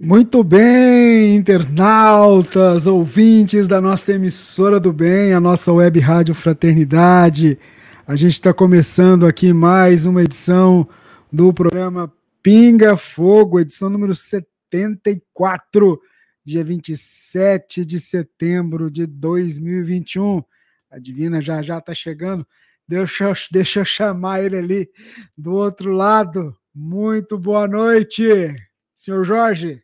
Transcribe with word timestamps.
Muito 0.00 0.44
bem, 0.44 1.34
internautas, 1.34 2.86
ouvintes 2.86 3.66
da 3.66 3.80
nossa 3.80 4.12
emissora 4.12 4.78
do 4.78 4.92
bem, 4.92 5.32
a 5.32 5.40
nossa 5.40 5.72
web 5.72 5.98
rádio 5.98 6.36
Fraternidade. 6.36 7.58
A 8.06 8.14
gente 8.14 8.34
está 8.34 8.54
começando 8.54 9.26
aqui 9.26 9.52
mais 9.52 10.06
uma 10.06 10.22
edição 10.22 10.88
do 11.32 11.52
programa 11.52 12.12
Pinga 12.40 12.96
Fogo, 12.96 13.58
edição 13.58 13.90
número 13.90 14.14
74, 14.14 16.00
dia 16.44 16.62
27 16.62 17.84
de 17.84 17.98
setembro 17.98 18.92
de 18.92 19.04
2021. 19.04 20.44
A 20.92 21.00
Divina 21.00 21.40
já 21.40 21.60
já 21.60 21.78
está 21.78 21.92
chegando. 21.92 22.46
Deixa, 22.86 23.32
deixa 23.50 23.80
eu 23.80 23.84
chamar 23.84 24.44
ele 24.44 24.58
ali 24.58 24.88
do 25.36 25.54
outro 25.54 25.90
lado. 25.90 26.56
Muito 26.72 27.36
boa 27.36 27.66
noite, 27.66 28.54
senhor 28.94 29.24
Jorge. 29.24 29.82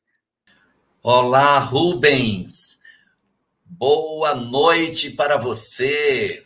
Olá, 1.07 1.59
Rubens. 1.59 2.81
Boa 3.63 4.35
noite 4.35 5.11
para 5.11 5.37
você. 5.37 6.43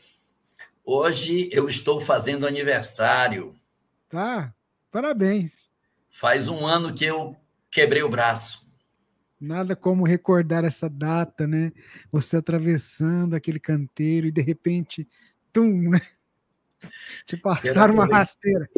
Hoje 0.84 1.48
eu 1.52 1.68
estou 1.68 2.00
fazendo 2.00 2.44
aniversário. 2.44 3.54
Tá, 4.08 4.52
parabéns. 4.90 5.70
Faz 6.10 6.48
um 6.48 6.66
ano 6.66 6.92
que 6.92 7.04
eu 7.04 7.36
quebrei 7.70 8.02
o 8.02 8.08
braço. 8.08 8.68
Nada 9.40 9.76
como 9.76 10.04
recordar 10.04 10.64
essa 10.64 10.90
data, 10.90 11.46
né? 11.46 11.70
Você 12.10 12.36
atravessando 12.36 13.36
aquele 13.36 13.60
canteiro 13.60 14.26
e 14.26 14.32
de 14.32 14.42
repente, 14.42 15.06
tum, 15.52 15.88
né? 15.88 16.00
Te 17.24 17.36
passaram 17.36 17.94
uma 17.94 18.06
rasteira. 18.06 18.68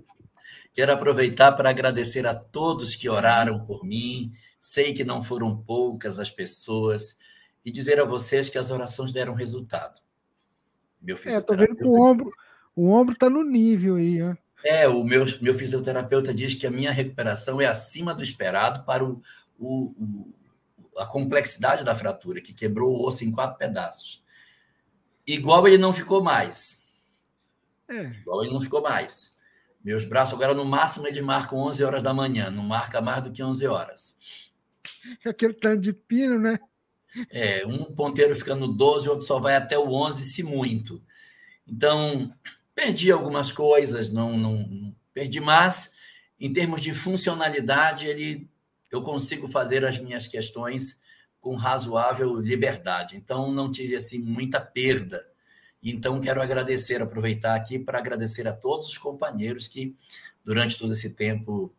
Quero 0.74 0.92
aproveitar 0.92 1.52
para 1.52 1.70
agradecer 1.70 2.26
a 2.26 2.34
todos 2.34 2.94
que 2.94 3.08
oraram 3.08 3.64
por 3.64 3.82
mim, 3.82 4.30
Sei 4.60 4.92
que 4.92 5.02
não 5.02 5.24
foram 5.24 5.56
poucas 5.56 6.18
as 6.18 6.30
pessoas 6.30 7.18
e 7.64 7.70
dizer 7.70 7.98
a 7.98 8.04
vocês 8.04 8.50
que 8.50 8.58
as 8.58 8.70
orações 8.70 9.10
deram 9.10 9.34
resultado. 9.34 10.00
Meu 11.00 11.16
fisioterapeuta... 11.16 11.72
É, 11.72 11.76
tô 11.76 11.82
vendo 11.82 11.90
o 11.90 12.02
ombro, 12.02 12.32
o 12.76 12.90
ombro 12.90 13.14
está 13.14 13.30
no 13.30 13.42
nível 13.42 13.96
aí, 13.96 14.22
ó. 14.22 14.36
É, 14.62 14.86
o 14.86 15.02
meu, 15.02 15.24
meu 15.40 15.54
fisioterapeuta 15.54 16.34
diz 16.34 16.54
que 16.54 16.66
a 16.66 16.70
minha 16.70 16.92
recuperação 16.92 17.60
é 17.60 17.66
acima 17.66 18.14
do 18.14 18.22
esperado 18.22 18.84
para 18.84 19.02
o, 19.02 19.22
o, 19.58 19.94
o, 19.98 20.34
a 20.98 21.06
complexidade 21.06 21.82
da 21.82 21.94
fratura, 21.94 22.42
que 22.42 22.52
quebrou 22.52 22.92
o 22.92 23.06
osso 23.06 23.24
em 23.24 23.32
quatro 23.32 23.56
pedaços. 23.56 24.22
Igual 25.26 25.66
ele 25.66 25.78
não 25.78 25.92
ficou 25.92 26.22
mais. 26.22 26.84
É. 27.88 28.02
Igual 28.02 28.44
ele 28.44 28.52
não 28.52 28.60
ficou 28.60 28.82
mais. 28.82 29.34
Meus 29.82 30.04
braços 30.04 30.34
agora, 30.34 30.52
no 30.52 30.64
máximo, 30.64 31.06
eles 31.06 31.22
marcam 31.22 31.58
11 31.58 31.82
horas 31.82 32.02
da 32.02 32.12
manhã, 32.12 32.50
não 32.50 32.62
marca 32.62 33.00
mais 33.00 33.24
do 33.24 33.32
que 33.32 33.42
11 33.42 33.66
horas. 33.66 34.18
Aquele 35.24 35.54
tanto 35.54 35.80
de 35.80 35.92
pino, 35.92 36.38
né? 36.38 36.58
É, 37.30 37.66
um 37.66 37.92
ponteiro 37.92 38.36
fica 38.36 38.54
no 38.54 38.68
12, 38.68 39.08
o 39.08 39.12
outro 39.12 39.26
só 39.26 39.40
vai 39.40 39.56
até 39.56 39.78
o 39.78 39.92
11, 39.92 40.24
se 40.24 40.42
muito. 40.42 41.02
Então, 41.66 42.32
perdi 42.74 43.10
algumas 43.10 43.50
coisas, 43.50 44.12
não, 44.12 44.36
não, 44.38 44.66
não 44.68 44.96
perdi, 45.12 45.40
mas 45.40 45.92
em 46.38 46.52
termos 46.52 46.80
de 46.80 46.94
funcionalidade, 46.94 48.06
ele, 48.06 48.48
eu 48.90 49.02
consigo 49.02 49.48
fazer 49.48 49.84
as 49.84 49.98
minhas 49.98 50.26
questões 50.26 51.00
com 51.40 51.54
razoável 51.54 52.40
liberdade. 52.40 53.16
Então, 53.16 53.52
não 53.52 53.70
tive 53.70 53.96
assim 53.96 54.18
muita 54.18 54.60
perda. 54.60 55.26
Então, 55.82 56.20
quero 56.20 56.40
agradecer, 56.40 57.00
aproveitar 57.00 57.54
aqui 57.54 57.78
para 57.78 57.98
agradecer 57.98 58.46
a 58.46 58.52
todos 58.52 58.88
os 58.88 58.98
companheiros 58.98 59.68
que, 59.68 59.96
durante 60.44 60.78
todo 60.78 60.92
esse 60.92 61.10
tempo, 61.10 61.74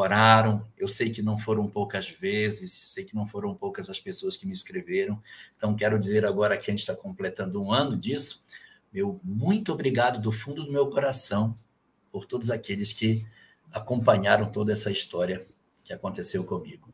oraram. 0.00 0.66
Eu 0.76 0.88
sei 0.88 1.10
que 1.10 1.22
não 1.22 1.38
foram 1.38 1.68
poucas 1.68 2.08
vezes, 2.08 2.72
sei 2.72 3.04
que 3.04 3.14
não 3.14 3.26
foram 3.26 3.54
poucas 3.54 3.88
as 3.88 4.00
pessoas 4.00 4.36
que 4.36 4.46
me 4.46 4.52
escreveram. 4.52 5.22
Então, 5.56 5.74
quero 5.74 5.98
dizer 5.98 6.24
agora 6.24 6.56
que 6.56 6.70
a 6.70 6.72
gente 6.72 6.80
está 6.80 6.94
completando 6.94 7.62
um 7.62 7.72
ano 7.72 7.96
disso. 7.96 8.44
Meu 8.92 9.20
muito 9.22 9.72
obrigado 9.72 10.20
do 10.20 10.32
fundo 10.32 10.64
do 10.64 10.72
meu 10.72 10.88
coração 10.88 11.56
por 12.10 12.24
todos 12.24 12.50
aqueles 12.50 12.92
que 12.92 13.24
acompanharam 13.72 14.50
toda 14.50 14.72
essa 14.72 14.90
história 14.90 15.46
que 15.84 15.92
aconteceu 15.92 16.42
comigo. 16.44 16.92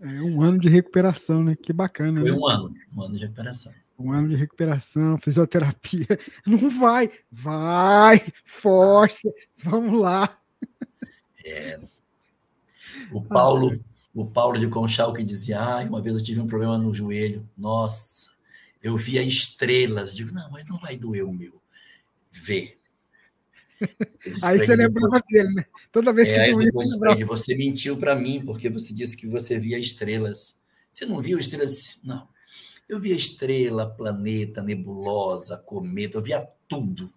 É 0.00 0.20
um 0.22 0.42
ano 0.42 0.58
de 0.58 0.68
recuperação, 0.68 1.44
né? 1.44 1.54
Que 1.54 1.72
bacana. 1.72 2.20
Foi 2.20 2.30
né? 2.30 2.36
um 2.36 2.46
ano, 2.46 2.74
um 2.96 3.02
ano 3.02 3.14
de 3.14 3.20
recuperação. 3.20 3.72
Um 3.98 4.12
ano 4.12 4.30
de 4.30 4.34
recuperação, 4.34 5.18
fisioterapia. 5.18 6.06
Não 6.46 6.70
vai, 6.70 7.10
vai, 7.30 8.20
força, 8.44 9.30
vamos 9.58 10.00
lá. 10.00 10.40
É, 11.44 11.78
o 13.12 13.22
Paulo, 13.22 13.78
o 14.14 14.26
Paulo 14.26 14.58
de 14.58 14.68
Conchal 14.68 15.12
que 15.12 15.24
dizia: 15.24 15.60
ah, 15.60 15.82
uma 15.82 16.02
vez 16.02 16.16
eu 16.16 16.22
tive 16.22 16.40
um 16.40 16.46
problema 16.46 16.78
no 16.78 16.94
joelho. 16.94 17.48
Nossa, 17.56 18.30
eu 18.82 18.96
via 18.96 19.22
estrelas. 19.22 20.14
Digo, 20.14 20.32
não, 20.32 20.50
mas 20.50 20.64
não 20.66 20.78
vai 20.78 20.96
doer 20.96 21.24
o 21.24 21.32
meu. 21.32 21.60
Vê. 22.30 22.76
Aí 24.42 24.58
você 24.58 24.76
lembrava 24.76 25.20
dele, 25.28 25.54
né? 25.54 25.64
Toda 25.90 26.12
vez 26.12 26.28
que 26.28 26.34
é, 26.34 26.52
doía, 26.52 26.66
depois, 26.66 26.90
você 27.26 27.54
mentiu 27.54 27.96
para 27.96 28.14
mim, 28.14 28.44
porque 28.44 28.68
você 28.68 28.92
disse 28.92 29.16
que 29.16 29.26
você 29.26 29.58
via 29.58 29.78
estrelas. 29.78 30.58
Você 30.92 31.06
não 31.06 31.22
viu 31.22 31.38
estrelas? 31.38 31.98
Não. 32.04 32.28
Eu 32.88 33.00
via 33.00 33.14
estrela, 33.14 33.88
planeta, 33.88 34.62
nebulosa, 34.62 35.56
cometa, 35.56 36.18
eu 36.18 36.22
via 36.22 36.46
tudo. 36.68 37.12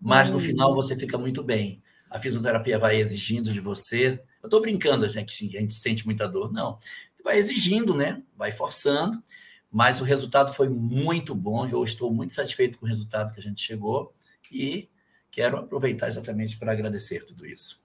Mas 0.00 0.30
no 0.30 0.36
hum. 0.36 0.40
final 0.40 0.74
você 0.74 0.96
fica 0.96 1.18
muito 1.18 1.42
bem. 1.42 1.82
A 2.10 2.18
fisioterapia 2.18 2.78
vai 2.78 2.96
exigindo 2.96 3.52
de 3.52 3.60
você 3.60 4.22
eu 4.42 4.46
estou 4.46 4.60
brincando, 4.60 5.04
assim, 5.04 5.24
que 5.24 5.56
a 5.56 5.60
gente 5.60 5.74
sente 5.74 6.04
muita 6.04 6.28
dor. 6.28 6.52
Não. 6.52 6.78
Vai 7.22 7.38
exigindo, 7.38 7.94
né? 7.94 8.22
Vai 8.36 8.50
forçando, 8.50 9.22
mas 9.70 10.00
o 10.00 10.04
resultado 10.04 10.54
foi 10.54 10.68
muito 10.68 11.34
bom. 11.34 11.68
Eu 11.68 11.84
estou 11.84 12.12
muito 12.12 12.32
satisfeito 12.32 12.78
com 12.78 12.86
o 12.86 12.88
resultado 12.88 13.32
que 13.32 13.40
a 13.40 13.42
gente 13.42 13.60
chegou 13.60 14.14
e 14.50 14.88
quero 15.30 15.58
aproveitar 15.58 16.08
exatamente 16.08 16.58
para 16.58 16.72
agradecer 16.72 17.24
tudo 17.24 17.46
isso. 17.46 17.80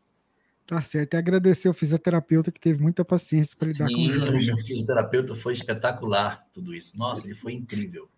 Tá 0.66 0.82
certo. 0.82 1.14
E 1.14 1.18
agradecer 1.18 1.68
ao 1.68 1.74
fisioterapeuta 1.74 2.52
que 2.52 2.60
teve 2.60 2.82
muita 2.82 3.06
paciência 3.06 3.56
para 3.58 3.68
lidar 3.68 3.88
com 3.88 4.00
o 4.00 4.12
Jorge. 4.12 4.44
O 4.44 4.46
meu 4.48 4.58
fisioterapeuta 4.58 5.36
foi 5.36 5.54
espetacular, 5.54 6.44
tudo 6.52 6.74
isso. 6.74 6.98
Nossa, 6.98 7.26
ele 7.26 7.36
foi 7.36 7.54
incrível. 7.54 8.10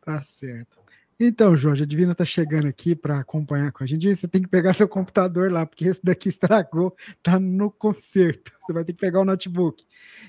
Tá 0.00 0.22
certo. 0.22 0.78
Então, 1.22 1.54
Jorge, 1.54 1.82
a 1.82 1.86
Divina 1.86 2.12
está 2.12 2.24
chegando 2.24 2.66
aqui 2.66 2.96
para 2.96 3.18
acompanhar 3.18 3.70
com 3.72 3.84
a 3.84 3.86
gente. 3.86 4.16
Você 4.16 4.26
tem 4.26 4.40
que 4.40 4.48
pegar 4.48 4.72
seu 4.72 4.88
computador 4.88 5.52
lá, 5.52 5.66
porque 5.66 5.84
esse 5.84 6.02
daqui 6.02 6.30
estragou, 6.30 6.96
tá 7.22 7.38
no 7.38 7.70
concerto. 7.70 8.50
Você 8.62 8.72
vai 8.72 8.86
ter 8.86 8.94
que 8.94 9.00
pegar 9.00 9.20
o 9.20 9.24
notebook. 9.26 9.84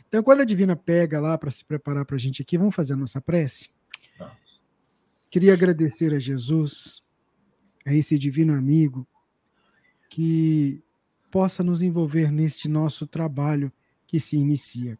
Então, 0.09 0.21
quando 0.21 0.41
a 0.41 0.45
Divina 0.45 0.75
pega 0.75 1.17
lá 1.21 1.37
para 1.37 1.49
se 1.49 1.63
preparar 1.63 2.03
para 2.03 2.17
a 2.17 2.19
gente 2.19 2.41
aqui, 2.41 2.57
vamos 2.57 2.75
fazer 2.75 2.91
a 2.91 2.97
nossa 2.97 3.21
prece? 3.21 3.69
Queria 5.29 5.53
agradecer 5.53 6.13
a 6.13 6.19
Jesus, 6.19 7.01
a 7.87 7.93
esse 7.93 8.19
divino 8.19 8.53
amigo, 8.53 9.07
que 10.09 10.83
possa 11.31 11.63
nos 11.63 11.81
envolver 11.81 12.29
neste 12.33 12.67
nosso 12.67 13.07
trabalho 13.07 13.71
que 14.05 14.19
se 14.19 14.35
inicia. 14.35 14.99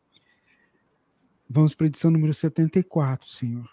Vamos 1.50 1.76
para 1.76 1.88
a 1.88 1.90
edição 1.90 2.10
número 2.10 2.34
74, 2.34 3.28
Senhor 3.28 3.71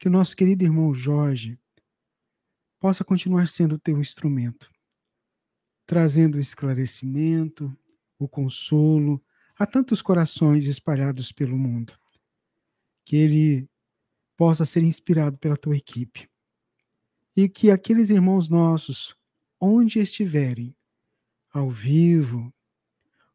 que 0.00 0.08
o 0.08 0.10
nosso 0.10 0.34
querido 0.34 0.64
irmão 0.64 0.94
Jorge 0.94 1.58
possa 2.80 3.04
continuar 3.04 3.46
sendo 3.48 3.74
o 3.74 3.78
teu 3.78 4.00
instrumento, 4.00 4.72
trazendo 5.84 6.36
o 6.36 6.40
esclarecimento, 6.40 7.70
o 8.18 8.26
consolo 8.26 9.22
a 9.58 9.66
tantos 9.66 10.00
corações 10.00 10.64
espalhados 10.64 11.30
pelo 11.30 11.58
mundo. 11.58 11.92
Que 13.04 13.14
ele 13.14 13.68
possa 14.38 14.64
ser 14.64 14.82
inspirado 14.82 15.36
pela 15.36 15.56
tua 15.56 15.76
equipe. 15.76 16.30
E 17.36 17.46
que 17.46 17.70
aqueles 17.70 18.08
irmãos 18.08 18.48
nossos, 18.48 19.14
onde 19.60 19.98
estiverem, 19.98 20.74
ao 21.52 21.70
vivo, 21.70 22.50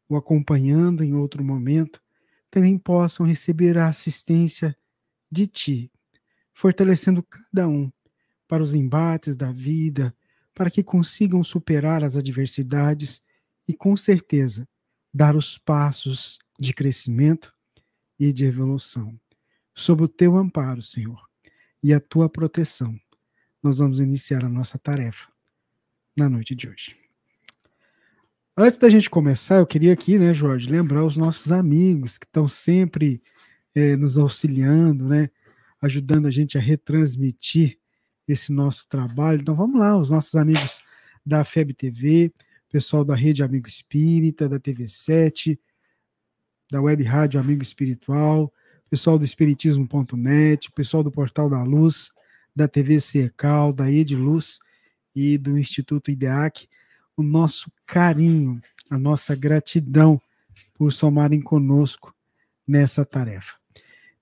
ou 0.08 0.16
acompanhando 0.16 1.04
em 1.04 1.14
outro 1.14 1.44
momento, 1.44 2.02
também 2.50 2.76
possam 2.76 3.24
receber 3.24 3.78
a 3.78 3.88
assistência 3.88 4.76
de 5.30 5.46
ti, 5.46 5.92
fortalecendo 6.56 7.22
cada 7.22 7.68
um 7.68 7.92
para 8.48 8.62
os 8.62 8.74
embates 8.74 9.36
da 9.36 9.52
vida, 9.52 10.16
para 10.54 10.70
que 10.70 10.82
consigam 10.82 11.44
superar 11.44 12.02
as 12.02 12.16
adversidades 12.16 13.20
e, 13.68 13.74
com 13.74 13.94
certeza, 13.94 14.66
dar 15.12 15.36
os 15.36 15.58
passos 15.58 16.38
de 16.58 16.72
crescimento 16.72 17.52
e 18.18 18.32
de 18.32 18.46
evolução. 18.46 19.20
Sob 19.74 20.04
o 20.04 20.08
teu 20.08 20.34
amparo, 20.38 20.80
Senhor, 20.80 21.20
e 21.82 21.92
a 21.92 22.00
tua 22.00 22.26
proteção, 22.26 22.98
nós 23.62 23.78
vamos 23.78 24.00
iniciar 24.00 24.42
a 24.42 24.48
nossa 24.48 24.78
tarefa 24.78 25.28
na 26.16 26.26
noite 26.26 26.54
de 26.54 26.70
hoje. 26.70 26.96
Antes 28.56 28.78
da 28.78 28.88
gente 28.88 29.10
começar, 29.10 29.56
eu 29.56 29.66
queria 29.66 29.92
aqui, 29.92 30.18
né, 30.18 30.32
Jorge, 30.32 30.70
lembrar 30.70 31.04
os 31.04 31.18
nossos 31.18 31.52
amigos 31.52 32.16
que 32.16 32.24
estão 32.24 32.48
sempre 32.48 33.22
é, 33.74 33.94
nos 33.94 34.16
auxiliando, 34.16 35.06
né? 35.06 35.28
Ajudando 35.86 36.26
a 36.26 36.30
gente 36.30 36.58
a 36.58 36.60
retransmitir 36.60 37.78
esse 38.28 38.52
nosso 38.52 38.88
trabalho. 38.88 39.40
Então 39.40 39.54
vamos 39.54 39.80
lá, 39.80 39.96
os 39.96 40.10
nossos 40.10 40.34
amigos 40.34 40.82
da 41.24 41.44
FEB 41.44 41.72
TV, 41.72 42.32
pessoal 42.70 43.04
da 43.04 43.14
Rede 43.14 43.42
Amigo 43.42 43.66
Espírita, 43.66 44.48
da 44.48 44.60
TV7, 44.60 45.58
da 46.70 46.80
Web 46.82 47.02
Rádio 47.04 47.40
Amigo 47.40 47.62
Espiritual, 47.62 48.52
pessoal 48.90 49.18
do 49.18 49.24
Espiritismo.net, 49.24 50.70
pessoal 50.72 51.02
do 51.02 51.10
Portal 51.10 51.48
da 51.48 51.62
Luz, 51.62 52.10
da 52.54 52.66
TV 52.66 53.00
Secal, 53.00 53.72
da 53.72 53.90
Ediluz 53.90 54.58
e 55.14 55.38
do 55.38 55.56
Instituto 55.58 56.10
IDEAC, 56.10 56.68
o 57.16 57.22
nosso 57.22 57.70
carinho, 57.86 58.60
a 58.90 58.98
nossa 58.98 59.34
gratidão 59.34 60.20
por 60.74 60.92
somarem 60.92 61.40
conosco 61.40 62.14
nessa 62.66 63.04
tarefa. 63.04 63.65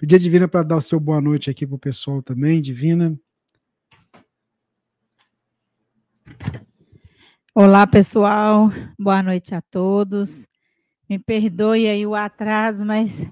Pedir 0.05 0.17
a 0.17 0.19
Divina 0.19 0.47
para 0.47 0.63
dar 0.63 0.77
o 0.77 0.83
seu 0.83 1.01
boa 1.01 1.19
noite 1.19 1.49
aqui 1.49 1.67
para 1.67 1.77
o 1.77 1.79
pessoal 1.79 2.23
também, 2.23 2.61
Divina. 2.61 3.19
Olá, 7.55 7.87
pessoal. 7.87 8.71
Boa 8.99 9.23
noite 9.23 9.55
a 9.55 9.63
todos. 9.63 10.47
Me 11.09 11.19
perdoe 11.19 11.89
aí 11.89 12.07
o 12.07 12.15
atraso, 12.15 12.85
mas 12.85 13.27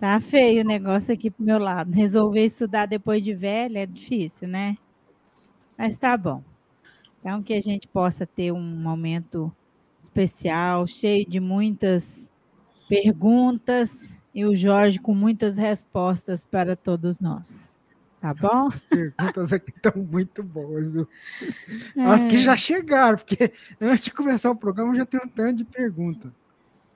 tá 0.00 0.18
feio 0.18 0.62
o 0.62 0.66
negócio 0.66 1.14
aqui 1.14 1.30
pro 1.30 1.44
meu 1.44 1.60
lado. 1.60 1.92
Resolver 1.92 2.44
estudar 2.44 2.86
depois 2.86 3.22
de 3.22 3.32
velha 3.32 3.84
é 3.84 3.86
difícil, 3.86 4.48
né? 4.48 4.76
Mas 5.78 5.96
tá 5.96 6.16
bom. 6.16 6.42
Então, 7.20 7.40
que 7.40 7.54
a 7.54 7.60
gente 7.60 7.86
possa 7.86 8.26
ter 8.26 8.50
um 8.50 8.60
momento 8.60 9.54
especial, 10.00 10.88
cheio 10.88 11.24
de 11.24 11.38
muitas 11.38 12.32
perguntas 12.88 14.20
e 14.36 14.44
o 14.44 14.54
Jorge 14.54 14.98
com 14.98 15.14
muitas 15.14 15.56
respostas 15.56 16.44
para 16.44 16.76
todos 16.76 17.20
nós. 17.20 17.78
Tá 18.20 18.34
bom? 18.34 18.68
As 18.68 18.84
perguntas 18.84 19.50
aqui 19.50 19.72
estão 19.74 20.02
muito 20.02 20.42
boas. 20.42 20.94
É. 20.94 22.02
As 22.02 22.22
que 22.24 22.42
já 22.42 22.54
chegaram, 22.54 23.16
porque 23.16 23.50
antes 23.80 24.04
de 24.04 24.10
começar 24.10 24.50
o 24.50 24.56
programa 24.56 24.94
já 24.94 25.06
tem 25.06 25.18
um 25.24 25.28
tanto 25.28 25.56
de 25.56 25.64
pergunta. 25.64 26.30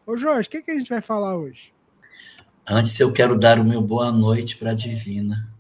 Ô 0.07 0.19
Jorge, 0.19 0.49
o 0.49 0.51
que, 0.51 0.63
que 0.63 0.71
a 0.71 0.79
gente 0.79 0.91
vai 0.91 1.01
falar 1.01 1.35
hoje? 1.35 1.73
Antes 2.69 3.01
eu 3.01 3.11
quero 3.11 3.39
dar 3.39 3.59
o 3.59 3.65
meu 3.65 3.81
boa 3.81 4.13
noite 4.13 4.59
para 4.59 4.73
a 4.73 4.75
Divina. 4.75 5.51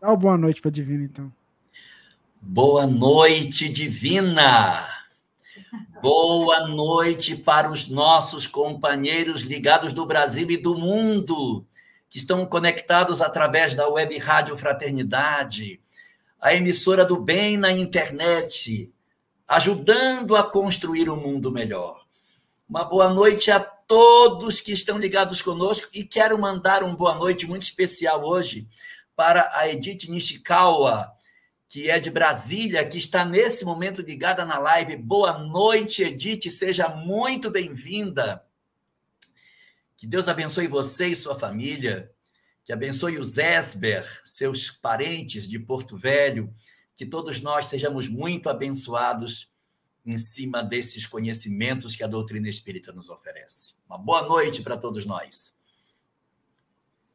Dá 0.00 0.12
o 0.12 0.16
boa 0.16 0.38
noite 0.38 0.60
para 0.60 0.68
a 0.68 0.72
Divina, 0.72 1.02
então. 1.02 1.32
Boa 2.40 2.86
noite, 2.86 3.68
Divina! 3.68 4.93
Boa 6.04 6.68
noite 6.68 7.34
para 7.34 7.70
os 7.70 7.88
nossos 7.88 8.46
companheiros 8.46 9.40
ligados 9.40 9.94
do 9.94 10.04
Brasil 10.04 10.50
e 10.50 10.58
do 10.58 10.76
mundo, 10.76 11.64
que 12.10 12.18
estão 12.18 12.44
conectados 12.44 13.22
através 13.22 13.74
da 13.74 13.88
Web 13.88 14.18
Rádio 14.18 14.54
Fraternidade, 14.54 15.80
a 16.38 16.54
emissora 16.54 17.06
do 17.06 17.16
bem 17.16 17.56
na 17.56 17.72
internet, 17.72 18.92
ajudando 19.48 20.36
a 20.36 20.42
construir 20.42 21.08
um 21.08 21.16
mundo 21.16 21.50
melhor. 21.50 22.04
Uma 22.68 22.84
boa 22.84 23.08
noite 23.08 23.50
a 23.50 23.58
todos 23.58 24.60
que 24.60 24.72
estão 24.72 24.98
ligados 24.98 25.40
conosco 25.40 25.88
e 25.90 26.04
quero 26.04 26.38
mandar 26.38 26.82
uma 26.82 26.94
boa 26.94 27.14
noite 27.14 27.46
muito 27.46 27.62
especial 27.62 28.22
hoje 28.22 28.68
para 29.16 29.50
a 29.54 29.70
Edith 29.70 30.10
Nishikawa, 30.10 31.13
que 31.74 31.90
é 31.90 31.98
de 31.98 32.08
Brasília, 32.08 32.88
que 32.88 32.96
está 32.96 33.24
nesse 33.24 33.64
momento 33.64 34.00
ligada 34.00 34.44
na 34.44 34.60
live. 34.60 34.96
Boa 34.96 35.40
noite, 35.40 36.04
Edith, 36.04 36.48
seja 36.48 36.88
muito 36.88 37.50
bem-vinda. 37.50 38.46
Que 39.96 40.06
Deus 40.06 40.28
abençoe 40.28 40.68
você 40.68 41.08
e 41.08 41.16
sua 41.16 41.36
família, 41.36 42.12
que 42.64 42.72
abençoe 42.72 43.18
os 43.18 43.38
Esber, 43.38 44.08
seus 44.24 44.70
parentes 44.70 45.48
de 45.48 45.58
Porto 45.58 45.96
Velho, 45.96 46.54
que 46.94 47.04
todos 47.04 47.40
nós 47.40 47.66
sejamos 47.66 48.06
muito 48.08 48.48
abençoados 48.48 49.50
em 50.06 50.16
cima 50.16 50.62
desses 50.62 51.08
conhecimentos 51.08 51.96
que 51.96 52.04
a 52.04 52.06
doutrina 52.06 52.48
espírita 52.48 52.92
nos 52.92 53.08
oferece. 53.08 53.74
Uma 53.88 53.98
boa 53.98 54.22
noite 54.22 54.62
para 54.62 54.76
todos 54.76 55.04
nós. 55.04 55.56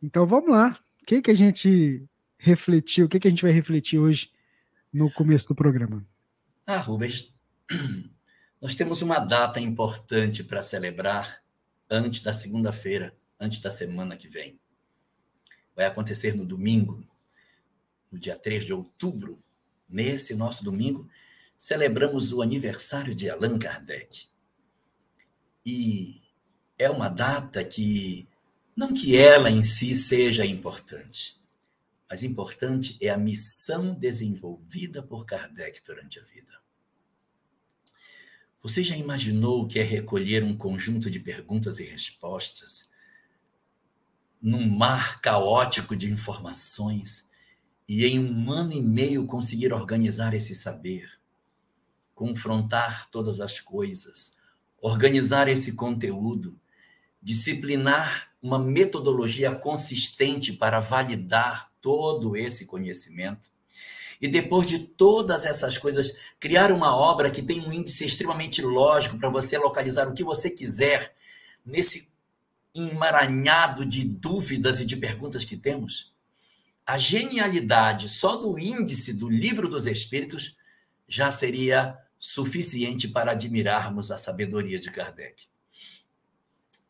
Então 0.03 0.27
vamos 0.27 0.51
lá. 0.51 0.77
O 1.01 1.05
que, 1.05 1.21
que 1.21 1.31
a 1.31 1.35
gente 1.35 2.03
refletiu? 2.37 3.05
O 3.05 3.09
que, 3.09 3.21
que 3.21 3.29
a 3.29 3.31
gente 3.31 3.43
vai 3.43 3.53
refletir 3.53 3.97
hoje 3.97 4.37
no 4.91 5.11
começo 5.11 5.47
do 5.47 5.55
programa? 5.55 6.05
Ah, 6.65 6.77
Rubens, 6.77 7.33
nós 8.61 8.75
temos 8.75 9.01
uma 9.01 9.19
data 9.19 9.59
importante 9.59 10.43
para 10.43 10.61
celebrar 10.61 11.41
antes 11.89 12.21
da 12.21 12.33
segunda-feira, 12.33 13.15
antes 13.39 13.59
da 13.59 13.71
semana 13.71 14.15
que 14.15 14.27
vem. 14.27 14.59
Vai 15.75 15.85
acontecer 15.85 16.35
no 16.35 16.45
domingo, 16.45 17.03
no 18.11 18.19
dia 18.19 18.37
3 18.37 18.65
de 18.65 18.73
outubro. 18.73 19.39
Nesse 19.87 20.35
nosso 20.35 20.63
domingo, 20.63 21.09
celebramos 21.57 22.31
o 22.31 22.41
aniversário 22.41 23.15
de 23.15 23.29
Allan 23.29 23.57
Kardec. 23.57 24.27
E 25.65 26.21
é 26.77 26.89
uma 26.89 27.09
data 27.09 27.63
que, 27.63 28.27
não 28.75 28.93
que 28.93 29.17
ela 29.17 29.49
em 29.49 29.63
si 29.63 29.95
seja 29.95 30.45
importante, 30.45 31.38
mas 32.09 32.23
importante 32.23 32.97
é 32.99 33.09
a 33.09 33.17
missão 33.17 33.93
desenvolvida 33.93 35.03
por 35.03 35.25
Kardec 35.25 35.81
durante 35.85 36.19
a 36.19 36.23
vida. 36.23 36.59
Você 38.61 38.83
já 38.83 38.97
imaginou 38.97 39.61
o 39.61 39.67
que 39.67 39.79
é 39.79 39.83
recolher 39.83 40.43
um 40.43 40.57
conjunto 40.57 41.09
de 41.09 41.19
perguntas 41.19 41.79
e 41.79 41.83
respostas 41.83 42.89
num 44.41 44.67
mar 44.67 45.21
caótico 45.21 45.95
de 45.95 46.11
informações 46.11 47.29
e 47.87 48.05
em 48.05 48.19
um 48.19 48.51
ano 48.51 48.73
e 48.73 48.81
meio 48.81 49.25
conseguir 49.25 49.71
organizar 49.71 50.33
esse 50.33 50.55
saber, 50.55 51.19
confrontar 52.15 53.09
todas 53.09 53.39
as 53.39 53.59
coisas, 53.59 54.35
organizar 54.81 55.47
esse 55.47 55.73
conteúdo, 55.73 56.59
disciplinar 57.21 58.31
uma 58.41 58.57
metodologia 58.57 59.53
consistente 59.53 60.53
para 60.53 60.79
validar 60.79 61.68
todo 61.81 62.35
esse 62.35 62.65
conhecimento. 62.65 63.49
E 64.21 64.27
depois 64.27 64.67
de 64.67 64.79
todas 64.79 65.45
essas 65.45 65.77
coisas, 65.77 66.17
criar 66.39 66.71
uma 66.71 66.95
obra 66.95 67.31
que 67.31 67.41
tem 67.41 67.61
um 67.61 67.71
índice 67.71 68.05
extremamente 68.05 68.61
lógico 68.61 69.17
para 69.17 69.29
você 69.29 69.57
localizar 69.57 70.07
o 70.07 70.13
que 70.13 70.23
você 70.23 70.49
quiser 70.49 71.15
nesse 71.65 72.09
emaranhado 72.75 73.85
de 73.85 74.03
dúvidas 74.03 74.79
e 74.79 74.85
de 74.85 74.95
perguntas 74.97 75.45
que 75.45 75.57
temos. 75.57 76.13
a 76.89 76.97
genialidade 76.97 78.09
só 78.09 78.35
do 78.35 78.57
índice 78.57 79.13
do 79.13 79.29
livro 79.29 79.69
dos 79.69 79.85
Espíritos 79.85 80.57
já 81.07 81.31
seria 81.31 81.95
suficiente 82.17 83.07
para 83.07 83.33
admirarmos 83.33 84.09
a 84.09 84.17
sabedoria 84.17 84.79
de 84.79 84.89
Kardec. 84.89 85.43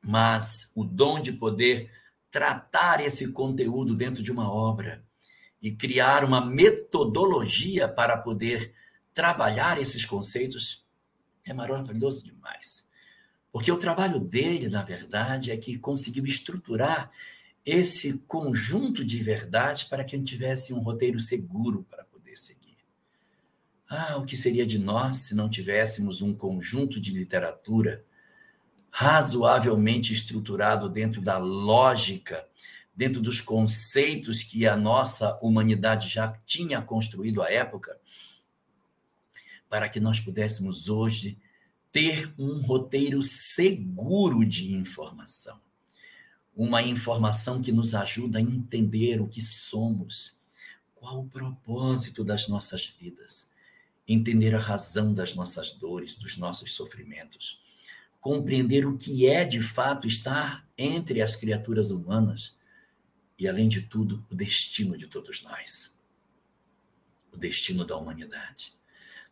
Mas 0.02 0.72
o 0.74 0.86
dom 0.86 1.20
de 1.20 1.34
poder 1.34 1.92
tratar 2.32 3.02
esse 3.02 3.32
conteúdo 3.32 3.96
dentro 3.96 4.22
de 4.22 4.32
uma 4.32 4.52
obra 4.52 5.04
e 5.62 5.72
criar 5.72 6.24
uma 6.24 6.46
metodologia 6.46 7.88
para 7.88 8.18
poder 8.18 8.74
trabalhar 9.14 9.82
esses 9.82 10.06
conceitos 10.06 10.86
é 11.44 11.54
maravilhoso 11.54 12.24
demais. 12.24 12.88
Porque 13.52 13.72
o 13.72 13.78
trabalho 13.78 14.20
dele, 14.20 14.70
na 14.70 14.84
verdade, 14.84 15.52
é 15.52 15.58
que 15.58 15.78
conseguiu 15.78 16.26
estruturar 16.26 17.12
esse 17.66 18.20
conjunto 18.28 19.04
de 19.04 19.22
verdades 19.22 19.84
para 19.84 20.04
que 20.04 20.16
a 20.16 20.20
gente 20.20 20.30
tivesse 20.30 20.74
um 20.74 20.80
roteiro 20.80 21.20
seguro 21.20 21.86
para 21.90 22.06
poder 22.06 22.38
seguir. 22.38 22.78
Ah, 23.88 24.18
o 24.18 24.26
que 24.26 24.38
seria 24.38 24.66
de 24.66 24.78
nós 24.78 25.18
se 25.20 25.36
não 25.36 25.50
tivéssemos 25.50 26.22
um 26.22 26.34
conjunto 26.34 27.00
de 27.00 27.12
literatura 27.12 28.06
razoavelmente 28.92 30.14
estruturado 30.14 30.90
dentro 30.90 31.22
da 31.22 31.38
lógica, 31.38 32.48
dentro 32.96 33.22
dos 33.22 33.40
conceitos 33.40 34.44
que 34.44 34.68
a 34.68 34.76
nossa 34.76 35.38
humanidade 35.42 36.10
já 36.10 36.32
tinha 36.46 36.82
construído 36.82 37.42
à 37.42 37.52
época, 37.52 38.00
para 39.70 39.88
que 39.88 40.00
nós 40.00 40.20
pudéssemos 40.20 40.90
hoje 40.90 41.38
ter 41.92 42.34
um 42.38 42.60
roteiro 42.60 43.22
seguro 43.24 44.46
de 44.46 44.74
informação. 44.74 45.60
Uma 46.56 46.82
informação 46.82 47.62
que 47.62 47.72
nos 47.72 47.94
ajuda 47.94 48.40
a 48.40 48.42
entender 48.42 49.22
o 49.22 49.28
que 49.28 49.42
somos, 49.42 50.38
qual 50.94 51.22
o 51.22 51.28
propósito 51.28 52.24
das 52.24 52.48
nossas 52.48 52.86
vidas, 53.00 53.50
entender 54.06 54.54
a 54.54 54.60
razão 54.60 55.14
das 55.14 55.36
nossas 55.36 55.72
dores, 55.72 56.16
dos 56.16 56.36
nossos 56.36 56.74
sofrimentos 56.74 57.59
compreender 58.20 58.86
o 58.86 58.98
que 58.98 59.28
é 59.28 59.46
de 59.46 59.62
fato 59.62 60.08
estar 60.08 60.68
entre 60.78 61.22
as 61.22 61.36
criaturas 61.36 61.92
humanas 61.92 62.58
e, 63.38 63.48
além 63.48 63.68
de 63.68 63.82
tudo, 63.82 64.26
o 64.30 64.36
destino 64.36 64.98
de 64.98 65.08
todos 65.08 65.42
nós, 65.42 65.98
o 67.34 67.38
destino 67.38 67.86
da 67.86 67.96
humanidade. 67.96 68.74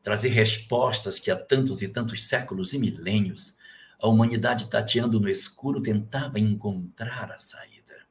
Trazer 0.02 0.30
respostas 0.30 1.20
que 1.20 1.30
há 1.30 1.36
tantos 1.36 1.82
e 1.82 1.90
tantos 1.90 2.24
séculos 2.24 2.74
e 2.74 2.80
milênios 2.80 3.58
a 4.00 4.08
humanidade 4.08 4.70
tateando 4.70 5.20
no 5.20 5.28
escuro 5.28 5.82
tentava 5.82 6.40
encontrar 6.40 7.32
a 7.32 7.40
saída. 7.40 8.06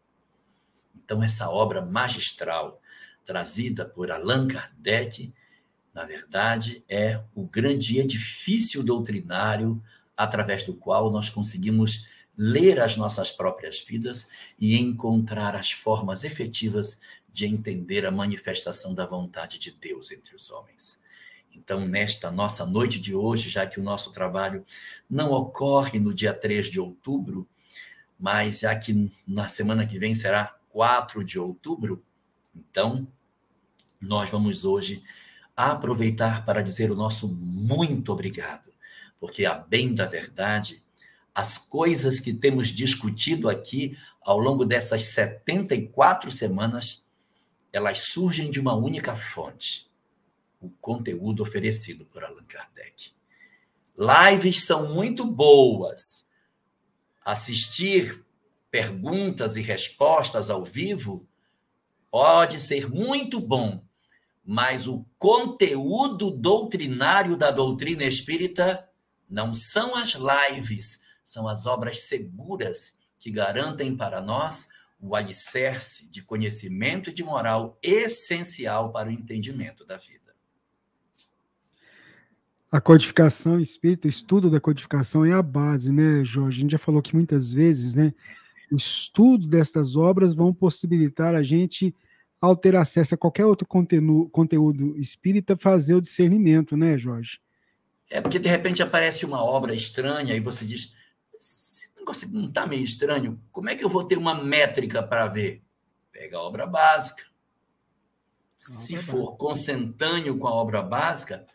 Então, 0.95 1.23
essa 1.23 1.49
obra 1.49 1.81
magistral, 1.81 2.83
trazida 3.25 3.89
por 3.89 4.11
Allan 4.11 4.49
Kardec, 4.49 5.33
na 5.95 6.05
verdade, 6.05 6.85
é 6.89 7.23
o 7.35 7.47
grande 7.47 7.99
edifício 7.99 8.83
doutrinário 8.83 9.83
através 10.17 10.63
do 10.63 10.75
qual 10.75 11.11
nós 11.11 11.29
conseguimos 11.29 12.07
ler 12.37 12.81
as 12.81 12.97
nossas 12.97 13.31
próprias 13.31 13.81
vidas 13.81 14.29
e 14.59 14.79
encontrar 14.79 15.55
as 15.55 15.73
formas 15.73 16.25
efetivas 16.25 17.01
de 17.33 17.47
entender 17.47 18.05
a 18.07 18.11
manifestação 18.11 18.95
da 18.95 19.07
vontade 19.07 19.59
de 19.59 19.71
Deus 19.71 20.11
entre 20.11 20.35
os 20.35 20.51
homens. 20.51 21.03
Então, 21.55 21.87
nesta 21.87 22.31
nossa 22.31 22.67
noite 22.67 22.99
de 22.99 23.15
hoje, 23.15 23.49
já 23.49 23.67
que 23.67 23.81
o 23.81 23.83
nosso 23.83 24.13
trabalho 24.13 24.65
não 25.09 25.33
ocorre 25.33 25.99
no 25.99 26.13
dia 26.13 26.35
3 26.35 26.67
de 26.67 26.79
outubro, 26.79 27.49
mas 28.19 28.61
já 28.61 28.75
que 28.77 29.11
na 29.27 29.49
semana 29.49 29.87
que 29.87 29.99
vem 29.99 30.15
será 30.15 30.57
4 30.71 31.25
de 31.25 31.39
outubro, 31.39 32.05
então 32.55 33.09
nós 34.01 34.29
vamos 34.29 34.65
hoje 34.65 35.03
aproveitar 35.57 36.45
para 36.45 36.63
dizer 36.63 36.91
o 36.91 36.97
nosso 36.97 37.29
muito 37.29 38.13
obrigado 38.13 38.76
porque, 39.19 39.45
a 39.45 39.55
bem 39.55 39.95
da 39.95 40.07
verdade, 40.07 40.83
as 41.35 41.59
coisas 41.59 42.19
que 42.19 42.33
temos 42.33 42.69
discutido 42.69 43.49
aqui 43.49 43.97
ao 44.23 44.39
longo 44.39 44.65
dessas 44.65 45.05
74 45.05 46.31
semanas, 46.31 47.05
elas 47.73 48.01
surgem 48.01 48.51
de 48.51 48.59
uma 48.59 48.75
única 48.75 49.15
fonte: 49.15 49.91
o 50.61 50.71
conteúdo 50.81 51.43
oferecido 51.43 52.05
por 52.07 52.25
Allan 52.25 52.45
Kardec. 52.45 53.13
Lives 53.99 54.65
são 54.65 54.95
muito 54.95 55.27
boas. 55.27 56.27
Assistir 57.25 58.25
perguntas 58.71 59.57
e 59.57 59.63
respostas 59.63 60.51
ao 60.51 60.65
vivo 60.65 61.27
pode 62.11 62.61
ser 62.61 62.89
muito 62.89 63.41
bom, 63.41 63.83
mas 64.45 64.87
o 64.87 65.05
conteúdo 65.19 66.31
doutrinário 66.31 67.37
da 67.37 67.51
doutrina 67.51 68.05
espírita 68.05 68.87
não 69.29 69.55
são 69.55 69.97
as 69.97 70.15
lives, 70.15 71.01
são 71.25 71.49
as 71.49 71.67
obras 71.67 72.01
seguras 72.01 72.95
que 73.19 73.31
garantem 73.31 73.97
para 73.97 74.21
nós 74.21 74.69
o 75.01 75.15
alicerce 75.15 76.09
de 76.11 76.23
conhecimento 76.23 77.11
e 77.11 77.13
de 77.13 77.23
moral 77.23 77.79
essencial 77.83 78.93
para 78.93 79.09
o 79.09 79.13
entendimento 79.13 79.85
da 79.85 79.97
vida. 79.97 80.35
A 82.71 82.81
codificação 82.81 83.61
espírita, 83.61 84.07
o 84.07 84.11
estudo 84.11 84.51
da 84.51 84.61
codificação 84.61 85.25
é 85.25 85.33
a 85.33 85.43
base, 85.43 85.93
né, 85.93 86.25
Jorge? 86.25 86.59
A 86.59 86.63
gente 86.63 86.73
já 86.73 86.79
falou 86.79 87.01
que 87.01 87.15
muitas 87.15 87.53
vezes, 87.53 87.95
né, 87.95 88.13
o 88.71 88.77
estudo 88.77 89.47
destas 89.47 89.97
obras 89.97 90.35
vão 90.35 90.53
possibilitar 90.53 91.35
a 91.35 91.43
gente, 91.43 91.95
ao 92.41 92.57
ter 92.57 92.77
acesso 92.77 93.15
a 93.15 93.19
qualquer 93.19 93.47
outro 93.47 93.67
conteúdo, 93.67 94.29
conteúdo 94.31 94.99
espírita, 94.99 95.57
fazer 95.57 95.95
o 95.95 96.01
discernimento, 96.01 96.77
né, 96.77 96.99
Jorge? 96.99 97.41
É 98.09 98.21
porque 98.21 98.39
de 98.39 98.49
repente 98.49 98.83
aparece 98.83 99.25
uma 99.25 99.43
obra 99.43 99.75
estranha 99.75 100.35
e 100.35 100.41
você 100.41 100.65
diz: 100.65 100.95
esse 101.39 101.91
negócio 101.97 102.29
não 102.31 102.47
está 102.47 102.67
meio 102.67 102.85
estranho? 102.85 103.41
Como 103.51 103.69
é 103.69 103.75
que 103.75 103.85
eu 103.85 103.89
vou 103.89 104.05
ter 104.05 104.17
uma 104.17 104.35
métrica 104.35 105.03
para 105.03 105.27
ver? 105.27 105.63
Pega 106.13 106.39
a 106.39 106.43
obra 106.43 106.67
básica. 106.67 107.25
Se 108.57 108.97
for 108.97 109.37
consentâneo 109.37 110.39
com 110.39 110.47
a 110.47 110.55
obra 110.55 110.83
básica, 110.83 111.47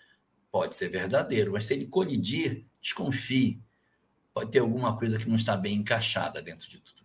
pode 0.51 0.75
ser 0.75 0.89
verdadeiro, 0.89 1.53
mas 1.53 1.65
se 1.65 1.73
ele 1.73 1.87
colidir, 1.87 2.65
desconfie. 2.79 3.61
Pode 4.33 4.51
ter 4.51 4.59
alguma 4.59 4.95
coisa 4.97 5.17
que 5.17 5.27
não 5.27 5.35
está 5.35 5.57
bem 5.57 5.75
encaixada 5.75 6.41
dentro 6.41 6.69
de 6.69 6.79
tudo 6.79 7.00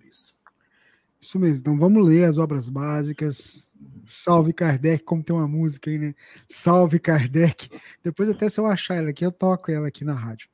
isso. 1.26 1.38
Mesmo. 1.38 1.58
Então 1.58 1.78
vamos 1.78 2.06
ler 2.06 2.24
as 2.24 2.38
obras 2.38 2.68
básicas, 2.68 3.74
Salve 4.06 4.52
Kardec, 4.52 5.04
como 5.04 5.22
tem 5.22 5.34
uma 5.34 5.48
música 5.48 5.90
aí, 5.90 5.98
né? 5.98 6.14
Salve 6.48 6.98
Kardec. 6.98 7.68
Depois, 8.02 8.28
até 8.28 8.48
se 8.48 8.60
eu 8.60 8.66
achar 8.66 8.96
ela 8.96 9.10
aqui, 9.10 9.26
eu 9.26 9.32
toco 9.32 9.70
ela 9.70 9.88
aqui 9.88 10.04
na 10.04 10.14
rádio. 10.14 10.48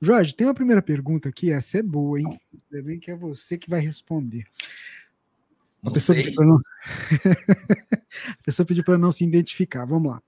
Jorge, 0.00 0.34
tem 0.34 0.46
uma 0.46 0.54
primeira 0.54 0.82
pergunta 0.82 1.28
aqui, 1.28 1.52
essa 1.52 1.78
é 1.78 1.82
boa, 1.82 2.18
hein? 2.18 2.40
Ainda 2.72 2.86
bem 2.86 2.98
que 2.98 3.10
é 3.10 3.16
você 3.16 3.58
que 3.58 3.68
vai 3.68 3.80
responder. 3.80 4.44
A 5.82 5.90
pessoa, 5.90 6.16
não... 6.38 6.56
a 8.38 8.42
pessoa, 8.44 8.66
pediu 8.66 8.84
para 8.84 8.98
não 8.98 9.12
se 9.12 9.24
identificar. 9.24 9.84
Vamos 9.84 10.12
lá. 10.12 10.22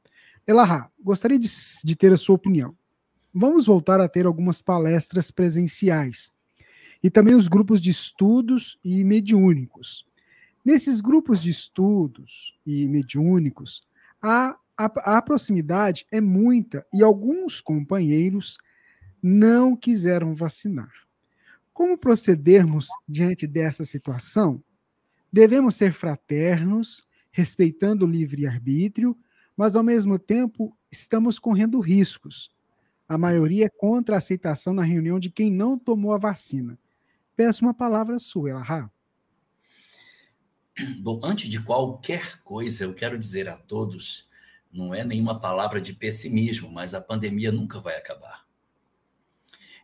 Elahá, 0.46 0.90
gostaria 1.02 1.38
de, 1.38 1.48
de 1.84 1.96
ter 1.96 2.12
a 2.12 2.16
sua 2.16 2.34
opinião. 2.34 2.76
Vamos 3.34 3.66
voltar 3.66 4.00
a 4.00 4.08
ter 4.08 4.26
algumas 4.26 4.60
palestras 4.60 5.30
presenciais 5.30 6.30
e 7.02 7.10
também 7.10 7.34
os 7.34 7.48
grupos 7.48 7.80
de 7.80 7.90
estudos 7.90 8.78
e 8.84 9.02
mediúnicos. 9.02 10.06
Nesses 10.64 11.00
grupos 11.00 11.42
de 11.42 11.50
estudos 11.50 12.56
e 12.64 12.86
mediúnicos, 12.86 13.82
a, 14.22 14.56
a, 14.76 15.16
a 15.16 15.22
proximidade 15.22 16.06
é 16.12 16.20
muita 16.20 16.86
e 16.94 17.02
alguns 17.02 17.60
companheiros 17.60 18.58
não 19.20 19.74
quiseram 19.74 20.34
vacinar. 20.34 20.92
Como 21.72 21.98
procedermos 21.98 22.88
diante 23.08 23.46
dessa 23.46 23.84
situação? 23.84 24.62
Devemos 25.32 25.74
ser 25.74 25.92
fraternos, 25.92 27.06
respeitando 27.32 28.04
o 28.04 28.08
livre-arbítrio, 28.08 29.16
mas 29.56 29.74
ao 29.74 29.82
mesmo 29.82 30.18
tempo 30.18 30.76
estamos 30.90 31.38
correndo 31.38 31.80
riscos. 31.80 32.50
A 33.08 33.18
maioria 33.18 33.66
é 33.66 33.70
contra 33.70 34.16
a 34.16 34.18
aceitação 34.18 34.72
na 34.74 34.82
reunião 34.82 35.18
de 35.18 35.30
quem 35.30 35.50
não 35.50 35.78
tomou 35.78 36.12
a 36.12 36.18
vacina. 36.18 36.78
Peço 37.36 37.64
uma 37.64 37.74
palavra 37.74 38.18
sua, 38.18 38.50
Elahá. 38.50 38.90
Bom, 41.00 41.20
antes 41.22 41.48
de 41.48 41.62
qualquer 41.62 42.38
coisa, 42.42 42.84
eu 42.84 42.94
quero 42.94 43.18
dizer 43.18 43.48
a 43.48 43.56
todos, 43.56 44.28
não 44.72 44.94
é 44.94 45.04
nenhuma 45.04 45.38
palavra 45.38 45.80
de 45.80 45.92
pessimismo, 45.92 46.70
mas 46.70 46.94
a 46.94 47.00
pandemia 47.00 47.52
nunca 47.52 47.80
vai 47.80 47.96
acabar. 47.96 48.46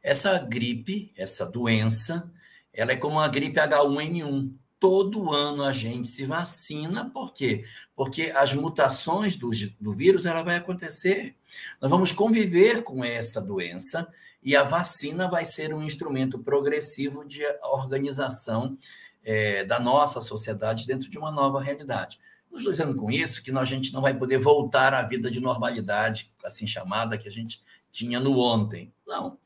Essa 0.02 0.38
gripe, 0.38 1.12
essa 1.16 1.44
doença, 1.44 2.32
ela 2.72 2.92
é 2.92 2.96
como 2.96 3.20
a 3.20 3.28
gripe 3.28 3.58
H1N1. 3.58 4.54
Todo 4.80 5.32
ano 5.32 5.64
a 5.64 5.72
gente 5.72 6.08
se 6.08 6.24
vacina, 6.24 7.10
por 7.10 7.34
quê? 7.34 7.64
Porque 7.96 8.32
as 8.34 8.52
mutações 8.54 9.36
do, 9.36 9.50
do 9.80 9.92
vírus 9.92 10.24
ela 10.24 10.42
vai 10.42 10.56
acontecer. 10.56 11.36
Nós 11.80 11.90
vamos 11.90 12.12
conviver 12.12 12.82
com 12.82 13.04
essa 13.04 13.40
doença 13.40 14.08
e 14.42 14.56
a 14.56 14.62
vacina 14.62 15.28
vai 15.28 15.44
ser 15.44 15.74
um 15.74 15.82
instrumento 15.82 16.38
progressivo 16.38 17.24
de 17.24 17.42
organização 17.62 18.78
é, 19.24 19.64
da 19.64 19.80
nossa 19.80 20.20
sociedade 20.20 20.86
dentro 20.86 21.08
de 21.08 21.18
uma 21.18 21.30
nova 21.30 21.60
realidade. 21.60 22.18
Não 22.50 22.58
estou 22.58 22.72
dizendo 22.72 22.94
com 22.94 23.10
isso 23.10 23.42
que 23.42 23.50
a 23.50 23.64
gente 23.64 23.92
não 23.92 24.00
vai 24.00 24.14
poder 24.14 24.38
voltar 24.38 24.94
à 24.94 25.02
vida 25.02 25.30
de 25.30 25.40
normalidade, 25.40 26.32
assim 26.44 26.66
chamada, 26.66 27.18
que 27.18 27.28
a 27.28 27.32
gente 27.32 27.62
tinha 27.90 28.20
no 28.20 28.38
ontem. 28.38 28.92
Não. 29.06 29.38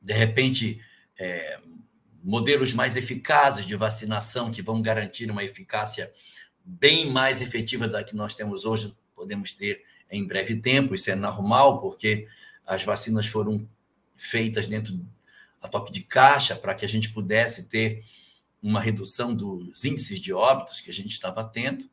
De 0.00 0.12
repente, 0.12 0.80
é, 1.18 1.58
modelos 2.22 2.72
mais 2.72 2.96
eficazes 2.96 3.66
de 3.66 3.74
vacinação 3.76 4.50
que 4.50 4.62
vão 4.62 4.80
garantir 4.80 5.30
uma 5.30 5.42
eficácia 5.42 6.12
bem 6.64 7.10
mais 7.10 7.40
efetiva 7.40 7.88
da 7.88 8.04
que 8.04 8.14
nós 8.14 8.34
temos 8.34 8.64
hoje, 8.64 8.94
podemos 9.14 9.52
ter 9.52 9.82
em 10.10 10.24
breve 10.26 10.56
tempo, 10.56 10.94
isso 10.94 11.10
é 11.10 11.14
normal, 11.14 11.80
porque 11.80 12.28
as 12.66 12.84
vacinas 12.84 13.26
foram 13.26 13.68
feitas 14.16 14.66
dentro 14.66 14.98
a 15.62 15.68
toque 15.68 15.92
de 15.92 16.02
caixa 16.02 16.56
para 16.56 16.74
que 16.74 16.84
a 16.84 16.88
gente 16.88 17.10
pudesse 17.10 17.64
ter 17.64 18.04
uma 18.62 18.80
redução 18.80 19.34
dos 19.34 19.84
índices 19.84 20.18
de 20.18 20.32
óbitos 20.32 20.80
que 20.80 20.90
a 20.90 20.94
gente 20.94 21.10
estava 21.10 21.42
tendo. 21.44 21.88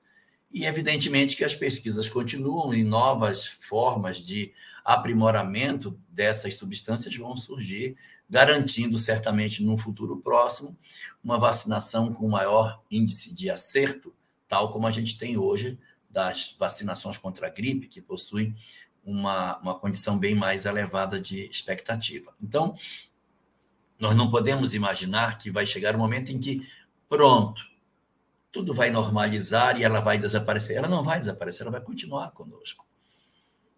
E, 0.52 0.66
evidentemente, 0.66 1.36
que 1.36 1.44
as 1.44 1.56
pesquisas 1.56 2.08
continuam 2.08 2.74
e 2.74 2.84
novas 2.84 3.46
formas 3.46 4.18
de 4.18 4.54
aprimoramento 4.84 6.00
dessas 6.10 6.56
substâncias 6.56 7.16
vão 7.16 7.36
surgir, 7.36 7.98
garantindo 8.30 8.98
certamente 8.98 9.64
no 9.64 9.78
futuro 9.78 10.18
próximo 10.18 10.78
uma 11.24 11.38
vacinação 11.38 12.14
com 12.14 12.28
maior 12.30 12.82
índice 12.90 13.34
de 13.34 13.50
acerto, 13.50 14.14
tal 14.48 14.72
como 14.72 14.88
a 14.88 14.92
gente 14.92 15.18
tem 15.18 15.38
hoje 15.38 15.78
das 16.10 16.56
vacinações 16.58 17.18
contra 17.18 17.48
a 17.48 17.50
gripe, 17.50 17.88
que 17.88 18.02
possuem 18.02 18.56
uma, 19.08 19.58
uma 19.60 19.74
condição 19.74 20.20
bem 20.20 20.36
mais 20.36 20.66
elevada 20.66 21.20
de 21.20 21.50
expectativa. 21.50 22.36
Então, 22.44 22.76
nós 23.98 24.14
não 24.16 24.30
podemos 24.30 24.74
imaginar 24.74 25.38
que 25.38 25.50
vai 25.50 25.66
chegar 25.66 25.96
um 25.96 26.00
momento 26.00 26.30
em 26.30 26.38
que, 26.38 26.68
pronto, 27.08 27.64
tudo 28.52 28.74
vai 28.74 28.90
normalizar 28.90 29.80
e 29.80 29.84
ela 29.84 30.02
vai 30.02 30.18
desaparecer. 30.18 30.76
Ela 30.76 30.90
não 30.90 31.04
vai 31.04 31.20
desaparecer, 31.22 31.62
ela 31.62 31.72
vai 31.72 31.82
continuar 31.82 32.32
conosco. 32.32 32.86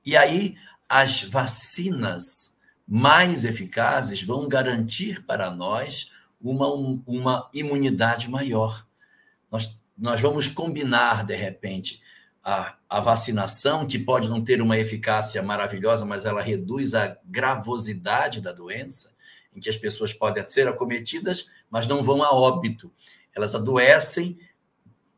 E 0.04 0.18
aí, 0.18 0.58
as 0.90 1.22
vacinas 1.22 2.60
mais 2.88 3.46
eficazes 3.46 4.24
vão 4.24 4.48
garantir 4.48 5.24
para 5.26 5.52
nós 5.52 6.12
uma, 6.42 6.68
uma 7.06 7.50
imunidade 7.54 8.28
maior. 8.28 8.84
Nós, 9.52 9.80
nós 9.96 10.20
vamos 10.20 10.48
combinar, 10.48 11.24
de 11.24 11.36
repente, 11.36 12.02
a, 12.44 12.79
a 12.90 13.00
vacinação, 13.00 13.86
que 13.86 14.00
pode 14.00 14.28
não 14.28 14.44
ter 14.44 14.62
uma 14.62 14.78
eficácia 14.78 15.44
maravilhosa, 15.44 16.04
mas 16.06 16.26
ela 16.26 16.42
reduz 16.42 16.96
a 16.96 17.16
gravosidade 17.24 18.42
da 18.42 18.52
doença, 18.52 19.14
em 19.56 19.60
que 19.60 19.70
as 19.70 19.78
pessoas 19.78 20.12
podem 20.12 20.48
ser 20.48 20.68
acometidas, 20.68 21.50
mas 21.70 21.88
não 21.88 22.04
vão 22.04 22.24
a 22.24 22.32
óbito. 22.32 22.92
Elas 23.36 23.54
adoecem 23.54 24.40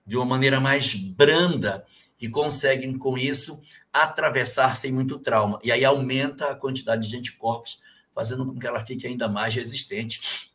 de 0.06 0.18
uma 0.18 0.25
maneira 0.25 0.60
mais 0.60 0.94
branda 0.96 1.86
e 2.20 2.28
conseguem, 2.28 2.98
com 2.98 3.18
isso, 3.18 3.62
atravessar 3.94 4.75
sem 4.75 4.92
muito 4.92 5.18
trauma. 5.18 5.58
E 5.63 5.72
aí 5.72 5.86
aumenta 5.86 6.51
a 6.51 6.56
quantidade 6.56 7.08
de 7.08 7.16
anticorpos, 7.16 7.80
fazendo 8.13 8.46
com 8.46 8.60
que 8.60 8.68
ela 8.68 8.86
fique 8.86 9.08
ainda 9.08 9.30
mais 9.30 9.56
resistente, 9.56 10.51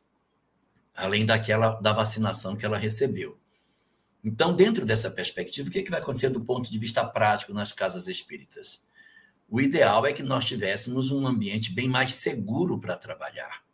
além 0.94 1.24
daquela 1.24 1.80
da 1.80 1.94
vacinação 1.94 2.56
que 2.56 2.66
ela 2.66 2.76
recebeu. 2.76 3.38
Então, 4.26 4.52
dentro 4.52 4.84
dessa 4.84 5.08
perspectiva, 5.08 5.68
o 5.68 5.70
que, 5.70 5.78
é 5.78 5.82
que 5.82 5.90
vai 5.90 6.00
acontecer 6.00 6.30
do 6.30 6.40
ponto 6.40 6.68
de 6.68 6.78
vista 6.80 7.04
prático 7.04 7.54
nas 7.54 7.72
casas 7.72 8.08
espíritas? 8.08 8.84
O 9.48 9.60
ideal 9.60 10.04
é 10.04 10.12
que 10.12 10.24
nós 10.24 10.44
tivéssemos 10.44 11.12
um 11.12 11.24
ambiente 11.24 11.72
bem 11.72 11.88
mais 11.88 12.14
seguro 12.14 12.76
para 12.80 12.96
trabalhar 12.96 13.64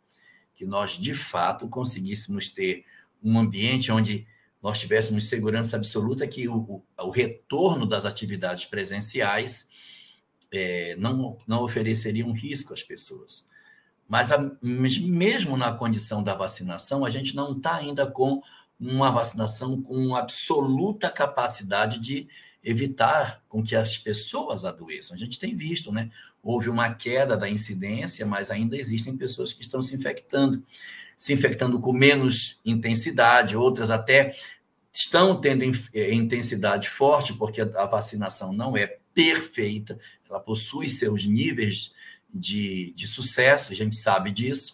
que 0.53 0.63
nós, 0.63 0.91
de 0.91 1.15
fato, 1.15 1.67
conseguíssemos 1.67 2.49
ter 2.49 2.85
um 3.23 3.39
ambiente 3.39 3.91
onde 3.91 4.27
nós 4.61 4.79
tivéssemos 4.79 5.27
segurança 5.27 5.75
absoluta 5.75 6.27
que 6.27 6.47
o, 6.47 6.55
o, 6.55 6.83
o 6.99 7.09
retorno 7.09 7.87
das 7.87 8.05
atividades 8.05 8.65
presenciais 8.65 9.67
é, 10.51 10.95
não, 10.97 11.35
não 11.47 11.63
ofereceria 11.63 12.25
um 12.25 12.31
risco 12.31 12.75
às 12.75 12.83
pessoas. 12.83 13.49
Mas, 14.07 14.31
a, 14.31 14.51
mesmo 14.61 15.57
na 15.57 15.73
condição 15.73 16.21
da 16.21 16.35
vacinação, 16.35 17.03
a 17.03 17.09
gente 17.09 17.35
não 17.35 17.57
está 17.57 17.75
ainda 17.77 18.05
com 18.05 18.39
uma 18.79 19.11
vacinação 19.11 19.81
com 19.81 20.15
absoluta 20.15 21.09
capacidade 21.09 21.99
de 21.99 22.27
evitar 22.63 23.43
com 23.49 23.61
que 23.61 23.75
as 23.75 23.97
pessoas 23.97 24.63
adoeçam. 24.63 25.15
A 25.15 25.19
gente 25.19 25.39
tem 25.39 25.55
visto, 25.55 25.91
né? 25.91 26.09
Houve 26.41 26.69
uma 26.69 26.93
queda 26.93 27.35
da 27.35 27.49
incidência, 27.49 28.25
mas 28.25 28.49
ainda 28.49 28.77
existem 28.77 29.17
pessoas 29.17 29.51
que 29.51 29.61
estão 29.61 29.81
se 29.81 29.95
infectando, 29.95 30.63
se 31.17 31.33
infectando 31.33 31.79
com 31.79 31.91
menos 31.91 32.59
intensidade, 32.65 33.57
outras 33.57 33.89
até 33.89 34.35
estão 34.91 35.39
tendo 35.39 35.63
eh, 35.93 36.13
intensidade 36.13 36.89
forte, 36.89 37.33
porque 37.33 37.61
a 37.61 37.85
vacinação 37.85 38.53
não 38.53 38.77
é 38.77 38.99
perfeita, 39.13 39.99
ela 40.29 40.39
possui 40.39 40.89
seus 40.89 41.25
níveis 41.25 41.93
de, 42.33 42.93
de 42.95 43.07
sucesso, 43.07 43.73
a 43.73 43.75
gente 43.75 43.95
sabe 43.95 44.31
disso. 44.31 44.73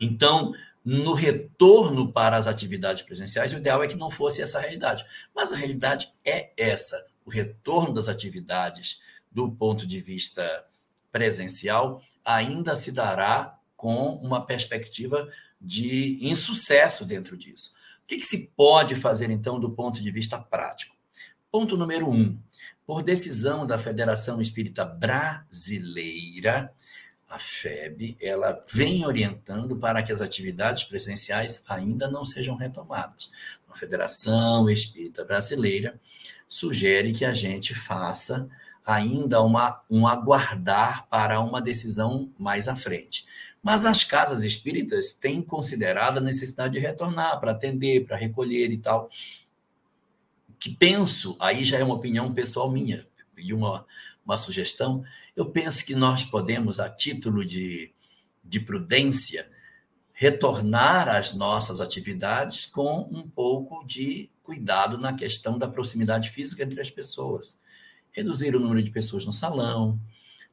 Então, 0.00 0.52
no 0.84 1.14
retorno 1.14 2.12
para 2.12 2.36
as 2.36 2.46
atividades 2.46 3.02
presenciais, 3.02 3.52
o 3.52 3.56
ideal 3.56 3.82
é 3.82 3.88
que 3.88 3.96
não 3.96 4.10
fosse 4.10 4.42
essa 4.42 4.60
realidade. 4.60 5.04
Mas 5.34 5.52
a 5.52 5.56
realidade 5.56 6.12
é 6.24 6.52
essa. 6.56 7.06
O 7.24 7.30
retorno 7.30 7.94
das 7.94 8.06
atividades 8.06 9.00
do 9.32 9.50
ponto 9.50 9.86
de 9.86 10.00
vista 10.00 10.66
presencial 11.10 12.02
ainda 12.24 12.76
se 12.76 12.92
dará 12.92 13.58
com 13.76 14.16
uma 14.16 14.44
perspectiva 14.44 15.28
de 15.60 16.18
insucesso 16.20 17.06
dentro 17.06 17.36
disso. 17.36 17.72
O 18.02 18.06
que, 18.06 18.16
que 18.18 18.26
se 18.26 18.50
pode 18.54 18.94
fazer, 18.94 19.30
então, 19.30 19.58
do 19.58 19.70
ponto 19.70 20.02
de 20.02 20.10
vista 20.10 20.38
prático? 20.38 20.94
Ponto 21.50 21.76
número 21.76 22.10
um. 22.10 22.38
Por 22.86 23.02
decisão 23.02 23.66
da 23.66 23.78
Federação 23.78 24.40
Espírita 24.42 24.84
Brasileira, 24.84 26.70
a 27.28 27.38
FEB 27.38 28.16
ela 28.20 28.62
vem 28.72 29.04
orientando 29.06 29.76
para 29.76 30.02
que 30.02 30.12
as 30.12 30.20
atividades 30.20 30.84
presenciais 30.84 31.64
ainda 31.68 32.08
não 32.08 32.24
sejam 32.24 32.56
retomadas. 32.56 33.30
A 33.68 33.76
Federação 33.76 34.70
Espírita 34.70 35.24
Brasileira 35.24 36.00
sugere 36.48 37.12
que 37.12 37.24
a 37.24 37.32
gente 37.32 37.74
faça 37.74 38.48
ainda 38.86 39.42
uma, 39.42 39.82
um 39.90 40.06
aguardar 40.06 41.08
para 41.08 41.40
uma 41.40 41.60
decisão 41.60 42.30
mais 42.38 42.68
à 42.68 42.76
frente. 42.76 43.26
Mas 43.62 43.86
as 43.86 44.04
casas 44.04 44.42
espíritas 44.42 45.14
têm 45.14 45.40
considerado 45.40 46.18
a 46.18 46.20
necessidade 46.20 46.74
de 46.74 46.80
retornar 46.80 47.40
para 47.40 47.52
atender, 47.52 48.04
para 48.04 48.16
recolher 48.16 48.70
e 48.70 48.78
tal. 48.78 49.08
Que 50.58 50.70
penso, 50.70 51.36
aí 51.40 51.64
já 51.64 51.78
é 51.78 51.84
uma 51.84 51.94
opinião 51.94 52.32
pessoal 52.32 52.70
minha, 52.70 53.06
de 53.36 53.54
uma, 53.54 53.86
uma 54.24 54.38
sugestão, 54.38 55.04
eu 55.36 55.46
penso 55.46 55.84
que 55.84 55.94
nós 55.94 56.24
podemos, 56.24 56.80
a 56.80 56.88
título 56.88 57.44
de, 57.44 57.92
de 58.42 58.60
prudência, 58.60 59.50
retornar 60.12 61.08
às 61.08 61.34
nossas 61.34 61.80
atividades 61.80 62.66
com 62.66 63.00
um 63.10 63.28
pouco 63.28 63.84
de 63.84 64.30
cuidado 64.42 64.96
na 64.96 65.12
questão 65.12 65.58
da 65.58 65.68
proximidade 65.68 66.30
física 66.30 66.62
entre 66.62 66.80
as 66.80 66.90
pessoas. 66.90 67.60
Reduzir 68.12 68.54
o 68.54 68.60
número 68.60 68.82
de 68.82 68.90
pessoas 68.90 69.24
no 69.26 69.32
salão, 69.32 70.00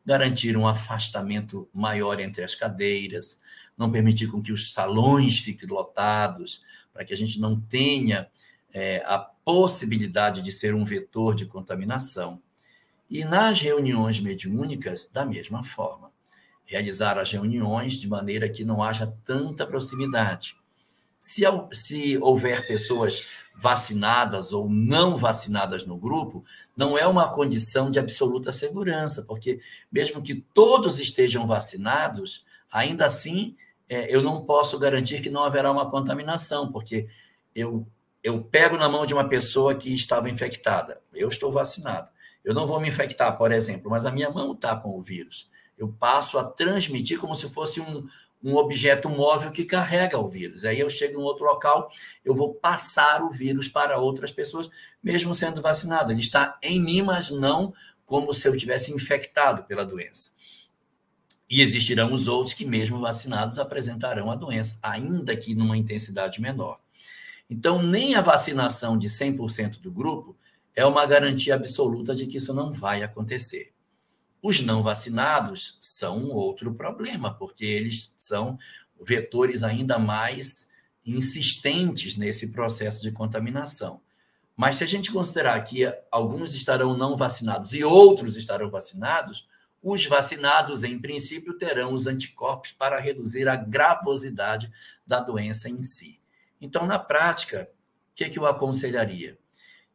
garantir 0.05 0.57
um 0.57 0.67
afastamento 0.67 1.69
maior 1.71 2.19
entre 2.19 2.43
as 2.43 2.55
cadeiras, 2.55 3.39
não 3.77 3.91
permitir 3.91 4.27
com 4.27 4.41
que 4.41 4.51
os 4.51 4.73
salões 4.73 5.39
fiquem 5.39 5.69
lotados, 5.69 6.63
para 6.91 7.05
que 7.05 7.13
a 7.13 7.17
gente 7.17 7.39
não 7.39 7.59
tenha 7.59 8.27
é, 8.73 9.03
a 9.05 9.19
possibilidade 9.19 10.41
de 10.41 10.51
ser 10.51 10.73
um 10.73 10.83
vetor 10.83 11.35
de 11.35 11.45
contaminação. 11.45 12.41
E 13.11 13.25
nas 13.25 13.59
reuniões 13.59 14.21
mediúnicas, 14.21 15.05
da 15.05 15.25
mesma 15.25 15.65
forma. 15.65 16.09
Realizar 16.63 17.17
as 17.17 17.29
reuniões 17.29 17.95
de 17.95 18.07
maneira 18.07 18.47
que 18.47 18.63
não 18.63 18.81
haja 18.81 19.13
tanta 19.25 19.67
proximidade. 19.67 20.55
Se, 21.19 21.43
se 21.73 22.17
houver 22.19 22.65
pessoas 22.65 23.25
vacinadas 23.53 24.53
ou 24.53 24.69
não 24.69 25.17
vacinadas 25.17 25.85
no 25.85 25.97
grupo, 25.97 26.45
não 26.75 26.97
é 26.97 27.05
uma 27.05 27.29
condição 27.29 27.91
de 27.91 27.99
absoluta 27.99 28.53
segurança, 28.53 29.25
porque 29.27 29.59
mesmo 29.91 30.21
que 30.21 30.35
todos 30.53 30.97
estejam 30.97 31.45
vacinados, 31.45 32.45
ainda 32.71 33.05
assim 33.05 33.57
é, 33.89 34.15
eu 34.15 34.21
não 34.21 34.45
posso 34.45 34.79
garantir 34.79 35.21
que 35.21 35.29
não 35.29 35.43
haverá 35.43 35.69
uma 35.69 35.91
contaminação, 35.91 36.71
porque 36.71 37.09
eu, 37.53 37.85
eu 38.23 38.41
pego 38.41 38.77
na 38.77 38.87
mão 38.87 39.05
de 39.05 39.13
uma 39.13 39.27
pessoa 39.27 39.75
que 39.75 39.93
estava 39.93 40.29
infectada, 40.29 41.01
eu 41.13 41.27
estou 41.27 41.51
vacinado. 41.51 42.09
Eu 42.43 42.53
não 42.53 42.65
vou 42.65 42.79
me 42.79 42.89
infectar, 42.89 43.37
por 43.37 43.51
exemplo, 43.51 43.89
mas 43.91 44.05
a 44.05 44.11
minha 44.11 44.29
mão 44.29 44.53
está 44.53 44.75
com 44.75 44.97
o 44.97 45.01
vírus. 45.01 45.49
Eu 45.77 45.87
passo 45.87 46.37
a 46.37 46.43
transmitir 46.43 47.19
como 47.19 47.35
se 47.35 47.49
fosse 47.49 47.79
um, 47.79 48.07
um 48.43 48.55
objeto 48.55 49.07
móvel 49.09 49.51
que 49.51 49.63
carrega 49.63 50.17
o 50.17 50.27
vírus. 50.27 50.65
Aí 50.65 50.79
eu 50.79 50.89
chego 50.89 51.19
em 51.19 51.23
outro 51.23 51.45
local, 51.45 51.91
eu 52.25 52.35
vou 52.35 52.53
passar 52.53 53.21
o 53.23 53.29
vírus 53.29 53.67
para 53.67 53.99
outras 53.99 54.31
pessoas, 54.31 54.69
mesmo 55.03 55.33
sendo 55.35 55.61
vacinado. 55.61 56.11
Ele 56.11 56.21
está 56.21 56.57
em 56.61 56.81
mim, 56.81 57.01
mas 57.01 57.29
não 57.29 57.73
como 58.05 58.33
se 58.33 58.47
eu 58.47 58.57
tivesse 58.57 58.91
infectado 58.93 59.63
pela 59.63 59.85
doença. 59.85 60.31
E 61.49 61.61
existirão 61.61 62.13
os 62.13 62.27
outros 62.27 62.53
que, 62.53 62.65
mesmo 62.65 62.99
vacinados, 62.99 63.59
apresentarão 63.59 64.31
a 64.31 64.35
doença, 64.35 64.79
ainda 64.81 65.35
que 65.35 65.53
numa 65.53 65.77
intensidade 65.77 66.41
menor. 66.41 66.79
Então, 67.49 67.81
nem 67.83 68.15
a 68.15 68.21
vacinação 68.21 68.97
de 68.97 69.09
100% 69.09 69.81
do 69.81 69.91
grupo 69.91 70.37
é 70.75 70.85
uma 70.85 71.05
garantia 71.05 71.55
absoluta 71.55 72.15
de 72.15 72.25
que 72.25 72.37
isso 72.37 72.53
não 72.53 72.71
vai 72.71 73.03
acontecer. 73.03 73.73
Os 74.41 74.61
não 74.61 74.81
vacinados 74.81 75.77
são 75.79 76.17
um 76.17 76.31
outro 76.31 76.73
problema, 76.73 77.33
porque 77.33 77.65
eles 77.65 78.13
são 78.17 78.57
vetores 78.99 79.63
ainda 79.63 79.99
mais 79.99 80.69
insistentes 81.05 82.15
nesse 82.17 82.51
processo 82.51 83.01
de 83.01 83.11
contaminação. 83.11 84.01
Mas 84.55 84.77
se 84.77 84.83
a 84.83 84.87
gente 84.87 85.11
considerar 85.11 85.59
que 85.63 85.91
alguns 86.11 86.53
estarão 86.53 86.95
não 86.95 87.17
vacinados 87.17 87.73
e 87.73 87.83
outros 87.83 88.35
estarão 88.35 88.69
vacinados, 88.69 89.47
os 89.81 90.05
vacinados, 90.05 90.83
em 90.83 90.99
princípio, 90.99 91.57
terão 91.57 91.93
os 91.93 92.05
anticorpos 92.05 92.71
para 92.71 92.99
reduzir 92.99 93.47
a 93.47 93.55
gravosidade 93.55 94.71
da 95.05 95.19
doença 95.19 95.67
em 95.67 95.81
si. 95.81 96.19
Então, 96.59 96.85
na 96.85 96.99
prática, 96.99 97.69
o 98.11 98.15
que, 98.15 98.29
que 98.29 98.37
eu 98.37 98.45
aconselharia? 98.45 99.39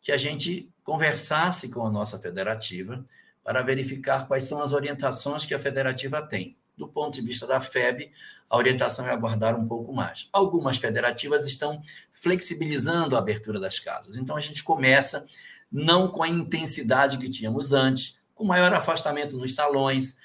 Que 0.06 0.12
a 0.12 0.16
gente 0.16 0.70
conversasse 0.84 1.68
com 1.68 1.84
a 1.84 1.90
nossa 1.90 2.16
federativa 2.16 3.04
para 3.42 3.60
verificar 3.60 4.28
quais 4.28 4.44
são 4.44 4.62
as 4.62 4.72
orientações 4.72 5.44
que 5.44 5.52
a 5.52 5.58
federativa 5.58 6.22
tem. 6.22 6.56
Do 6.76 6.86
ponto 6.86 7.14
de 7.14 7.22
vista 7.22 7.44
da 7.44 7.60
FEB, 7.60 8.12
a 8.48 8.56
orientação 8.56 9.04
é 9.04 9.10
aguardar 9.10 9.58
um 9.58 9.66
pouco 9.66 9.92
mais. 9.92 10.28
Algumas 10.32 10.76
federativas 10.76 11.44
estão 11.44 11.82
flexibilizando 12.12 13.16
a 13.16 13.18
abertura 13.18 13.58
das 13.58 13.80
casas. 13.80 14.14
Então, 14.14 14.36
a 14.36 14.40
gente 14.40 14.62
começa 14.62 15.26
não 15.72 16.06
com 16.06 16.22
a 16.22 16.28
intensidade 16.28 17.18
que 17.18 17.28
tínhamos 17.28 17.72
antes, 17.72 18.20
com 18.32 18.44
maior 18.44 18.72
afastamento 18.74 19.36
nos 19.36 19.56
salões, 19.56 20.18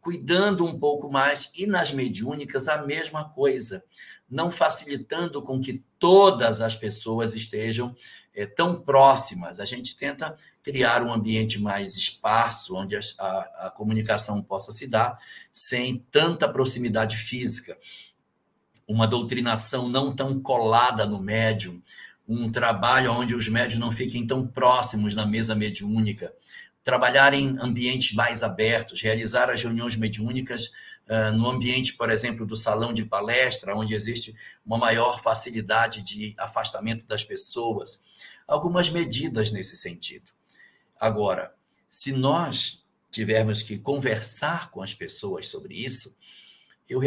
cuidando 0.00 0.64
um 0.64 0.78
pouco 0.78 1.12
mais, 1.12 1.50
e 1.54 1.66
nas 1.66 1.92
mediúnicas 1.92 2.66
a 2.66 2.80
mesma 2.80 3.28
coisa, 3.28 3.84
não 4.30 4.50
facilitando 4.50 5.42
com 5.42 5.60
que 5.60 5.84
todas 5.98 6.62
as 6.62 6.74
pessoas 6.74 7.34
estejam 7.34 7.94
é, 8.38 8.46
tão 8.46 8.80
próximas. 8.80 9.58
A 9.58 9.64
gente 9.64 9.96
tenta 9.96 10.34
criar 10.62 11.02
um 11.02 11.12
ambiente 11.12 11.60
mais 11.60 11.96
esparso, 11.96 12.76
onde 12.76 12.96
a, 12.96 13.00
a, 13.18 13.66
a 13.66 13.70
comunicação 13.70 14.42
possa 14.42 14.70
se 14.70 14.86
dar 14.86 15.18
sem 15.50 16.04
tanta 16.10 16.48
proximidade 16.48 17.16
física. 17.16 17.76
Uma 18.86 19.06
doutrinação 19.06 19.88
não 19.88 20.14
tão 20.14 20.40
colada 20.40 21.04
no 21.04 21.20
médium, 21.20 21.82
um 22.28 22.50
trabalho 22.50 23.12
onde 23.12 23.34
os 23.34 23.48
médios 23.48 23.80
não 23.80 23.90
fiquem 23.90 24.26
tão 24.26 24.46
próximos 24.46 25.14
na 25.14 25.26
mesa 25.26 25.54
mediúnica, 25.54 26.32
trabalhar 26.84 27.34
em 27.34 27.56
ambientes 27.60 28.14
mais 28.14 28.42
abertos, 28.42 29.02
realizar 29.02 29.50
as 29.50 29.62
reuniões 29.62 29.96
mediúnicas 29.96 30.70
uh, 31.08 31.32
no 31.36 31.48
ambiente, 31.48 31.94
por 31.94 32.10
exemplo, 32.10 32.46
do 32.46 32.56
salão 32.56 32.92
de 32.92 33.04
palestra, 33.04 33.74
onde 33.74 33.94
existe 33.94 34.34
uma 34.64 34.78
maior 34.78 35.20
facilidade 35.22 36.02
de 36.02 36.34
afastamento 36.38 37.04
das 37.06 37.24
pessoas. 37.24 38.02
Algumas 38.48 38.90
medidas 38.90 39.52
nesse 39.52 39.76
sentido. 39.76 40.32
Agora, 40.98 41.54
se 41.88 42.12
nós 42.12 42.84
tivermos 43.10 43.62
que 43.62 43.78
conversar 43.78 44.70
com 44.70 44.82
as 44.82 44.94
pessoas 44.94 45.46
sobre 45.48 45.74
isso, 45.74 46.16
eu, 46.88 47.02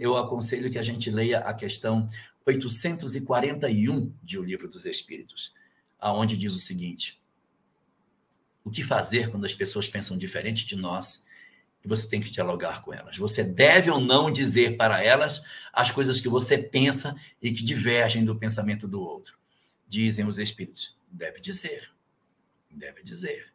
eu 0.00 0.16
aconselho 0.16 0.70
que 0.70 0.78
a 0.78 0.82
gente 0.82 1.10
leia 1.10 1.38
a 1.38 1.54
questão 1.54 2.06
841 2.46 4.14
de 4.22 4.38
O 4.38 4.42
Livro 4.42 4.68
dos 4.68 4.84
Espíritos, 4.84 5.54
aonde 5.98 6.36
diz 6.36 6.54
o 6.54 6.58
seguinte: 6.58 7.22
o 8.62 8.70
que 8.70 8.82
fazer 8.82 9.30
quando 9.30 9.46
as 9.46 9.54
pessoas 9.54 9.88
pensam 9.88 10.16
diferente 10.16 10.66
de 10.66 10.76
nós 10.76 11.24
e 11.84 11.88
você 11.88 12.08
tem 12.08 12.20
que 12.20 12.30
dialogar 12.30 12.82
com 12.82 12.92
elas. 12.92 13.16
Você 13.18 13.44
deve 13.44 13.90
ou 13.90 14.00
não 14.00 14.30
dizer 14.30 14.76
para 14.76 15.02
elas 15.02 15.42
as 15.72 15.90
coisas 15.90 16.20
que 16.20 16.28
você 16.28 16.56
pensa 16.56 17.14
e 17.42 17.52
que 17.52 17.62
divergem 17.62 18.24
do 18.24 18.36
pensamento 18.36 18.88
do 18.88 19.02
outro. 19.02 19.38
Dizem 19.94 20.26
os 20.26 20.38
espíritos. 20.38 20.96
Deve 21.08 21.38
dizer. 21.38 21.88
Deve 22.68 23.04
dizer. 23.04 23.52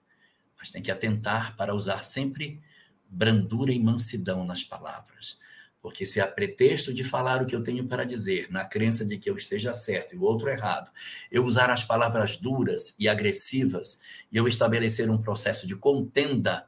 Mas 0.57 0.69
tem 0.69 0.81
que 0.81 0.89
atentar 0.89 1.53
para 1.57 1.75
usar 1.75 2.05
sempre 2.05 2.61
brandura 3.09 3.73
e 3.73 3.79
mansidão 3.79 4.45
nas 4.45 4.63
palavras. 4.63 5.37
Porque 5.81 6.05
se 6.05 6.21
há 6.21 6.25
pretexto 6.25 6.93
de 6.93 7.03
falar 7.03 7.41
o 7.41 7.45
que 7.45 7.53
eu 7.53 7.61
tenho 7.61 7.85
para 7.89 8.05
dizer, 8.05 8.49
na 8.49 8.63
crença 8.63 9.05
de 9.05 9.17
que 9.17 9.29
eu 9.29 9.35
esteja 9.35 9.73
certo 9.73 10.15
e 10.15 10.17
o 10.17 10.23
outro 10.23 10.47
errado, 10.47 10.89
eu 11.29 11.43
usar 11.43 11.69
as 11.69 11.83
palavras 11.83 12.37
duras 12.37 12.95
e 12.97 13.09
agressivas 13.09 14.01
e 14.31 14.37
eu 14.37 14.47
estabelecer 14.47 15.09
um 15.09 15.21
processo 15.21 15.67
de 15.67 15.75
contenda, 15.75 16.65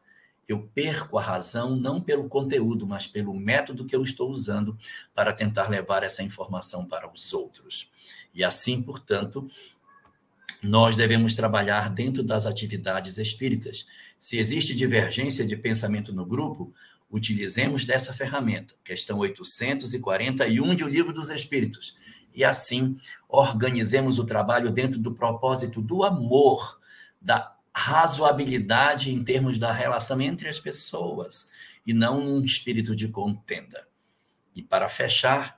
eu 0.50 0.70
perco 0.76 1.18
a 1.18 1.22
razão 1.22 1.78
não 1.78 2.02
pelo 2.02 2.28
conteúdo, 2.28 2.86
mas 2.86 3.08
pelo 3.08 3.34
método 3.34 3.86
que 3.86 3.96
eu 3.96 4.04
estou 4.04 4.30
usando 4.30 4.78
para 5.16 5.32
tentar 5.32 5.70
levar 5.70 6.04
essa 6.04 6.22
informação 6.22 6.86
para 6.86 7.10
os 7.10 7.32
outros. 7.32 7.90
E 8.34 8.44
assim, 8.44 8.82
portanto, 8.82 9.50
nós 10.62 10.96
devemos 10.96 11.34
trabalhar 11.34 11.90
dentro 11.90 12.24
das 12.24 12.46
atividades 12.46 13.18
espíritas. 13.18 13.86
Se 14.20 14.38
existe 14.38 14.76
divergência 14.76 15.46
de 15.46 15.56
pensamento 15.56 16.14
no 16.14 16.26
grupo, 16.26 16.74
utilizemos 17.10 17.84
dessa 17.84 18.14
ferramenta, 18.14 18.74
questão 18.84 19.20
841 19.20 20.76
de 20.76 20.84
O 20.84 20.88
Livro 20.88 21.12
dos 21.12 21.30
Espíritos, 21.30 21.98
e 22.34 22.44
assim 22.44 22.98
organizemos 23.28 24.18
o 24.18 24.24
trabalho 24.24 24.72
dentro 24.72 25.00
do 25.00 25.14
propósito 25.14 25.82
do 25.82 26.04
amor, 26.04 26.80
da 27.22 27.54
razoabilidade 27.74 29.12
em 29.12 29.24
termos 29.24 29.58
da 29.58 29.72
relação 29.74 30.22
entre 30.22 30.48
as 30.48 30.60
pessoas, 30.60 31.52
e 31.86 31.94
não 31.94 32.20
um 32.20 32.44
espírito 32.44 32.96
de 32.96 33.08
contenda. 33.08 33.88
E 34.56 34.62
para 34.62 34.88
fechar, 34.88 35.58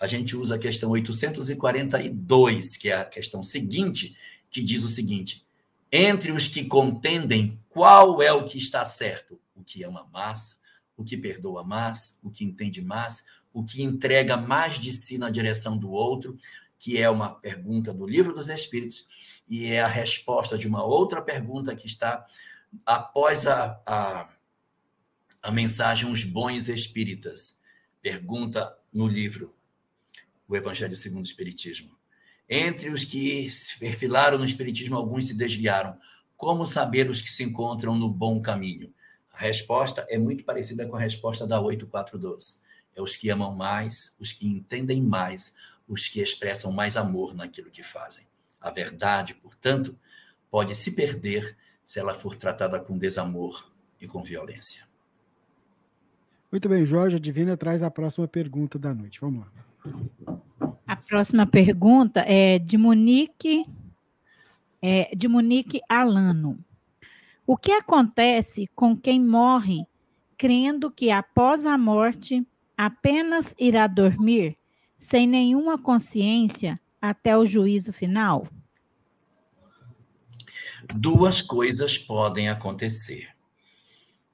a 0.00 0.06
gente 0.06 0.36
usa 0.36 0.56
a 0.56 0.58
questão 0.58 0.90
842, 0.90 2.76
que 2.76 2.88
é 2.88 2.96
a 2.96 3.04
questão 3.04 3.42
seguinte, 3.42 4.16
que 4.50 4.62
diz 4.62 4.82
o 4.82 4.88
seguinte: 4.88 5.44
entre 5.90 6.32
os 6.32 6.48
que 6.48 6.64
contendem, 6.64 7.58
qual 7.68 8.20
é 8.22 8.32
o 8.32 8.44
que 8.44 8.58
está 8.58 8.84
certo? 8.84 9.40
O 9.54 9.62
que 9.62 9.82
ama 9.84 10.06
massa 10.12 10.56
o 10.96 11.04
que 11.04 11.16
perdoa 11.16 11.64
mais, 11.64 12.18
o 12.22 12.30
que 12.30 12.44
entende 12.44 12.80
mais, 12.80 13.24
o 13.52 13.64
que 13.64 13.82
entrega 13.82 14.36
mais 14.36 14.76
de 14.76 14.92
si 14.92 15.18
na 15.18 15.30
direção 15.30 15.76
do 15.76 15.90
outro, 15.90 16.38
que 16.78 17.00
é 17.00 17.08
uma 17.08 17.34
pergunta 17.34 17.92
do 17.92 18.06
Livro 18.06 18.34
dos 18.34 18.48
Espíritos, 18.48 19.06
e 19.48 19.66
é 19.66 19.80
a 19.80 19.88
resposta 19.88 20.56
de 20.56 20.66
uma 20.66 20.82
outra 20.84 21.20
pergunta 21.22 21.74
que 21.74 21.86
está 21.86 22.26
após 22.84 23.46
a, 23.46 23.80
a, 23.86 24.28
a 25.42 25.52
mensagem 25.52 26.10
Os 26.10 26.24
Bons 26.24 26.68
Espíritas. 26.68 27.60
Pergunta 28.00 28.76
no 28.92 29.06
livro 29.06 29.53
O 30.48 30.56
Evangelho 30.56 30.96
segundo 30.96 31.24
o 31.24 31.28
Espiritismo. 31.28 31.96
Entre 32.48 32.90
os 32.90 33.04
que 33.04 33.48
se 33.50 33.78
perfilaram 33.78 34.38
no 34.38 34.44
Espiritismo, 34.44 34.96
alguns 34.96 35.26
se 35.26 35.34
desviaram. 35.34 35.98
Como 36.36 36.66
saber 36.66 37.08
os 37.08 37.22
que 37.22 37.30
se 37.30 37.42
encontram 37.42 37.94
no 37.94 38.08
bom 38.08 38.40
caminho? 38.40 38.92
A 39.32 39.38
resposta 39.38 40.06
é 40.08 40.18
muito 40.18 40.44
parecida 40.44 40.86
com 40.86 40.96
a 40.96 41.00
resposta 41.00 41.46
da 41.46 41.60
8412. 41.60 42.62
É 42.94 43.02
os 43.02 43.16
que 43.16 43.30
amam 43.30 43.54
mais, 43.54 44.14
os 44.20 44.32
que 44.32 44.46
entendem 44.46 45.02
mais, 45.02 45.54
os 45.88 46.08
que 46.08 46.20
expressam 46.20 46.70
mais 46.70 46.96
amor 46.96 47.34
naquilo 47.34 47.70
que 47.70 47.82
fazem. 47.82 48.26
A 48.60 48.70
verdade, 48.70 49.34
portanto, 49.34 49.98
pode 50.50 50.74
se 50.74 50.92
perder 50.92 51.56
se 51.84 51.98
ela 51.98 52.14
for 52.14 52.36
tratada 52.36 52.80
com 52.80 52.96
desamor 52.96 53.70
e 54.00 54.06
com 54.06 54.22
violência. 54.22 54.86
Muito 56.50 56.68
bem, 56.68 56.86
Jorge, 56.86 57.16
a 57.16 57.18
Divina 57.18 57.56
traz 57.56 57.82
a 57.82 57.90
próxima 57.90 58.28
pergunta 58.28 58.78
da 58.78 58.94
noite. 58.94 59.20
Vamos 59.20 59.40
lá. 59.40 59.52
A 60.86 60.96
próxima 60.96 61.46
pergunta 61.46 62.20
é 62.20 62.58
de 62.58 62.76
Monique, 62.76 63.66
é 64.80 65.14
de 65.14 65.26
Monique 65.28 65.80
Alano. 65.88 66.58
O 67.46 67.56
que 67.56 67.72
acontece 67.72 68.68
com 68.74 68.96
quem 68.96 69.20
morre 69.20 69.86
crendo 70.36 70.90
que 70.90 71.10
após 71.10 71.66
a 71.66 71.76
morte 71.76 72.46
apenas 72.76 73.54
irá 73.58 73.86
dormir 73.86 74.56
sem 74.96 75.26
nenhuma 75.26 75.78
consciência 75.78 76.80
até 77.00 77.36
o 77.36 77.44
juízo 77.44 77.92
final? 77.92 78.48
Duas 80.94 81.40
coisas 81.40 81.98
podem 81.98 82.48
acontecer. 82.48 83.28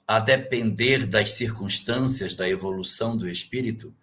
A 0.06 0.18
depender 0.18 1.06
das 1.06 1.32
circunstâncias 1.32 2.34
da 2.34 2.48
evolução 2.48 3.16
do 3.16 3.28
espírito, 3.28 3.94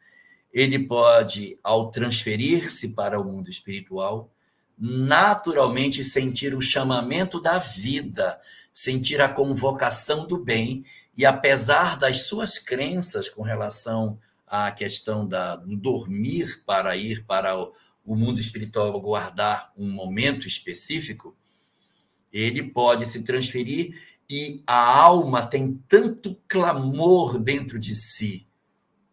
ele 0.53 0.79
pode, 0.79 1.59
ao 1.63 1.91
transferir-se 1.91 2.89
para 2.89 3.19
o 3.19 3.23
mundo 3.23 3.49
espiritual, 3.49 4.31
naturalmente 4.77 6.03
sentir 6.03 6.53
o 6.53 6.61
chamamento 6.61 7.41
da 7.41 7.57
vida 7.57 8.39
sentir 8.77 9.19
a 9.19 9.27
convocação 9.27 10.27
do 10.27 10.37
bem 10.37 10.85
e 11.17 11.25
apesar 11.25 11.97
das 11.97 12.27
suas 12.27 12.59
crenças 12.59 13.27
com 13.27 13.41
relação 13.41 14.19
à 14.45 14.69
questão 14.69 15.27
da, 15.27 15.55
do 15.55 15.75
dormir 15.75 16.61
para 16.63 16.95
ir 16.95 17.25
para 17.25 17.57
o, 17.57 17.73
o 18.05 18.15
mundo 18.15 18.39
espiritual 18.39 19.01
guardar 19.01 19.73
um 19.75 19.89
momento 19.89 20.47
específico, 20.47 21.35
ele 22.31 22.61
pode 22.61 23.07
se 23.07 23.23
transferir 23.23 23.99
e 24.29 24.61
a 24.67 24.95
alma 24.95 25.43
tem 25.43 25.81
tanto 25.89 26.37
clamor 26.47 27.39
dentro 27.39 27.79
de 27.79 27.95
si 27.95 28.46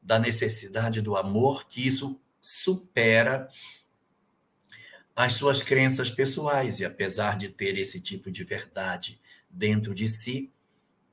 da 0.05 0.19
necessidade 0.19 1.01
do 1.01 1.17
amor 1.17 1.67
que 1.67 1.89
isso 1.89 2.21
supera 2.41 3.49
as 5.17 5.33
suas 5.33 5.63
crenças 5.63 6.11
pessoais. 6.11 6.79
E, 6.79 6.85
apesar 6.85 7.39
de 7.39 7.49
ter 7.49 7.79
esse 7.79 8.01
tipo 8.01 8.31
de 8.31 8.45
verdade 8.45 9.19
dentro 9.49 9.95
de 9.95 10.07
si, 10.07 10.53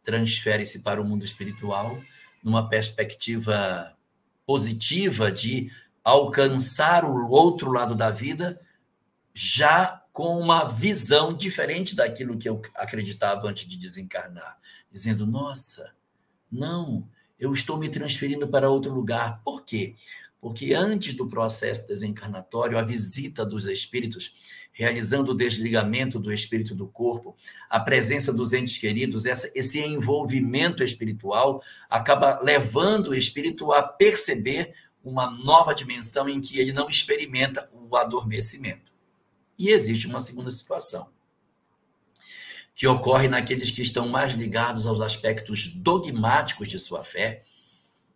transfere-se 0.03 0.79
para 0.79 1.01
o 1.01 1.05
mundo 1.05 1.23
espiritual 1.23 1.97
numa 2.43 2.67
perspectiva 2.67 3.95
positiva 4.45 5.31
de 5.31 5.71
alcançar 6.03 7.05
o 7.05 7.29
outro 7.29 7.71
lado 7.71 7.95
da 7.95 8.09
vida 8.09 8.59
já 9.33 10.03
com 10.11 10.37
uma 10.37 10.65
visão 10.67 11.33
diferente 11.33 11.95
daquilo 11.95 12.37
que 12.37 12.49
eu 12.49 12.61
acreditava 12.75 13.47
antes 13.47 13.65
de 13.67 13.77
desencarnar, 13.77 14.59
dizendo: 14.91 15.25
"Nossa, 15.25 15.93
não, 16.51 17.07
eu 17.41 17.51
estou 17.51 17.77
me 17.77 17.89
transferindo 17.89 18.47
para 18.47 18.69
outro 18.69 18.93
lugar". 18.93 19.41
Por 19.43 19.65
quê? 19.65 19.95
Porque 20.39 20.73
antes 20.73 21.13
do 21.13 21.27
processo 21.27 21.85
desencarnatório, 21.85 22.77
a 22.77 22.83
visita 22.83 23.45
dos 23.45 23.65
espíritos, 23.65 24.33
realizando 24.71 25.31
o 25.31 25.35
desligamento 25.35 26.17
do 26.17 26.31
espírito 26.31 26.73
do 26.73 26.87
corpo, 26.87 27.35
a 27.69 27.79
presença 27.79 28.31
dos 28.31 28.53
entes 28.53 28.77
queridos, 28.77 29.25
essa, 29.25 29.51
esse 29.53 29.79
envolvimento 29.79 30.83
espiritual 30.83 31.61
acaba 31.89 32.39
levando 32.41 33.09
o 33.09 33.15
espírito 33.15 33.71
a 33.71 33.83
perceber 33.83 34.73
uma 35.03 35.29
nova 35.29 35.73
dimensão 35.73 36.29
em 36.29 36.39
que 36.39 36.59
ele 36.59 36.71
não 36.71 36.89
experimenta 36.89 37.69
o 37.73 37.95
adormecimento. 37.95 38.91
E 39.59 39.69
existe 39.69 40.07
uma 40.07 40.21
segunda 40.21 40.49
situação, 40.49 41.09
que 42.81 42.87
ocorre 42.87 43.27
naqueles 43.27 43.69
que 43.69 43.83
estão 43.83 44.09
mais 44.09 44.33
ligados 44.33 44.87
aos 44.87 45.01
aspectos 45.01 45.67
dogmáticos 45.67 46.67
de 46.67 46.79
sua 46.79 47.03
fé 47.03 47.43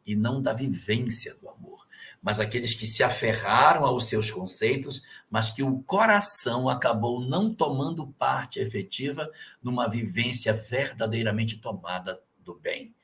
e 0.04 0.15
não 0.15 0.41
da 0.41 0.54
vivência 0.54 1.36
do 1.36 1.47
amor 1.47 1.86
mas 2.19 2.39
aqueles 2.39 2.73
que 2.73 2.88
se 2.88 3.04
aferraram 3.04 3.86
aos 3.86 4.08
seus 4.08 4.32
conceitos, 4.32 5.04
mas 5.30 5.51
que 5.51 5.62
o 5.62 5.84
coração 5.84 6.67
acabou 6.67 7.21
não 7.21 7.54
tomando 7.54 8.08
parte 8.17 8.60
efetiva 8.60 9.30
numa 9.62 9.88
vivência 9.88 10.51
verdadeiramente 10.51 11.60
tomada 11.60 12.19
do 12.43 12.56
bem. 12.56 12.95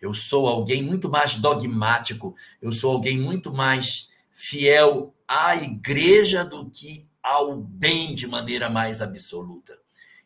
Eu 0.00 0.14
sou 0.14 0.48
alguém 0.48 0.82
muito 0.82 1.10
mais 1.10 1.36
dogmático, 1.36 2.34
eu 2.62 2.72
sou 2.72 2.92
alguém 2.92 3.20
muito 3.20 3.52
mais 3.52 4.10
fiel 4.32 5.14
à 5.28 5.54
igreja 5.54 6.42
do 6.42 6.70
que 6.70 7.06
ao 7.22 7.56
bem 7.58 8.14
de 8.14 8.26
maneira 8.26 8.70
mais 8.70 9.02
absoluta. 9.02 9.78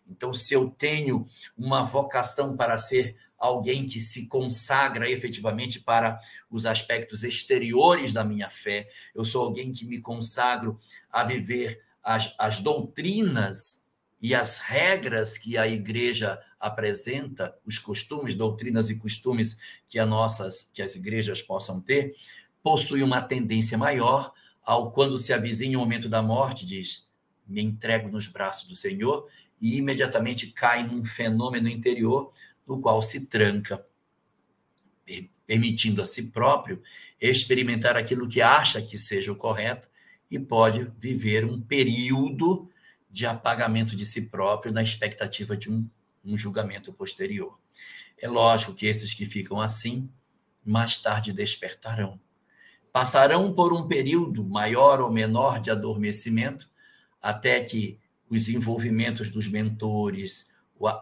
Então, 0.09 0.35
se 0.35 0.55
eu 0.55 0.71
tenho 0.71 1.27
uma 1.57 1.85
vocação 1.85 2.57
para 2.57 2.77
ser 2.79 3.17
alguém 3.39 3.87
que 3.87 4.01
se 4.01 4.27
consagra 4.27 5.09
efetivamente 5.11 5.81
para 5.81 6.21
os 6.51 6.67
aspectos 6.67 7.23
exteriores 7.23 8.13
da 8.13 8.25
minha 8.25 8.49
fé, 8.49 8.89
eu 9.15 9.25
sou 9.25 9.45
alguém 9.45 9.73
que 9.73 9.85
me 9.85 10.01
consagro 10.01 10.79
a 11.11 11.25
viver 11.25 11.83
as, 12.03 12.35
as 12.39 12.61
doutrinas 12.61 13.85
e 14.21 14.35
as 14.35 14.59
regras 14.59 15.37
que 15.37 15.59
a 15.59 15.69
igreja 15.69 16.41
apresenta, 16.59 17.55
os 17.67 17.79
costumes, 17.79 18.35
doutrinas 18.35 18.89
e 18.89 18.97
costumes 18.97 19.59
que, 19.89 19.99
as 19.99 20.09
nossas, 20.09 20.71
que 20.73 20.81
as 20.81 20.97
igrejas 20.97 21.43
possam 21.43 21.81
ter, 21.81 22.15
possui 22.63 23.03
uma 23.03 23.21
tendência 23.21 23.77
maior 23.77 24.33
ao 24.65 24.91
quando 24.91 25.19
se 25.19 25.33
avizinha 25.33 25.77
o 25.77 25.83
momento 25.83 26.09
da 26.09 26.23
morte, 26.23 26.65
diz: 26.65 27.07
me 27.47 27.63
entrego 27.63 28.09
nos 28.09 28.27
braços 28.27 28.67
do 28.67 28.75
Senhor, 28.75 29.29
e 29.65 29.79
imediatamente 29.79 30.49
cai 30.49 30.87
num 30.87 31.03
fenômeno 31.03 31.71
interior 31.71 32.31
no 32.67 32.83
qual 32.83 33.01
se 33.01 33.21
tranca, 33.21 33.83
permitindo 35.47 36.03
a 36.03 36.07
si 36.07 36.25
próprio 36.25 36.83
experimentar 37.19 37.97
aquilo 37.97 38.29
que 38.29 38.43
acha 38.43 38.83
que 38.83 38.99
seja 38.99 39.33
o 39.33 39.37
correto 39.37 39.89
e 40.31 40.39
pode 40.39 40.93
viver 40.99 41.47
um 41.47 41.59
período 41.59 42.69
de 43.11 43.25
apagamento 43.25 43.97
de 43.97 44.05
si 44.05 44.23
próprio 44.23 44.71
na 44.71 44.83
expectativa 44.83 45.57
de 45.57 45.71
um, 45.71 45.89
um 46.23 46.37
julgamento 46.37 46.93
posterior. 46.93 47.59
É 48.19 48.29
lógico 48.29 48.75
que 48.75 48.87
esses 48.87 49.15
que 49.15 49.25
ficam 49.25 49.63
assim, 49.63 50.11
mais 50.63 50.99
tarde 50.99 51.33
despertarão. 51.33 52.21
Passarão 52.93 53.55
por 53.55 53.73
um 53.73 53.89
período 53.89 54.45
maior 54.45 55.01
ou 55.01 55.11
menor 55.11 55.59
de 55.59 55.71
adormecimento, 55.71 56.69
até 57.23 57.61
que 57.61 57.99
os 58.35 58.49
envolvimentos 58.49 59.29
dos 59.29 59.49
mentores, 59.49 60.51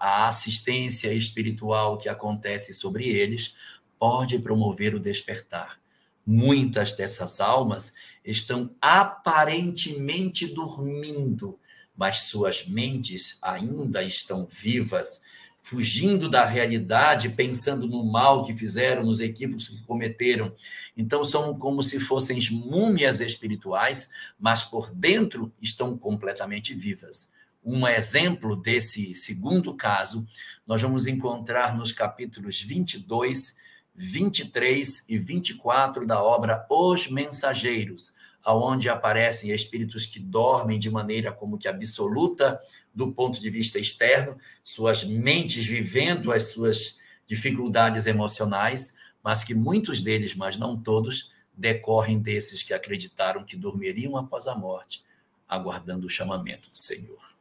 a 0.00 0.28
assistência 0.28 1.12
espiritual 1.12 1.98
que 1.98 2.08
acontece 2.08 2.72
sobre 2.72 3.08
eles 3.08 3.56
pode 3.98 4.38
promover 4.38 4.94
o 4.94 5.00
despertar. 5.00 5.80
Muitas 6.24 6.92
dessas 6.92 7.40
almas 7.40 7.94
estão 8.24 8.74
aparentemente 8.80 10.46
dormindo, 10.46 11.58
mas 11.96 12.20
suas 12.20 12.66
mentes 12.66 13.38
ainda 13.42 14.02
estão 14.02 14.46
vivas, 14.48 15.20
fugindo 15.62 16.28
da 16.28 16.44
realidade, 16.44 17.30
pensando 17.30 17.86
no 17.86 18.04
mal 18.04 18.44
que 18.44 18.54
fizeram, 18.54 19.04
nos 19.04 19.20
equívocos 19.20 19.68
que 19.68 19.82
cometeram. 19.84 20.52
Então, 20.96 21.24
são 21.24 21.56
como 21.56 21.82
se 21.82 22.00
fossem 22.00 22.38
múmias 22.50 23.20
espirituais, 23.20 24.10
mas 24.38 24.64
por 24.64 24.92
dentro 24.92 25.52
estão 25.60 25.96
completamente 25.96 26.74
vivas 26.74 27.30
um 27.64 27.86
exemplo 27.86 28.56
desse 28.56 29.14
segundo 29.14 29.74
caso, 29.74 30.26
nós 30.66 30.82
vamos 30.82 31.06
encontrar 31.06 31.76
nos 31.76 31.92
capítulos 31.92 32.60
22, 32.60 33.56
23 33.94 35.08
e 35.08 35.18
24 35.18 36.06
da 36.06 36.20
obra 36.20 36.66
Os 36.68 37.08
Mensageiros, 37.08 38.14
aonde 38.44 38.88
aparecem 38.88 39.52
espíritos 39.52 40.06
que 40.06 40.18
dormem 40.18 40.78
de 40.78 40.90
maneira 40.90 41.30
como 41.30 41.56
que 41.56 41.68
absoluta 41.68 42.60
do 42.94 43.12
ponto 43.12 43.40
de 43.40 43.50
vista 43.50 43.78
externo, 43.78 44.36
suas 44.62 45.04
mentes 45.04 45.64
vivendo 45.64 46.32
as 46.32 46.48
suas 46.48 46.98
dificuldades 47.26 48.06
emocionais, 48.06 48.96
mas 49.22 49.44
que 49.44 49.54
muitos 49.54 50.00
deles, 50.00 50.34
mas 50.34 50.56
não 50.56 50.76
todos, 50.76 51.32
decorrem 51.56 52.18
desses 52.18 52.62
que 52.62 52.74
acreditaram 52.74 53.44
que 53.44 53.56
dormiriam 53.56 54.16
após 54.16 54.46
a 54.46 54.54
morte, 54.54 55.04
aguardando 55.48 56.06
o 56.06 56.10
chamamento 56.10 56.70
do 56.70 56.76
Senhor. 56.76 57.32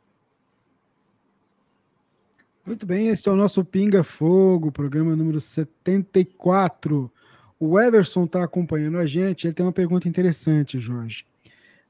Muito 2.66 2.86
bem, 2.86 3.08
esse 3.08 3.28
é 3.28 3.32
o 3.32 3.36
nosso 3.36 3.66
Pinga 3.66 4.04
Fogo, 4.04 4.72
programa 4.72 5.16
número 5.16 5.42
74. 5.42 7.12
O 7.60 7.80
Everson 7.80 8.26
está 8.26 8.44
acompanhando 8.44 8.98
a 8.98 9.08
gente. 9.08 9.48
Ele 9.48 9.54
tem 9.54 9.66
uma 9.66 9.72
pergunta 9.72 10.08
interessante, 10.08 10.80
Jorge. 10.80 11.26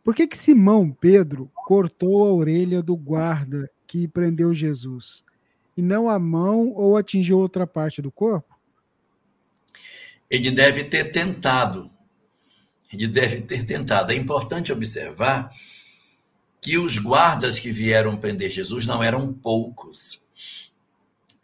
Por 0.03 0.15
que, 0.15 0.27
que 0.27 0.37
Simão 0.37 0.91
Pedro 0.91 1.51
cortou 1.53 2.25
a 2.25 2.33
orelha 2.33 2.81
do 2.81 2.95
guarda 2.95 3.69
que 3.85 4.07
prendeu 4.07 4.53
Jesus? 4.53 5.23
E 5.77 5.81
não 5.81 6.09
a 6.09 6.17
mão 6.17 6.71
ou 6.73 6.97
atingiu 6.97 7.39
outra 7.39 7.67
parte 7.67 8.01
do 8.01 8.11
corpo? 8.11 8.59
Ele 10.29 10.51
deve 10.51 10.85
ter 10.85 11.11
tentado. 11.11 11.89
Ele 12.91 13.07
deve 13.07 13.41
ter 13.41 13.65
tentado. 13.65 14.11
É 14.11 14.15
importante 14.15 14.71
observar 14.71 15.51
que 16.59 16.77
os 16.77 16.97
guardas 16.97 17.59
que 17.59 17.71
vieram 17.71 18.17
prender 18.17 18.49
Jesus 18.49 18.85
não 18.85 19.03
eram 19.03 19.31
poucos 19.33 20.21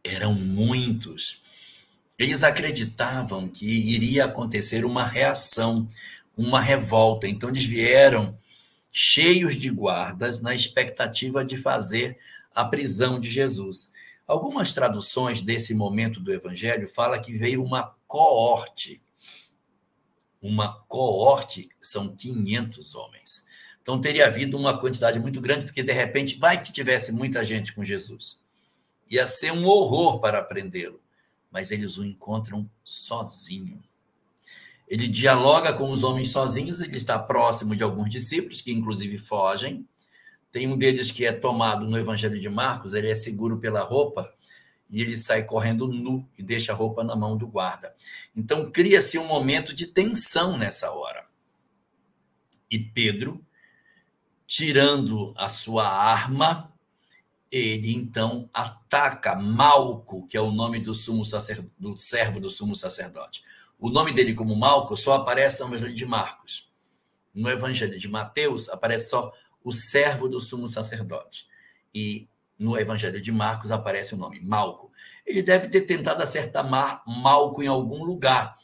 eram 0.08 0.34
muitos. 0.34 1.42
Eles 2.18 2.44
acreditavam 2.44 3.48
que 3.48 3.66
iria 3.66 4.26
acontecer 4.26 4.86
uma 4.86 5.06
reação, 5.06 5.88
uma 6.36 6.60
revolta. 6.60 7.28
Então, 7.28 7.50
eles 7.50 7.66
vieram 7.66 8.38
cheios 9.00 9.56
de 9.56 9.70
guardas 9.70 10.42
na 10.42 10.56
expectativa 10.56 11.46
de 11.46 11.56
fazer 11.56 12.18
a 12.52 12.66
prisão 12.66 13.20
de 13.20 13.30
Jesus. 13.30 13.94
Algumas 14.26 14.74
traduções 14.74 15.40
desse 15.40 15.76
momento 15.76 16.20
do 16.20 16.34
evangelho 16.34 16.90
fala 16.90 17.22
que 17.22 17.32
veio 17.32 17.64
uma 17.64 17.96
coorte. 18.08 19.00
Uma 20.42 20.80
coorte 20.88 21.70
são 21.80 22.16
500 22.16 22.96
homens. 22.96 23.46
Então 23.84 24.02
teria 24.02 24.26
havido 24.26 24.58
uma 24.58 24.76
quantidade 24.76 25.20
muito 25.20 25.40
grande, 25.40 25.66
porque 25.66 25.84
de 25.84 25.94
repente 25.94 26.40
vai 26.40 26.60
que 26.60 26.72
tivesse 26.72 27.12
muita 27.12 27.46
gente 27.46 27.74
com 27.74 27.84
Jesus. 27.84 28.42
Ia 29.12 29.28
ser 29.28 29.52
um 29.52 29.68
horror 29.68 30.20
para 30.20 30.42
prendê-lo, 30.42 31.00
mas 31.52 31.70
eles 31.70 32.00
o 32.00 32.04
encontram 32.04 32.68
sozinho. 32.84 33.80
Ele 34.88 35.08
dialoga 35.08 35.74
com 35.74 35.92
os 35.92 36.04
homens 36.04 36.32
sozinhos, 36.32 36.80
ele 36.80 36.98
está 36.98 37.20
próximo 37.20 37.76
de 37.76 37.84
alguns 37.84 38.10
discípulos, 38.10 38.62
que 38.62 38.72
inclusive 38.72 39.18
fogem. 39.18 39.88
Tem 40.52 40.68
um 40.68 40.78
deles 40.78 41.12
que 41.12 41.26
é 41.26 41.34
tomado 41.34 41.86
no 41.86 41.98
Evangelho 41.98 42.40
de 42.40 42.50
Marcos, 42.50 42.94
ele 42.94 43.10
é 43.10 43.16
seguro 43.16 43.60
pela 43.60 43.82
roupa 43.82 44.34
e 44.90 45.02
ele 45.02 45.18
sai 45.18 45.44
correndo 45.44 45.88
nu 45.88 46.28
e 46.38 46.42
deixa 46.42 46.72
a 46.72 46.76
roupa 46.76 47.04
na 47.04 47.16
mão 47.16 47.38
do 47.38 47.48
guarda. 47.48 47.94
Então 48.36 48.72
cria-se 48.72 49.18
um 49.20 49.28
momento 49.28 49.74
de 49.74 49.88
tensão 49.88 50.58
nessa 50.58 50.92
hora. 50.92 51.28
E 52.72 52.80
Pedro, 52.80 53.46
tirando 54.46 55.34
a 55.38 55.50
sua 55.50 55.88
arma, 55.88 56.74
ele 57.52 57.94
então 57.94 58.50
ataca 58.54 59.36
Malco, 59.36 60.28
que 60.28 60.38
é 60.38 60.42
o 60.42 60.52
nome 60.52 60.80
do 60.80 60.96
sumo 60.96 61.26
sacerdote, 61.26 61.74
do 61.78 61.98
servo 61.98 62.40
do 62.40 62.50
sumo 62.50 62.76
sacerdote. 62.76 63.44
O 63.80 63.90
nome 63.90 64.12
dele 64.12 64.34
como 64.34 64.56
Malco 64.56 64.98
só 64.98 65.14
aparece 65.14 65.62
no 65.62 65.68
Evangelho 65.68 65.94
de 65.94 66.06
Marcos. 66.06 66.72
No 67.34 67.50
Evangelho 67.50 68.00
de 68.00 68.08
Mateus 68.08 68.70
aparece 68.70 69.10
só 69.10 69.32
o 69.64 69.72
servo 69.72 70.28
do 70.28 70.42
sumo 70.42 70.68
sacerdote. 70.68 71.48
E 71.94 72.28
no 72.58 72.78
Evangelho 72.78 73.22
de 73.22 73.32
Marcos 73.32 73.70
aparece 73.70 74.16
o 74.16 74.18
nome 74.18 74.40
Malco. 74.40 74.92
Ele 75.24 75.44
deve 75.44 75.70
ter 75.70 75.82
tentado 75.82 76.24
acertar 76.24 76.68
Malco 76.68 77.62
em 77.62 77.68
algum 77.68 78.04
lugar. 78.04 78.58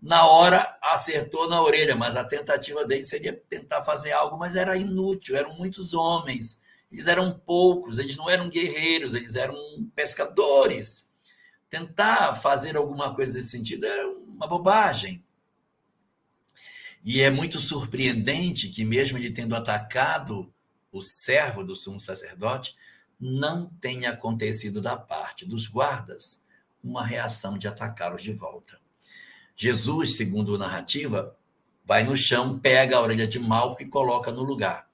Na 0.00 0.26
hora 0.26 0.78
acertou 0.82 1.48
na 1.48 1.62
orelha, 1.62 1.96
mas 1.96 2.14
a 2.14 2.24
tentativa 2.24 2.84
dele 2.84 3.04
seria 3.04 3.32
tentar 3.48 3.82
fazer 3.82 4.12
algo, 4.12 4.36
mas 4.36 4.54
era 4.54 4.76
inútil, 4.76 5.34
eram 5.36 5.54
muitos 5.56 5.92
homens, 5.92 6.62
eles 6.92 7.08
eram 7.08 7.36
poucos, 7.38 7.98
eles 7.98 8.16
não 8.16 8.30
eram 8.30 8.48
guerreiros, 8.48 9.14
eles 9.14 9.34
eram 9.34 9.56
pescadores. 9.96 11.10
Tentar 11.68 12.34
fazer 12.34 12.76
alguma 12.76 13.14
coisa 13.14 13.34
nesse 13.34 13.48
sentido 13.48 13.86
era 13.86 14.08
uma 14.38 14.46
bobagem. 14.46 15.22
E 17.04 17.20
é 17.20 17.28
muito 17.28 17.60
surpreendente 17.60 18.68
que, 18.68 18.84
mesmo 18.84 19.18
ele 19.18 19.32
tendo 19.32 19.56
atacado 19.56 20.52
o 20.92 21.02
servo 21.02 21.64
do 21.64 21.74
sumo 21.74 21.98
sacerdote, 21.98 22.76
não 23.20 23.68
tenha 23.80 24.10
acontecido 24.10 24.80
da 24.80 24.96
parte 24.96 25.44
dos 25.44 25.66
guardas 25.66 26.44
uma 26.82 27.04
reação 27.04 27.58
de 27.58 27.66
atacá-los 27.66 28.22
de 28.22 28.32
volta. 28.32 28.80
Jesus, 29.56 30.16
segundo 30.16 30.54
a 30.54 30.58
narrativa, 30.58 31.36
vai 31.84 32.04
no 32.04 32.16
chão, 32.16 32.58
pega 32.60 32.96
a 32.96 33.02
orelha 33.02 33.26
de 33.26 33.40
Malco 33.40 33.82
e 33.82 33.88
coloca 33.88 34.30
no 34.30 34.44
lugar. 34.44 34.88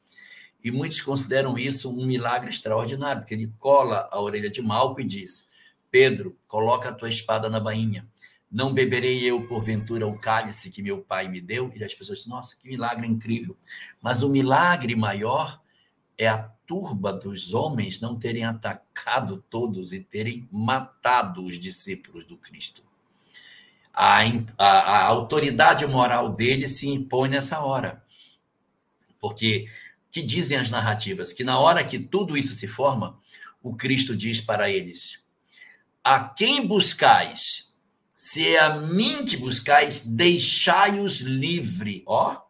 E 0.65 0.71
muitos 0.71 1.03
consideram 1.03 1.59
isso 1.59 1.91
um 1.91 2.07
milagre 2.07 2.49
extraordinário, 2.49 3.21
porque 3.21 3.35
ele 3.35 3.53
cola 3.59 4.09
a 4.11 4.19
orelha 4.19 4.49
de 4.49 4.63
Malco 4.63 5.03
e 5.03 5.05
diz: 5.05 5.47
Pedro, 5.91 6.35
coloca 6.49 6.89
a 6.89 6.95
tua 6.95 7.11
espada 7.11 7.51
na 7.51 7.61
bainha. 7.61 8.09
Não 8.55 8.73
beberei 8.73 9.29
eu, 9.29 9.49
porventura, 9.49 10.07
o 10.07 10.17
cálice 10.17 10.71
que 10.71 10.81
meu 10.81 11.03
pai 11.03 11.27
me 11.27 11.41
deu? 11.41 11.73
E 11.75 11.83
as 11.83 11.93
pessoas 11.93 12.19
dizem: 12.19 12.33
Nossa, 12.33 12.57
que 12.57 12.69
milagre 12.69 13.05
incrível. 13.05 13.57
Mas 14.01 14.23
o 14.23 14.29
milagre 14.29 14.95
maior 14.95 15.61
é 16.17 16.29
a 16.29 16.39
turba 16.65 17.13
dos 17.13 17.53
homens 17.53 17.99
não 17.99 18.17
terem 18.17 18.45
atacado 18.45 19.45
todos 19.51 19.93
e 19.93 19.99
terem 19.99 20.49
matado 20.53 21.43
os 21.43 21.59
discípulos 21.59 22.25
do 22.29 22.37
Cristo. 22.37 22.85
A, 23.93 24.21
a, 24.57 24.67
a 24.67 25.05
autoridade 25.07 25.85
moral 25.89 26.31
dele 26.31 26.69
se 26.69 26.89
impõe 26.89 27.29
nessa 27.29 27.59
hora. 27.59 28.05
Porque 29.19 29.69
que 30.13 30.23
dizem 30.23 30.59
as 30.59 30.71
narrativas 30.71 31.33
que 31.33 31.43
na 31.43 31.59
hora 31.59 31.83
que 31.83 31.99
tudo 31.99 32.37
isso 32.37 32.55
se 32.55 32.69
forma, 32.69 33.19
o 33.61 33.75
Cristo 33.75 34.17
diz 34.17 34.41
para 34.41 34.71
eles: 34.71 35.25
A 36.05 36.29
quem 36.29 36.65
buscais? 36.65 37.74
Se 38.27 38.55
é 38.55 38.59
a 38.59 38.77
mim 38.77 39.27
que 39.27 39.37
buscais, 39.37 40.01
deixai-os 40.01 41.21
livre. 41.21 42.03
Ó, 42.07 42.41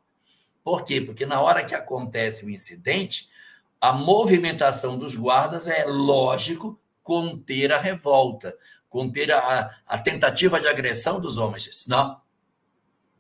por 0.62 0.84
quê? 0.84 1.00
Porque 1.00 1.26
na 1.26 1.40
hora 1.40 1.64
que 1.64 1.74
acontece 1.74 2.44
o 2.44 2.48
incidente, 2.48 3.28
a 3.80 3.92
movimentação 3.92 4.96
dos 4.96 5.16
guardas 5.16 5.66
é 5.66 5.84
lógico 5.84 6.80
conter 7.02 7.72
a 7.72 7.80
revolta, 7.80 8.56
conter 8.88 9.32
a, 9.32 9.76
a 9.84 9.98
tentativa 9.98 10.60
de 10.60 10.68
agressão 10.68 11.20
dos 11.20 11.38
homens. 11.38 11.84
Não. 11.88 12.20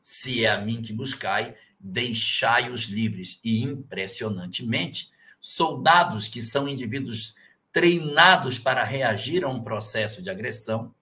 Se 0.00 0.44
é 0.44 0.50
a 0.52 0.60
mim 0.60 0.80
que 0.80 0.92
buscai, 0.92 1.56
deixai-os 1.80 2.84
livres. 2.84 3.40
E, 3.42 3.64
impressionantemente, 3.64 5.10
soldados 5.40 6.28
que 6.28 6.40
são 6.40 6.68
indivíduos 6.68 7.34
treinados 7.72 8.60
para 8.60 8.84
reagir 8.84 9.42
a 9.42 9.48
um 9.48 9.60
processo 9.60 10.22
de 10.22 10.30
agressão 10.30 10.94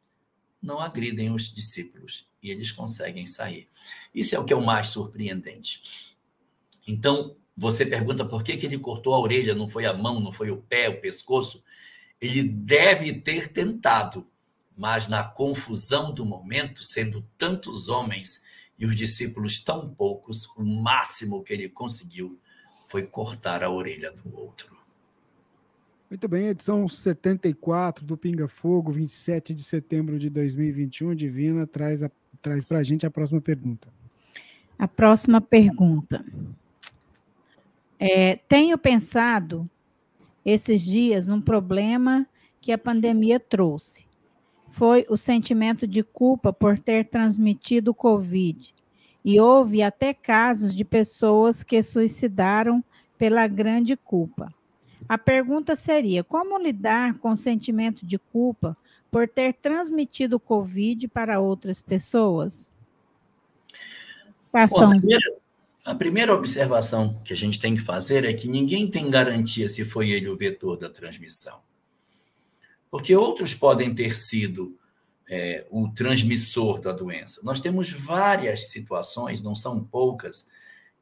não 0.62 0.81
agridem 0.81 1.33
os 1.33 1.53
discípulos 1.53 2.27
e 2.42 2.51
eles 2.51 2.70
conseguem 2.70 3.27
sair. 3.27 3.68
Isso 4.14 4.35
é 4.35 4.38
o 4.38 4.44
que 4.44 4.53
é 4.53 4.57
o 4.57 4.64
mais 4.64 4.88
surpreendente. 4.88 5.83
Então, 6.87 7.37
você 7.57 7.85
pergunta 7.85 8.25
por 8.25 8.42
que, 8.42 8.57
que 8.57 8.66
ele 8.66 8.79
cortou 8.79 9.14
a 9.14 9.20
orelha, 9.20 9.55
não 9.55 9.68
foi 9.68 9.87
a 9.87 9.92
mão, 9.92 10.20
não 10.20 10.33
foi 10.33 10.51
o 10.51 10.59
pé, 10.59 10.88
o 10.88 11.01
pescoço. 11.01 11.62
Ele 12.20 12.42
deve 12.42 13.20
ter 13.20 13.53
tentado, 13.53 14.27
mas 14.77 15.09
na 15.09 15.25
confusão 15.25 16.12
do 16.12 16.25
momento, 16.25 16.85
sendo 16.85 17.27
tantos 17.37 17.88
homens 17.88 18.42
e 18.79 18.87
os 18.87 18.96
discípulos 18.96 19.61
tão 19.61 19.92
poucos, 19.94 20.46
o 20.57 20.64
máximo 20.64 21.42
que 21.42 21.53
ele 21.53 21.68
conseguiu 21.68 22.38
foi 22.88 23.07
cortar 23.07 23.62
a 23.62 23.70
orelha 23.70 24.11
do 24.12 24.37
outro. 24.38 24.81
Muito 26.12 26.29
bem, 26.29 26.48
edição 26.48 26.87
74 26.87 28.05
do 28.05 28.18
Pinga 28.18 28.46
Fogo, 28.46 28.92
27 28.92 29.55
de 29.55 29.64
setembro 29.64 30.18
de 30.18 30.29
2021. 30.29 31.14
Divina 31.14 31.66
traz, 31.66 32.03
traz 32.42 32.66
para 32.66 32.81
a 32.81 32.83
gente 32.83 33.07
a 33.07 33.11
próxima 33.11 33.40
pergunta. 33.40 33.88
A 34.79 34.87
próxima 34.87 35.40
pergunta. 35.40 36.22
É, 37.98 38.37
tenho 38.46 38.77
pensado 38.77 39.66
esses 40.44 40.83
dias 40.83 41.29
num 41.29 41.40
problema 41.40 42.29
que 42.61 42.72
a 42.72 42.77
pandemia 42.77 43.40
trouxe. 43.40 44.05
Foi 44.68 45.07
o 45.09 45.16
sentimento 45.16 45.87
de 45.87 46.03
culpa 46.03 46.53
por 46.53 46.79
ter 46.79 47.09
transmitido 47.09 47.92
o 47.92 47.94
Covid. 47.94 48.75
E 49.25 49.40
houve 49.40 49.83
até 49.83 50.12
casos 50.12 50.75
de 50.75 50.85
pessoas 50.85 51.62
que 51.62 51.83
suicidaram 51.83 52.85
pela 53.16 53.46
grande 53.46 53.96
culpa. 53.96 54.53
A 55.08 55.18
pergunta 55.18 55.76
seria: 55.76 56.22
como 56.24 56.58
lidar 56.58 57.18
com 57.18 57.32
o 57.32 57.36
sentimento 57.36 58.06
de 58.06 58.18
culpa 58.18 58.76
por 59.10 59.28
ter 59.28 59.54
transmitido 59.54 60.36
o 60.36 60.40
Covid 60.40 61.08
para 61.08 61.40
outras 61.40 61.82
pessoas? 61.82 62.72
Bom, 64.52 64.90
primeiro, 64.90 65.42
a 65.84 65.94
primeira 65.94 66.34
observação 66.34 67.20
que 67.24 67.32
a 67.32 67.36
gente 67.36 67.58
tem 67.58 67.74
que 67.74 67.80
fazer 67.80 68.24
é 68.24 68.32
que 68.32 68.46
ninguém 68.46 68.88
tem 68.88 69.10
garantia 69.10 69.68
se 69.68 69.84
foi 69.84 70.10
ele 70.10 70.28
o 70.28 70.36
vetor 70.36 70.78
da 70.78 70.88
transmissão. 70.88 71.60
Porque 72.90 73.16
outros 73.16 73.54
podem 73.54 73.94
ter 73.94 74.14
sido 74.16 74.78
é, 75.28 75.66
o 75.70 75.88
transmissor 75.88 76.80
da 76.80 76.92
doença. 76.92 77.40
Nós 77.42 77.60
temos 77.60 77.90
várias 77.90 78.68
situações, 78.68 79.42
não 79.42 79.56
são 79.56 79.82
poucas, 79.82 80.48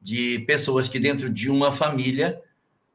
de 0.00 0.38
pessoas 0.46 0.88
que 0.88 0.98
dentro 0.98 1.28
de 1.28 1.50
uma 1.50 1.72
família, 1.72 2.40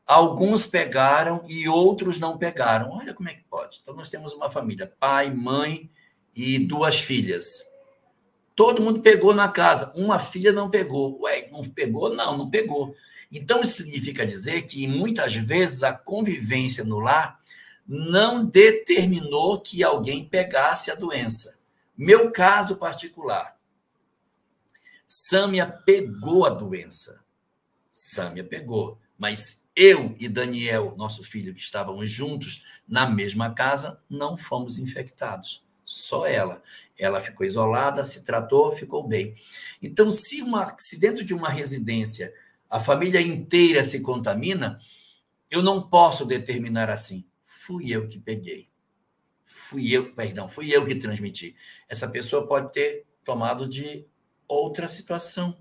alguns 0.06 0.68
pegaram 0.68 1.44
e 1.48 1.68
outros 1.68 2.20
não 2.20 2.38
pegaram. 2.38 2.92
Olha 2.92 3.14
como 3.14 3.30
é 3.30 3.34
que 3.34 3.44
pode. 3.44 3.80
Então, 3.82 3.96
nós 3.96 4.10
temos 4.10 4.34
uma 4.34 4.50
família, 4.50 4.92
pai, 5.00 5.32
mãe 5.32 5.90
e 6.36 6.60
duas 6.60 7.00
filhas. 7.00 7.66
Todo 8.56 8.82
mundo 8.82 9.02
pegou 9.02 9.34
na 9.34 9.50
casa, 9.50 9.92
uma 9.96 10.20
filha 10.20 10.52
não 10.52 10.70
pegou. 10.70 11.22
Ué, 11.24 11.50
não 11.52 11.62
pegou? 11.64 12.14
Não, 12.14 12.38
não 12.38 12.50
pegou. 12.50 12.96
Então, 13.32 13.62
isso 13.62 13.84
significa 13.84 14.26
dizer 14.26 14.62
que 14.64 14.88
muitas 14.88 15.36
vezes 15.36 15.84
a 15.84 15.92
convivência 15.92 16.84
no 16.84 17.00
lar 17.00 17.40
não 17.88 18.46
determinou 18.46 19.60
que 19.60 19.84
alguém 19.84 20.24
pegasse 20.26 20.90
a 20.90 20.96
doença. 20.96 21.58
Meu 21.98 22.32
caso 22.32 22.78
particular. 22.78 23.58
Sâmia 25.08 25.68
pegou 25.68 26.46
a 26.46 26.50
doença. 26.50 27.24
Sâmia 27.92 28.44
pegou. 28.44 28.98
Mas 29.18 29.65
eu 29.76 30.16
e 30.20 30.30
Daniel, 30.30 30.96
nosso 30.98 31.24
filho, 31.24 31.54
que 31.54 31.60
estávamos 31.60 32.10
juntos 32.10 32.64
na 32.88 33.06
mesma 33.10 33.54
casa, 33.54 34.02
não 34.10 34.38
fomos 34.38 34.78
infectados. 34.78 35.64
Só 35.84 36.26
ela. 36.26 36.64
Ela 36.98 37.20
ficou 37.20 37.46
isolada, 37.46 38.06
se 38.06 38.24
tratou, 38.24 38.76
ficou 38.76 39.08
bem. 39.08 39.36
Então, 39.82 40.10
se, 40.10 40.42
uma, 40.42 40.76
se 40.80 41.00
dentro 41.00 41.24
de 41.24 41.34
uma 41.34 41.50
residência 41.50 42.34
a 42.70 42.80
família 42.80 43.22
inteira 43.22 43.84
se 43.84 44.02
contamina, 44.02 44.80
eu 45.50 45.62
não 45.62 45.82
posso 45.82 46.26
determinar 46.26 46.90
assim. 46.90 47.26
Fui 47.46 47.92
eu 47.92 48.08
que 48.08 48.20
peguei. 48.20 48.70
Fui 49.44 49.94
eu, 49.94 50.14
perdão, 50.14 50.50
fui 50.50 50.76
eu 50.76 50.86
que 50.86 50.96
transmiti. 50.96 51.56
Essa 51.88 52.08
pessoa 52.08 52.48
pode 52.48 52.74
ter 52.74 53.06
tomado 53.24 53.68
de 53.68 54.06
outra 54.48 54.88
situação. 54.88 55.58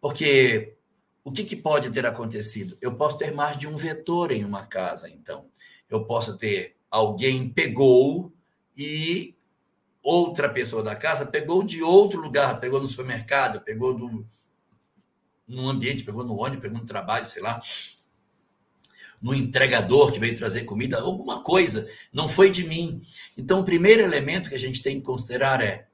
Porque 0.00 0.76
o 1.24 1.30
que, 1.32 1.44
que 1.44 1.56
pode 1.56 1.90
ter 1.90 2.04
acontecido? 2.04 2.76
Eu 2.80 2.96
posso 2.96 3.18
ter 3.18 3.32
mais 3.32 3.56
de 3.56 3.68
um 3.68 3.76
vetor 3.76 4.32
em 4.32 4.44
uma 4.44 4.66
casa, 4.66 5.08
então. 5.08 5.46
Eu 5.88 6.04
posso 6.04 6.36
ter 6.36 6.76
alguém 6.90 7.48
pegou 7.48 8.30
e 8.76 9.34
outra 10.02 10.48
pessoa 10.48 10.82
da 10.82 10.94
casa 10.94 11.24
pegou 11.24 11.62
de 11.62 11.82
outro 11.82 12.20
lugar, 12.20 12.60
pegou 12.60 12.80
no 12.80 12.88
supermercado, 12.88 13.62
pegou 13.62 13.94
do, 13.94 14.26
no 15.48 15.70
ambiente, 15.70 16.04
pegou 16.04 16.24
no 16.24 16.36
ônibus, 16.36 16.62
pegou 16.62 16.78
no 16.78 16.86
trabalho, 16.86 17.24
sei 17.24 17.42
lá, 17.42 17.62
no 19.22 19.32
entregador 19.32 20.12
que 20.12 20.18
veio 20.18 20.36
trazer 20.36 20.64
comida, 20.64 21.00
alguma 21.00 21.42
coisa, 21.42 21.88
não 22.12 22.28
foi 22.28 22.50
de 22.50 22.64
mim. 22.66 23.02
Então, 23.36 23.60
o 23.60 23.64
primeiro 23.64 24.02
elemento 24.02 24.48
que 24.48 24.56
a 24.56 24.58
gente 24.58 24.82
tem 24.82 24.98
que 24.98 25.06
considerar 25.06 25.62
é: 25.62 25.86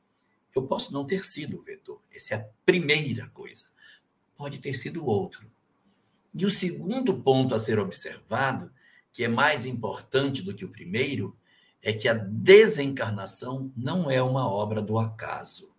eu 0.57 0.63
posso 0.63 0.93
não 0.93 1.05
ter 1.05 1.27
sido 1.27 1.59
o 1.59 1.63
vetor. 1.63 2.01
Essa 2.11 2.35
é 2.35 2.39
a 2.39 2.47
primeira 2.65 3.29
coisa. 3.29 3.67
Pode 4.39 4.61
ter 4.61 4.75
sido 4.77 5.05
outro. 5.05 5.51
E 6.33 6.47
o 6.47 6.51
segundo 6.51 7.13
ponto 7.21 7.55
a 7.55 7.61
ser 7.61 7.79
observado, 7.79 8.73
que 9.13 9.25
é 9.25 9.29
mais 9.29 9.67
importante 9.67 10.43
do 10.43 10.55
que 10.55 10.65
o 10.65 10.71
primeiro, 10.71 11.37
é 11.83 11.93
que 11.93 12.09
a 12.09 12.15
desencarnação 12.15 13.73
não 13.77 14.11
é 14.11 14.23
uma 14.23 14.49
obra 14.49 14.81
do 14.81 14.97
acaso. 14.99 15.71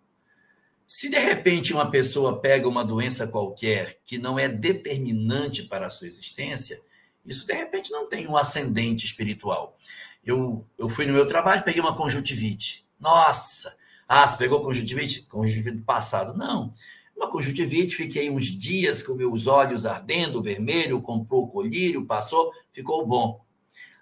Se 0.86 1.08
de 1.08 1.18
repente 1.18 1.72
uma 1.72 1.90
pessoa 1.90 2.40
pega 2.40 2.68
uma 2.68 2.84
doença 2.84 3.26
qualquer 3.26 3.98
que 4.04 4.18
não 4.18 4.38
é 4.38 4.48
determinante 4.48 5.62
para 5.62 5.86
a 5.86 5.90
sua 5.90 6.06
existência, 6.06 6.80
Isso, 7.24 7.46
de 7.46 7.52
repente, 7.54 7.90
não 7.90 8.08
tem 8.08 8.26
um 8.26 8.36
ascendente 8.36 9.04
espiritual. 9.04 9.76
Eu, 10.24 10.66
eu 10.78 10.88
fui 10.88 11.06
no 11.06 11.12
meu 11.12 11.26
trabalho, 11.26 11.62
peguei 11.62 11.80
uma 11.80 11.96
conjuntivite. 11.96 12.86
Nossa! 12.98 13.76
Ah, 14.08 14.26
você 14.26 14.36
pegou 14.38 14.62
conjuntivite? 14.62 15.22
Conjuntivite 15.22 15.76
do 15.76 15.84
passado. 15.84 16.36
Não. 16.36 16.72
Uma 17.20 17.28
conjuntivite, 17.28 17.96
fiquei 17.96 18.30
uns 18.30 18.46
dias 18.46 19.02
com 19.02 19.12
meus 19.12 19.46
olhos 19.46 19.84
ardendo, 19.84 20.42
vermelho, 20.42 21.02
comprou 21.02 21.46
colírio, 21.48 22.06
passou, 22.06 22.50
ficou 22.72 23.06
bom. 23.06 23.44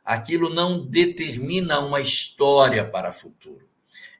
Aquilo 0.04 0.48
não 0.54 0.86
determina 0.86 1.80
uma 1.80 2.00
história 2.00 2.88
para 2.88 3.10
o 3.10 3.12
futuro. 3.12 3.68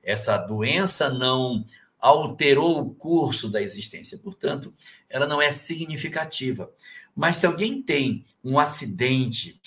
Essa 0.03 0.37
doença 0.37 1.09
não 1.11 1.65
alterou 2.01 2.81
o 2.81 2.91
curso 2.93 3.49
da 3.49 3.63
existência, 3.63 4.19
portanto, 4.19 4.75
ela 5.09 5.29
não 5.29 5.41
é 5.41 5.53
significativa. 5.53 6.69
Mas 7.15 7.37
se 7.37 7.47
alguém 7.47 7.81
tem 7.81 8.27
um 8.43 8.59
acidente, 8.59 9.61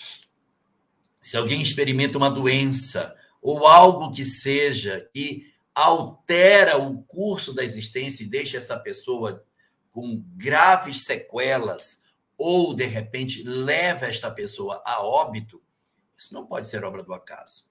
se 1.21 1.37
alguém 1.37 1.61
experimenta 1.61 2.17
uma 2.17 2.29
doença 2.29 3.15
ou 3.41 3.65
algo 3.65 4.11
que 4.11 4.25
seja 4.25 5.09
e 5.15 5.50
altera 5.73 6.77
o 6.77 7.03
curso 7.03 7.53
da 7.53 7.63
existência 7.63 8.23
e 8.23 8.29
deixa 8.29 8.57
essa 8.57 8.77
pessoa 8.77 9.45
com 9.91 10.23
graves 10.35 11.03
sequelas 11.03 12.01
ou 12.37 12.73
de 12.73 12.85
repente 12.85 13.43
leva 13.43 14.07
esta 14.07 14.31
pessoa 14.31 14.81
a 14.85 15.01
óbito, 15.01 15.61
isso 16.17 16.33
não 16.33 16.45
pode 16.45 16.67
ser 16.67 16.83
obra 16.83 17.03
do 17.03 17.13
acaso. 17.13 17.65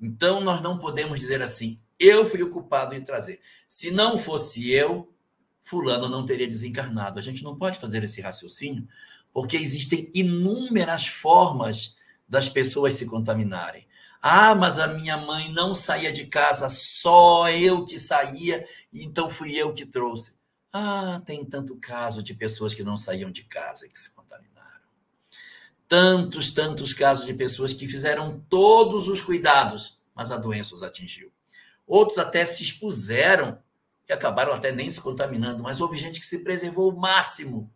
Então 0.00 0.40
nós 0.40 0.62
não 0.62 0.78
podemos 0.78 1.20
dizer 1.20 1.42
assim, 1.42 1.80
eu 1.98 2.24
fui 2.24 2.42
o 2.42 2.50
culpado 2.50 2.94
em 2.94 3.02
trazer. 3.02 3.40
Se 3.68 3.90
não 3.90 4.18
fosse 4.18 4.70
eu, 4.70 5.12
fulano 5.62 6.08
não 6.08 6.26
teria 6.26 6.48
desencarnado. 6.48 7.18
A 7.18 7.22
gente 7.22 7.42
não 7.42 7.56
pode 7.56 7.78
fazer 7.78 8.02
esse 8.02 8.20
raciocínio, 8.20 8.86
porque 9.32 9.56
existem 9.56 10.10
inúmeras 10.14 11.06
formas 11.06 11.96
das 12.28 12.48
pessoas 12.48 12.94
se 12.94 13.06
contaminarem. 13.06 13.86
Ah, 14.24 14.54
mas 14.54 14.78
a 14.78 14.86
minha 14.86 15.16
mãe 15.16 15.52
não 15.52 15.74
saía 15.74 16.12
de 16.12 16.26
casa, 16.26 16.70
só 16.70 17.50
eu 17.50 17.84
que 17.84 17.98
saía, 17.98 18.64
então 18.92 19.28
fui 19.28 19.56
eu 19.56 19.74
que 19.74 19.84
trouxe. 19.84 20.38
Ah, 20.72 21.20
tem 21.26 21.44
tanto 21.44 21.74
caso 21.76 22.22
de 22.22 22.32
pessoas 22.32 22.72
que 22.72 22.84
não 22.84 22.96
saíam 22.96 23.32
de 23.32 23.42
casa 23.42 23.88
que 23.88 23.98
se 23.98 24.14
contaminaram. 24.14 24.86
Tantos, 25.88 26.52
tantos 26.52 26.94
casos 26.94 27.26
de 27.26 27.34
pessoas 27.34 27.72
que 27.72 27.88
fizeram 27.88 28.40
todos 28.48 29.08
os 29.08 29.20
cuidados, 29.20 30.00
mas 30.14 30.30
a 30.30 30.36
doença 30.36 30.72
os 30.72 30.84
atingiu. 30.84 31.32
Outros 31.84 32.16
até 32.16 32.46
se 32.46 32.62
expuseram 32.62 33.58
e 34.08 34.12
acabaram 34.12 34.52
até 34.52 34.70
nem 34.70 34.88
se 34.88 35.00
contaminando, 35.00 35.64
mas 35.64 35.80
houve 35.80 35.98
gente 35.98 36.20
que 36.20 36.26
se 36.26 36.44
preservou 36.44 36.92
o 36.92 36.96
máximo. 36.96 37.68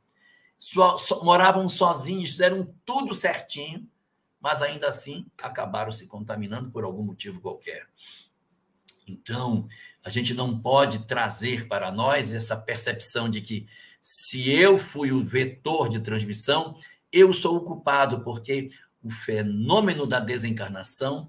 So, 0.59 0.97
so, 0.97 1.24
moravam 1.24 1.68
sozinhos, 1.68 2.30
fizeram 2.30 2.72
tudo 2.84 3.12
certinho, 3.14 3.86
mas 4.47 4.62
ainda 4.62 4.88
assim 4.88 5.26
acabaram 5.42 5.90
se 5.90 6.07
contaminando 6.07 6.70
por 6.70 6.84
algum 6.84 7.03
motivo 7.03 7.40
qualquer. 7.40 7.88
Então, 9.05 9.66
a 10.05 10.09
gente 10.09 10.32
não 10.34 10.57
pode 10.57 11.05
trazer 11.05 11.66
para 11.66 11.90
nós 11.90 12.30
essa 12.30 12.57
percepção 12.57 13.28
de 13.28 13.40
que 13.40 13.66
se 14.01 14.49
eu 14.49 14.78
fui 14.78 15.11
o 15.11 15.20
vetor 15.20 15.88
de 15.88 15.99
transmissão, 15.99 16.76
eu 17.12 17.32
sou 17.32 17.57
o 17.57 17.62
culpado, 17.62 18.20
porque 18.20 18.70
o 19.03 19.11
fenômeno 19.11 20.07
da 20.07 20.20
desencarnação 20.20 21.28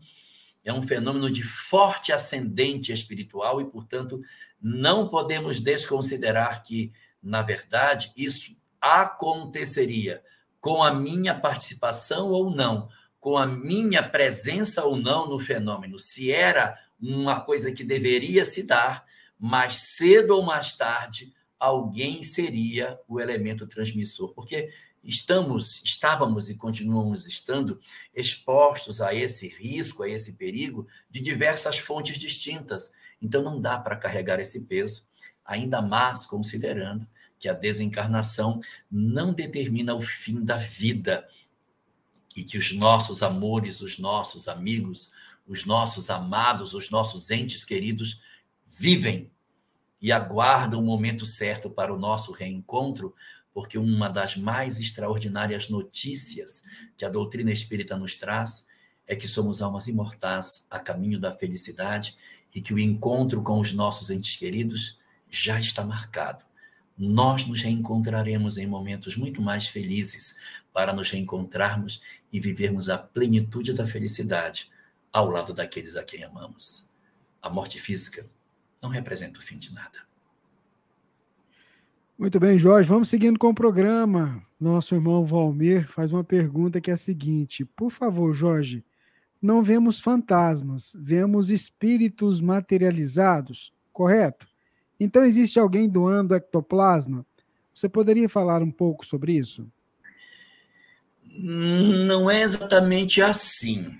é 0.63 0.71
um 0.71 0.83
fenômeno 0.83 1.31
de 1.31 1.41
forte 1.41 2.13
ascendente 2.13 2.91
espiritual 2.91 3.59
e, 3.59 3.65
portanto, 3.65 4.21
não 4.61 5.09
podemos 5.09 5.59
desconsiderar 5.59 6.61
que, 6.61 6.93
na 7.19 7.41
verdade, 7.41 8.13
isso 8.15 8.55
aconteceria 8.79 10.21
com 10.59 10.83
a 10.83 10.93
minha 10.93 11.33
participação 11.33 12.29
ou 12.29 12.53
não, 12.53 12.89
com 13.27 13.37
a 13.37 13.45
minha 13.45 14.01
presença 14.01 14.85
ou 14.85 14.95
não 14.95 15.27
no 15.27 15.37
fenômeno. 15.37 15.99
Se 15.99 16.31
era 16.31 16.79
uma 16.97 17.41
coisa 17.41 17.73
que 17.73 17.83
deveria 17.83 18.45
se 18.45 18.63
dar, 18.63 19.05
mais 19.37 19.75
cedo 19.75 20.33
ou 20.33 20.43
mais 20.43 20.77
tarde, 20.77 21.33
alguém 21.59 22.23
seria 22.23 22.97
o 23.05 23.19
elemento 23.19 23.67
transmissor. 23.67 24.33
Porque 24.33 24.69
estamos, 25.03 25.81
estávamos 25.83 26.49
e 26.49 26.55
continuamos 26.55 27.27
estando 27.27 27.81
expostos 28.15 29.01
a 29.01 29.13
esse 29.13 29.49
risco, 29.49 30.03
a 30.03 30.09
esse 30.09 30.37
perigo 30.37 30.87
de 31.09 31.19
diversas 31.19 31.77
fontes 31.77 32.17
distintas. 32.17 32.93
Então 33.21 33.43
não 33.43 33.59
dá 33.59 33.77
para 33.77 33.97
carregar 33.97 34.39
esse 34.39 34.61
peso, 34.61 35.05
ainda 35.43 35.81
mais 35.81 36.25
considerando 36.25 37.05
que 37.37 37.49
a 37.49 37.53
desencarnação 37.53 38.61
não 38.89 39.33
determina 39.33 39.93
o 39.93 40.01
fim 40.01 40.45
da 40.45 40.55
vida 40.55 41.27
e 42.37 42.43
que 42.43 42.55
os 42.55 42.71
nossos 42.71 43.23
amores, 43.23 43.81
os 43.81 43.97
nossos 43.97 44.47
amigos, 44.47 45.11
os 45.47 45.65
nossos 45.65 46.11
amados, 46.11 46.75
os 46.75 46.91
nossos 46.91 47.31
entes 47.31 47.65
queridos 47.65 48.21
vivem 48.67 49.31
e 49.99 50.11
aguardam 50.11 50.79
o 50.79 50.85
momento 50.85 51.25
certo 51.25 51.67
para 51.67 51.91
o 51.91 51.97
nosso 51.97 52.31
reencontro, 52.31 53.15
porque 53.51 53.75
uma 53.75 54.07
das 54.07 54.37
mais 54.37 54.77
extraordinárias 54.77 55.67
notícias 55.67 56.61
que 56.95 57.03
a 57.03 57.09
doutrina 57.09 57.51
espírita 57.51 57.97
nos 57.97 58.15
traz 58.15 58.67
é 59.07 59.15
que 59.15 59.27
somos 59.27 59.59
almas 59.59 59.87
imortais 59.87 60.67
a 60.69 60.77
caminho 60.77 61.19
da 61.19 61.31
felicidade 61.31 62.15
e 62.53 62.61
que 62.61 62.71
o 62.71 62.77
encontro 62.77 63.41
com 63.41 63.59
os 63.59 63.73
nossos 63.73 64.11
entes 64.11 64.35
queridos 64.35 64.99
já 65.27 65.59
está 65.59 65.83
marcado. 65.83 66.45
Nós 66.97 67.45
nos 67.45 67.61
reencontraremos 67.61 68.57
em 68.57 68.65
momentos 68.65 69.15
muito 69.15 69.41
mais 69.41 69.67
felizes 69.67 70.35
para 70.73 70.91
nos 70.91 71.11
reencontrarmos 71.11 72.01
e 72.33 72.39
vivermos 72.39 72.89
a 72.89 72.97
plenitude 72.97 73.73
da 73.73 73.85
felicidade 73.85 74.71
ao 75.13 75.29
lado 75.29 75.53
daqueles 75.53 75.95
a 75.95 76.03
quem 76.03 76.23
amamos. 76.23 76.89
A 77.41 77.49
morte 77.49 77.79
física 77.79 78.25
não 78.81 78.89
representa 78.89 79.39
o 79.39 79.43
fim 79.43 79.57
de 79.57 79.73
nada. 79.73 80.07
Muito 82.17 82.39
bem, 82.39 82.57
Jorge. 82.57 82.89
Vamos 82.89 83.09
seguindo 83.09 83.37
com 83.37 83.49
o 83.49 83.53
programa. 83.53 84.43
Nosso 84.59 84.95
irmão 84.95 85.23
Valmir 85.23 85.87
faz 85.87 86.11
uma 86.11 86.23
pergunta 86.23 86.81
que 86.81 86.89
é 86.89 86.95
a 86.95 86.97
seguinte: 86.97 87.63
Por 87.63 87.91
favor, 87.91 88.33
Jorge, 88.33 88.83
não 89.39 89.63
vemos 89.63 89.99
fantasmas, 89.99 90.95
vemos 90.99 91.51
espíritos 91.51 92.41
materializados, 92.41 93.71
correto? 93.93 94.47
Então, 94.99 95.23
existe 95.23 95.59
alguém 95.59 95.87
doando 95.87 96.35
ectoplasma? 96.35 97.25
Você 97.73 97.87
poderia 97.87 98.27
falar 98.27 98.61
um 98.63 98.71
pouco 98.71 99.05
sobre 99.05 99.33
isso? 99.33 99.67
Não 101.23 102.29
é 102.29 102.41
exatamente 102.41 103.21
assim. 103.21 103.93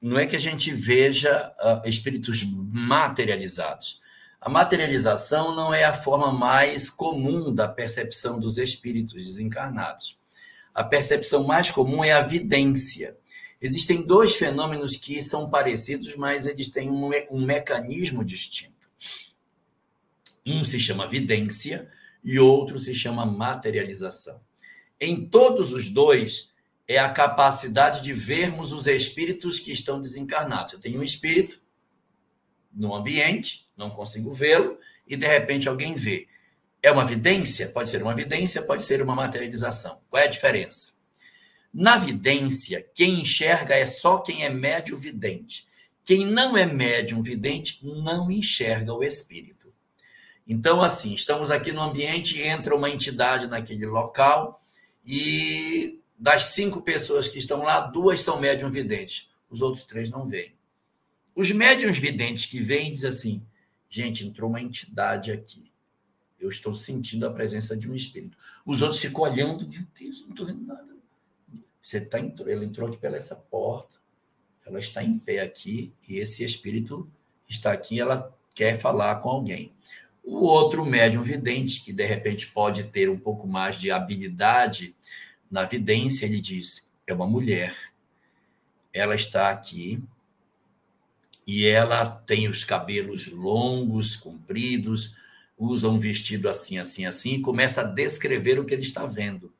Não 0.00 0.18
é 0.18 0.26
que 0.26 0.36
a 0.36 0.40
gente 0.40 0.72
veja 0.72 1.52
uh, 1.60 1.88
espíritos 1.88 2.42
materializados. 2.44 4.00
A 4.40 4.48
materialização 4.48 5.54
não 5.54 5.74
é 5.74 5.84
a 5.84 5.92
forma 5.92 6.32
mais 6.32 6.88
comum 6.88 7.52
da 7.52 7.68
percepção 7.68 8.38
dos 8.38 8.56
espíritos 8.56 9.24
desencarnados. 9.24 10.18
A 10.72 10.84
percepção 10.84 11.42
mais 11.42 11.70
comum 11.70 12.04
é 12.04 12.12
a 12.12 12.22
vidência. 12.22 13.16
Existem 13.60 14.00
dois 14.06 14.36
fenômenos 14.36 14.94
que 14.94 15.20
são 15.22 15.50
parecidos, 15.50 16.14
mas 16.14 16.46
eles 16.46 16.68
têm 16.68 16.88
um, 16.88 17.10
um 17.30 17.44
mecanismo 17.44 18.24
distinto. 18.24 18.77
Um 20.48 20.64
se 20.64 20.80
chama 20.80 21.06
vidência 21.06 21.90
e 22.24 22.38
outro 22.38 22.80
se 22.80 22.94
chama 22.94 23.26
materialização. 23.26 24.40
Em 24.98 25.26
todos 25.26 25.74
os 25.74 25.90
dois, 25.90 26.54
é 26.88 26.98
a 26.98 27.10
capacidade 27.10 28.02
de 28.02 28.14
vermos 28.14 28.72
os 28.72 28.86
espíritos 28.86 29.60
que 29.60 29.70
estão 29.70 30.00
desencarnados. 30.00 30.72
Eu 30.72 30.80
tenho 30.80 31.00
um 31.00 31.02
espírito 31.02 31.60
no 32.72 32.94
ambiente, 32.94 33.66
não 33.76 33.90
consigo 33.90 34.32
vê-lo, 34.32 34.78
e 35.06 35.16
de 35.16 35.26
repente 35.26 35.68
alguém 35.68 35.94
vê. 35.94 36.26
É 36.82 36.90
uma 36.90 37.04
vidência? 37.04 37.68
Pode 37.68 37.90
ser 37.90 38.02
uma 38.02 38.14
vidência, 38.14 38.62
pode 38.62 38.84
ser 38.84 39.02
uma 39.02 39.14
materialização. 39.14 40.00
Qual 40.08 40.22
é 40.22 40.26
a 40.26 40.30
diferença? 40.30 40.94
Na 41.74 41.98
vidência, 41.98 42.86
quem 42.94 43.20
enxerga 43.20 43.74
é 43.74 43.84
só 43.84 44.18
quem 44.18 44.44
é 44.44 44.48
médio 44.48 44.96
vidente. 44.96 45.68
Quem 46.04 46.24
não 46.24 46.56
é 46.56 46.64
médium 46.64 47.20
vidente 47.20 47.80
não 47.82 48.30
enxerga 48.30 48.94
o 48.94 49.04
espírito. 49.04 49.57
Então, 50.48 50.80
assim, 50.80 51.12
estamos 51.12 51.50
aqui 51.50 51.72
no 51.72 51.82
ambiente, 51.82 52.40
entra 52.40 52.74
uma 52.74 52.88
entidade 52.88 53.46
naquele 53.46 53.84
local 53.84 54.64
e 55.04 56.00
das 56.18 56.44
cinco 56.44 56.80
pessoas 56.80 57.28
que 57.28 57.38
estão 57.38 57.62
lá, 57.62 57.82
duas 57.82 58.22
são 58.22 58.40
médium 58.40 58.70
videntes. 58.70 59.30
Os 59.50 59.60
outros 59.60 59.84
três 59.84 60.08
não 60.08 60.26
veem. 60.26 60.54
Os 61.34 61.52
médiums 61.52 61.98
videntes 61.98 62.46
que 62.46 62.60
vêm 62.60 62.92
dizem 62.92 63.10
assim: 63.10 63.46
gente, 63.90 64.26
entrou 64.26 64.48
uma 64.48 64.60
entidade 64.60 65.30
aqui. 65.30 65.70
Eu 66.40 66.48
estou 66.48 66.74
sentindo 66.74 67.26
a 67.26 67.32
presença 67.32 67.76
de 67.76 67.90
um 67.90 67.94
espírito. 67.94 68.36
Os 68.64 68.80
outros 68.80 69.00
ficam 69.00 69.22
olhando, 69.22 69.68
meu 69.68 69.82
Deus, 69.98 70.22
não 70.22 70.30
estou 70.30 70.46
vendo 70.46 70.64
nada. 70.64 70.96
Você 71.82 72.00
tá, 72.00 72.18
ela 72.18 72.64
entrou 72.64 72.88
aqui 72.88 72.96
pela 72.96 73.16
essa 73.16 73.36
porta, 73.36 73.98
ela 74.64 74.78
está 74.78 75.02
em 75.02 75.18
pé 75.18 75.40
aqui 75.40 75.92
e 76.08 76.16
esse 76.16 76.44
espírito 76.44 77.10
está 77.48 77.72
aqui 77.72 77.98
ela 78.00 78.36
quer 78.54 78.78
falar 78.78 79.16
com 79.16 79.28
alguém. 79.28 79.72
O 80.30 80.44
outro 80.44 80.84
médium 80.84 81.22
vidente, 81.22 81.80
que 81.82 81.90
de 81.90 82.04
repente 82.04 82.48
pode 82.48 82.84
ter 82.84 83.08
um 83.08 83.18
pouco 83.18 83.48
mais 83.48 83.80
de 83.80 83.90
habilidade 83.90 84.94
na 85.50 85.64
vidência, 85.64 86.26
ele 86.26 86.38
diz: 86.38 86.86
é 87.06 87.14
uma 87.14 87.26
mulher. 87.26 87.74
Ela 88.92 89.14
está 89.14 89.48
aqui 89.48 90.02
e 91.46 91.66
ela 91.66 92.04
tem 92.04 92.46
os 92.46 92.62
cabelos 92.62 93.28
longos, 93.28 94.16
compridos, 94.16 95.16
usa 95.56 95.88
um 95.88 95.98
vestido 95.98 96.46
assim, 96.46 96.78
assim, 96.78 97.06
assim, 97.06 97.36
e 97.36 97.40
começa 97.40 97.80
a 97.80 97.84
descrever 97.84 98.58
o 98.58 98.66
que 98.66 98.74
ele 98.74 98.82
está 98.82 99.06
vendo. 99.06 99.50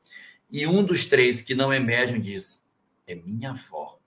E 0.51 0.67
um 0.67 0.83
dos 0.83 1.05
três 1.05 1.41
que 1.41 1.55
não 1.55 1.73
é 1.73 1.79
médium 1.79 2.21
diz: 2.21 2.63
É 3.07 3.15
minha 3.15 3.49
avó. 3.49 3.99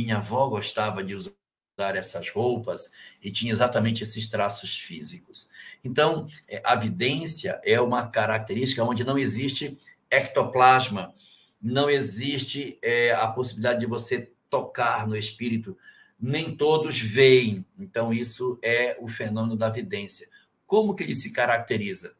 Minha 0.00 0.16
avó 0.16 0.48
gostava 0.48 1.04
de 1.04 1.14
usar 1.14 1.34
essas 1.78 2.30
roupas 2.30 2.90
e 3.22 3.30
tinha 3.30 3.52
exatamente 3.52 4.02
esses 4.02 4.26
traços 4.26 4.74
físicos. 4.78 5.51
Então, 5.84 6.26
é, 6.48 6.62
a 6.64 6.74
vidência 6.76 7.60
é 7.64 7.80
uma 7.80 8.06
característica 8.06 8.84
onde 8.84 9.04
não 9.04 9.18
existe 9.18 9.78
ectoplasma, 10.10 11.14
não 11.60 11.88
existe 11.88 12.78
é, 12.82 13.12
a 13.12 13.26
possibilidade 13.28 13.80
de 13.80 13.86
você 13.86 14.30
tocar 14.48 15.06
no 15.06 15.16
espírito, 15.16 15.76
nem 16.20 16.54
todos 16.54 17.00
veem. 17.00 17.64
Então, 17.78 18.12
isso 18.12 18.58
é 18.62 18.96
o 19.00 19.08
fenômeno 19.08 19.56
da 19.56 19.68
vidência. 19.68 20.28
Como 20.66 20.94
que 20.94 21.02
ele 21.02 21.14
se 21.14 21.32
caracteriza? 21.32 22.14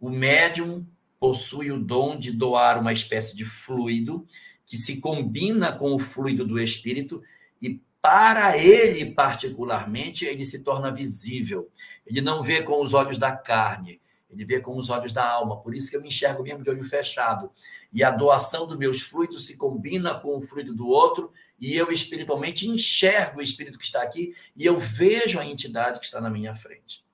O 0.00 0.10
médium 0.10 0.86
possui 1.18 1.72
o 1.72 1.78
dom 1.78 2.16
de 2.16 2.30
doar 2.32 2.78
uma 2.78 2.92
espécie 2.92 3.36
de 3.36 3.44
fluido 3.44 4.26
que 4.64 4.76
se 4.76 5.00
combina 5.00 5.72
com 5.72 5.92
o 5.94 5.98
fluido 5.98 6.46
do 6.46 6.60
espírito 6.60 7.22
e 7.60 7.82
para 8.00 8.56
ele 8.56 9.12
particularmente 9.12 10.24
ele 10.24 10.44
se 10.44 10.60
torna 10.60 10.92
visível. 10.92 11.68
Ele 12.08 12.20
não 12.20 12.42
vê 12.42 12.62
com 12.62 12.82
os 12.82 12.94
olhos 12.94 13.18
da 13.18 13.36
carne, 13.36 14.00
ele 14.30 14.44
vê 14.44 14.60
com 14.60 14.76
os 14.76 14.90
olhos 14.90 15.12
da 15.12 15.26
alma. 15.26 15.60
Por 15.60 15.74
isso 15.74 15.90
que 15.90 15.96
eu 15.96 16.02
me 16.02 16.08
enxergo 16.08 16.42
mesmo 16.42 16.62
de 16.62 16.70
olho 16.70 16.84
fechado. 16.84 17.50
E 17.92 18.04
a 18.04 18.10
doação 18.10 18.66
dos 18.66 18.78
meus 18.78 19.00
fluidos 19.00 19.46
se 19.46 19.56
combina 19.56 20.14
com 20.14 20.36
o 20.36 20.42
fluido 20.42 20.74
do 20.74 20.86
outro 20.86 21.32
e 21.58 21.74
eu 21.74 21.90
espiritualmente 21.90 22.68
enxergo 22.68 23.40
o 23.40 23.42
espírito 23.42 23.78
que 23.78 23.84
está 23.84 24.02
aqui 24.02 24.34
e 24.54 24.64
eu 24.64 24.78
vejo 24.78 25.38
a 25.38 25.46
entidade 25.46 25.98
que 25.98 26.04
está 26.04 26.20
na 26.20 26.30
minha 26.30 26.54
frente. 26.54 27.04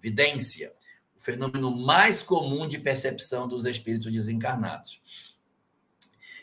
Vidência 0.00 0.72
fenômeno 1.24 1.74
mais 1.74 2.22
comum 2.22 2.68
de 2.68 2.78
percepção 2.78 3.48
dos 3.48 3.64
espíritos 3.64 4.12
desencarnados. 4.12 5.00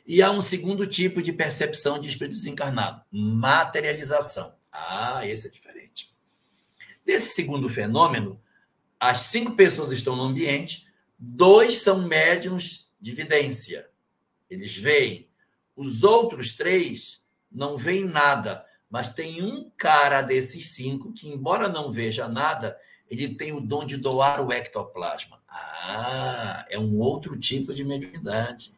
E 0.06 0.22
há 0.22 0.32
um 0.32 0.42
segundo 0.42 0.88
tipo 0.88 1.22
de 1.22 1.32
percepção 1.32 2.00
de 2.00 2.10
espírito 2.10 2.36
desencarnado, 2.36 3.02
materialização. 3.12 4.56
Ah, 4.72 5.22
esse 5.28 5.48
é 5.48 5.52
diferente. 5.52 5.71
Desse 7.06 7.34
segundo 7.34 7.70
fenômeno, 7.70 8.42
as 9.00 9.20
cinco 9.22 9.56
pessoas 9.56 9.92
estão 9.92 10.16
no 10.16 10.24
ambiente, 10.24 10.86
dois 11.18 11.78
são 11.78 12.08
médiums 12.08 12.92
de 13.00 13.12
vidência. 13.12 13.90
Eles 14.50 14.76
veem. 14.76 15.28
Os 15.76 16.04
outros 16.04 16.54
três 16.54 17.24
não 17.52 17.78
veem 17.78 18.06
nada, 18.06 18.66
mas 18.90 19.14
tem 19.14 19.44
um 19.44 19.72
cara 19.78 20.22
desses 20.22 20.68
cinco 20.68 21.14
que, 21.14 21.28
embora 21.28 21.68
não 21.68 21.92
veja 21.92 22.28
nada, 22.28 22.78
ele 23.10 23.36
tem 23.36 23.52
o 23.52 23.60
dom 23.60 23.86
de 23.86 23.98
doar 23.98 24.46
o 24.46 24.52
ectoplasma. 24.52 25.42
Ah, 25.50 26.66
é 26.70 26.78
um 26.78 26.98
outro 26.98 27.38
tipo 27.38 27.74
de 27.74 27.84
mediunidade. 27.84 28.74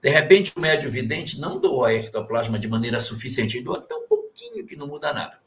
De 0.00 0.10
repente, 0.10 0.52
o 0.54 0.60
médio 0.60 0.90
vidente 0.90 1.40
não 1.40 1.60
doa 1.60 1.94
ectoplasma 1.94 2.58
de 2.58 2.68
maneira 2.68 3.00
suficiente, 3.00 3.56
ele 3.56 3.64
doa 3.64 3.78
até 3.78 3.94
um 3.94 4.06
pouquinho 4.06 4.66
que 4.66 4.76
não 4.76 4.86
muda 4.86 5.12
nada. 5.12 5.40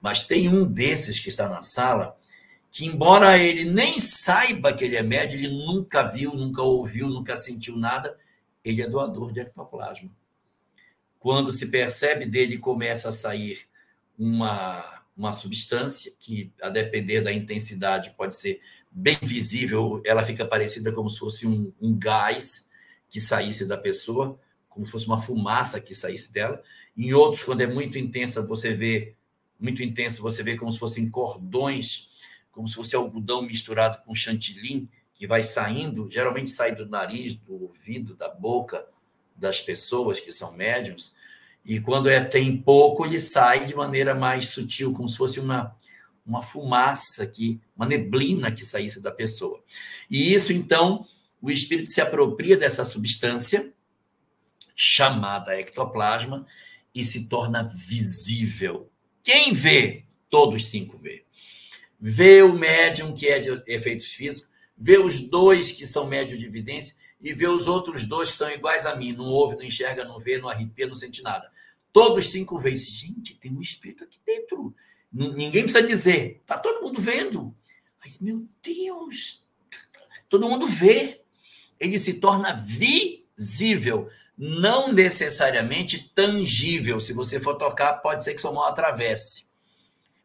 Mas 0.00 0.26
tem 0.26 0.48
um 0.48 0.64
desses 0.64 1.18
que 1.18 1.28
está 1.28 1.48
na 1.48 1.62
sala 1.62 2.16
que, 2.70 2.84
embora 2.86 3.36
ele 3.36 3.64
nem 3.64 3.98
saiba 3.98 4.72
que 4.72 4.84
ele 4.84 4.96
é 4.96 5.02
médio, 5.02 5.38
ele 5.38 5.48
nunca 5.48 6.02
viu, 6.02 6.34
nunca 6.34 6.62
ouviu, 6.62 7.08
nunca 7.08 7.36
sentiu 7.36 7.76
nada, 7.76 8.16
ele 8.64 8.80
é 8.80 8.88
doador 8.88 9.32
de 9.32 9.40
ectoplasma. 9.40 10.10
Quando 11.18 11.52
se 11.52 11.66
percebe 11.66 12.26
dele, 12.26 12.58
começa 12.58 13.08
a 13.08 13.12
sair 13.12 13.60
uma 14.18 15.00
uma 15.20 15.34
substância 15.34 16.10
que, 16.18 16.50
a 16.62 16.70
depender 16.70 17.20
da 17.20 17.30
intensidade, 17.30 18.14
pode 18.16 18.34
ser 18.34 18.58
bem 18.90 19.18
visível, 19.20 20.00
ela 20.06 20.24
fica 20.24 20.46
parecida 20.46 20.90
como 20.92 21.10
se 21.10 21.18
fosse 21.18 21.46
um, 21.46 21.70
um 21.78 21.96
gás 21.96 22.68
que 23.10 23.20
saísse 23.20 23.66
da 23.66 23.76
pessoa, 23.76 24.40
como 24.66 24.86
se 24.86 24.92
fosse 24.92 25.06
uma 25.06 25.18
fumaça 25.18 25.78
que 25.78 25.94
saísse 25.94 26.32
dela. 26.32 26.62
Em 26.96 27.12
outros, 27.12 27.42
quando 27.42 27.60
é 27.60 27.66
muito 27.66 27.98
intensa, 27.98 28.40
você 28.40 28.72
vê 28.72 29.14
muito 29.60 29.82
intenso, 29.82 30.22
você 30.22 30.42
vê 30.42 30.56
como 30.56 30.72
se 30.72 30.78
fossem 30.78 31.08
cordões, 31.08 32.08
como 32.50 32.68
se 32.68 32.74
fosse 32.74 32.96
algodão 32.96 33.42
misturado 33.42 34.02
com 34.04 34.14
chantilly, 34.14 34.88
que 35.14 35.26
vai 35.26 35.42
saindo, 35.42 36.10
geralmente 36.10 36.50
sai 36.50 36.74
do 36.74 36.88
nariz, 36.88 37.34
do 37.34 37.64
ouvido, 37.64 38.14
da 38.14 38.28
boca 38.28 38.86
das 39.36 39.60
pessoas 39.60 40.20
que 40.20 40.32
são 40.32 40.52
médiums. 40.52 41.14
E 41.64 41.80
quando 41.80 42.08
é, 42.08 42.20
tem 42.24 42.56
pouco, 42.56 43.04
ele 43.04 43.20
sai 43.20 43.66
de 43.66 43.74
maneira 43.74 44.14
mais 44.14 44.48
sutil, 44.48 44.92
como 44.92 45.08
se 45.08 45.16
fosse 45.16 45.38
uma, 45.38 45.76
uma 46.24 46.42
fumaça, 46.42 47.26
que, 47.26 47.60
uma 47.76 47.86
neblina 47.86 48.50
que 48.50 48.64
saísse 48.64 49.00
da 49.00 49.10
pessoa. 49.10 49.62
E 50.10 50.32
isso, 50.32 50.52
então, 50.52 51.06
o 51.40 51.50
espírito 51.50 51.90
se 51.90 52.00
apropria 52.00 52.56
dessa 52.56 52.84
substância, 52.84 53.72
chamada 54.74 55.58
ectoplasma, 55.58 56.46
e 56.94 57.04
se 57.04 57.28
torna 57.28 57.62
visível. 57.62 58.89
Quem 59.22 59.52
vê? 59.52 60.04
Todos 60.28 60.66
cinco 60.66 60.96
vê. 60.98 61.24
Vê 62.00 62.42
o 62.42 62.54
médium, 62.54 63.14
que 63.14 63.28
é 63.28 63.38
de 63.38 63.62
efeitos 63.66 64.12
físicos, 64.12 64.50
vê 64.76 64.98
os 64.98 65.20
dois 65.20 65.70
que 65.72 65.86
são 65.86 66.06
médios 66.06 66.38
de 66.38 66.46
evidência, 66.46 66.96
e 67.20 67.34
ver 67.34 67.48
os 67.48 67.66
outros 67.66 68.04
dois 68.06 68.30
que 68.30 68.36
são 68.38 68.50
iguais 68.50 68.86
a 68.86 68.96
mim, 68.96 69.12
não 69.12 69.26
ouve, 69.26 69.56
não 69.56 69.62
enxerga, 69.62 70.04
não 70.04 70.18
vê, 70.18 70.38
não 70.38 70.48
arrepia, 70.48 70.86
não 70.86 70.96
sente 70.96 71.22
nada. 71.22 71.50
Todos 71.92 72.30
cinco 72.30 72.58
vezes. 72.58 72.88
Gente, 72.88 73.34
tem 73.34 73.52
um 73.52 73.60
espírito 73.60 74.04
aqui 74.04 74.18
dentro. 74.24 74.74
Ninguém 75.12 75.64
precisa 75.64 75.86
dizer. 75.86 76.40
Está 76.40 76.58
todo 76.58 76.82
mundo 76.82 77.00
vendo. 77.00 77.54
Mas, 78.02 78.18
meu 78.20 78.46
Deus, 78.62 79.44
todo 80.28 80.48
mundo 80.48 80.66
vê. 80.66 81.20
Ele 81.78 81.98
se 81.98 82.14
torna 82.14 82.54
visível, 82.54 84.08
não 84.42 84.90
necessariamente 84.90 86.08
tangível. 86.14 86.98
Se 86.98 87.12
você 87.12 87.38
for 87.38 87.56
tocar, 87.56 87.98
pode 87.98 88.24
ser 88.24 88.32
que 88.32 88.40
sua 88.40 88.54
mão 88.54 88.64
atravesse. 88.64 89.44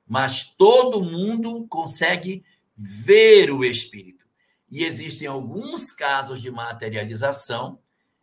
Mas 0.07 0.55
todo 0.55 1.03
mundo 1.03 1.67
consegue 1.67 2.41
ver 2.77 3.51
o 3.51 3.65
espírito. 3.65 4.25
E 4.71 4.85
existem 4.85 5.27
alguns 5.27 5.91
casos 5.91 6.41
de 6.41 6.49
materialização 6.49 7.77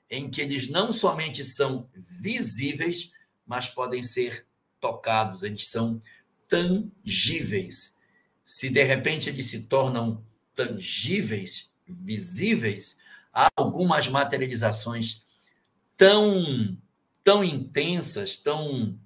em 0.08 0.30
que 0.30 0.40
eles 0.40 0.70
não 0.70 0.94
somente 0.94 1.44
são 1.44 1.86
visíveis, 1.94 3.12
mas 3.46 3.68
podem 3.68 4.02
ser 4.02 4.46
tocados, 4.80 5.42
eles 5.42 5.68
são 5.68 6.00
tangíveis. 6.48 7.94
Se 8.42 8.70
de 8.70 8.82
repente 8.82 9.28
eles 9.28 9.50
se 9.50 9.64
tornam 9.64 10.24
tangíveis, 10.54 11.70
visíveis, 11.86 12.96
há 13.30 13.48
algumas 13.56 14.08
materializações 14.08 15.22
tão 16.02 16.76
tão 17.22 17.44
intensas, 17.44 18.36
tão 18.36 18.98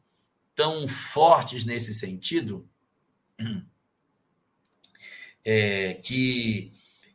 tão 0.55 0.89
fortes 0.89 1.67
nesse 1.67 1.93
sentido, 1.93 2.67
é, 5.45 5.93
que 6.03 6.73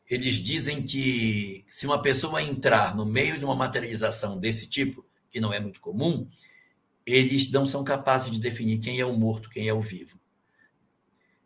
eles 0.08 0.36
dizem 0.36 0.84
que 0.84 1.66
se 1.68 1.88
uma 1.88 2.00
pessoa 2.00 2.44
entrar 2.44 2.96
no 2.96 3.04
meio 3.04 3.40
de 3.40 3.44
uma 3.44 3.56
materialização 3.56 4.40
desse 4.40 4.68
tipo, 4.68 5.04
que 5.32 5.40
não 5.40 5.52
é 5.52 5.60
muito 5.60 5.82
comum, 5.82 6.30
eles 7.04 7.50
não 7.50 7.66
são 7.66 7.84
capazes 7.84 8.30
de 8.30 8.40
definir 8.40 8.80
quem 8.80 9.00
é 9.00 9.06
o 9.06 9.18
morto, 9.18 9.50
quem 9.50 9.68
é 9.68 9.74
o 9.74 9.82
vivo. 9.82 10.20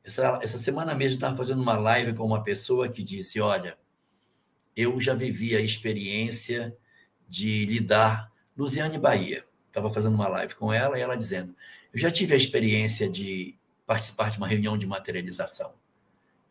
Essa, 0.03 0.39
essa 0.43 0.57
semana 0.57 0.93
mesmo 0.93 1.15
estava 1.15 1.38
fazendo 1.38 1.61
uma 1.61 1.77
live 1.77 2.13
com 2.13 2.25
uma 2.25 2.43
pessoa 2.43 2.89
que 2.89 3.01
disse: 3.01 3.39
Olha, 3.39 3.77
eu 4.75 4.99
já 4.99 5.15
vivi 5.15 5.55
a 5.55 5.61
experiência 5.61 6.77
de 7.28 7.65
lidar. 7.65 8.32
Luziane 8.57 8.97
Bahia, 8.97 9.45
estava 9.67 9.91
fazendo 9.91 10.15
uma 10.15 10.28
live 10.28 10.55
com 10.55 10.71
ela 10.71 10.97
e 10.97 11.01
ela 11.01 11.17
dizendo: 11.17 11.55
Eu 11.93 11.99
já 11.99 12.09
tive 12.09 12.34
a 12.34 12.38
experiência 12.38 13.09
de 13.09 13.55
participar 13.86 14.32
de 14.32 14.38
uma 14.38 14.47
reunião 14.47 14.78
de 14.78 14.88
materialização. 14.88 15.73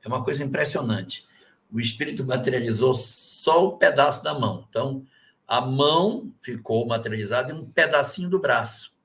É 0.05 0.09
uma 0.09 0.23
coisa 0.23 0.45
impressionante 0.45 1.27
o 1.75 1.81
espírito 1.81 2.25
materializou 2.25 2.95
só 2.95 3.67
o 3.67 3.77
pedaço 3.77 4.23
da 4.23 4.33
mão. 4.39 4.65
Então, 4.69 5.05
a 5.47 5.61
mão 5.61 6.33
ficou 6.41 6.87
materializada 6.87 7.53
em 7.53 7.57
um 7.57 7.67
pedacinho 7.67 8.31
do 8.31 8.39
braço. 8.39 8.97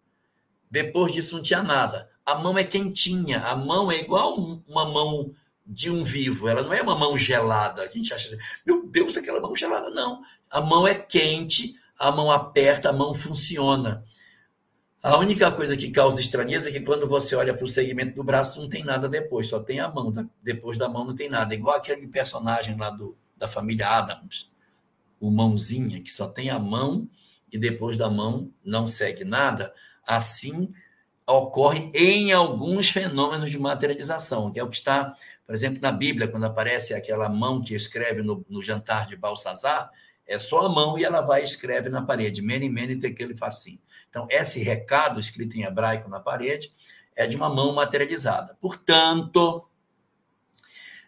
Depois 0.70 1.12
disso, 1.12 1.36
não 1.36 1.42
tinha 1.42 1.64
nada. 1.64 2.12
A 2.24 2.36
mão 2.36 2.56
é 2.56 2.64
quentinha. 2.64 3.42
A 3.42 3.56
mão 3.56 3.92
é 3.92 4.00
igual 4.00 4.36
uma 4.68 4.86
mão 4.86 5.34
de 5.70 5.92
um 5.92 6.04
vivo. 6.04 6.48
Ela 6.48 6.64
não 6.64 6.74
é 6.74 6.82
uma 6.82 6.98
mão 6.98 7.16
gelada. 7.16 7.84
A 7.84 7.88
gente 7.88 8.12
acha, 8.12 8.36
meu 8.66 8.88
Deus, 8.88 9.16
aquela 9.16 9.40
mão 9.40 9.56
gelada. 9.56 9.92
Não. 9.92 10.24
A 10.50 10.60
mão 10.60 10.88
é 10.88 10.96
quente, 10.96 11.76
a 11.98 12.12
mão 12.12 12.32
aperta, 12.32 12.90
a 12.90 12.94
mão 12.94 13.14
funciona. 13.14 14.04
A 15.02 15.16
única 15.18 15.50
coisa 15.52 15.78
que 15.78 15.92
causa 15.92 16.20
estranheza 16.20 16.70
é 16.70 16.72
que 16.72 16.82
quando 16.82 17.08
você 17.08 17.36
olha 17.36 17.54
para 17.54 17.64
o 17.64 17.70
segmento 17.70 18.16
do 18.16 18.24
braço, 18.24 18.60
não 18.60 18.68
tem 18.68 18.84
nada 18.84 19.08
depois, 19.08 19.48
só 19.48 19.60
tem 19.60 19.80
a 19.80 19.88
mão. 19.88 20.12
Depois 20.42 20.78
da 20.78 20.90
mão 20.90 21.06
não 21.06 21.16
tem 21.16 21.30
nada. 21.30 21.54
Igual 21.54 21.78
aquele 21.78 22.08
personagem 22.08 22.76
lá 22.76 22.90
do, 22.90 23.16
da 23.38 23.48
família 23.48 23.88
Adams, 23.88 24.52
o 25.20 25.30
Mãozinha, 25.30 26.02
que 26.02 26.12
só 26.12 26.28
tem 26.28 26.50
a 26.50 26.58
mão 26.58 27.08
e 27.52 27.58
depois 27.58 27.96
da 27.96 28.10
mão 28.10 28.52
não 28.66 28.88
segue 28.88 29.24
nada, 29.24 29.74
assim 30.06 30.74
ocorre 31.26 31.92
em 31.94 32.32
alguns 32.32 32.90
fenômenos 32.90 33.52
de 33.52 33.60
materialização, 33.60 34.52
que 34.52 34.60
é 34.60 34.64
o 34.64 34.70
que 34.70 34.78
está, 34.78 35.16
por 35.50 35.56
exemplo, 35.56 35.82
na 35.82 35.92
Bíblia, 35.92 36.28
quando 36.28 36.44
aparece 36.44 36.94
aquela 36.94 37.28
mão 37.28 37.60
que 37.60 37.74
escreve 37.74 38.22
no, 38.22 38.46
no 38.48 38.62
jantar 38.62 39.08
de 39.08 39.16
Balsazar, 39.16 39.90
é 40.28 40.38
só 40.38 40.68
a 40.68 40.70
mão 40.70 40.96
e 40.96 41.04
ela 41.04 41.22
vai 41.22 41.42
e 41.42 41.44
escreve 41.44 41.90
na 41.90 42.04
parede, 42.04 42.40
mene, 42.40 42.70
mene, 42.70 42.96
tequele, 43.00 43.36
facinho. 43.36 43.80
Então, 44.12 44.28
esse 44.30 44.62
recado 44.62 45.20
escrito 45.20 45.58
em 45.58 45.64
hebraico 45.64 46.08
na 46.08 46.20
parede 46.20 46.72
é 47.16 47.26
de 47.26 47.36
uma 47.36 47.50
mão 47.50 47.74
materializada. 47.74 48.60
Portanto, 48.62 49.68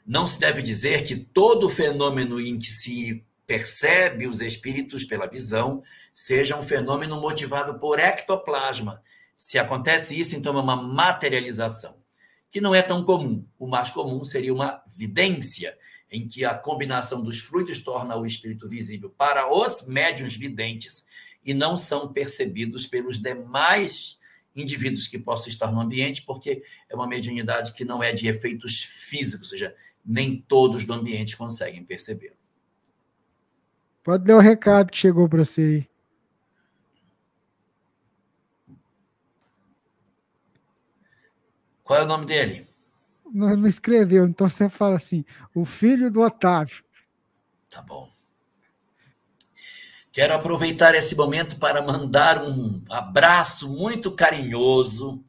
não 0.03 0.25
se 0.25 0.39
deve 0.39 0.63
dizer 0.63 1.05
que 1.05 1.15
todo 1.15 1.69
fenômeno 1.69 2.41
em 2.41 2.57
que 2.57 2.69
se 2.69 3.23
percebe 3.45 4.25
os 4.25 4.41
espíritos 4.41 5.03
pela 5.03 5.27
visão 5.27 5.83
seja 6.15 6.57
um 6.57 6.63
fenômeno 6.63 7.21
motivado 7.21 7.77
por 7.77 7.99
ectoplasma. 7.99 9.03
Se 9.37 9.59
acontece 9.59 10.19
isso, 10.19 10.35
então 10.35 10.57
é 10.57 10.61
uma 10.61 10.75
materialização, 10.75 12.00
que 12.51 12.59
não 12.59 12.75
é 12.75 12.81
tão 12.81 13.03
comum. 13.03 13.45
O 13.57 13.65
mais 13.65 13.89
comum 13.89 14.23
seria 14.25 14.53
uma 14.53 14.83
vidência, 14.85 15.75
em 16.11 16.27
que 16.27 16.43
a 16.43 16.53
combinação 16.53 17.23
dos 17.23 17.39
fluidos 17.39 17.79
torna 17.79 18.17
o 18.17 18.25
espírito 18.25 18.67
visível 18.67 19.09
para 19.09 19.51
os 19.51 19.87
médiuns 19.87 20.35
videntes 20.35 21.05
e 21.43 21.53
não 21.53 21.77
são 21.77 22.11
percebidos 22.11 22.85
pelos 22.85 23.17
demais 23.17 24.19
indivíduos 24.53 25.07
que 25.07 25.17
possam 25.17 25.47
estar 25.47 25.71
no 25.71 25.79
ambiente, 25.79 26.23
porque 26.23 26.61
é 26.89 26.95
uma 26.95 27.07
mediunidade 27.07 27.73
que 27.73 27.85
não 27.85 28.03
é 28.03 28.11
de 28.11 28.27
efeitos 28.27 28.81
físicos, 28.81 29.47
ou 29.47 29.57
seja, 29.57 29.73
nem 30.05 30.43
todos 30.45 30.83
do 30.85 30.91
ambiente 30.91 31.37
conseguem 31.37 31.85
perceber. 31.85 32.35
Pode 34.03 34.25
dar 34.25 34.35
o 34.35 34.41
recado 34.41 34.91
que 34.91 34.97
chegou 34.97 35.29
para 35.29 35.45
você 35.45 35.61
aí. 35.61 35.90
Qual 41.91 41.99
é 41.99 42.05
o 42.05 42.07
nome 42.07 42.25
dele? 42.25 42.65
Não, 43.33 43.53
não 43.57 43.67
escreveu, 43.67 44.23
então 44.23 44.47
você 44.47 44.69
fala 44.69 44.95
assim: 44.95 45.25
o 45.53 45.65
filho 45.65 46.09
do 46.09 46.21
Otávio. 46.21 46.85
Tá 47.69 47.81
bom. 47.81 48.09
Quero 50.09 50.33
aproveitar 50.33 50.95
esse 50.95 51.17
momento 51.17 51.57
para 51.57 51.81
mandar 51.81 52.45
um 52.45 52.81
abraço 52.89 53.67
muito 53.67 54.09
carinhoso 54.09 55.21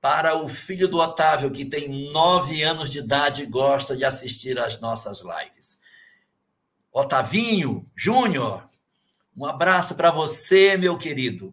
para 0.00 0.36
o 0.36 0.48
filho 0.48 0.86
do 0.86 0.98
Otávio, 0.98 1.50
que 1.50 1.64
tem 1.64 2.12
nove 2.12 2.62
anos 2.62 2.88
de 2.88 3.00
idade 3.00 3.42
e 3.42 3.46
gosta 3.46 3.96
de 3.96 4.04
assistir 4.04 4.60
às 4.60 4.78
nossas 4.78 5.20
lives. 5.20 5.80
Otavinho 6.92 7.84
Júnior, 7.92 8.70
um 9.36 9.44
abraço 9.44 9.96
para 9.96 10.12
você, 10.12 10.76
meu 10.76 10.96
querido. 10.96 11.52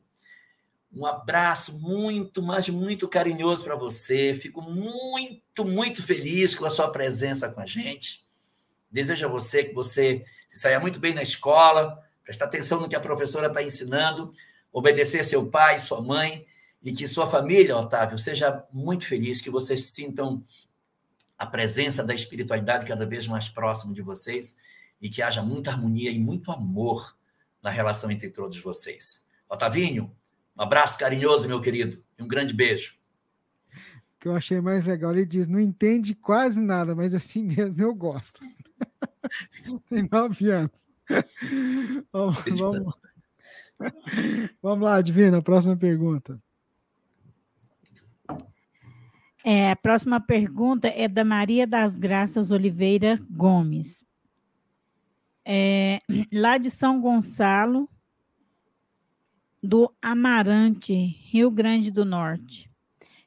Um 0.96 1.06
abraço 1.06 1.80
muito, 1.80 2.44
mas 2.44 2.70
muito 2.70 3.08
carinhoso 3.08 3.64
para 3.64 3.76
você. 3.76 4.36
Fico 4.36 4.62
muito, 4.62 5.66
muito 5.66 6.04
feliz 6.04 6.54
com 6.54 6.66
a 6.66 6.70
sua 6.70 6.90
presença 6.90 7.50
com 7.50 7.60
a 7.60 7.66
gente. 7.66 8.28
Desejo 8.92 9.26
a 9.26 9.30
você 9.30 9.64
que 9.64 9.74
você 9.74 10.24
se 10.48 10.60
saia 10.60 10.80
muito 10.80 11.00
bem 11.00 11.16
na 11.16 11.24
escola, 11.24 12.00
prestar 12.24 12.46
atenção 12.46 12.80
no 12.80 12.88
que 12.88 12.96
a 12.96 13.00
professora 13.00 13.48
está 13.48 13.64
ensinando, 13.64 14.32
obedecer 14.72 15.26
seu 15.26 15.50
pai, 15.50 15.80
sua 15.80 16.00
mãe, 16.00 16.46
e 16.84 16.92
que 16.92 17.08
sua 17.08 17.26
família, 17.26 17.78
Otávio, 17.78 18.20
seja 18.20 18.64
muito 18.72 19.08
feliz, 19.08 19.42
que 19.42 19.50
vocês 19.50 19.86
sintam 19.86 20.44
a 21.38 21.46
presença 21.46 22.04
da 22.04 22.14
espiritualidade 22.14 22.86
cada 22.86 23.06
vez 23.06 23.26
mais 23.26 23.50
próximo 23.50 23.94
de 23.94 24.02
vocês 24.02 24.58
e 25.02 25.10
que 25.10 25.22
haja 25.22 25.42
muita 25.42 25.72
harmonia 25.72 26.12
e 26.12 26.20
muito 26.20 26.52
amor 26.52 27.18
na 27.62 27.70
relação 27.70 28.12
entre 28.12 28.30
todos 28.30 28.60
vocês. 28.60 29.26
Otavinho, 29.50 30.14
um 30.58 30.62
abraço 30.62 30.98
carinhoso, 30.98 31.48
meu 31.48 31.60
querido, 31.60 32.04
e 32.18 32.24
um 32.24 32.28
grande 32.28 32.54
beijo. 32.54 32.96
O 34.16 34.20
que 34.20 34.28
eu 34.28 34.36
achei 34.36 34.62
mais 34.62 34.86
legal, 34.86 35.12
ele 35.12 35.26
diz: 35.26 35.48
não 35.48 35.60
entende 35.60 36.16
quase 36.16 36.62
nada, 36.62 36.96
mas 36.96 37.14
assim 37.14 37.44
mesmo 37.56 37.82
eu 37.82 37.94
gosto. 37.94 38.40
Tem 39.90 40.08
nove 40.12 40.50
anos. 40.50 40.90
vamos, 42.12 42.44
vamos, 42.60 43.02
vamos 44.62 44.86
lá, 44.86 45.02
Divina, 45.02 45.42
próxima 45.42 45.76
pergunta. 45.76 46.42
É, 49.44 49.72
a 49.72 49.76
próxima 49.76 50.22
pergunta 50.22 50.88
é 50.88 51.08
da 51.08 51.26
Maria 51.26 51.68
das 51.68 51.98
Graças 51.98 52.50
Oliveira 52.50 53.20
Gomes. 53.30 54.06
É, 55.44 56.00
lá 56.32 56.58
de 56.58 56.72
São 56.72 57.02
Gonçalo, 57.02 57.90
do 59.64 59.90
Amarante, 60.02 60.94
Rio 60.94 61.50
Grande 61.50 61.90
do 61.90 62.04
Norte. 62.04 62.70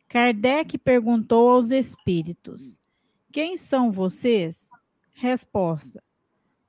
Kardec 0.06 0.76
perguntou 0.76 1.48
aos 1.48 1.70
espíritos: 1.70 2.78
Quem 3.32 3.56
são 3.56 3.90
vocês? 3.90 4.70
Resposta: 5.14 6.02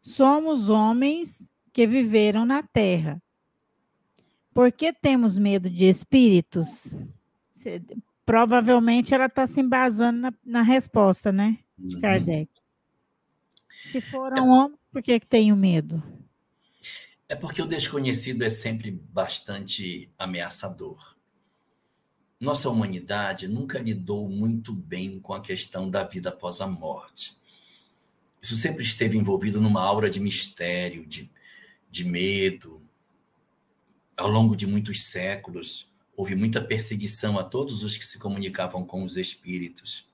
Somos 0.01 0.69
homens 0.69 1.49
que 1.73 1.85
viveram 1.85 2.45
na 2.45 2.63
terra. 2.63 3.21
Por 4.53 4.71
que 4.71 4.91
temos 4.91 5.37
medo 5.37 5.69
de 5.69 5.85
espíritos? 5.85 6.95
Provavelmente 8.25 9.13
ela 9.13 9.25
está 9.25 9.45
se 9.45 9.61
embasando 9.61 10.19
na, 10.19 10.33
na, 10.43 10.61
resposta, 10.61 11.31
né? 11.31 11.59
De 11.77 11.95
uhum. 11.95 12.01
Kardec. 12.01 12.49
Se 13.83 14.01
foram 14.01 14.37
é. 14.37 14.41
homens, 14.41 14.79
por 14.91 15.03
que, 15.03 15.19
que 15.19 15.27
tenho 15.27 15.55
medo? 15.55 16.01
É 17.29 17.35
porque 17.35 17.61
o 17.61 17.67
desconhecido 17.67 18.43
é 18.43 18.49
sempre 18.49 18.89
bastante 18.89 20.09
ameaçador. 20.17 21.17
Nossa 22.39 22.69
humanidade 22.69 23.47
nunca 23.47 23.79
lidou 23.79 24.29
muito 24.29 24.73
bem 24.73 25.19
com 25.19 25.33
a 25.33 25.41
questão 25.41 25.89
da 25.89 26.03
vida 26.03 26.29
após 26.29 26.61
a 26.61 26.67
morte. 26.67 27.35
Isso 28.41 28.55
sempre 28.55 28.83
esteve 28.83 29.17
envolvido 29.17 29.59
numa 29.59 29.83
aura 29.83 30.09
de 30.09 30.21
mistério, 30.21 31.05
de, 31.05 31.29
de 31.89 32.05
medo. 32.05 32.81
Ao 34.15 34.29
longo 34.29 34.55
de 34.55 34.65
muitos 34.65 35.03
séculos, 35.03 35.91
houve 36.15 36.33
muita 36.33 36.63
perseguição 36.63 37.37
a 37.37 37.43
todos 37.43 37.83
os 37.83 37.97
que 37.97 38.05
se 38.05 38.17
comunicavam 38.17 38.85
com 38.85 39.03
os 39.03 39.17
espíritos. 39.17 40.07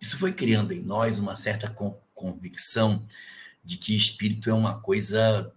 Isso 0.00 0.18
foi 0.18 0.32
criando 0.32 0.72
em 0.72 0.82
nós 0.82 1.18
uma 1.18 1.36
certa 1.36 1.72
convicção 2.12 3.06
de 3.62 3.76
que 3.76 3.96
espírito 3.96 4.50
é 4.50 4.54
uma 4.54 4.80
coisa 4.80 5.52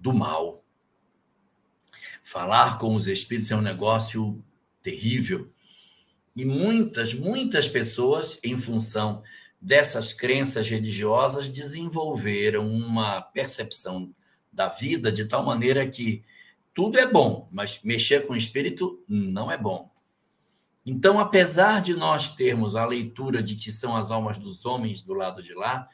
do 0.00 0.12
mal. 0.12 0.64
Falar 2.22 2.78
com 2.78 2.94
os 2.94 3.06
espíritos 3.06 3.50
é 3.50 3.56
um 3.56 3.60
negócio 3.60 4.42
terrível. 4.82 5.50
E 6.34 6.44
muitas, 6.44 7.12
muitas 7.12 7.68
pessoas, 7.68 8.38
em 8.42 8.58
função 8.58 9.22
dessas 9.60 10.14
crenças 10.14 10.68
religiosas 10.68 11.48
desenvolveram 11.48 12.66
uma 12.66 13.20
percepção 13.20 14.14
da 14.50 14.68
vida 14.68 15.12
de 15.12 15.26
tal 15.26 15.44
maneira 15.44 15.86
que 15.86 16.24
tudo 16.72 16.98
é 16.98 17.06
bom, 17.06 17.48
mas 17.52 17.82
mexer 17.82 18.26
com 18.26 18.32
o 18.32 18.36
espírito 18.36 19.04
não 19.06 19.50
é 19.50 19.58
bom. 19.58 19.90
Então, 20.86 21.18
apesar 21.18 21.82
de 21.82 21.94
nós 21.94 22.34
termos 22.34 22.74
a 22.74 22.86
leitura 22.86 23.42
de 23.42 23.54
que 23.54 23.70
são 23.70 23.94
as 23.94 24.10
almas 24.10 24.38
dos 24.38 24.64
homens 24.64 25.02
do 25.02 25.12
lado 25.12 25.42
de 25.42 25.52
lá, 25.52 25.88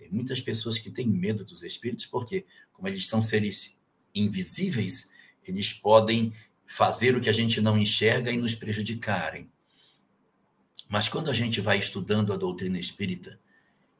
tem 0.00 0.08
muitas 0.10 0.40
pessoas 0.40 0.78
que 0.78 0.90
têm 0.90 1.06
medo 1.06 1.44
dos 1.44 1.62
espíritos, 1.62 2.06
porque, 2.06 2.46
como 2.72 2.88
eles 2.88 3.06
são 3.06 3.20
seres 3.20 3.78
invisíveis, 4.14 5.12
eles 5.46 5.74
podem 5.74 6.32
fazer 6.64 7.14
o 7.14 7.20
que 7.20 7.28
a 7.28 7.34
gente 7.34 7.60
não 7.60 7.76
enxerga 7.76 8.32
e 8.32 8.38
nos 8.38 8.54
prejudicarem. 8.54 9.52
Mas 10.88 11.06
quando 11.06 11.30
a 11.30 11.34
gente 11.34 11.60
vai 11.60 11.78
estudando 11.78 12.32
a 12.32 12.36
doutrina 12.38 12.78
espírita 12.78 13.38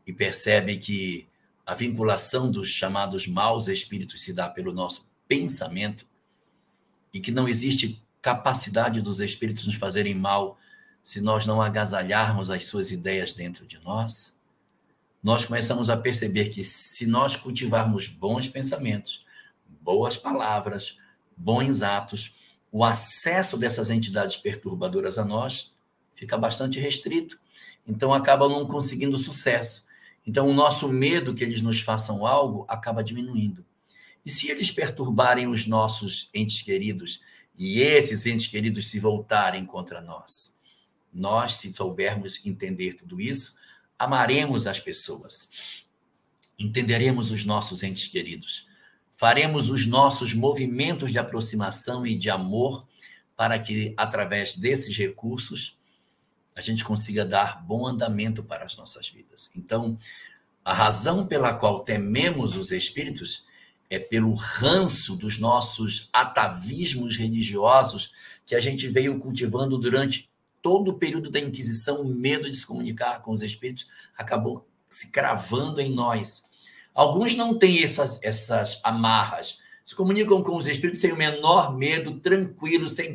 e 0.06 0.12
percebe 0.14 0.78
que 0.78 1.28
a 1.66 1.74
vinculação 1.74 2.50
dos 2.50 2.70
chamados 2.70 3.26
maus 3.26 3.68
espíritos 3.68 4.22
se 4.22 4.32
dá 4.32 4.48
pelo 4.48 4.72
nosso 4.72 5.06
pensamento 5.28 6.08
e 7.12 7.20
que 7.20 7.30
não 7.30 7.46
existe 7.46 8.02
capacidade 8.22 9.02
dos 9.02 9.20
espíritos 9.20 9.66
nos 9.66 9.74
fazerem 9.74 10.14
mal 10.14 10.58
se 11.02 11.20
nós 11.20 11.44
não 11.44 11.60
agasalharmos 11.60 12.48
as 12.48 12.64
suas 12.64 12.90
ideias 12.90 13.34
dentro 13.34 13.66
de 13.66 13.78
nós, 13.80 14.39
nós 15.22 15.44
começamos 15.44 15.90
a 15.90 15.96
perceber 15.96 16.48
que 16.48 16.64
se 16.64 17.06
nós 17.06 17.36
cultivarmos 17.36 18.08
bons 18.08 18.48
pensamentos, 18.48 19.24
boas 19.82 20.16
palavras, 20.16 20.98
bons 21.36 21.82
atos, 21.82 22.34
o 22.72 22.84
acesso 22.84 23.56
dessas 23.56 23.90
entidades 23.90 24.36
perturbadoras 24.36 25.18
a 25.18 25.24
nós 25.24 25.72
fica 26.14 26.38
bastante 26.38 26.78
restrito. 26.78 27.38
Então, 27.86 28.12
acaba 28.12 28.48
não 28.48 28.66
conseguindo 28.66 29.18
sucesso. 29.18 29.86
Então, 30.26 30.46
o 30.48 30.54
nosso 30.54 30.88
medo 30.88 31.34
que 31.34 31.42
eles 31.42 31.60
nos 31.60 31.80
façam 31.80 32.26
algo 32.26 32.64
acaba 32.68 33.02
diminuindo. 33.02 33.64
E 34.24 34.30
se 34.30 34.50
eles 34.50 34.70
perturbarem 34.70 35.46
os 35.46 35.66
nossos 35.66 36.28
entes 36.34 36.60
queridos 36.60 37.22
e 37.58 37.80
esses 37.80 38.26
entes 38.26 38.46
queridos 38.46 38.90
se 38.90 38.98
voltarem 38.98 39.64
contra 39.64 40.00
nós? 40.00 40.58
Nós, 41.12 41.54
se 41.54 41.72
soubermos 41.72 42.44
entender 42.44 42.94
tudo 42.94 43.20
isso, 43.20 43.56
amaremos 44.00 44.66
as 44.66 44.80
pessoas, 44.80 45.50
entenderemos 46.58 47.30
os 47.30 47.44
nossos 47.44 47.82
entes 47.82 48.08
queridos, 48.08 48.66
faremos 49.14 49.68
os 49.68 49.86
nossos 49.86 50.32
movimentos 50.32 51.12
de 51.12 51.18
aproximação 51.18 52.06
e 52.06 52.16
de 52.16 52.30
amor 52.30 52.88
para 53.36 53.58
que, 53.58 53.92
através 53.98 54.56
desses 54.56 54.96
recursos, 54.96 55.78
a 56.56 56.62
gente 56.62 56.82
consiga 56.82 57.26
dar 57.26 57.62
bom 57.62 57.86
andamento 57.86 58.42
para 58.42 58.64
as 58.64 58.74
nossas 58.74 59.10
vidas. 59.10 59.50
Então, 59.54 59.98
a 60.64 60.72
razão 60.72 61.26
pela 61.26 61.52
qual 61.52 61.84
tememos 61.84 62.56
os 62.56 62.70
espíritos 62.70 63.44
é 63.90 63.98
pelo 63.98 64.32
ranço 64.32 65.14
dos 65.14 65.38
nossos 65.38 66.08
atavismos 66.10 67.18
religiosos 67.18 68.12
que 68.46 68.54
a 68.54 68.60
gente 68.60 68.88
veio 68.88 69.18
cultivando 69.18 69.76
durante 69.76 70.29
todo 70.62 70.90
o 70.90 70.98
período 70.98 71.30
da 71.30 71.40
Inquisição, 71.40 72.00
o 72.00 72.04
medo 72.04 72.48
de 72.48 72.56
se 72.56 72.66
comunicar 72.66 73.22
com 73.22 73.32
os 73.32 73.42
espíritos 73.42 73.88
acabou 74.16 74.68
se 74.88 75.08
cravando 75.08 75.80
em 75.80 75.92
nós. 75.92 76.44
Alguns 76.94 77.34
não 77.34 77.56
têm 77.58 77.82
essas, 77.82 78.22
essas 78.22 78.80
amarras, 78.82 79.60
se 79.86 79.94
comunicam 79.94 80.42
com 80.42 80.56
os 80.56 80.66
espíritos 80.66 81.00
sem 81.00 81.12
o 81.12 81.16
menor 81.16 81.76
medo, 81.76 82.20
tranquilo, 82.20 82.88
sem, 82.88 83.14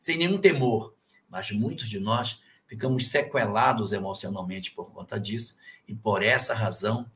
sem 0.00 0.16
nenhum 0.16 0.38
temor. 0.38 0.94
Mas 1.28 1.52
muitos 1.52 1.88
de 1.88 2.00
nós 2.00 2.42
ficamos 2.66 3.08
sequelados 3.08 3.92
emocionalmente 3.92 4.72
por 4.72 4.90
conta 4.92 5.18
disso, 5.18 5.58
e 5.86 5.94
por 5.94 6.22
essa 6.22 6.54
razão 6.54 7.06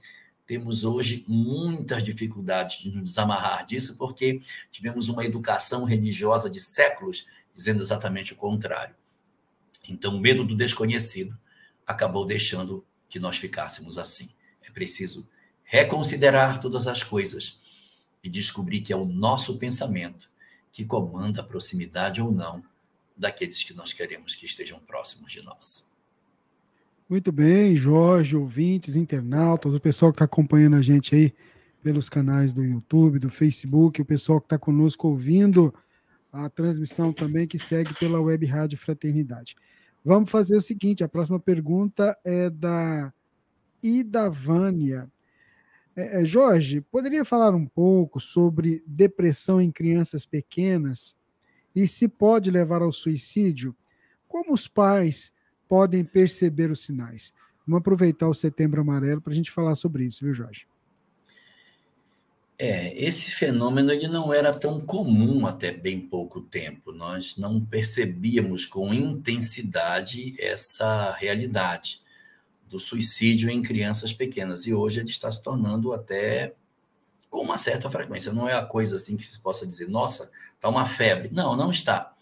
temos 0.47 0.85
hoje 0.85 1.25
muitas 1.27 2.03
dificuldades 2.03 2.83
de 2.83 2.91
nos 2.91 3.11
desamarrar 3.11 3.65
disso, 3.65 3.97
porque 3.97 4.41
tivemos 4.71 5.09
uma 5.09 5.25
educação 5.25 5.85
religiosa 5.85 6.51
de 6.51 6.61
séculos 6.61 7.27
dizendo 7.55 7.83
exatamente 7.83 8.33
o 8.33 8.37
contrário. 8.37 8.95
Então, 9.89 10.17
o 10.17 10.21
medo 10.21 10.45
do 10.45 10.57
desconhecido 10.57 11.39
acabou 11.87 12.27
deixando 12.27 12.85
que 13.09 13.19
nós 13.19 13.37
ficássemos 13.37 13.99
assim. 13.99 14.31
É 14.67 14.71
preciso 14.71 15.27
reconsiderar 15.63 16.61
todas 16.61 16.87
as 16.87 17.03
coisas 17.03 17.61
e 18.23 18.31
descobrir 18.31 18.81
que 18.81 18.93
é 18.93 18.97
o 18.97 19.05
nosso 19.05 19.59
pensamento 19.59 20.31
que 20.73 20.85
comanda 20.85 21.41
a 21.41 21.45
proximidade 21.45 22.21
ou 22.21 22.33
não 22.33 22.63
daqueles 23.17 23.63
que 23.63 23.75
nós 23.75 23.93
queremos 23.93 24.35
que 24.35 24.47
estejam 24.47 24.81
próximos 24.81 25.31
de 25.31 25.43
nós. 25.43 25.93
Muito 27.09 27.31
bem, 27.31 27.77
Jorge, 27.77 28.35
ouvintes, 28.35 28.97
internautas, 28.97 29.75
o 29.75 29.81
pessoal 29.81 30.11
que 30.11 30.17
está 30.17 30.25
acompanhando 30.25 30.77
a 30.77 30.83
gente 30.83 31.15
aí 31.15 31.35
pelos 31.83 32.09
canais 32.09 32.53
do 32.53 32.65
YouTube, 32.65 33.19
do 33.19 33.29
Facebook, 33.29 34.01
o 34.01 34.07
pessoal 34.07 34.41
que 34.41 34.47
está 34.47 34.59
conosco 34.59 35.07
ouvindo 35.09 35.73
a 36.35 36.49
transmissão 36.49 37.13
também, 37.13 37.47
que 37.47 37.59
segue 37.59 37.95
pela 37.95 38.21
Web 38.21 38.45
Rádio 38.45 38.77
Fraternidade. 38.77 39.55
Vamos 40.05 40.31
fazer 40.31 40.57
o 40.57 40.61
seguinte: 40.61 41.05
a 41.05 41.09
próxima 41.09 41.39
pergunta 41.39 42.19
é 42.25 42.51
da 42.51 43.13
Idavânia. 43.81 45.11
É, 45.97 46.21
é, 46.21 46.25
Jorge, 46.25 46.81
poderia 46.81 47.25
falar 47.25 47.55
um 47.55 47.67
pouco 47.67 48.19
sobre 48.19 48.83
depressão 48.85 49.61
em 49.61 49.71
crianças 49.71 50.27
pequenas 50.27 51.15
e 51.75 51.87
se 51.87 52.09
pode 52.09 52.51
levar 52.51 52.83
ao 52.83 52.91
suicídio? 52.91 53.75
Como 54.27 54.53
os 54.53 54.67
pais 54.67 55.33
podem 55.69 56.05
perceber 56.05 56.71
os 56.71 56.83
sinais. 56.83 57.33
Vamos 57.65 57.79
aproveitar 57.79 58.29
o 58.29 58.35
setembro 58.35 58.81
amarelo 58.81 59.21
para 59.21 59.33
a 59.33 59.37
gente 59.37 59.53
falar 59.53 59.77
sobre 59.77 60.05
isso, 60.05 60.25
viu, 60.25 60.35
Jorge? 60.35 60.67
É, 62.57 62.97
esse 63.03 63.33
fenômeno 63.33 63.91
ele 63.91 64.07
não 64.07 64.33
era 64.33 64.53
tão 64.53 64.81
comum 64.81 65.47
até 65.47 65.73
bem 65.73 66.01
pouco 66.01 66.41
tempo. 66.41 66.93
Nós 66.93 67.37
não 67.37 67.65
percebíamos 67.65 68.65
com 68.65 68.95
intensidade 68.95 70.35
essa 70.41 71.13
realidade 71.13 72.01
do 72.69 72.79
suicídio 72.79 73.51
em 73.51 73.63
crianças 73.63 74.13
pequenas. 74.13 74.67
E 74.67 74.75
hoje 74.75 75.01
ele 75.01 75.11
está 75.11 75.31
se 75.31 75.43
tornando 75.43 75.93
até 75.93 76.55
com 77.29 77.41
uma 77.41 77.59
certa 77.59 77.91
frequência. 77.91 78.33
Não 78.33 78.49
é 78.49 78.55
a 78.55 78.65
coisa 78.65 78.97
assim 78.97 79.17
que 79.17 79.27
se 79.27 79.41
possa 79.41 79.67
dizer, 79.67 79.89
nossa, 79.89 80.31
está 80.55 80.69
uma 80.69 80.87
febre. 80.87 81.31
Não, 81.33 81.57
não 81.57 81.71
está 81.71 82.15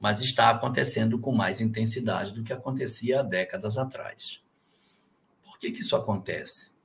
mas 0.00 0.22
está 0.22 0.48
acontecendo 0.48 1.18
com 1.18 1.30
mais 1.30 1.60
intensidade 1.60 2.32
do 2.32 2.42
que 2.42 2.54
acontecia 2.54 3.20
há 3.20 3.22
décadas 3.22 3.76
atrás. 3.76 4.42
Por 5.44 5.58
que, 5.58 5.70
que 5.70 5.82
isso 5.82 5.94
acontece? 5.94 6.79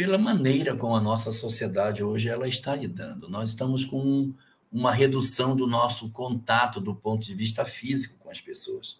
Pela 0.00 0.16
maneira 0.16 0.74
como 0.74 0.96
a 0.96 1.00
nossa 1.00 1.30
sociedade 1.30 2.02
hoje 2.02 2.26
ela 2.26 2.48
está 2.48 2.74
lidando. 2.74 3.28
Nós 3.28 3.50
estamos 3.50 3.84
com 3.84 4.32
uma 4.72 4.94
redução 4.94 5.54
do 5.54 5.66
nosso 5.66 6.08
contato 6.08 6.80
do 6.80 6.94
ponto 6.94 7.26
de 7.26 7.34
vista 7.34 7.66
físico 7.66 8.18
com 8.18 8.30
as 8.30 8.40
pessoas. 8.40 8.96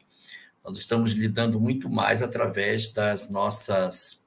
Nós 0.63 0.77
estamos 0.77 1.13
lidando 1.13 1.59
muito 1.59 1.89
mais 1.89 2.21
através 2.21 2.93
das 2.93 3.31
nossas 3.31 4.27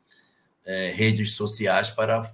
é, 0.66 0.90
redes 0.90 1.34
sociais 1.34 1.92
para 1.92 2.28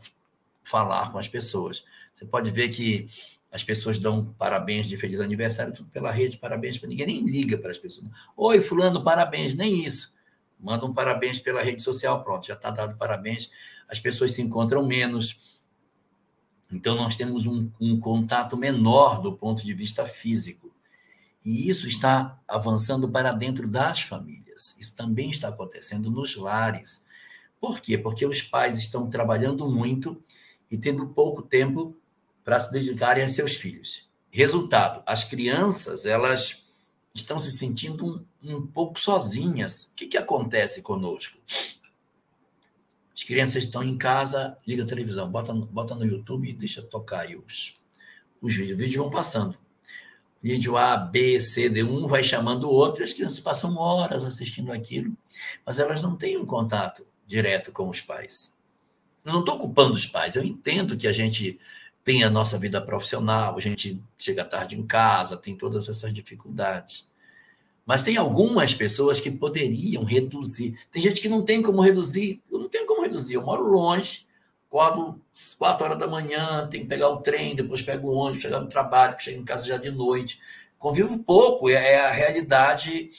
falar 0.63 1.11
com 1.11 1.19
as 1.19 1.27
pessoas. 1.27 1.83
Você 2.13 2.23
pode 2.23 2.49
ver 2.49 2.69
que 2.69 3.09
as 3.51 3.61
pessoas 3.61 3.99
dão 3.99 4.33
parabéns 4.39 4.87
de 4.87 4.95
feliz 4.95 5.19
aniversário, 5.19 5.73
tudo 5.73 5.89
pela 5.89 6.11
rede, 6.11 6.37
parabéns 6.37 6.77
para 6.77 6.87
ninguém, 6.87 7.07
nem 7.07 7.25
liga 7.25 7.57
para 7.57 7.71
as 7.71 7.77
pessoas. 7.77 8.09
Oi, 8.37 8.61
fulano, 8.61 9.03
parabéns, 9.03 9.53
nem 9.53 9.85
isso. 9.85 10.17
Manda 10.57 10.85
um 10.85 10.93
parabéns 10.93 11.41
pela 11.41 11.61
rede 11.61 11.83
social, 11.83 12.23
pronto, 12.23 12.47
já 12.47 12.53
está 12.53 12.71
dado 12.71 12.95
parabéns. 12.95 13.51
As 13.89 13.99
pessoas 13.99 14.33
se 14.33 14.41
encontram 14.41 14.85
menos. 14.85 15.39
Então, 16.71 16.95
nós 16.95 17.15
temos 17.15 17.45
um, 17.45 17.71
um 17.81 17.99
contato 17.99 18.55
menor 18.55 19.21
do 19.21 19.33
ponto 19.33 19.65
de 19.65 19.73
vista 19.73 20.05
físico. 20.05 20.71
E 21.43 21.69
isso 21.69 21.87
está 21.87 22.39
avançando 22.47 23.09
para 23.09 23.31
dentro 23.31 23.67
das 23.67 24.01
famílias. 24.01 24.77
Isso 24.79 24.95
também 24.95 25.29
está 25.29 25.47
acontecendo 25.47 26.11
nos 26.11 26.35
lares. 26.35 27.05
Por 27.59 27.79
quê? 27.79 27.97
Porque 27.97 28.25
os 28.25 28.41
pais 28.41 28.77
estão 28.77 29.09
trabalhando 29.09 29.67
muito 29.67 30.21
e 30.69 30.77
tendo 30.77 31.07
pouco 31.07 31.41
tempo 31.41 31.95
para 32.43 32.59
se 32.59 32.71
dedicarem 32.71 33.23
a 33.23 33.29
seus 33.29 33.55
filhos. 33.55 34.07
Resultado: 34.31 35.01
as 35.05 35.23
crianças 35.23 36.05
elas 36.05 36.65
estão 37.13 37.39
se 37.39 37.51
sentindo 37.51 38.05
um, 38.41 38.55
um 38.55 38.67
pouco 38.67 38.99
sozinhas. 38.99 39.89
O 39.91 39.95
que, 39.95 40.07
que 40.07 40.17
acontece 40.17 40.81
conosco? 40.81 41.37
As 43.19 43.25
crianças 43.25 43.65
estão 43.65 43.83
em 43.83 43.97
casa, 43.97 44.57
liga 44.65 44.83
a 44.83 44.85
televisão, 44.85 45.29
bota, 45.29 45.53
bota 45.53 45.93
no 45.93 46.05
YouTube 46.05 46.49
e 46.49 46.53
deixa 46.53 46.81
tocar 46.81 47.23
aí 47.23 47.35
os, 47.35 47.75
os 48.41 48.55
vídeos. 48.55 48.71
Os 48.71 48.77
vídeos 48.77 48.95
vão 48.95 49.09
passando. 49.09 49.57
Vídeo 50.41 50.77
A, 50.77 50.95
B, 50.95 51.41
C, 51.41 51.67
D, 51.67 51.83
um 51.83 52.07
vai 52.07 52.23
chamando 52.23 52.63
o 52.63 52.71
outro, 52.71 53.01
e 53.01 53.03
as 53.03 53.11
crianças 53.11 53.41
passam 53.41 53.75
horas 53.75 54.23
assistindo 54.23 54.71
aquilo, 54.71 55.17
mas 55.65 55.79
elas 55.79 56.01
não 56.01 56.15
têm 56.15 56.37
um 56.37 56.45
contato 56.45 57.05
direto 57.27 57.73
com 57.73 57.89
os 57.89 57.99
pais. 57.99 58.55
Eu 59.25 59.33
não 59.33 59.41
estou 59.41 59.59
culpando 59.59 59.95
os 59.95 60.07
pais, 60.07 60.37
eu 60.37 60.43
entendo 60.45 60.95
que 60.95 61.05
a 61.05 61.11
gente 61.11 61.59
tem 62.05 62.23
a 62.23 62.29
nossa 62.29 62.57
vida 62.57 62.81
profissional, 62.81 63.57
a 63.57 63.61
gente 63.61 64.01
chega 64.17 64.45
tarde 64.45 64.79
em 64.79 64.87
casa, 64.87 65.35
tem 65.35 65.57
todas 65.57 65.89
essas 65.89 66.13
dificuldades. 66.13 67.09
Mas 67.89 68.03
tem 68.03 68.17
algumas 68.17 68.71
pessoas 68.75 69.19
que 69.19 69.31
poderiam 69.31 70.03
reduzir. 70.03 70.77
Tem 70.91 71.01
gente 71.01 71.19
que 71.19 71.27
não 71.27 71.43
tem 71.43 71.59
como 71.59 71.81
reduzir. 71.81 72.39
Eu 72.51 72.59
não 72.59 72.69
tenho 72.69 72.85
como 72.85 72.98
reduzir. 73.09 73.35
Eu 73.35 73.43
moro 73.43 73.63
longe, 73.63 74.25
acordo 74.67 75.21
4 75.57 75.85
horas 75.85 75.99
da 75.99 76.07
manhã, 76.07 76.67
tenho 76.67 76.83
que 76.83 76.89
pegar 76.89 77.09
o 77.09 77.21
trem, 77.21 77.55
depois 77.55 77.81
pego 77.81 78.09
o 78.09 78.15
ônibus, 78.15 78.41
chegar 78.41 78.59
no 78.59 78.69
trabalho, 78.69 79.19
chego 79.19 79.41
em 79.41 79.45
casa 79.45 79.67
já 79.67 79.77
de 79.77 79.91
noite. 79.91 80.39
Convivo 80.77 81.19
pouco, 81.19 81.69
é, 81.69 81.73
é 81.73 81.99
a 81.99 82.11
realidade 82.11 83.11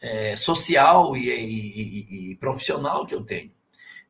é, 0.00 0.36
social 0.36 1.16
e, 1.16 1.28
e, 1.28 2.30
e 2.32 2.36
profissional 2.36 3.04
que 3.06 3.14
eu 3.14 3.24
tenho. 3.24 3.52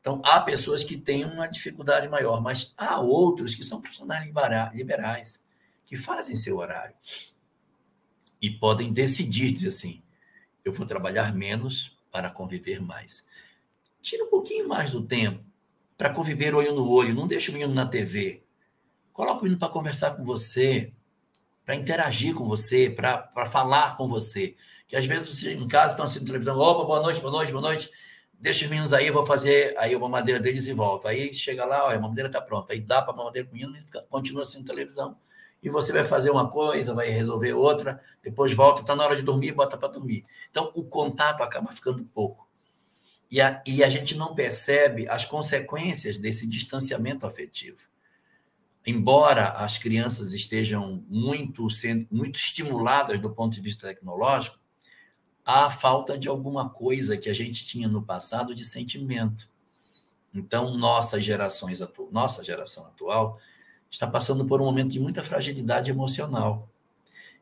Então, 0.00 0.22
há 0.24 0.40
pessoas 0.40 0.82
que 0.82 0.96
têm 0.96 1.24
uma 1.24 1.46
dificuldade 1.46 2.08
maior, 2.08 2.40
mas 2.40 2.74
há 2.76 2.98
outros 3.00 3.54
que 3.54 3.64
são 3.64 3.80
profissionais 3.80 4.24
liberais, 4.72 5.44
que 5.84 5.96
fazem 5.96 6.36
seu 6.36 6.56
horário 6.56 6.94
e 8.40 8.50
podem 8.50 8.92
decidir, 8.92 9.52
dizer 9.52 9.68
assim: 9.68 10.02
eu 10.64 10.72
vou 10.72 10.86
trabalhar 10.86 11.34
menos 11.34 11.96
para 12.10 12.30
conviver 12.30 12.80
mais. 12.80 13.28
Tira 14.02 14.24
um 14.24 14.28
pouquinho 14.28 14.68
mais 14.68 14.90
do 14.90 15.02
tempo 15.02 15.44
para 15.96 16.10
conviver 16.10 16.54
olho 16.54 16.74
no 16.74 16.88
olho, 16.88 17.14
não 17.14 17.28
deixa 17.28 17.50
o 17.50 17.54
menino 17.54 17.74
na 17.74 17.86
TV. 17.86 18.42
Coloca 19.12 19.40
o 19.40 19.42
menino 19.42 19.58
para 19.58 19.68
conversar 19.68 20.12
com 20.12 20.24
você, 20.24 20.92
para 21.64 21.74
interagir 21.74 22.34
com 22.34 22.46
você, 22.46 22.88
para 22.88 23.46
falar 23.46 23.96
com 23.96 24.08
você. 24.08 24.56
Que 24.88 24.96
às 24.96 25.06
vezes 25.06 25.28
você 25.28 25.52
em 25.52 25.68
casa 25.68 25.92
estão 25.92 26.04
assistindo 26.04 26.26
televisão, 26.26 26.58
opa, 26.58 26.84
boa 26.84 27.00
noite, 27.00 27.20
boa 27.20 27.32
noite, 27.32 27.52
boa 27.52 27.62
noite 27.62 27.90
deixa 28.40 28.64
os 28.64 28.70
meninos 28.70 28.92
aí, 28.94 29.06
eu 29.06 29.12
vou 29.12 29.26
fazer 29.26 29.76
aí 29.76 29.94
uma 29.94 30.08
madeira 30.08 30.40
deles 30.40 30.66
e 30.66 30.72
volto. 30.72 31.06
Aí 31.06 31.32
chega 31.34 31.64
lá, 31.64 31.84
ó, 31.84 31.90
a 31.90 31.98
mamadeira 31.98 32.28
está 32.28 32.40
pronta. 32.40 32.72
Aí 32.72 32.80
dá 32.80 33.02
para 33.02 33.12
a 33.12 33.44
com 33.44 33.50
o 33.50 33.52
menino 33.52 33.76
e 33.76 34.02
continua 34.08 34.42
assistindo 34.42 34.66
televisão. 34.66 35.16
E 35.62 35.68
você 35.68 35.92
vai 35.92 36.04
fazer 36.04 36.30
uma 36.30 36.50
coisa, 36.50 36.94
vai 36.94 37.10
resolver 37.10 37.52
outra, 37.52 38.02
depois 38.22 38.54
volta, 38.54 38.80
está 38.80 38.96
na 38.96 39.04
hora 39.04 39.14
de 39.14 39.20
dormir, 39.20 39.52
bota 39.52 39.76
para 39.76 39.90
dormir. 39.90 40.24
Então, 40.50 40.72
o 40.74 40.82
contato 40.82 41.42
acaba 41.42 41.70
ficando 41.70 42.02
pouco. 42.02 42.48
E 43.30 43.40
a, 43.40 43.62
e 43.64 43.84
a 43.84 43.88
gente 43.88 44.16
não 44.16 44.34
percebe 44.34 45.08
as 45.08 45.24
consequências 45.24 46.18
desse 46.18 46.46
distanciamento 46.46 47.26
afetivo. 47.26 47.88
Embora 48.86 49.50
as 49.50 49.78
crianças 49.78 50.32
estejam 50.32 51.04
muito, 51.08 51.68
sendo, 51.70 52.06
muito 52.10 52.40
estimuladas 52.40 53.20
do 53.20 53.30
ponto 53.30 53.54
de 53.54 53.60
vista 53.60 53.86
tecnológico, 53.86 54.58
a 55.44 55.70
falta 55.70 56.18
de 56.18 56.28
alguma 56.28 56.68
coisa 56.68 57.16
que 57.16 57.28
a 57.28 57.32
gente 57.34 57.64
tinha 57.64 57.88
no 57.88 58.02
passado 58.02 58.54
de 58.54 58.64
sentimento. 58.64 59.48
Então, 60.34 60.76
nossas 60.76 61.24
gerações 61.24 61.80
atu 61.80 62.08
nossa 62.12 62.44
geração 62.44 62.86
atual 62.86 63.38
está 63.90 64.06
passando 64.06 64.44
por 64.44 64.60
um 64.60 64.64
momento 64.64 64.92
de 64.92 65.00
muita 65.00 65.22
fragilidade 65.22 65.90
emocional. 65.90 66.68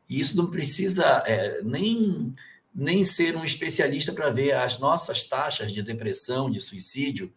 E 0.09 0.19
isso 0.19 0.35
não 0.35 0.49
precisa 0.49 1.23
é, 1.25 1.61
nem, 1.61 2.35
nem 2.73 3.03
ser 3.03 3.35
um 3.35 3.43
especialista 3.43 4.13
para 4.13 4.29
ver 4.29 4.53
as 4.53 4.77
nossas 4.77 5.23
taxas 5.23 5.73
de 5.73 5.81
depressão, 5.81 6.49
de 6.49 6.59
suicídio 6.59 7.33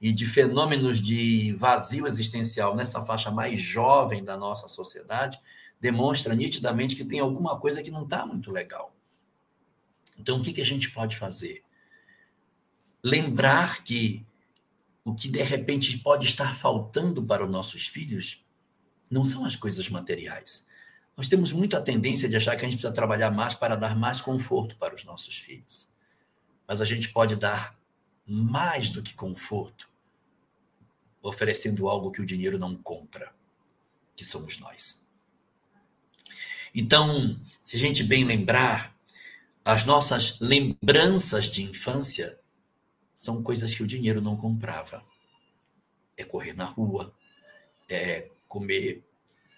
e 0.00 0.12
de 0.12 0.26
fenômenos 0.26 1.00
de 1.00 1.54
vazio 1.54 2.06
existencial 2.06 2.74
nessa 2.74 3.04
faixa 3.04 3.30
mais 3.30 3.60
jovem 3.60 4.24
da 4.24 4.36
nossa 4.36 4.66
sociedade, 4.66 5.38
demonstra 5.80 6.34
nitidamente 6.34 6.96
que 6.96 7.04
tem 7.04 7.20
alguma 7.20 7.58
coisa 7.58 7.82
que 7.82 7.90
não 7.90 8.04
está 8.04 8.26
muito 8.26 8.50
legal. 8.50 8.94
Então, 10.18 10.38
o 10.38 10.42
que, 10.42 10.52
que 10.52 10.60
a 10.60 10.66
gente 10.66 10.90
pode 10.90 11.16
fazer? 11.16 11.62
Lembrar 13.02 13.82
que 13.82 14.24
o 15.04 15.14
que 15.14 15.28
de 15.28 15.42
repente 15.42 15.98
pode 15.98 16.26
estar 16.26 16.54
faltando 16.54 17.24
para 17.24 17.44
os 17.44 17.50
nossos 17.50 17.86
filhos 17.86 18.44
não 19.10 19.24
são 19.24 19.44
as 19.44 19.56
coisas 19.56 19.88
materiais. 19.88 20.66
Nós 21.16 21.28
temos 21.28 21.52
muito 21.52 21.76
a 21.76 21.80
tendência 21.80 22.28
de 22.28 22.36
achar 22.36 22.56
que 22.56 22.64
a 22.64 22.68
gente 22.68 22.78
precisa 22.78 22.92
trabalhar 22.92 23.30
mais 23.30 23.54
para 23.54 23.76
dar 23.76 23.94
mais 23.96 24.20
conforto 24.20 24.76
para 24.76 24.94
os 24.94 25.04
nossos 25.04 25.36
filhos. 25.36 25.88
Mas 26.66 26.80
a 26.80 26.84
gente 26.84 27.12
pode 27.12 27.36
dar 27.36 27.78
mais 28.26 28.88
do 28.88 29.02
que 29.02 29.14
conforto, 29.14 29.90
oferecendo 31.20 31.88
algo 31.88 32.10
que 32.10 32.20
o 32.20 32.26
dinheiro 32.26 32.58
não 32.58 32.74
compra, 32.74 33.32
que 34.16 34.24
somos 34.24 34.58
nós. 34.58 35.04
Então, 36.74 37.38
se 37.60 37.76
a 37.76 37.80
gente 37.80 38.02
bem 38.02 38.24
lembrar, 38.24 38.96
as 39.64 39.84
nossas 39.84 40.40
lembranças 40.40 41.44
de 41.44 41.62
infância 41.62 42.40
são 43.14 43.42
coisas 43.42 43.74
que 43.74 43.82
o 43.82 43.86
dinheiro 43.86 44.20
não 44.20 44.36
comprava. 44.36 45.04
É 46.16 46.24
correr 46.24 46.54
na 46.54 46.64
rua, 46.64 47.14
é 47.88 48.28
comer 48.48 49.04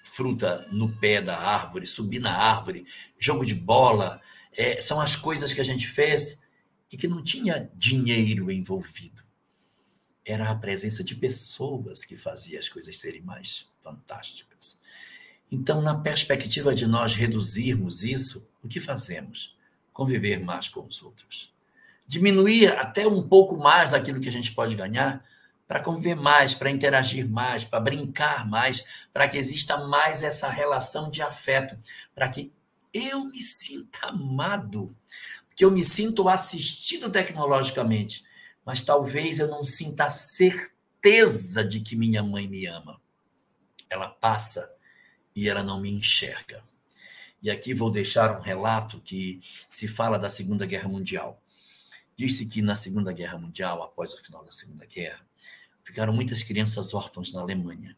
fruta 0.04 0.68
no 0.70 0.96
pé 0.98 1.20
da 1.20 1.36
árvore, 1.36 1.86
subir 1.86 2.20
na 2.20 2.36
árvore, 2.36 2.86
jogo 3.18 3.44
de 3.44 3.54
bola, 3.54 4.20
é, 4.56 4.80
são 4.80 5.00
as 5.00 5.16
coisas 5.16 5.52
que 5.52 5.60
a 5.60 5.64
gente 5.64 5.88
fez 5.88 6.42
e 6.92 6.96
que 6.96 7.08
não 7.08 7.22
tinha 7.22 7.68
dinheiro 7.74 8.50
envolvido. 8.50 9.24
Era 10.24 10.50
a 10.50 10.54
presença 10.54 11.02
de 11.02 11.16
pessoas 11.16 12.04
que 12.04 12.16
fazia 12.16 12.58
as 12.58 12.68
coisas 12.68 12.96
serem 12.96 13.20
mais 13.20 13.68
fantásticas. 13.82 14.80
Então, 15.50 15.82
na 15.82 15.94
perspectiva 15.94 16.74
de 16.74 16.86
nós 16.86 17.14
reduzirmos 17.14 18.04
isso, 18.04 18.48
o 18.62 18.68
que 18.68 18.80
fazemos? 18.80 19.56
Conviver 19.92 20.40
mais 20.40 20.68
com 20.68 20.86
os 20.86 21.02
outros. 21.02 21.52
Diminuir 22.06 22.68
até 22.68 23.06
um 23.06 23.22
pouco 23.22 23.56
mais 23.56 23.90
daquilo 23.90 24.20
que 24.20 24.28
a 24.28 24.32
gente 24.32 24.54
pode 24.54 24.74
ganhar, 24.74 25.24
para 25.66 25.80
conviver 25.80 26.14
mais, 26.14 26.54
para 26.54 26.70
interagir 26.70 27.28
mais, 27.28 27.64
para 27.64 27.80
brincar 27.80 28.46
mais, 28.48 28.84
para 29.12 29.28
que 29.28 29.38
exista 29.38 29.78
mais 29.86 30.22
essa 30.22 30.48
relação 30.48 31.10
de 31.10 31.22
afeto, 31.22 31.78
para 32.14 32.28
que 32.28 32.52
eu 32.92 33.24
me 33.24 33.42
sinta 33.42 34.06
amado, 34.06 34.94
que 35.56 35.64
eu 35.64 35.70
me 35.70 35.84
sinto 35.84 36.28
assistido 36.28 37.10
tecnologicamente, 37.10 38.24
mas 38.64 38.82
talvez 38.82 39.38
eu 39.38 39.48
não 39.48 39.64
sinta 39.64 40.06
a 40.06 40.10
certeza 40.10 41.64
de 41.64 41.80
que 41.80 41.96
minha 41.96 42.22
mãe 42.22 42.46
me 42.46 42.66
ama. 42.66 43.00
Ela 43.90 44.08
passa 44.08 44.70
e 45.34 45.48
ela 45.48 45.62
não 45.62 45.80
me 45.80 45.90
enxerga. 45.90 46.62
E 47.42 47.50
aqui 47.50 47.74
vou 47.74 47.90
deixar 47.90 48.38
um 48.38 48.40
relato 48.40 49.00
que 49.00 49.42
se 49.68 49.86
fala 49.86 50.18
da 50.18 50.30
Segunda 50.30 50.64
Guerra 50.64 50.88
Mundial. 50.88 51.42
Diz-se 52.16 52.46
que 52.46 52.62
na 52.62 52.76
Segunda 52.76 53.12
Guerra 53.12 53.38
Mundial, 53.38 53.82
após 53.82 54.14
o 54.14 54.22
final 54.22 54.44
da 54.44 54.52
Segunda 54.52 54.86
Guerra, 54.86 55.20
ficaram 55.84 56.12
muitas 56.12 56.42
crianças 56.42 56.94
órfãs 56.94 57.32
na 57.32 57.40
Alemanha. 57.40 57.96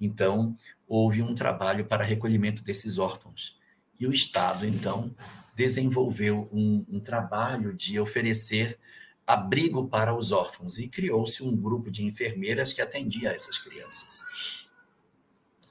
Então, 0.00 0.56
houve 0.86 1.22
um 1.22 1.34
trabalho 1.34 1.84
para 1.84 2.04
recolhimento 2.04 2.62
desses 2.62 2.98
órfãos. 2.98 3.58
E 3.98 4.06
o 4.06 4.12
Estado, 4.12 4.66
então, 4.66 5.14
desenvolveu 5.54 6.48
um, 6.52 6.84
um 6.88 7.00
trabalho 7.00 7.72
de 7.72 8.00
oferecer 8.00 8.78
abrigo 9.24 9.86
para 9.88 10.12
os 10.12 10.32
órfãos 10.32 10.78
e 10.78 10.88
criou-se 10.88 11.42
um 11.44 11.56
grupo 11.56 11.90
de 11.90 12.04
enfermeiras 12.04 12.72
que 12.72 12.82
atendia 12.82 13.30
essas 13.30 13.58
crianças. 13.58 14.66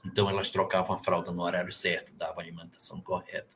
Então, 0.04 0.30
elas 0.30 0.50
trocavam 0.50 0.96
a 0.96 0.98
fralda 0.98 1.30
no 1.30 1.42
horário 1.42 1.72
certo, 1.72 2.12
davam 2.14 2.38
a 2.38 2.42
alimentação 2.42 3.00
correta. 3.02 3.54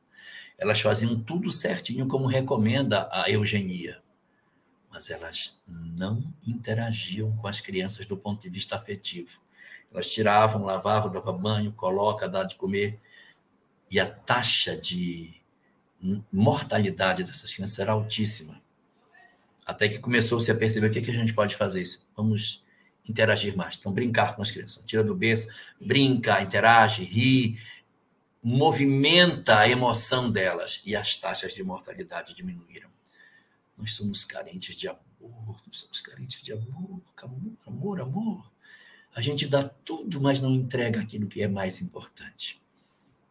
Elas 0.57 0.79
faziam 0.79 1.19
tudo 1.19 1.49
certinho, 1.49 2.07
como 2.07 2.27
recomenda 2.27 3.09
a 3.11 3.29
eugenia 3.29 4.01
mas 4.97 5.11
elas 5.11 5.61
não 5.67 6.23
interagiam 6.45 7.31
com 7.37 7.47
as 7.47 7.61
crianças 7.61 8.07
do 8.07 8.17
ponto 8.17 8.41
de 8.41 8.49
vista 8.49 8.75
afetivo. 8.75 9.37
Elas 9.91 10.09
tiravam, 10.09 10.63
lavavam, 10.63 11.11
davam 11.11 11.37
banho, 11.37 11.71
coloca, 11.71 12.27
dá 12.27 12.43
de 12.43 12.55
comer, 12.55 12.99
e 13.91 13.99
a 13.99 14.09
taxa 14.09 14.75
de 14.75 15.39
mortalidade 16.33 17.23
dessas 17.23 17.53
crianças 17.53 17.77
era 17.77 17.91
altíssima. 17.91 18.59
Até 19.63 19.87
que 19.87 19.99
começou-se 19.99 20.49
a 20.49 20.55
perceber 20.55 20.87
o 20.87 20.91
que, 20.91 21.01
que 21.01 21.11
a 21.11 21.13
gente 21.13 21.33
pode 21.33 21.55
fazer. 21.55 21.83
Vamos 22.15 22.65
interagir 23.07 23.55
mais. 23.55 23.75
Então, 23.75 23.91
brincar 23.91 24.35
com 24.35 24.41
as 24.41 24.49
crianças. 24.49 24.81
Tira 24.83 25.03
do 25.03 25.13
berço, 25.13 25.47
brinca, 25.79 26.41
interage, 26.41 27.03
ri, 27.03 27.59
movimenta 28.41 29.59
a 29.59 29.69
emoção 29.69 30.31
delas. 30.31 30.81
E 30.83 30.95
as 30.95 31.15
taxas 31.17 31.53
de 31.53 31.63
mortalidade 31.63 32.33
diminuíram. 32.33 32.86
Nós 33.77 33.93
somos 33.93 34.25
carentes 34.25 34.75
de 34.75 34.87
amor, 34.87 35.61
nós 35.67 35.79
somos 35.79 36.01
carentes 36.01 36.41
de 36.41 36.51
amor, 36.51 37.01
amor, 37.15 37.57
amor, 37.65 38.01
amor. 38.01 38.51
A 39.15 39.21
gente 39.21 39.47
dá 39.47 39.63
tudo, 39.63 40.19
mas 40.19 40.41
não 40.41 40.53
entrega 40.53 41.01
aquilo 41.01 41.27
que 41.27 41.41
é 41.41 41.47
mais 41.47 41.81
importante. 41.81 42.61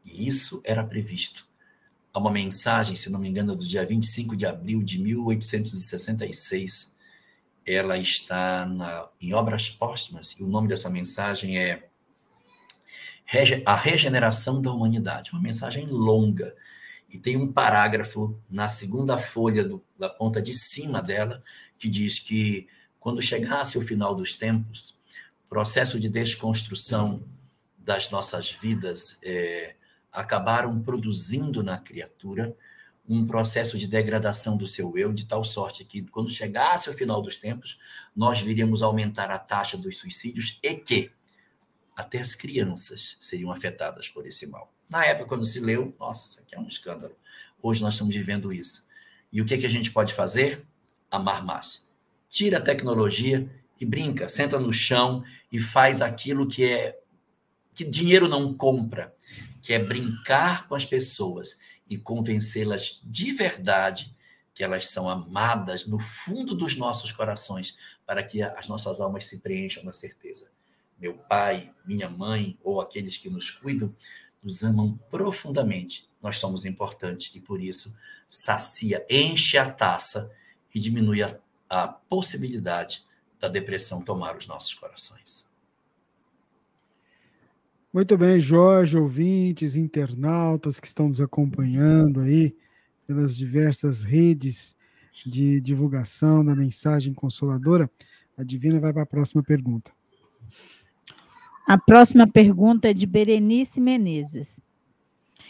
E 0.04 0.26
isso 0.28 0.60
era 0.64 0.84
previsto. 0.84 1.46
Há 2.12 2.18
uma 2.18 2.30
mensagem, 2.30 2.96
se 2.96 3.10
não 3.10 3.20
me 3.20 3.28
engano, 3.28 3.54
do 3.54 3.66
dia 3.66 3.84
25 3.84 4.36
de 4.36 4.46
abril 4.46 4.82
de 4.82 4.98
1866. 4.98 6.96
Ela 7.66 7.98
está 7.98 8.64
na, 8.64 9.08
em 9.20 9.34
Obras 9.34 9.68
Póstumas, 9.68 10.36
e 10.38 10.42
o 10.42 10.48
nome 10.48 10.68
dessa 10.68 10.88
mensagem 10.88 11.58
é 11.58 11.88
A 13.64 13.74
Regeneração 13.74 14.62
da 14.62 14.70
Humanidade. 14.72 15.32
Uma 15.32 15.42
mensagem 15.42 15.86
longa 15.86 16.54
e 17.12 17.18
tem 17.18 17.36
um 17.36 17.52
parágrafo 17.52 18.38
na 18.50 18.68
segunda 18.68 19.16
folha 19.18 19.64
do, 19.64 19.82
da 19.98 20.08
ponta 20.08 20.42
de 20.42 20.52
cima 20.52 21.00
dela 21.00 21.42
que 21.78 21.88
diz 21.88 22.18
que 22.18 22.68
quando 22.98 23.22
chegasse 23.22 23.78
o 23.78 23.82
final 23.82 24.14
dos 24.14 24.34
tempos, 24.34 24.98
o 25.46 25.48
processo 25.48 26.00
de 26.00 26.08
desconstrução 26.08 27.22
das 27.78 28.10
nossas 28.10 28.50
vidas 28.50 29.18
é, 29.22 29.76
acabaram 30.12 30.80
produzindo 30.82 31.62
na 31.62 31.78
criatura 31.78 32.56
um 33.08 33.24
processo 33.24 33.78
de 33.78 33.86
degradação 33.86 34.56
do 34.56 34.66
seu 34.66 34.98
eu, 34.98 35.12
de 35.12 35.26
tal 35.26 35.44
sorte 35.44 35.84
que, 35.84 36.02
quando 36.02 36.28
chegasse 36.28 36.90
o 36.90 36.94
final 36.94 37.22
dos 37.22 37.36
tempos, 37.36 37.78
nós 38.14 38.40
viríamos 38.40 38.82
aumentar 38.82 39.30
a 39.30 39.38
taxa 39.38 39.76
dos 39.76 39.98
suicídios 39.98 40.58
e 40.60 40.74
que 40.74 41.12
até 41.94 42.18
as 42.18 42.34
crianças 42.34 43.16
seriam 43.20 43.52
afetadas 43.52 44.08
por 44.08 44.26
esse 44.26 44.46
mal. 44.48 44.75
Na 44.88 45.04
época, 45.04 45.28
quando 45.28 45.46
se 45.46 45.60
leu, 45.60 45.94
nossa, 45.98 46.42
que 46.46 46.54
é 46.54 46.58
um 46.58 46.68
escândalo. 46.68 47.16
Hoje 47.60 47.82
nós 47.82 47.94
estamos 47.94 48.14
vivendo 48.14 48.52
isso. 48.52 48.86
E 49.32 49.40
o 49.40 49.44
que, 49.44 49.58
que 49.58 49.66
a 49.66 49.70
gente 49.70 49.90
pode 49.90 50.14
fazer? 50.14 50.64
Amar 51.10 51.44
mais. 51.44 51.88
Tira 52.28 52.58
a 52.58 52.62
tecnologia 52.62 53.50
e 53.80 53.84
brinca, 53.84 54.28
senta 54.28 54.58
no 54.58 54.72
chão 54.72 55.24
e 55.50 55.58
faz 55.58 56.00
aquilo 56.00 56.46
que 56.46 56.64
é 56.64 56.98
que 57.74 57.84
dinheiro 57.84 58.26
não 58.26 58.54
compra, 58.54 59.14
que 59.60 59.74
é 59.74 59.78
brincar 59.78 60.66
com 60.66 60.74
as 60.74 60.86
pessoas 60.86 61.58
e 61.88 61.98
convencê-las 61.98 63.02
de 63.04 63.32
verdade 63.32 64.16
que 64.54 64.64
elas 64.64 64.88
são 64.88 65.10
amadas 65.10 65.86
no 65.86 65.98
fundo 65.98 66.54
dos 66.54 66.78
nossos 66.78 67.12
corações, 67.12 67.76
para 68.06 68.22
que 68.22 68.40
as 68.40 68.66
nossas 68.66 68.98
almas 68.98 69.26
se 69.26 69.38
preencham 69.40 69.84
na 69.84 69.92
certeza. 69.92 70.50
Meu 70.98 71.12
pai, 71.12 71.70
minha 71.84 72.08
mãe 72.08 72.58
ou 72.64 72.80
aqueles 72.80 73.18
que 73.18 73.28
nos 73.28 73.50
cuidam 73.50 73.94
nos 74.46 74.62
amam 74.62 74.96
profundamente. 75.10 76.08
Nós 76.22 76.38
somos 76.38 76.64
importantes 76.64 77.34
e 77.34 77.40
por 77.40 77.60
isso 77.60 77.96
sacia, 78.28 79.04
enche 79.10 79.58
a 79.58 79.68
taça 79.68 80.30
e 80.72 80.78
diminui 80.78 81.20
a, 81.20 81.36
a 81.68 81.88
possibilidade 81.88 83.04
da 83.40 83.48
depressão 83.48 84.00
tomar 84.00 84.36
os 84.36 84.46
nossos 84.46 84.72
corações. 84.72 85.50
Muito 87.92 88.16
bem, 88.16 88.40
Jorge, 88.40 88.96
ouvintes, 88.96 89.74
internautas 89.74 90.78
que 90.78 90.86
estão 90.86 91.08
nos 91.08 91.20
acompanhando 91.20 92.20
aí 92.20 92.56
pelas 93.04 93.36
diversas 93.36 94.04
redes 94.04 94.76
de 95.26 95.60
divulgação 95.60 96.44
da 96.44 96.54
mensagem 96.54 97.12
consoladora. 97.12 97.90
A 98.36 98.44
Divina 98.44 98.78
vai 98.78 98.92
para 98.92 99.02
a 99.02 99.06
próxima 99.06 99.42
pergunta. 99.42 99.95
A 101.66 101.76
próxima 101.76 102.30
pergunta 102.30 102.90
é 102.90 102.94
de 102.94 103.04
Berenice 103.06 103.80
Menezes. 103.80 104.60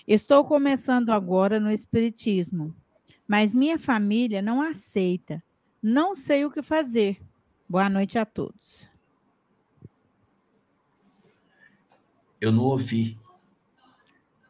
Estou 0.08 0.46
começando 0.46 1.10
agora 1.10 1.60
no 1.60 1.70
Espiritismo, 1.70 2.74
mas 3.28 3.52
minha 3.52 3.78
família 3.78 4.40
não 4.40 4.62
aceita. 4.62 5.38
Não 5.82 6.14
sei 6.14 6.46
o 6.46 6.50
que 6.50 6.62
fazer. 6.62 7.18
Boa 7.68 7.90
noite 7.90 8.18
a 8.18 8.24
todos. 8.24 8.90
Eu 12.40 12.50
não 12.50 12.64
ouvi. 12.64 13.18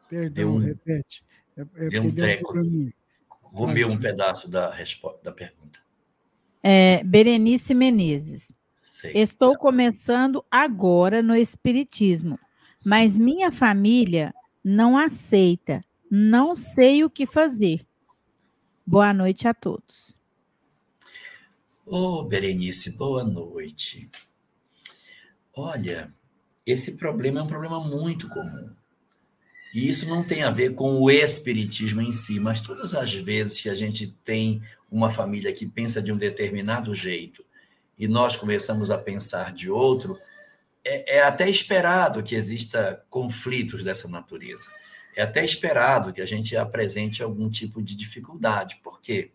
Perdão, 0.07 0.55
um, 0.55 0.57
repete. 0.59 1.21
É, 1.57 1.61
é 1.61 1.89
deu 1.89 2.03
um 2.03 2.15
treco. 2.15 2.53
Comeu 3.27 3.89
um 3.89 3.99
pedaço 3.99 4.49
da, 4.49 4.73
resposta, 4.73 5.19
da 5.21 5.33
pergunta. 5.33 5.81
É, 6.63 7.03
Berenice 7.03 7.73
Menezes. 7.73 8.53
Sei. 8.87 9.11
Estou 9.13 9.57
começando 9.57 10.43
agora 10.49 11.21
no 11.21 11.35
Espiritismo, 11.35 12.39
Sim. 12.79 12.89
mas 12.89 13.17
minha 13.17 13.51
família 13.51 14.33
não 14.63 14.97
aceita. 14.97 15.81
Não 16.09 16.55
sei 16.55 17.03
o 17.03 17.09
que 17.09 17.25
fazer. 17.25 17.85
Boa 18.85 19.13
noite 19.13 19.45
a 19.45 19.53
todos. 19.53 20.17
Ô, 21.85 22.19
oh, 22.19 22.23
Berenice, 22.23 22.91
boa 22.91 23.25
noite. 23.25 24.09
Olha, 25.53 26.09
esse 26.65 26.95
problema 26.95 27.41
é 27.41 27.43
um 27.43 27.47
problema 27.47 27.83
muito 27.83 28.29
comum. 28.29 28.69
E 29.73 29.89
isso 29.89 30.07
não 30.07 30.23
tem 30.23 30.43
a 30.43 30.51
ver 30.51 30.73
com 30.75 31.01
o 31.01 31.09
espiritismo 31.11 32.01
em 32.01 32.13
si, 32.13 32.39
mas 32.39 32.61
todas 32.61 32.93
as 32.93 33.13
vezes 33.13 33.59
que 33.59 33.69
a 33.69 33.75
gente 33.75 34.07
tem 34.23 34.61
uma 34.89 35.09
família 35.09 35.51
que 35.51 35.67
pensa 35.67 36.01
de 36.01 36.11
um 36.11 36.17
determinado 36.17 36.95
jeito 36.95 37.45
e 37.97 38.07
nós 38.07 38.35
começamos 38.35 38.91
a 38.91 38.97
pensar 38.97 39.53
de 39.53 39.69
outro, 39.69 40.17
é, 40.83 41.17
é 41.17 41.23
até 41.23 41.49
esperado 41.49 42.23
que 42.23 42.35
exista 42.35 43.03
conflitos 43.09 43.83
dessa 43.83 44.07
natureza. 44.07 44.67
É 45.15 45.23
até 45.23 45.43
esperado 45.43 46.13
que 46.13 46.21
a 46.21 46.25
gente 46.25 46.55
apresente 46.55 47.23
algum 47.23 47.49
tipo 47.49 47.81
de 47.81 47.95
dificuldade. 47.95 48.79
Por 48.83 49.01
quê? 49.01 49.31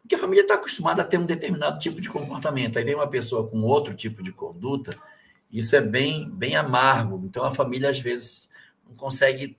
Porque 0.00 0.14
a 0.14 0.18
família 0.18 0.42
está 0.42 0.54
acostumada 0.54 1.02
a 1.02 1.04
ter 1.04 1.18
um 1.18 1.26
determinado 1.26 1.80
tipo 1.80 2.00
de 2.00 2.08
comportamento. 2.08 2.78
Aí 2.78 2.84
vem 2.84 2.94
uma 2.94 3.10
pessoa 3.10 3.48
com 3.48 3.60
outro 3.62 3.94
tipo 3.94 4.22
de 4.22 4.30
conduta, 4.30 4.96
isso 5.50 5.74
é 5.74 5.80
bem, 5.80 6.30
bem 6.30 6.54
amargo. 6.54 7.20
Então 7.26 7.44
a 7.44 7.54
família, 7.54 7.90
às 7.90 7.98
vezes, 7.98 8.48
não 8.88 8.94
consegue 8.94 9.58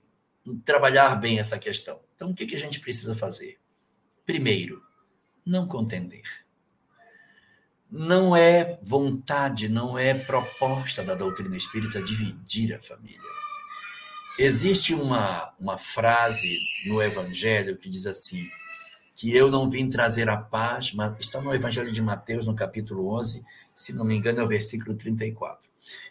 trabalhar 0.64 1.14
bem 1.16 1.38
essa 1.38 1.58
questão. 1.58 2.00
Então, 2.14 2.30
o 2.30 2.34
que, 2.34 2.46
que 2.46 2.56
a 2.56 2.58
gente 2.58 2.80
precisa 2.80 3.14
fazer? 3.14 3.58
Primeiro, 4.24 4.82
não 5.44 5.66
contender. 5.66 6.22
Não 7.90 8.36
é 8.36 8.78
vontade, 8.82 9.68
não 9.68 9.98
é 9.98 10.14
proposta 10.14 11.02
da 11.02 11.14
doutrina 11.14 11.56
espírita 11.56 12.02
dividir 12.02 12.74
a 12.74 12.82
família. 12.82 13.18
Existe 14.38 14.94
uma, 14.94 15.52
uma 15.58 15.78
frase 15.78 16.58
no 16.86 17.02
Evangelho 17.02 17.76
que 17.76 17.88
diz 17.88 18.06
assim: 18.06 18.48
que 19.18 19.34
eu 19.34 19.50
não 19.50 19.68
vim 19.68 19.90
trazer 19.90 20.28
a 20.28 20.36
paz, 20.36 20.92
mas 20.92 21.12
está 21.18 21.40
no 21.40 21.52
Evangelho 21.52 21.90
de 21.90 22.00
Mateus, 22.00 22.46
no 22.46 22.54
capítulo 22.54 23.12
11, 23.18 23.44
se 23.74 23.92
não 23.92 24.04
me 24.04 24.14
engano, 24.14 24.40
é 24.40 24.44
o 24.44 24.48
versículo 24.48 24.94
34. 24.94 25.68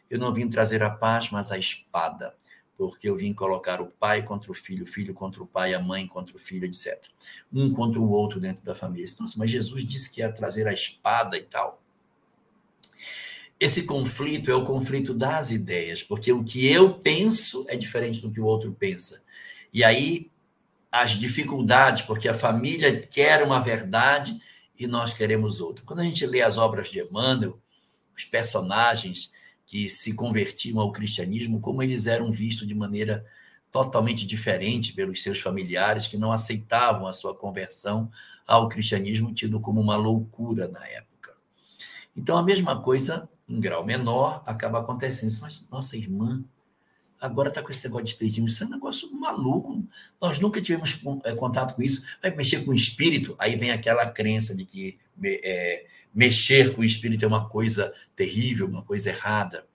Eu 0.10 0.20
não 0.20 0.34
vim 0.34 0.50
trazer 0.50 0.84
a 0.84 0.90
paz, 0.90 1.30
mas 1.30 1.50
a 1.50 1.58
espada 1.58 2.36
porque 2.78 3.10
eu 3.10 3.18
vim 3.18 3.34
colocar 3.34 3.82
o 3.82 3.88
pai 3.88 4.22
contra 4.22 4.52
o 4.52 4.54
filho, 4.54 4.84
o 4.84 4.88
filho 4.88 5.14
contra 5.14 5.42
o 5.42 5.48
pai, 5.48 5.74
a 5.74 5.80
mãe 5.80 6.06
contra 6.06 6.36
o 6.36 6.40
filho, 6.40 6.66
etc. 6.66 7.04
Um 7.52 7.74
contra 7.74 8.00
o 8.00 8.10
outro 8.10 8.40
dentro 8.40 8.64
da 8.64 8.76
família. 8.76 9.08
Nossa, 9.20 9.38
mas 9.40 9.50
Jesus 9.50 9.84
disse 9.84 10.14
que 10.14 10.22
ia 10.22 10.32
trazer 10.32 10.68
a 10.68 10.74
espada 10.74 11.38
e 11.38 11.42
tal. 11.42 11.82
Esse 13.60 13.86
conflito 13.86 14.52
é 14.52 14.56
o 14.56 14.64
conflito 14.64 15.16
das 15.16 15.50
ideias, 15.50 16.04
porque 16.04 16.32
o 16.32 16.44
que 16.44 16.72
eu 16.72 17.00
penso 17.00 17.66
é 17.68 17.76
diferente 17.76 18.22
do 18.22 18.32
que 18.32 18.40
o 18.40 18.46
outro 18.46 18.72
pensa. 18.72 19.24
E 19.74 19.84
aí 19.84 20.30
as 20.92 21.12
dificuldades, 21.12 22.04
porque 22.04 22.30
a 22.30 22.34
família 22.34 23.02
quer 23.02 23.44
uma 23.44 23.60
verdade 23.60 24.40
e 24.78 24.86
nós 24.86 25.14
queremos 25.14 25.60
outra. 25.60 25.84
Quando 25.84 26.00
a 26.00 26.04
gente 26.04 26.26
lê 26.26 26.42
as 26.42 26.58
obras 26.58 26.90
de 26.90 27.02
Emmanuel, 27.02 27.60
os 28.16 28.24
personagens 28.24 29.32
que 29.68 29.90
se 29.90 30.14
convertiam 30.14 30.80
ao 30.80 30.92
cristianismo, 30.92 31.60
como 31.60 31.84
eles 31.84 32.08
eram 32.08 32.32
vistos 32.32 32.66
de 32.66 32.74
maneira 32.74 33.26
totalmente 33.72 34.26
diferente 34.26 34.94
pelos 34.94 35.22
seus 35.22 35.40
familiares 35.40 36.08
que 36.08 36.18
não 36.18 36.32
aceitavam 36.32 37.06
a 37.06 37.14
sua 37.14 37.36
conversão 37.36 38.10
ao 38.48 38.70
cristianismo, 38.70 39.34
tido 39.34 39.60
como 39.60 39.82
uma 39.82 39.98
loucura 39.98 40.70
na 40.70 40.88
época. 40.88 41.34
Então, 42.16 42.38
a 42.38 42.44
mesma 42.44 42.82
coisa, 42.82 43.30
em 43.48 43.60
grau 43.60 43.86
menor, 43.86 44.42
acaba 44.46 44.80
acontecendo. 44.80 45.38
Mas 45.42 45.68
nossa 45.70 45.98
irmã 45.98 46.44
agora 47.20 47.50
está 47.50 47.62
com 47.62 47.70
esse 47.70 47.84
negócio 47.84 48.06
de 48.06 48.12
espiritismo. 48.12 48.48
Isso 48.48 48.64
é 48.64 48.68
um 48.68 48.72
negócio 48.72 49.12
maluco. 49.14 49.84
Nós 50.20 50.40
nunca 50.40 50.62
tivemos 50.62 51.00
é, 51.26 51.36
contato 51.36 51.76
com 51.76 51.82
isso. 51.82 52.06
Vai 52.22 52.34
mexer 52.34 52.64
com 52.64 52.72
o 52.72 52.76
espírito, 52.76 53.36
aí 53.38 53.58
vem 53.58 53.72
aquela 53.72 54.10
crença 54.10 54.56
de 54.56 54.64
que 54.64 54.98
é, 55.24 55.86
mexer 56.18 56.74
com 56.74 56.82
o 56.82 56.84
espírito 56.84 57.24
é 57.24 57.28
uma 57.28 57.48
coisa 57.48 57.94
terrível, 58.16 58.66
uma 58.66 58.82
coisa 58.82 59.10
errada. 59.10 59.68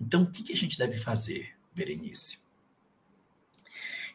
Então, 0.00 0.24
o 0.24 0.30
que 0.32 0.52
a 0.52 0.56
gente 0.56 0.76
deve 0.76 0.98
fazer, 0.98 1.52
Berenice? 1.72 2.40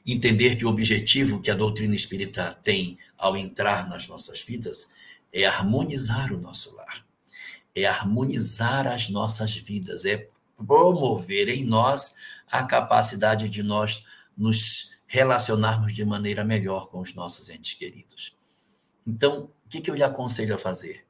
Entender 0.06 0.58
que 0.58 0.66
o 0.66 0.70
objetivo 0.70 1.42
que 1.42 1.50
a 1.50 1.56
doutrina 1.56 1.96
espírita 1.96 2.60
tem 2.62 3.00
ao 3.18 3.38
entrar 3.38 3.88
nas 3.88 4.06
nossas 4.06 4.42
vidas 4.42 4.92
é 5.32 5.46
harmonizar 5.46 6.34
o 6.34 6.38
nosso 6.38 6.76
lar, 6.76 7.08
é 7.74 7.86
harmonizar 7.86 8.86
as 8.86 9.08
nossas 9.08 9.56
vidas, 9.56 10.04
é 10.04 10.28
promover 10.58 11.48
em 11.48 11.64
nós 11.64 12.16
a 12.52 12.64
capacidade 12.64 13.48
de 13.48 13.64
nós 13.64 14.04
nos 14.36 14.92
relacionarmos 15.08 15.94
de 15.94 16.04
maneira 16.04 16.44
melhor 16.44 16.90
com 16.90 17.00
os 17.00 17.14
nossos 17.14 17.48
entes 17.48 17.76
queridos. 17.76 18.36
Então, 19.08 19.50
o 19.66 19.70
que 19.70 19.90
eu 19.90 19.96
lhe 19.96 20.04
aconselho 20.04 20.54
a 20.54 20.58
fazer? 20.58 21.06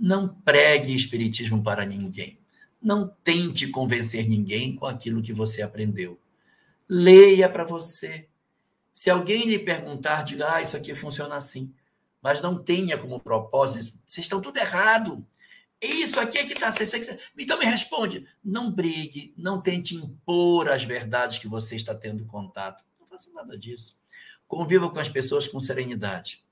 Não 0.00 0.28
pregue 0.28 0.96
espiritismo 0.96 1.62
para 1.62 1.84
ninguém. 1.84 2.38
Não 2.80 3.06
tente 3.22 3.68
convencer 3.68 4.26
ninguém 4.26 4.74
com 4.74 4.86
aquilo 4.86 5.20
que 5.20 5.32
você 5.32 5.60
aprendeu. 5.60 6.18
Leia 6.88 7.50
para 7.50 7.64
você. 7.64 8.26
Se 8.90 9.10
alguém 9.10 9.44
lhe 9.44 9.58
perguntar, 9.58 10.24
diga: 10.24 10.54
ah, 10.54 10.62
isso 10.62 10.74
aqui 10.74 10.94
funciona 10.94 11.34
assim. 11.34 11.74
Mas 12.22 12.40
não 12.40 12.62
tenha 12.62 12.96
como 12.96 13.20
propósito, 13.20 13.98
vocês 14.06 14.24
estão 14.24 14.40
tudo 14.40 14.58
errado. 14.58 15.26
Isso 15.80 16.18
aqui 16.18 16.38
é 16.38 16.46
que 16.46 16.52
está. 16.52 16.70
Então 17.38 17.58
me 17.58 17.64
responde. 17.64 18.26
Não 18.42 18.70
brigue, 18.70 19.34
não 19.36 19.60
tente 19.60 19.94
impor 19.94 20.68
as 20.70 20.82
verdades 20.84 21.38
que 21.38 21.48
você 21.48 21.76
está 21.76 21.94
tendo 21.94 22.24
contato. 22.24 22.84
Não 22.98 23.06
faça 23.06 23.30
nada 23.32 23.56
disso. 23.56 23.98
Conviva 24.46 24.90
com 24.90 24.98
as 24.98 25.08
pessoas 25.08 25.46
com 25.46 25.60
serenidade. 25.60 26.42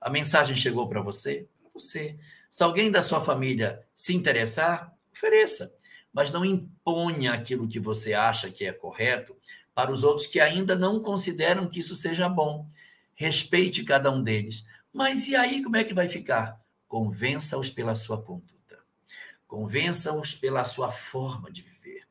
A 0.00 0.10
mensagem 0.10 0.56
chegou 0.56 0.88
para 0.88 1.00
você? 1.00 1.48
Para 1.60 1.70
você. 1.72 2.16
Se 2.56 2.62
alguém 2.62 2.90
da 2.90 3.02
sua 3.02 3.20
família 3.20 3.86
se 3.94 4.14
interessar, 4.14 4.90
ofereça, 5.12 5.74
mas 6.10 6.30
não 6.30 6.42
imponha 6.42 7.34
aquilo 7.34 7.68
que 7.68 7.78
você 7.78 8.14
acha 8.14 8.50
que 8.50 8.64
é 8.64 8.72
correto 8.72 9.36
para 9.74 9.92
os 9.92 10.02
outros 10.02 10.26
que 10.26 10.40
ainda 10.40 10.74
não 10.74 10.98
consideram 10.98 11.68
que 11.68 11.80
isso 11.80 11.94
seja 11.94 12.30
bom. 12.30 12.66
Respeite 13.14 13.84
cada 13.84 14.10
um 14.10 14.22
deles. 14.22 14.64
Mas 14.90 15.28
e 15.28 15.36
aí 15.36 15.62
como 15.62 15.76
é 15.76 15.84
que 15.84 15.92
vai 15.92 16.08
ficar? 16.08 16.58
Convença-os 16.88 17.68
pela 17.68 17.94
sua 17.94 18.22
conduta. 18.22 18.78
Convença-os 19.46 20.34
pela 20.34 20.64
sua 20.64 20.90
forma 20.90 21.52
de 21.52 21.60
viver. 21.60 22.08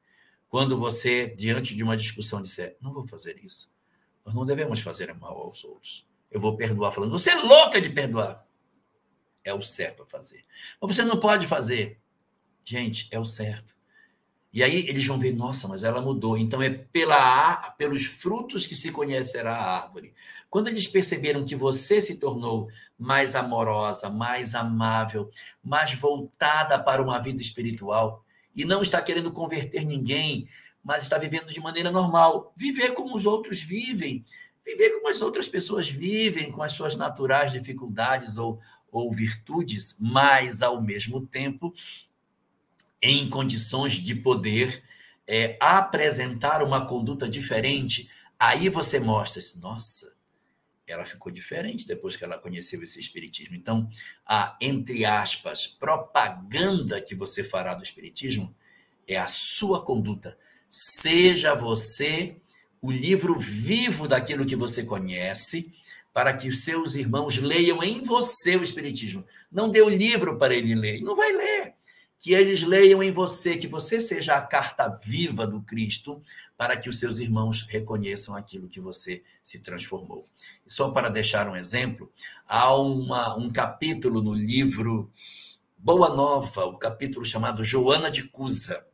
Quando 0.47 0.77
você, 0.77 1.25
diante 1.25 1.75
de 1.75 1.81
uma 1.81 1.97
discussão, 1.97 2.39
disser: 2.39 2.77
Não 2.79 2.93
vou 2.93 3.07
fazer 3.07 3.43
isso, 3.43 3.73
nós 4.23 4.35
não 4.35 4.45
devemos 4.45 4.79
fazer 4.79 5.11
mal 5.15 5.41
aos 5.41 5.63
outros. 5.63 6.07
Eu 6.29 6.39
vou 6.39 6.55
perdoar, 6.55 6.91
falando: 6.91 7.17
Você 7.17 7.31
é 7.31 7.35
louca 7.35 7.81
de 7.81 7.89
perdoar 7.89 8.44
é 9.45 9.53
o 9.53 9.61
certo 9.61 10.03
a 10.03 10.05
fazer. 10.05 10.43
Mas 10.81 10.95
você 10.95 11.03
não 11.03 11.19
pode 11.19 11.47
fazer. 11.47 11.99
Gente, 12.65 13.07
é 13.11 13.19
o 13.19 13.25
certo. 13.25 13.75
E 14.51 14.63
aí 14.63 14.87
eles 14.87 15.05
vão 15.05 15.19
ver, 15.19 15.33
nossa, 15.33 15.67
mas 15.67 15.83
ela 15.83 16.01
mudou. 16.01 16.37
Então 16.37 16.61
é 16.61 16.69
pela 16.69 17.71
pelos 17.77 18.05
frutos 18.05 18.65
que 18.65 18.75
se 18.75 18.91
conhecerá 18.91 19.53
a 19.53 19.83
árvore. 19.83 20.13
Quando 20.49 20.69
eles 20.69 20.87
perceberam 20.87 21.45
que 21.45 21.55
você 21.55 22.01
se 22.01 22.15
tornou 22.15 22.69
mais 22.97 23.35
amorosa, 23.35 24.09
mais 24.09 24.55
amável, 24.55 25.29
mais 25.61 25.93
voltada 25.93 26.79
para 26.79 27.01
uma 27.01 27.19
vida 27.19 27.41
espiritual 27.41 28.23
e 28.55 28.63
não 28.63 28.81
está 28.81 29.01
querendo 29.01 29.31
converter 29.31 29.85
ninguém, 29.85 30.47
mas 30.81 31.03
está 31.03 31.17
vivendo 31.17 31.51
de 31.51 31.59
maneira 31.59 31.91
normal, 31.91 32.53
viver 32.55 32.93
como 32.93 33.17
os 33.17 33.25
outros 33.25 33.61
vivem, 33.61 34.23
viver 34.63 34.91
como 34.91 35.09
as 35.09 35.21
outras 35.21 35.49
pessoas 35.49 35.89
vivem, 35.89 36.51
com 36.51 36.63
as 36.63 36.71
suas 36.71 36.95
naturais 36.95 37.51
dificuldades 37.51 38.37
ou 38.37 38.61
ou 38.95 39.13
virtudes, 39.13 39.97
mas 39.99 40.61
ao 40.61 40.81
mesmo 40.81 41.27
tempo 41.27 41.73
em 43.01 43.29
condições 43.29 43.93
de 43.93 44.15
poder 44.15 44.81
é, 45.27 45.57
apresentar 45.59 46.63
uma 46.63 46.85
conduta 46.85 47.27
diferente, 47.27 48.09
aí 48.39 48.69
você 48.69 48.97
mostra 48.97 49.39
assim, 49.39 49.59
nossa, 49.59 50.15
ela 50.87 51.03
ficou 51.03 51.29
diferente 51.29 51.85
depois 51.85 52.15
que 52.15 52.23
ela 52.23 52.37
conheceu 52.37 52.81
esse 52.81 52.97
espiritismo. 52.97 53.53
Então, 53.53 53.89
a 54.25 54.55
entre 54.61 55.03
aspas 55.03 55.67
propaganda 55.67 57.01
que 57.01 57.13
você 57.13 57.43
fará 57.43 57.73
do 57.73 57.83
espiritismo 57.83 58.55
é 59.05 59.17
a 59.17 59.27
sua 59.27 59.83
conduta. 59.83 60.37
Seja 60.69 61.53
você 61.53 62.37
o 62.81 62.91
livro 62.91 63.37
vivo 63.37 64.07
daquilo 64.07 64.45
que 64.45 64.55
você 64.55 64.83
conhece 64.83 65.73
para 66.15 66.33
que 66.33 66.47
os 66.47 66.63
seus 66.63 66.95
irmãos 66.95 67.39
leiam 67.39 67.83
em 67.83 68.01
você 68.01 68.55
o 68.55 68.63
Espiritismo. 68.63 69.25
Não 69.51 69.69
dê 69.69 69.81
o 69.81 69.89
livro 69.89 70.37
para 70.37 70.55
ele 70.55 70.73
ler, 70.73 71.01
não 71.01 71.13
vai 71.13 71.33
ler. 71.33 71.73
Que 72.17 72.33
eles 72.33 72.61
leiam 72.61 73.03
em 73.03 73.11
você, 73.11 73.57
que 73.57 73.67
você 73.67 73.99
seja 73.99 74.35
a 74.35 74.41
carta 74.41 74.87
viva 74.87 75.45
do 75.45 75.61
Cristo 75.61 76.23
para 76.57 76.77
que 76.77 76.87
os 76.87 76.99
seus 76.99 77.17
irmãos 77.17 77.63
reconheçam 77.63 78.33
aquilo 78.33 78.69
que 78.69 78.79
você 78.79 79.23
se 79.43 79.59
transformou. 79.59 80.25
Só 80.65 80.89
para 80.89 81.09
deixar 81.09 81.49
um 81.49 81.55
exemplo, 81.55 82.09
há 82.47 82.73
uma, 82.73 83.37
um 83.37 83.51
capítulo 83.51 84.21
no 84.21 84.33
livro 84.33 85.11
Boa 85.77 86.15
Nova, 86.15 86.63
o 86.63 86.77
capítulo 86.77 87.25
chamado 87.25 87.61
Joana 87.61 88.09
de 88.09 88.23
Cusa. 88.23 88.87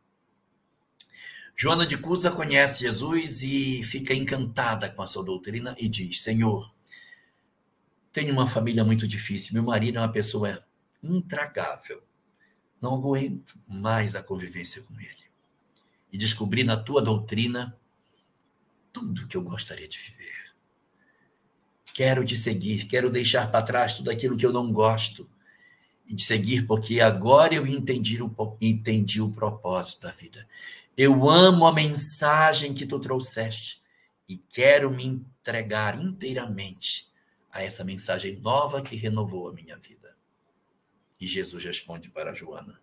Joana 1.56 1.86
de 1.86 2.00
Cusa 2.00 2.32
conhece 2.32 2.82
Jesus 2.82 3.44
e 3.44 3.84
fica 3.84 4.12
encantada 4.12 4.90
com 4.90 5.04
a 5.04 5.08
sua 5.08 5.24
doutrina 5.24 5.76
e 5.78 5.88
diz: 5.88 6.24
Senhor, 6.24 6.74
tenho 8.12 8.34
uma 8.34 8.48
família 8.48 8.84
muito 8.84 9.08
difícil, 9.08 9.54
meu 9.54 9.64
marido 9.64 9.98
é 9.98 10.02
uma 10.02 10.12
pessoa 10.12 10.64
intragável. 11.02 12.04
Não 12.82 12.96
aguento 12.96 13.58
mais 13.68 14.16
a 14.16 14.24
convivência 14.24 14.82
com 14.82 15.00
ele. 15.00 15.26
E 16.12 16.18
descobri 16.18 16.64
na 16.64 16.76
tua 16.76 17.02
doutrina 17.02 17.78
tudo 18.92 19.28
que 19.28 19.38
eu 19.38 19.42
gostaria 19.42 19.88
de 19.88 19.98
viver. 19.98 20.54
Quero 21.94 22.26
te 22.26 22.36
seguir, 22.36 22.86
quero 22.86 23.10
deixar 23.10 23.52
para 23.52 23.64
trás 23.64 23.96
tudo 23.96 24.10
aquilo 24.10 24.36
que 24.36 24.46
eu 24.46 24.52
não 24.52 24.72
gosto 24.72 25.30
e 26.08 26.16
de 26.16 26.24
seguir, 26.24 26.66
porque 26.66 27.00
agora 27.00 27.54
eu 27.54 27.66
entendi 27.66 28.22
o, 28.22 28.58
entendi 28.60 29.22
o 29.22 29.32
propósito 29.32 30.02
da 30.02 30.12
vida. 30.12 30.48
Eu 30.98 31.30
amo 31.30 31.66
a 31.66 31.74
mensagem 31.74 32.74
que 32.74 32.86
tu 32.86 33.00
trouxeste 33.00 33.82
e 34.28 34.38
quero 34.38 34.92
me 34.92 35.06
entregar 35.06 36.02
inteiramente 36.02 37.11
a 37.52 37.62
essa 37.64 37.84
mensagem 37.84 38.38
nova 38.40 38.82
que 38.82 38.96
renovou 38.96 39.50
a 39.50 39.54
minha 39.54 39.78
vida. 39.78 40.16
E 41.20 41.28
Jesus 41.28 41.64
responde 41.64 42.10
para 42.10 42.34
Joana: 42.34 42.82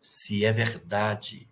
Se 0.00 0.44
é 0.44 0.52
verdade 0.52 1.48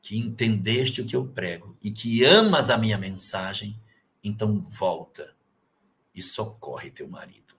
que 0.00 0.16
entendeste 0.16 1.02
o 1.02 1.06
que 1.06 1.16
eu 1.16 1.26
prego 1.26 1.76
e 1.82 1.90
que 1.90 2.24
amas 2.24 2.70
a 2.70 2.78
minha 2.78 2.96
mensagem, 2.96 3.78
então 4.22 4.60
volta 4.60 5.34
e 6.14 6.22
socorre 6.22 6.90
teu 6.90 7.08
marido. 7.08 7.54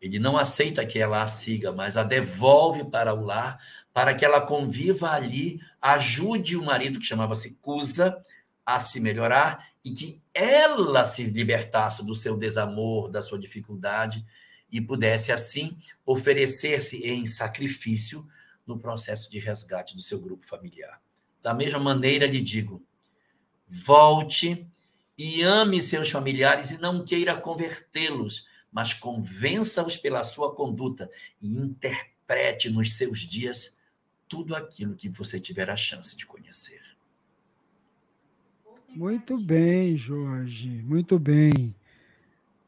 Ele 0.00 0.18
não 0.18 0.38
aceita 0.38 0.86
que 0.86 0.98
ela 0.98 1.22
a 1.22 1.28
siga, 1.28 1.72
mas 1.72 1.96
a 1.96 2.02
devolve 2.02 2.84
para 2.84 3.12
o 3.12 3.22
lar, 3.22 3.60
para 3.92 4.14
que 4.14 4.24
ela 4.24 4.40
conviva 4.40 5.10
ali, 5.10 5.60
ajude 5.80 6.56
o 6.56 6.64
marido, 6.64 6.98
que 6.98 7.04
chamava-se 7.04 7.56
Cusa, 7.56 8.22
a 8.64 8.78
se 8.78 9.00
melhorar 9.00 9.69
e 9.84 9.92
que 9.92 10.20
ela 10.34 11.06
se 11.06 11.24
libertasse 11.24 12.04
do 12.04 12.14
seu 12.14 12.36
desamor, 12.36 13.10
da 13.10 13.22
sua 13.22 13.38
dificuldade 13.38 14.24
e 14.70 14.80
pudesse 14.80 15.32
assim 15.32 15.78
oferecer-se 16.04 16.98
em 16.98 17.26
sacrifício 17.26 18.26
no 18.66 18.78
processo 18.78 19.30
de 19.30 19.38
resgate 19.38 19.96
do 19.96 20.02
seu 20.02 20.20
grupo 20.20 20.46
familiar. 20.46 21.00
Da 21.42 21.54
mesma 21.54 21.80
maneira, 21.80 22.26
lhe 22.26 22.40
digo: 22.40 22.82
volte 23.68 24.66
e 25.16 25.42
ame 25.42 25.82
seus 25.82 26.10
familiares 26.10 26.70
e 26.70 26.78
não 26.78 27.04
queira 27.04 27.36
convertê-los, 27.36 28.46
mas 28.70 28.92
convença-os 28.92 29.96
pela 29.96 30.22
sua 30.24 30.54
conduta 30.54 31.10
e 31.42 31.54
interprete 31.54 32.70
nos 32.70 32.94
seus 32.94 33.20
dias 33.20 33.76
tudo 34.28 34.54
aquilo 34.54 34.94
que 34.94 35.08
você 35.08 35.40
tiver 35.40 35.68
a 35.68 35.76
chance 35.76 36.16
de 36.16 36.24
conhecer. 36.24 36.89
Muito 38.94 39.38
bem, 39.38 39.96
Jorge, 39.96 40.82
muito 40.84 41.16
bem. 41.16 41.72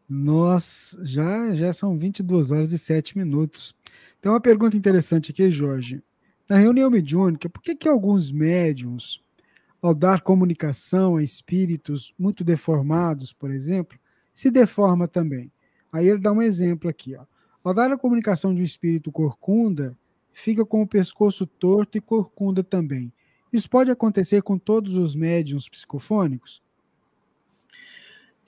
Nós 0.08 0.96
já, 1.02 1.52
já 1.54 1.72
são 1.72 1.98
22 1.98 2.52
horas 2.52 2.70
e 2.70 2.78
7 2.78 3.18
minutos. 3.18 3.74
Tem 4.20 4.30
uma 4.30 4.40
pergunta 4.40 4.76
interessante 4.76 5.32
aqui, 5.32 5.50
Jorge. 5.50 6.00
Na 6.48 6.56
reunião 6.58 6.88
mediúnica, 6.88 7.48
por 7.48 7.60
que, 7.60 7.74
que 7.74 7.88
alguns 7.88 8.30
médiums, 8.30 9.20
ao 9.82 9.92
dar 9.92 10.20
comunicação 10.20 11.16
a 11.16 11.24
espíritos 11.24 12.14
muito 12.16 12.44
deformados, 12.44 13.32
por 13.32 13.50
exemplo, 13.50 13.98
se 14.32 14.48
deforma 14.48 15.08
também? 15.08 15.50
Aí 15.92 16.08
ele 16.08 16.20
dá 16.20 16.30
um 16.30 16.40
exemplo 16.40 16.88
aqui. 16.88 17.16
Ó. 17.16 17.24
Ao 17.64 17.74
dar 17.74 17.90
a 17.90 17.98
comunicação 17.98 18.54
de 18.54 18.60
um 18.60 18.64
espírito 18.64 19.10
corcunda, 19.10 19.96
fica 20.32 20.64
com 20.64 20.82
o 20.82 20.86
pescoço 20.86 21.46
torto 21.46 21.98
e 21.98 22.00
corcunda 22.00 22.62
também. 22.62 23.12
Isso 23.52 23.68
pode 23.68 23.90
acontecer 23.90 24.42
com 24.42 24.58
todos 24.58 24.96
os 24.96 25.14
médiums 25.14 25.68
psicofônicos? 25.68 26.62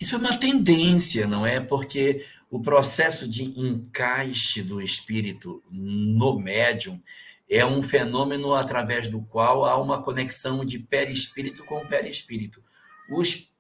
Isso 0.01 0.15
é 0.15 0.19
uma 0.19 0.37
tendência, 0.37 1.27
não 1.27 1.47
é? 1.47 1.61
Porque 1.61 2.25
o 2.51 2.61
processo 2.61 3.29
de 3.29 3.45
encaixe 3.59 4.63
do 4.63 4.81
espírito 4.81 5.63
no 5.71 6.39
médium 6.39 7.01
é 7.51 7.65
um 7.65 7.83
fenômeno 7.83 8.55
através 8.55 9.09
do 9.09 9.21
qual 9.21 9.65
há 9.65 9.81
uma 9.81 10.03
conexão 10.03 10.65
de 10.65 10.79
perispírito 10.79 11.65
com 11.65 11.87
perispírito. 11.87 12.63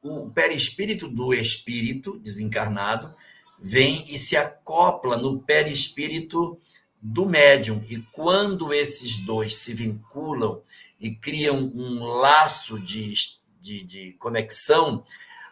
O 0.02 0.30
perispírito 0.30 1.06
do 1.08 1.34
espírito 1.34 2.18
desencarnado 2.18 3.14
vem 3.60 4.04
e 4.12 4.18
se 4.18 4.36
acopla 4.36 5.16
no 5.16 5.40
perispírito 5.40 6.58
do 7.00 7.26
médium. 7.26 7.82
E 7.88 7.98
quando 8.12 8.72
esses 8.72 9.18
dois 9.18 9.56
se 9.56 9.74
vinculam 9.74 10.62
e 11.04 11.14
criam 11.14 11.70
um 11.74 12.02
laço 12.02 12.80
de, 12.80 13.12
de, 13.60 13.84
de 13.84 14.12
conexão, 14.14 15.04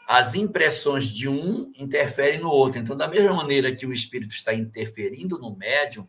as 0.09 0.35
impressões 0.35 1.07
de 1.07 1.29
um 1.29 1.71
interferem 1.77 2.41
no 2.41 2.49
outro. 2.49 2.81
Então, 2.81 2.97
da 2.97 3.07
mesma 3.07 3.35
maneira 3.35 3.77
que 3.77 3.85
o 3.85 3.93
espírito 3.93 4.35
está 4.35 4.55
interferindo 4.55 5.39
no 5.39 5.55
médium, 5.55 6.09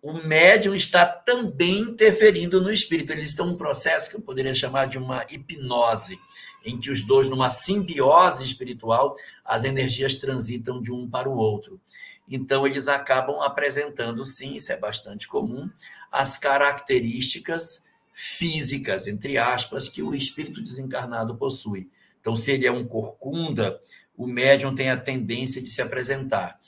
o 0.00 0.14
médium 0.14 0.74
está 0.74 1.04
também 1.04 1.80
interferindo 1.80 2.58
no 2.58 2.72
espírito. 2.72 3.12
Eles 3.12 3.26
estão 3.26 3.50
em 3.50 3.52
um 3.52 3.56
processo 3.56 4.08
que 4.08 4.16
eu 4.16 4.22
poderia 4.22 4.54
chamar 4.54 4.86
de 4.86 4.96
uma 4.96 5.26
hipnose, 5.30 6.18
em 6.64 6.78
que 6.78 6.90
os 6.90 7.02
dois, 7.02 7.28
numa 7.28 7.50
simbiose 7.50 8.42
espiritual, 8.44 9.14
as 9.44 9.62
energias 9.62 10.16
transitam 10.16 10.80
de 10.80 10.90
um 10.90 11.06
para 11.06 11.28
o 11.28 11.36
outro. 11.36 11.78
Então, 12.26 12.66
eles 12.66 12.88
acabam 12.88 13.42
apresentando, 13.42 14.24
sim, 14.24 14.54
isso 14.54 14.72
é 14.72 14.76
bastante 14.78 15.28
comum, 15.28 15.68
as 16.10 16.38
características 16.38 17.84
físicas, 18.12 19.06
entre 19.06 19.38
aspas, 19.38 19.88
que 19.88 20.02
o 20.02 20.14
espírito 20.14 20.62
desencarnado 20.62 21.36
possui. 21.36 21.90
Então, 22.20 22.36
se 22.36 22.52
ele 22.52 22.66
é 22.66 22.72
um 22.72 22.86
corcunda, 22.86 23.80
o 24.16 24.26
médium 24.26 24.74
tem 24.74 24.90
a 24.90 24.96
tendência 24.96 25.60
de 25.60 25.70
se 25.70 25.82
apresentar. 25.82 26.60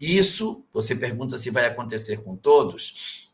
Isso, 0.00 0.64
você 0.72 0.94
pergunta 0.94 1.38
se 1.38 1.50
vai 1.50 1.66
acontecer 1.66 2.22
com 2.22 2.36
todos. 2.36 3.30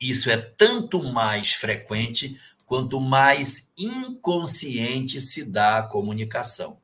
Isso 0.00 0.30
é 0.30 0.36
tanto 0.36 1.02
mais 1.02 1.52
frequente 1.52 2.38
quanto 2.66 3.00
mais 3.00 3.70
inconsciente 3.76 5.20
se 5.20 5.44
dá 5.44 5.78
a 5.78 5.82
comunicação. 5.82 6.78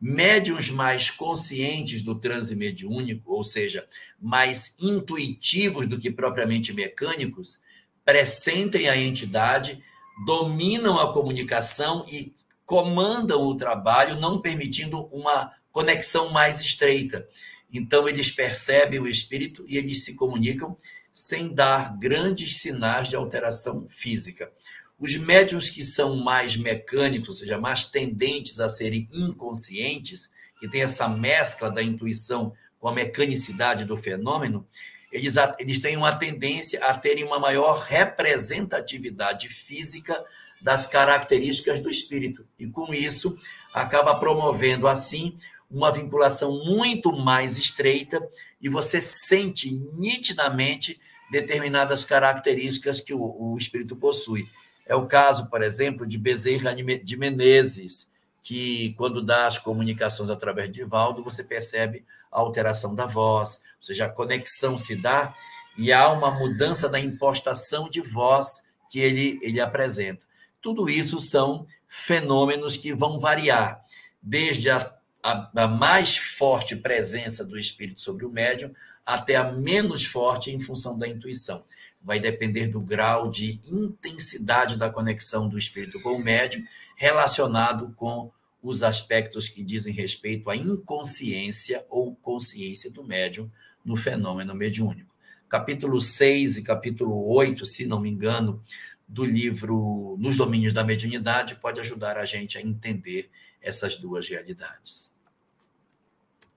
Médiuns 0.00 0.70
mais 0.70 1.10
conscientes 1.10 2.02
do 2.02 2.18
transe 2.18 2.54
mediúnico, 2.56 3.32
ou 3.32 3.44
seja, 3.44 3.86
mais 4.20 4.74
intuitivos 4.78 5.86
do 5.86 5.98
que 5.98 6.10
propriamente 6.10 6.72
mecânicos, 6.72 7.60
pressentem 8.04 8.88
a 8.88 8.96
entidade, 8.96 9.82
dominam 10.26 10.98
a 10.98 11.12
comunicação 11.12 12.06
e 12.08 12.34
comandam 12.64 13.42
o 13.42 13.56
trabalho, 13.56 14.20
não 14.20 14.40
permitindo 14.40 15.06
uma 15.06 15.52
conexão 15.72 16.30
mais 16.30 16.60
estreita. 16.60 17.28
Então, 17.72 18.08
eles 18.08 18.30
percebem 18.30 19.00
o 19.00 19.08
espírito 19.08 19.64
e 19.66 19.76
eles 19.76 20.04
se 20.04 20.14
comunicam 20.14 20.76
sem 21.12 21.52
dar 21.52 21.96
grandes 21.98 22.60
sinais 22.60 23.08
de 23.08 23.16
alteração 23.16 23.86
física. 23.88 24.52
Os 24.98 25.16
médiums 25.16 25.68
que 25.68 25.82
são 25.82 26.16
mais 26.16 26.56
mecânicos, 26.56 27.28
ou 27.28 27.34
seja, 27.34 27.58
mais 27.58 27.84
tendentes 27.84 28.60
a 28.60 28.68
serem 28.68 29.08
inconscientes, 29.12 30.30
que 30.60 30.68
tem 30.68 30.82
essa 30.82 31.08
mescla 31.08 31.70
da 31.70 31.82
intuição 31.82 32.52
com 32.78 32.88
a 32.88 32.92
mecanicidade 32.92 33.84
do 33.84 33.96
fenômeno, 33.96 34.66
eles, 35.14 35.36
eles 35.60 35.78
têm 35.78 35.96
uma 35.96 36.12
tendência 36.12 36.84
a 36.84 36.92
terem 36.92 37.22
uma 37.22 37.38
maior 37.38 37.84
representatividade 37.84 39.48
física 39.48 40.20
das 40.60 40.86
características 40.86 41.78
do 41.78 41.88
espírito. 41.88 42.44
E 42.58 42.66
com 42.66 42.92
isso, 42.92 43.38
acaba 43.72 44.16
promovendo, 44.16 44.88
assim, 44.88 45.36
uma 45.70 45.92
vinculação 45.92 46.64
muito 46.64 47.12
mais 47.12 47.56
estreita 47.56 48.20
e 48.60 48.68
você 48.68 49.00
sente 49.00 49.70
nitidamente 49.92 51.00
determinadas 51.30 52.04
características 52.04 53.00
que 53.00 53.14
o, 53.14 53.20
o 53.20 53.56
espírito 53.56 53.94
possui. 53.94 54.48
É 54.84 54.96
o 54.96 55.06
caso, 55.06 55.48
por 55.48 55.62
exemplo, 55.62 56.04
de 56.04 56.18
Bezerra 56.18 56.74
de 56.74 57.16
Menezes, 57.16 58.08
que 58.42 58.94
quando 58.94 59.22
dá 59.22 59.46
as 59.46 59.58
comunicações 59.58 60.28
através 60.28 60.70
de 60.72 60.84
Valdo, 60.84 61.22
você 61.22 61.44
percebe 61.44 62.04
a 62.30 62.40
alteração 62.40 62.94
da 62.94 63.06
voz, 63.06 63.62
ou 63.84 63.86
seja, 63.86 64.06
a 64.06 64.08
conexão 64.08 64.78
se 64.78 64.96
dá 64.96 65.34
e 65.76 65.92
há 65.92 66.08
uma 66.10 66.30
mudança 66.30 66.88
da 66.88 66.98
impostação 66.98 67.86
de 67.86 68.00
voz 68.00 68.64
que 68.88 68.98
ele, 68.98 69.38
ele 69.42 69.60
apresenta. 69.60 70.24
Tudo 70.62 70.88
isso 70.88 71.20
são 71.20 71.66
fenômenos 71.86 72.78
que 72.78 72.94
vão 72.94 73.20
variar, 73.20 73.82
desde 74.22 74.70
a, 74.70 74.90
a, 75.22 75.50
a 75.54 75.68
mais 75.68 76.16
forte 76.16 76.74
presença 76.74 77.44
do 77.44 77.58
espírito 77.58 78.00
sobre 78.00 78.24
o 78.24 78.30
médium 78.30 78.74
até 79.04 79.36
a 79.36 79.52
menos 79.52 80.06
forte 80.06 80.50
em 80.50 80.58
função 80.58 80.96
da 80.98 81.06
intuição. 81.06 81.62
vai 82.02 82.18
depender 82.18 82.68
do 82.68 82.80
grau 82.80 83.28
de 83.28 83.60
intensidade 83.70 84.78
da 84.78 84.88
conexão 84.88 85.46
do 85.46 85.58
espírito 85.58 86.00
com 86.00 86.12
o 86.12 86.18
médium, 86.18 86.64
relacionado 86.96 87.92
com 87.96 88.32
os 88.62 88.82
aspectos 88.82 89.46
que 89.46 89.62
dizem 89.62 89.92
respeito 89.92 90.48
à 90.48 90.56
inconsciência 90.56 91.84
ou 91.90 92.16
consciência 92.16 92.90
do 92.90 93.04
médium 93.04 93.50
no 93.84 93.96
fenômeno 93.96 94.54
mediúnico. 94.54 95.14
Capítulo 95.48 96.00
6 96.00 96.56
e 96.56 96.62
capítulo 96.62 97.32
8, 97.32 97.66
se 97.66 97.86
não 97.86 98.00
me 98.00 98.10
engano, 98.10 98.62
do 99.06 99.24
livro 99.24 100.16
Nos 100.18 100.36
Domínios 100.36 100.72
da 100.72 100.82
Mediunidade 100.82 101.56
pode 101.56 101.78
ajudar 101.80 102.16
a 102.16 102.24
gente 102.24 102.56
a 102.56 102.62
entender 102.62 103.30
essas 103.60 103.96
duas 103.96 104.28
realidades. 104.28 105.14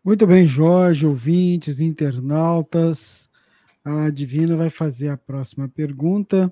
Muito 0.04 0.26
bem, 0.26 0.48
Jorge, 0.48 1.06
ouvintes, 1.06 1.80
internautas. 1.80 3.30
A 3.84 4.10
Divina 4.10 4.56
vai 4.56 4.70
fazer 4.70 5.10
a 5.10 5.18
próxima 5.18 5.68
pergunta. 5.68 6.52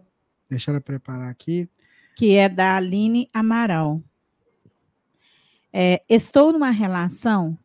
Deixa 0.50 0.72
ela 0.72 0.82
preparar 0.82 1.30
aqui. 1.30 1.70
Que 2.16 2.36
é 2.36 2.48
da 2.50 2.76
Aline 2.76 3.30
Amaral. 3.34 4.02
É, 5.72 6.02
estou 6.08 6.54
numa 6.54 6.70
relação 6.70 7.58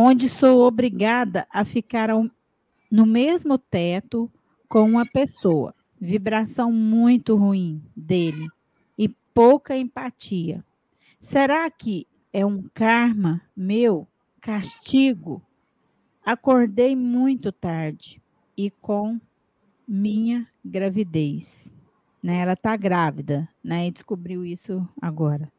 onde 0.00 0.28
sou 0.28 0.60
obrigada 0.60 1.44
a 1.50 1.64
ficar 1.64 2.08
no 2.88 3.04
mesmo 3.04 3.58
teto 3.58 4.30
com 4.68 4.88
uma 4.88 5.04
pessoa. 5.04 5.74
Vibração 6.00 6.70
muito 6.70 7.34
ruim 7.34 7.82
dele 7.96 8.46
e 8.96 9.08
pouca 9.08 9.76
empatia. 9.76 10.64
Será 11.20 11.68
que 11.68 12.06
é 12.32 12.46
um 12.46 12.62
karma 12.72 13.42
meu 13.56 14.06
castigo, 14.40 15.42
acordei 16.24 16.94
muito 16.94 17.50
tarde 17.50 18.22
e 18.56 18.70
com 18.70 19.20
minha 19.86 20.46
gravidez. 20.64 21.74
Né? 22.22 22.38
Ela 22.38 22.52
está 22.52 22.76
grávida, 22.76 23.48
né? 23.64 23.88
E 23.88 23.90
descobriu 23.90 24.44
isso 24.44 24.88
agora. 25.02 25.50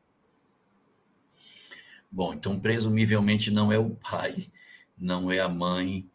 Bom, 2.12 2.34
então 2.34 2.60
presumivelmente 2.60 3.52
não 3.52 3.72
é 3.72 3.78
o 3.78 3.92
pai, 3.92 4.50
não 4.98 5.32
é 5.32 5.40
a 5.40 5.48
mãe, 5.48 6.10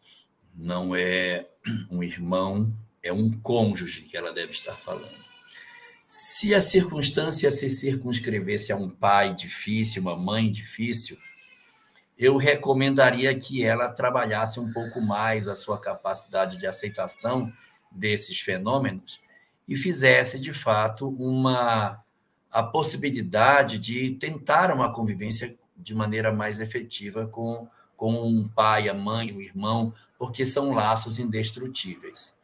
não 0.53 0.95
é 0.95 1.47
um 1.89 2.03
irmão, 2.03 2.71
é 3.01 3.13
um 3.13 3.31
cônjuge 3.31 4.03
que 4.03 4.17
ela 4.17 4.33
deve 4.33 4.51
estar 4.51 4.73
falando. 4.73 5.25
Se 6.07 6.53
a 6.53 6.61
circunstância 6.61 7.51
se 7.51 7.69
circunscrevesse 7.69 8.71
a 8.71 8.75
um 8.75 8.89
pai 8.89 9.33
difícil, 9.33 10.01
uma 10.01 10.15
mãe 10.15 10.51
difícil, 10.51 11.17
eu 12.17 12.37
recomendaria 12.37 13.37
que 13.37 13.63
ela 13.63 13.89
trabalhasse 13.89 14.59
um 14.59 14.71
pouco 14.71 15.01
mais 15.01 15.47
a 15.47 15.55
sua 15.55 15.79
capacidade 15.79 16.57
de 16.57 16.67
aceitação 16.67 17.51
desses 17.91 18.39
fenômenos 18.39 19.19
e 19.67 19.75
fizesse, 19.75 20.39
de 20.39 20.53
fato, 20.53 21.09
uma 21.09 22.01
a 22.51 22.63
possibilidade 22.63 23.77
de 23.77 24.11
tentar 24.11 24.73
uma 24.73 24.93
convivência 24.93 25.57
de 25.75 25.93
maneira 25.93 26.31
mais 26.31 26.59
efetiva 26.59 27.27
com, 27.27 27.67
com 27.95 28.13
um 28.27 28.47
pai, 28.47 28.89
a 28.89 28.93
mãe, 28.93 29.31
o 29.31 29.41
irmão, 29.41 29.93
porque 30.17 30.45
são 30.45 30.73
laços 30.73 31.19
indestrutíveis. 31.19 32.37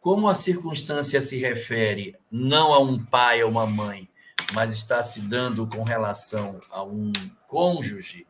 Como 0.00 0.28
a 0.28 0.34
circunstância 0.34 1.20
se 1.20 1.38
refere 1.38 2.16
não 2.30 2.72
a 2.72 2.80
um 2.80 2.98
pai 2.98 3.42
ou 3.42 3.50
uma 3.50 3.66
mãe, 3.66 4.08
mas 4.52 4.72
está 4.72 5.02
se 5.02 5.20
dando 5.20 5.66
com 5.66 5.82
relação 5.82 6.60
a 6.70 6.82
um 6.82 7.12
cônjuge, 7.46 8.26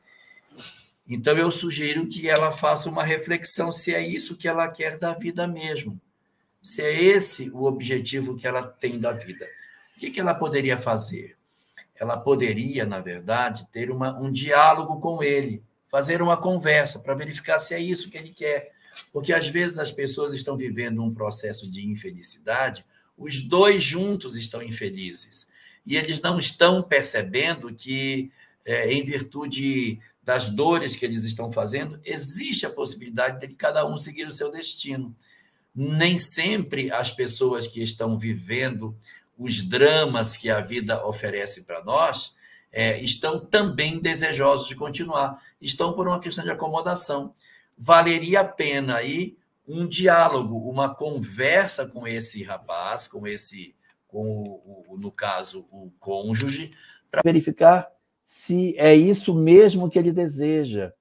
então, 1.08 1.36
eu 1.36 1.50
sugiro 1.50 2.06
que 2.06 2.28
ela 2.28 2.52
faça 2.52 2.88
uma 2.88 3.02
reflexão 3.02 3.72
se 3.72 3.94
é 3.94 4.00
isso 4.00 4.36
que 4.36 4.46
ela 4.46 4.68
quer 4.68 4.98
da 4.98 5.12
vida 5.12 5.46
mesmo. 5.46 6.00
Se 6.62 6.80
é 6.80 7.02
esse 7.02 7.50
o 7.50 7.64
objetivo 7.64 8.36
que 8.36 8.46
ela 8.46 8.62
tem 8.62 8.98
da 8.98 9.12
vida. 9.12 9.46
O 9.96 10.00
que, 10.00 10.18
ela 10.18 10.34
poderia 10.34 10.78
fazer? 10.78 11.36
Ela 11.98 12.16
poderia, 12.16 12.84
na 12.86 13.00
verdade, 13.00 13.66
ter 13.70 13.90
uma, 13.90 14.18
um 14.18 14.30
diálogo 14.30 15.00
com 15.00 15.22
ele, 15.22 15.62
fazer 15.90 16.22
uma 16.22 16.36
conversa 16.36 16.98
para 16.98 17.14
verificar 17.14 17.58
se 17.58 17.74
é 17.74 17.80
isso 17.80 18.10
que 18.10 18.16
ele 18.16 18.30
quer. 18.30 18.72
Porque 19.12 19.32
às 19.32 19.46
vezes 19.48 19.78
as 19.78 19.92
pessoas 19.92 20.32
estão 20.32 20.56
vivendo 20.56 21.02
um 21.02 21.12
processo 21.12 21.70
de 21.70 21.86
infelicidade, 21.86 22.84
os 23.16 23.40
dois 23.42 23.82
juntos 23.82 24.36
estão 24.36 24.62
infelizes. 24.62 25.48
E 25.86 25.96
eles 25.96 26.20
não 26.20 26.38
estão 26.38 26.82
percebendo 26.82 27.74
que, 27.74 28.30
é, 28.64 28.92
em 28.92 29.04
virtude 29.04 30.00
das 30.22 30.48
dores 30.48 30.94
que 30.94 31.04
eles 31.04 31.24
estão 31.24 31.50
fazendo, 31.50 32.00
existe 32.04 32.64
a 32.64 32.70
possibilidade 32.70 33.40
de 33.46 33.54
cada 33.54 33.84
um 33.84 33.98
seguir 33.98 34.26
o 34.26 34.32
seu 34.32 34.50
destino. 34.50 35.14
Nem 35.74 36.16
sempre 36.16 36.92
as 36.92 37.10
pessoas 37.10 37.66
que 37.66 37.82
estão 37.82 38.18
vivendo 38.18 38.96
os 39.38 39.62
dramas 39.62 40.36
que 40.36 40.50
a 40.50 40.60
vida 40.60 41.04
oferece 41.06 41.64
para 41.64 41.82
nós 41.82 42.34
é, 42.70 42.98
estão 42.98 43.44
também 43.44 44.00
desejosos 44.00 44.68
de 44.68 44.76
continuar, 44.76 45.42
estão 45.60 45.92
por 45.92 46.08
uma 46.08 46.20
questão 46.20 46.44
de 46.44 46.50
acomodação. 46.50 47.34
Valeria 47.76 48.40
a 48.40 48.44
pena 48.44 48.96
aí 48.96 49.36
um 49.66 49.86
diálogo, 49.86 50.56
uma 50.68 50.94
conversa 50.94 51.86
com 51.86 52.06
esse 52.06 52.42
rapaz, 52.42 53.06
com 53.06 53.26
esse, 53.26 53.74
com 54.08 54.26
o, 54.26 54.84
o 54.88 54.98
no 54.98 55.10
caso, 55.10 55.66
o 55.70 55.90
cônjuge, 55.98 56.72
para 57.10 57.22
verificar 57.24 57.90
se 58.24 58.74
é 58.78 58.94
isso 58.94 59.34
mesmo 59.34 59.90
que 59.90 59.98
ele 59.98 60.10
deseja, 60.10 60.92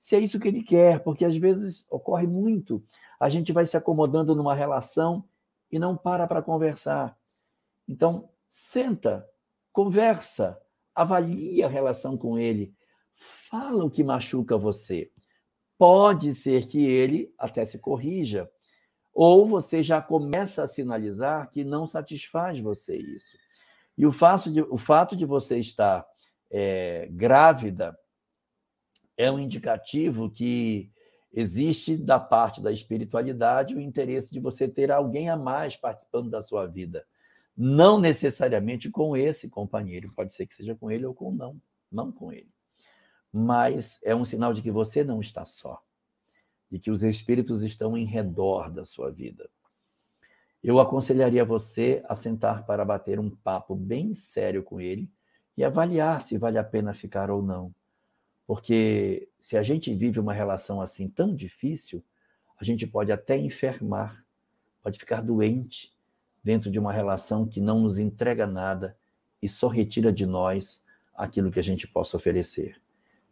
se 0.00 0.16
é 0.16 0.18
isso 0.18 0.40
que 0.40 0.48
ele 0.48 0.62
quer, 0.62 1.00
porque 1.00 1.24
às 1.24 1.36
vezes 1.36 1.86
ocorre 1.88 2.26
muito. 2.26 2.82
A 3.18 3.28
gente 3.28 3.52
vai 3.52 3.64
se 3.64 3.76
acomodando 3.76 4.34
numa 4.34 4.54
relação 4.54 5.24
e 5.70 5.78
não 5.78 5.96
para 5.96 6.26
para 6.26 6.42
conversar. 6.42 7.16
Então, 7.88 8.30
senta, 8.48 9.28
conversa, 9.72 10.60
avalia 10.94 11.66
a 11.66 11.68
relação 11.68 12.16
com 12.16 12.38
ele, 12.38 12.74
fala 13.14 13.84
o 13.84 13.90
que 13.90 14.04
machuca 14.04 14.56
você. 14.56 15.10
Pode 15.76 16.34
ser 16.34 16.66
que 16.66 16.86
ele 16.86 17.32
até 17.38 17.66
se 17.66 17.78
corrija, 17.78 18.50
ou 19.12 19.46
você 19.46 19.82
já 19.82 20.00
começa 20.00 20.64
a 20.64 20.68
sinalizar 20.68 21.50
que 21.50 21.64
não 21.64 21.86
satisfaz 21.86 22.58
você 22.58 22.96
isso. 22.96 23.36
E 23.96 24.04
o 24.04 24.12
fato 24.12 24.50
de, 24.50 24.60
o 24.62 24.76
fato 24.76 25.14
de 25.14 25.24
você 25.24 25.58
estar 25.58 26.04
é, 26.50 27.08
grávida 27.10 27.96
é 29.16 29.30
um 29.30 29.38
indicativo 29.38 30.28
que 30.30 30.90
existe 31.32 31.96
da 31.96 32.18
parte 32.18 32.60
da 32.60 32.72
espiritualidade 32.72 33.74
o 33.74 33.80
interesse 33.80 34.32
de 34.32 34.40
você 34.40 34.68
ter 34.68 34.90
alguém 34.90 35.28
a 35.30 35.36
mais 35.36 35.76
participando 35.76 36.30
da 36.30 36.42
sua 36.42 36.66
vida. 36.66 37.04
Não 37.56 38.00
necessariamente 38.00 38.90
com 38.90 39.16
esse 39.16 39.48
companheiro, 39.48 40.12
pode 40.14 40.32
ser 40.32 40.46
que 40.46 40.54
seja 40.54 40.74
com 40.74 40.90
ele 40.90 41.06
ou 41.06 41.14
com 41.14 41.30
não, 41.30 41.60
não 41.90 42.10
com 42.10 42.32
ele. 42.32 42.50
Mas 43.32 44.00
é 44.02 44.14
um 44.14 44.24
sinal 44.24 44.52
de 44.52 44.60
que 44.60 44.70
você 44.70 45.04
não 45.04 45.20
está 45.20 45.44
só, 45.44 45.82
de 46.70 46.78
que 46.78 46.90
os 46.90 47.02
espíritos 47.04 47.62
estão 47.62 47.96
em 47.96 48.04
redor 48.04 48.70
da 48.70 48.84
sua 48.84 49.10
vida. 49.10 49.48
Eu 50.62 50.80
aconselharia 50.80 51.44
você 51.44 52.02
a 52.08 52.14
sentar 52.14 52.64
para 52.64 52.84
bater 52.84 53.20
um 53.20 53.30
papo 53.30 53.76
bem 53.76 54.14
sério 54.14 54.62
com 54.62 54.80
ele 54.80 55.10
e 55.56 55.62
avaliar 55.62 56.22
se 56.22 56.38
vale 56.38 56.58
a 56.58 56.64
pena 56.64 56.94
ficar 56.94 57.30
ou 57.30 57.42
não. 57.42 57.72
Porque 58.46 59.28
se 59.38 59.56
a 59.56 59.62
gente 59.62 59.94
vive 59.94 60.18
uma 60.18 60.32
relação 60.32 60.80
assim 60.80 61.08
tão 61.08 61.34
difícil, 61.36 62.04
a 62.58 62.64
gente 62.64 62.86
pode 62.86 63.12
até 63.12 63.36
enfermar, 63.36 64.24
pode 64.82 64.98
ficar 64.98 65.20
doente 65.20 65.93
dentro 66.44 66.70
de 66.70 66.78
uma 66.78 66.92
relação 66.92 67.46
que 67.46 67.60
não 67.60 67.80
nos 67.80 67.96
entrega 67.98 68.46
nada 68.46 68.96
e 69.42 69.48
só 69.48 69.66
retira 69.66 70.12
de 70.12 70.26
nós 70.26 70.84
aquilo 71.14 71.50
que 71.50 71.58
a 71.58 71.62
gente 71.62 71.88
possa 71.88 72.18
oferecer. 72.18 72.80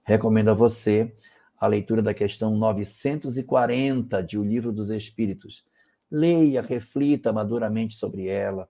Recomendo 0.02 0.50
a 0.50 0.54
você 0.54 1.14
a 1.60 1.66
leitura 1.66 2.00
da 2.02 2.14
questão 2.14 2.56
940 2.56 4.22
de 4.22 4.38
O 4.38 4.42
Livro 4.42 4.72
dos 4.72 4.90
Espíritos. 4.90 5.64
Leia, 6.10 6.62
reflita 6.62 7.32
maduramente 7.32 7.94
sobre 7.94 8.26
ela. 8.26 8.68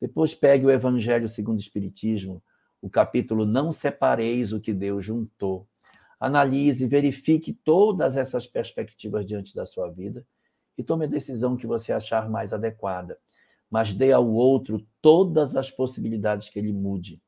Depois 0.00 0.34
pegue 0.34 0.64
o 0.64 0.70
Evangelho 0.70 1.28
segundo 1.28 1.58
o 1.58 1.60
Espiritismo, 1.60 2.42
o 2.80 2.88
capítulo 2.88 3.44
Não 3.44 3.72
Separeis 3.72 4.52
o 4.52 4.60
que 4.60 4.72
Deus 4.72 5.04
juntou. 5.04 5.66
Analise, 6.18 6.86
verifique 6.86 7.52
todas 7.52 8.16
essas 8.16 8.46
perspectivas 8.46 9.26
diante 9.26 9.54
da 9.54 9.66
sua 9.66 9.90
vida 9.90 10.24
e 10.78 10.82
tome 10.82 11.04
a 11.04 11.08
decisão 11.08 11.56
que 11.56 11.66
você 11.66 11.92
achar 11.92 12.30
mais 12.30 12.52
adequada. 12.52 13.18
Mas 13.70 13.94
dê 13.94 14.12
ao 14.12 14.28
outro 14.28 14.84
todas 15.00 15.56
as 15.56 15.70
possibilidades 15.70 16.48
que 16.50 16.58
ele 16.58 16.72
mude. 16.72 17.22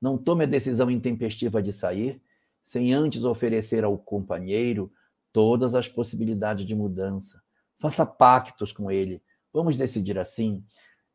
Não 0.00 0.16
tome 0.16 0.44
a 0.44 0.46
decisão 0.46 0.90
intempestiva 0.90 1.62
de 1.62 1.72
sair 1.72 2.20
sem 2.64 2.94
antes 2.94 3.24
oferecer 3.24 3.84
ao 3.84 3.98
companheiro 3.98 4.90
todas 5.32 5.74
as 5.74 5.88
possibilidades 5.88 6.64
de 6.64 6.74
mudança. 6.74 7.42
Faça 7.78 8.06
pactos 8.06 8.72
com 8.72 8.90
ele. 8.90 9.22
Vamos 9.52 9.76
decidir 9.76 10.18
assim. 10.18 10.64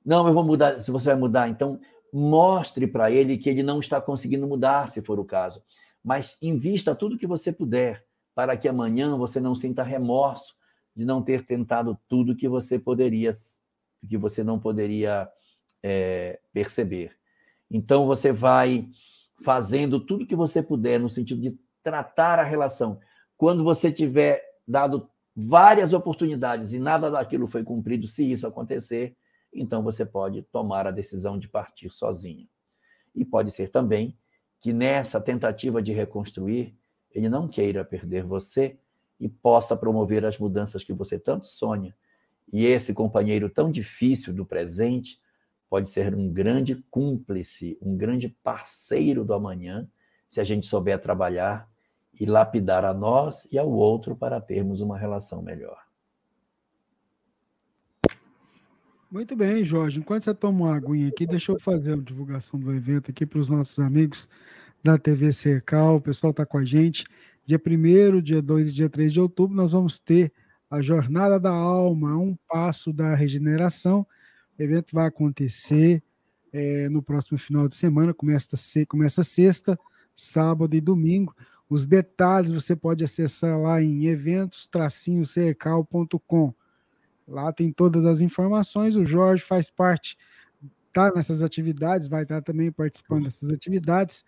Não, 0.05 0.27
eu 0.27 0.33
vou 0.33 0.43
mudar. 0.43 0.79
Se 0.79 0.91
você 0.91 1.09
vai 1.09 1.17
mudar, 1.17 1.47
então 1.47 1.79
mostre 2.13 2.87
para 2.87 3.11
ele 3.11 3.37
que 3.37 3.49
ele 3.49 3.63
não 3.63 3.79
está 3.79 3.99
conseguindo 3.99 4.47
mudar, 4.47 4.89
se 4.89 5.01
for 5.01 5.19
o 5.19 5.25
caso. 5.25 5.63
Mas 6.03 6.37
invista 6.41 6.95
tudo 6.95 7.17
que 7.17 7.27
você 7.27 7.51
puder 7.51 8.05
para 8.33 8.55
que 8.55 8.67
amanhã 8.67 9.17
você 9.17 9.39
não 9.39 9.55
sinta 9.55 9.83
remorso 9.83 10.55
de 10.95 11.05
não 11.05 11.21
ter 11.21 11.45
tentado 11.45 11.97
tudo 12.07 12.35
que 12.35 12.47
você 12.47 12.79
poderia, 12.79 13.33
que 14.07 14.17
você 14.17 14.43
não 14.43 14.59
poderia 14.59 15.29
é, 15.81 16.39
perceber. 16.53 17.11
Então 17.69 18.05
você 18.05 18.31
vai 18.31 18.89
fazendo 19.43 19.99
tudo 19.99 20.25
que 20.25 20.35
você 20.35 20.61
puder 20.61 20.99
no 20.99 21.09
sentido 21.09 21.41
de 21.41 21.57
tratar 21.83 22.39
a 22.39 22.43
relação. 22.43 22.99
Quando 23.37 23.63
você 23.63 23.91
tiver 23.91 24.43
dado 24.67 25.09
várias 25.35 25.93
oportunidades 25.93 26.73
e 26.73 26.79
nada 26.79 27.11
daquilo 27.11 27.47
foi 27.47 27.63
cumprido, 27.63 28.07
se 28.07 28.29
isso 28.29 28.47
acontecer, 28.47 29.15
então 29.53 29.83
você 29.83 30.05
pode 30.05 30.41
tomar 30.43 30.87
a 30.87 30.91
decisão 30.91 31.37
de 31.37 31.47
partir 31.47 31.91
sozinho. 31.91 32.47
E 33.15 33.23
pode 33.23 33.51
ser 33.51 33.69
também 33.69 34.17
que 34.59 34.73
nessa 34.73 35.21
tentativa 35.21 35.81
de 35.81 35.93
reconstruir, 35.93 36.75
ele 37.11 37.29
não 37.29 37.47
queira 37.47 37.85
perder 37.85 38.23
você 38.23 38.77
e 39.19 39.29
possa 39.29 39.75
promover 39.75 40.25
as 40.25 40.37
mudanças 40.37 40.83
que 40.83 40.93
você 40.93 41.17
tanto 41.17 41.47
sonha. 41.47 41.95
E 42.51 42.65
esse 42.65 42.93
companheiro 42.93 43.49
tão 43.49 43.69
difícil 43.69 44.33
do 44.33 44.45
presente 44.45 45.19
pode 45.69 45.89
ser 45.89 46.15
um 46.15 46.31
grande 46.31 46.75
cúmplice, 46.89 47.77
um 47.81 47.97
grande 47.97 48.29
parceiro 48.41 49.25
do 49.25 49.33
amanhã, 49.33 49.87
se 50.29 50.39
a 50.39 50.43
gente 50.43 50.65
souber 50.65 50.99
trabalhar 50.99 51.69
e 52.19 52.25
lapidar 52.25 52.85
a 52.85 52.93
nós 52.93 53.47
e 53.51 53.57
ao 53.57 53.69
outro 53.69 54.15
para 54.15 54.41
termos 54.41 54.81
uma 54.81 54.97
relação 54.97 55.41
melhor. 55.41 55.77
Muito 59.09 59.35
bem, 59.35 59.63
Jorge. 59.63 59.99
Enquanto 59.99 60.23
você 60.23 60.33
toma 60.33 60.65
uma 60.65 60.75
aguinha 60.75 61.07
aqui, 61.07 61.25
deixa 61.25 61.51
eu 61.51 61.59
fazer 61.59 61.93
a 61.93 61.97
divulgação 61.97 62.59
do 62.59 62.73
evento 62.73 63.11
aqui 63.11 63.25
para 63.25 63.39
os 63.39 63.47
nossos 63.47 63.79
amigos 63.79 64.27
da 64.83 64.97
TV 64.97 65.31
Cercal. 65.31 65.95
O 65.95 66.01
pessoal 66.01 66.31
está 66.31 66.45
com 66.45 66.57
a 66.57 66.65
gente. 66.65 67.05
Dia 67.45 67.57
1 67.57 68.21
dia 68.21 68.41
2 68.41 68.69
e 68.69 68.73
dia 68.73 68.89
3 68.89 69.13
de 69.13 69.21
outubro, 69.21 69.55
nós 69.55 69.71
vamos 69.71 69.99
ter 69.99 70.33
a 70.69 70.81
Jornada 70.81 71.39
da 71.39 71.51
Alma, 71.51 72.17
um 72.17 72.35
passo 72.47 72.91
da 72.91 73.15
regeneração. 73.15 74.05
O 74.57 74.61
evento 74.61 74.93
vai 74.93 75.07
acontecer 75.07 76.03
é, 76.51 76.89
no 76.89 77.01
próximo 77.01 77.37
final 77.37 77.65
de 77.67 77.75
semana, 77.75 78.13
começa, 78.13 78.57
começa 78.87 79.23
sexta, 79.23 79.79
sábado 80.15 80.75
e 80.75 80.81
domingo. 80.81 81.35
Os 81.69 81.85
detalhes 81.85 82.53
você 82.53 82.75
pode 82.75 83.03
acessar 83.03 83.59
lá 83.59 83.81
em 83.81 84.07
eventos-cecal.com. 84.07 86.53
Lá 87.27 87.51
tem 87.51 87.71
todas 87.71 88.05
as 88.05 88.21
informações. 88.21 88.95
O 88.95 89.05
Jorge 89.05 89.43
faz 89.43 89.69
parte, 89.69 90.17
tá 90.93 91.11
nessas 91.13 91.43
atividades, 91.43 92.07
vai 92.07 92.23
estar 92.23 92.41
também 92.41 92.71
participando 92.71 93.25
dessas 93.25 93.51
atividades 93.51 94.23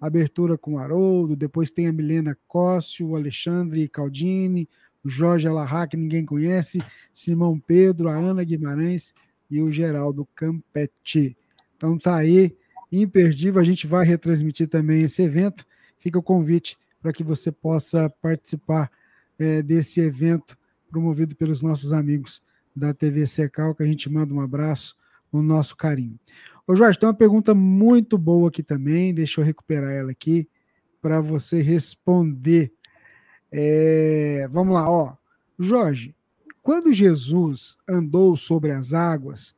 abertura 0.00 0.58
com 0.58 0.74
o 0.74 0.78
Haroldo, 0.78 1.36
depois 1.36 1.70
tem 1.70 1.86
a 1.86 1.92
Milena 1.92 2.36
Cóssio, 2.46 3.08
o 3.08 3.16
Alexandre 3.16 3.88
Caldini, 3.88 4.68
Jorge 5.04 5.46
Alarra, 5.46 5.86
que 5.86 5.96
ninguém 5.96 6.24
conhece, 6.24 6.82
Simão 7.12 7.58
Pedro, 7.58 8.08
a 8.08 8.14
Ana 8.14 8.42
Guimarães 8.42 9.12
e 9.50 9.60
o 9.60 9.70
Geraldo 9.70 10.26
Campetti. 10.34 11.36
Então 11.76 11.98
tá 11.98 12.16
aí, 12.16 12.56
imperdível, 12.90 13.60
a 13.60 13.64
gente 13.64 13.86
vai 13.86 14.06
retransmitir 14.06 14.68
também 14.68 15.02
esse 15.02 15.22
evento. 15.22 15.66
Fica 15.98 16.18
o 16.18 16.22
convite 16.22 16.78
para 17.02 17.12
que 17.12 17.22
você 17.22 17.52
possa 17.52 18.08
participar 18.22 18.90
é, 19.38 19.62
desse 19.62 20.00
evento 20.00 20.56
promovido 20.90 21.34
pelos 21.34 21.60
nossos 21.60 21.92
amigos 21.92 22.42
da 22.74 22.94
TV 22.94 23.26
Secal, 23.26 23.74
que 23.74 23.82
a 23.82 23.86
gente 23.86 24.08
manda 24.08 24.32
um 24.32 24.40
abraço, 24.40 24.96
o 25.30 25.42
nosso 25.42 25.76
carinho. 25.76 26.18
Ô 26.66 26.74
Jorge, 26.74 26.98
tem 26.98 27.08
uma 27.08 27.14
pergunta 27.14 27.54
muito 27.54 28.16
boa 28.16 28.48
aqui 28.48 28.62
também, 28.62 29.12
deixa 29.12 29.40
eu 29.40 29.44
recuperar 29.44 29.90
ela 29.90 30.12
aqui 30.12 30.48
para 31.02 31.20
você 31.20 31.60
responder. 31.60 32.72
É, 33.56 34.48
vamos 34.50 34.74
lá, 34.74 34.90
ó. 34.90 35.14
Jorge, 35.56 36.12
quando 36.60 36.92
Jesus 36.92 37.78
andou 37.88 38.36
sobre 38.36 38.72
as 38.72 38.92
águas, 38.92 39.54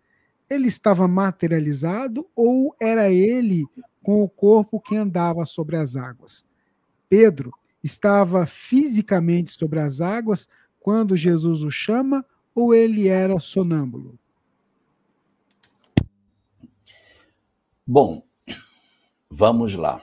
ele 0.51 0.69
estava 0.69 1.09
materializado 1.09 2.29
ou 2.37 2.77
era 2.79 3.11
ele 3.11 3.65
com 4.03 4.23
o 4.23 4.29
corpo 4.29 4.79
que 4.79 4.95
andava 4.95 5.47
sobre 5.47 5.77
as 5.77 5.97
águas? 5.97 6.45
Pedro 7.09 7.55
estava 7.83 8.45
fisicamente 8.45 9.53
sobre 9.53 9.81
as 9.81 10.03
águas 10.03 10.47
quando 10.79 11.17
Jesus 11.17 11.63
o 11.63 11.71
chama 11.71 12.23
ou 12.55 12.75
ele 12.75 13.09
era 13.09 13.41
sonâmbulo? 13.41 14.19
Bom, 17.87 18.23
vamos 19.31 19.75
lá. 19.75 20.03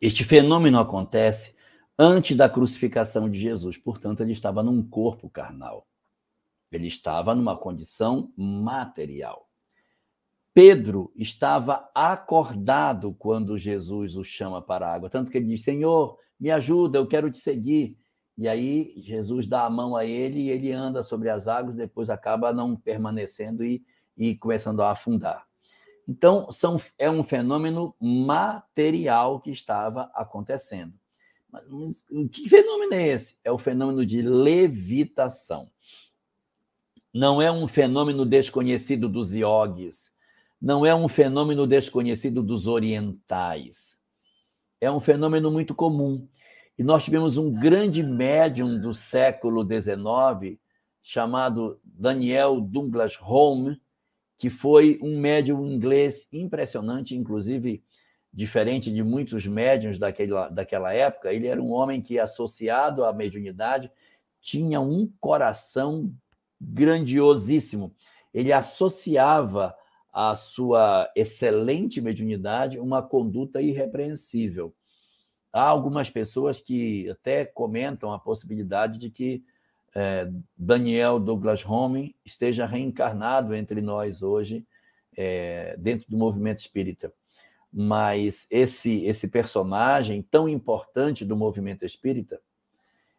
Este 0.00 0.22
fenômeno 0.22 0.78
acontece 0.78 1.53
antes 1.98 2.36
da 2.36 2.48
crucificação 2.48 3.30
de 3.30 3.38
Jesus, 3.38 3.76
portanto, 3.78 4.22
ele 4.22 4.32
estava 4.32 4.62
num 4.62 4.82
corpo 4.82 5.28
carnal. 5.28 5.86
Ele 6.70 6.86
estava 6.88 7.34
numa 7.34 7.56
condição 7.56 8.32
material. 8.36 9.48
Pedro 10.52 11.12
estava 11.16 11.90
acordado 11.94 13.12
quando 13.14 13.58
Jesus 13.58 14.16
o 14.16 14.22
chama 14.22 14.62
para 14.62 14.86
a 14.86 14.94
água, 14.94 15.10
tanto 15.10 15.30
que 15.30 15.38
ele 15.38 15.48
diz: 15.48 15.62
Senhor, 15.62 16.16
me 16.38 16.50
ajuda, 16.50 16.98
eu 16.98 17.06
quero 17.06 17.30
te 17.30 17.38
seguir. 17.38 17.98
E 18.36 18.48
aí 18.48 18.94
Jesus 18.96 19.46
dá 19.46 19.64
a 19.64 19.70
mão 19.70 19.96
a 19.96 20.04
ele 20.04 20.42
e 20.42 20.50
ele 20.50 20.72
anda 20.72 21.04
sobre 21.04 21.28
as 21.28 21.46
águas, 21.46 21.76
depois 21.76 22.10
acaba 22.10 22.52
não 22.52 22.76
permanecendo 22.76 23.64
e, 23.64 23.84
e 24.16 24.36
começando 24.36 24.80
a 24.82 24.90
afundar. 24.90 25.46
Então, 26.06 26.50
são, 26.52 26.76
é 26.98 27.10
um 27.10 27.24
fenômeno 27.24 27.94
material 28.00 29.40
que 29.40 29.50
estava 29.50 30.10
acontecendo. 30.14 30.92
Mas, 31.54 32.04
que 32.32 32.48
fenômeno 32.48 32.94
é 32.94 33.08
esse? 33.08 33.38
É 33.44 33.52
o 33.52 33.58
fenômeno 33.58 34.04
de 34.04 34.20
levitação. 34.20 35.70
Não 37.12 37.40
é 37.40 37.50
um 37.52 37.68
fenômeno 37.68 38.26
desconhecido 38.26 39.08
dos 39.08 39.34
iogues, 39.34 40.12
não 40.60 40.84
é 40.84 40.92
um 40.92 41.06
fenômeno 41.06 41.64
desconhecido 41.64 42.42
dos 42.42 42.66
orientais. 42.66 44.00
É 44.80 44.90
um 44.90 44.98
fenômeno 44.98 45.48
muito 45.50 45.76
comum. 45.76 46.26
E 46.76 46.82
nós 46.82 47.04
tivemos 47.04 47.36
um 47.36 47.52
grande 47.52 48.02
médium 48.02 48.80
do 48.80 48.92
século 48.92 49.62
XIX, 49.62 50.58
chamado 51.04 51.78
Daniel 51.84 52.60
Douglas 52.60 53.16
Home, 53.22 53.80
que 54.36 54.50
foi 54.50 54.98
um 55.00 55.20
médium 55.20 55.64
inglês 55.64 56.26
impressionante, 56.32 57.14
inclusive 57.14 57.84
diferente 58.34 58.92
de 58.92 59.02
muitos 59.04 59.46
médiums 59.46 59.96
daquela, 59.96 60.48
daquela 60.48 60.92
época. 60.92 61.32
Ele 61.32 61.46
era 61.46 61.62
um 61.62 61.70
homem 61.70 62.02
que, 62.02 62.18
associado 62.18 63.04
à 63.04 63.12
mediunidade, 63.12 63.90
tinha 64.40 64.80
um 64.80 65.10
coração 65.20 66.12
grandiosíssimo. 66.60 67.94
Ele 68.32 68.52
associava 68.52 69.74
à 70.12 70.34
sua 70.34 71.10
excelente 71.14 72.00
mediunidade 72.00 72.78
uma 72.78 73.02
conduta 73.02 73.62
irrepreensível. 73.62 74.74
Há 75.52 75.62
algumas 75.62 76.10
pessoas 76.10 76.60
que 76.60 77.08
até 77.08 77.44
comentam 77.44 78.12
a 78.12 78.18
possibilidade 78.18 78.98
de 78.98 79.10
que 79.10 79.44
é, 79.94 80.28
Daniel 80.56 81.20
Douglas 81.20 81.64
Home 81.64 82.16
esteja 82.24 82.66
reencarnado 82.66 83.54
entre 83.54 83.80
nós 83.80 84.22
hoje, 84.22 84.66
é, 85.16 85.76
dentro 85.76 86.10
do 86.10 86.16
movimento 86.16 86.58
espírita. 86.58 87.12
Mas 87.76 88.46
esse, 88.52 89.04
esse 89.04 89.26
personagem 89.26 90.22
tão 90.22 90.48
importante 90.48 91.24
do 91.24 91.36
movimento 91.36 91.84
espírita, 91.84 92.40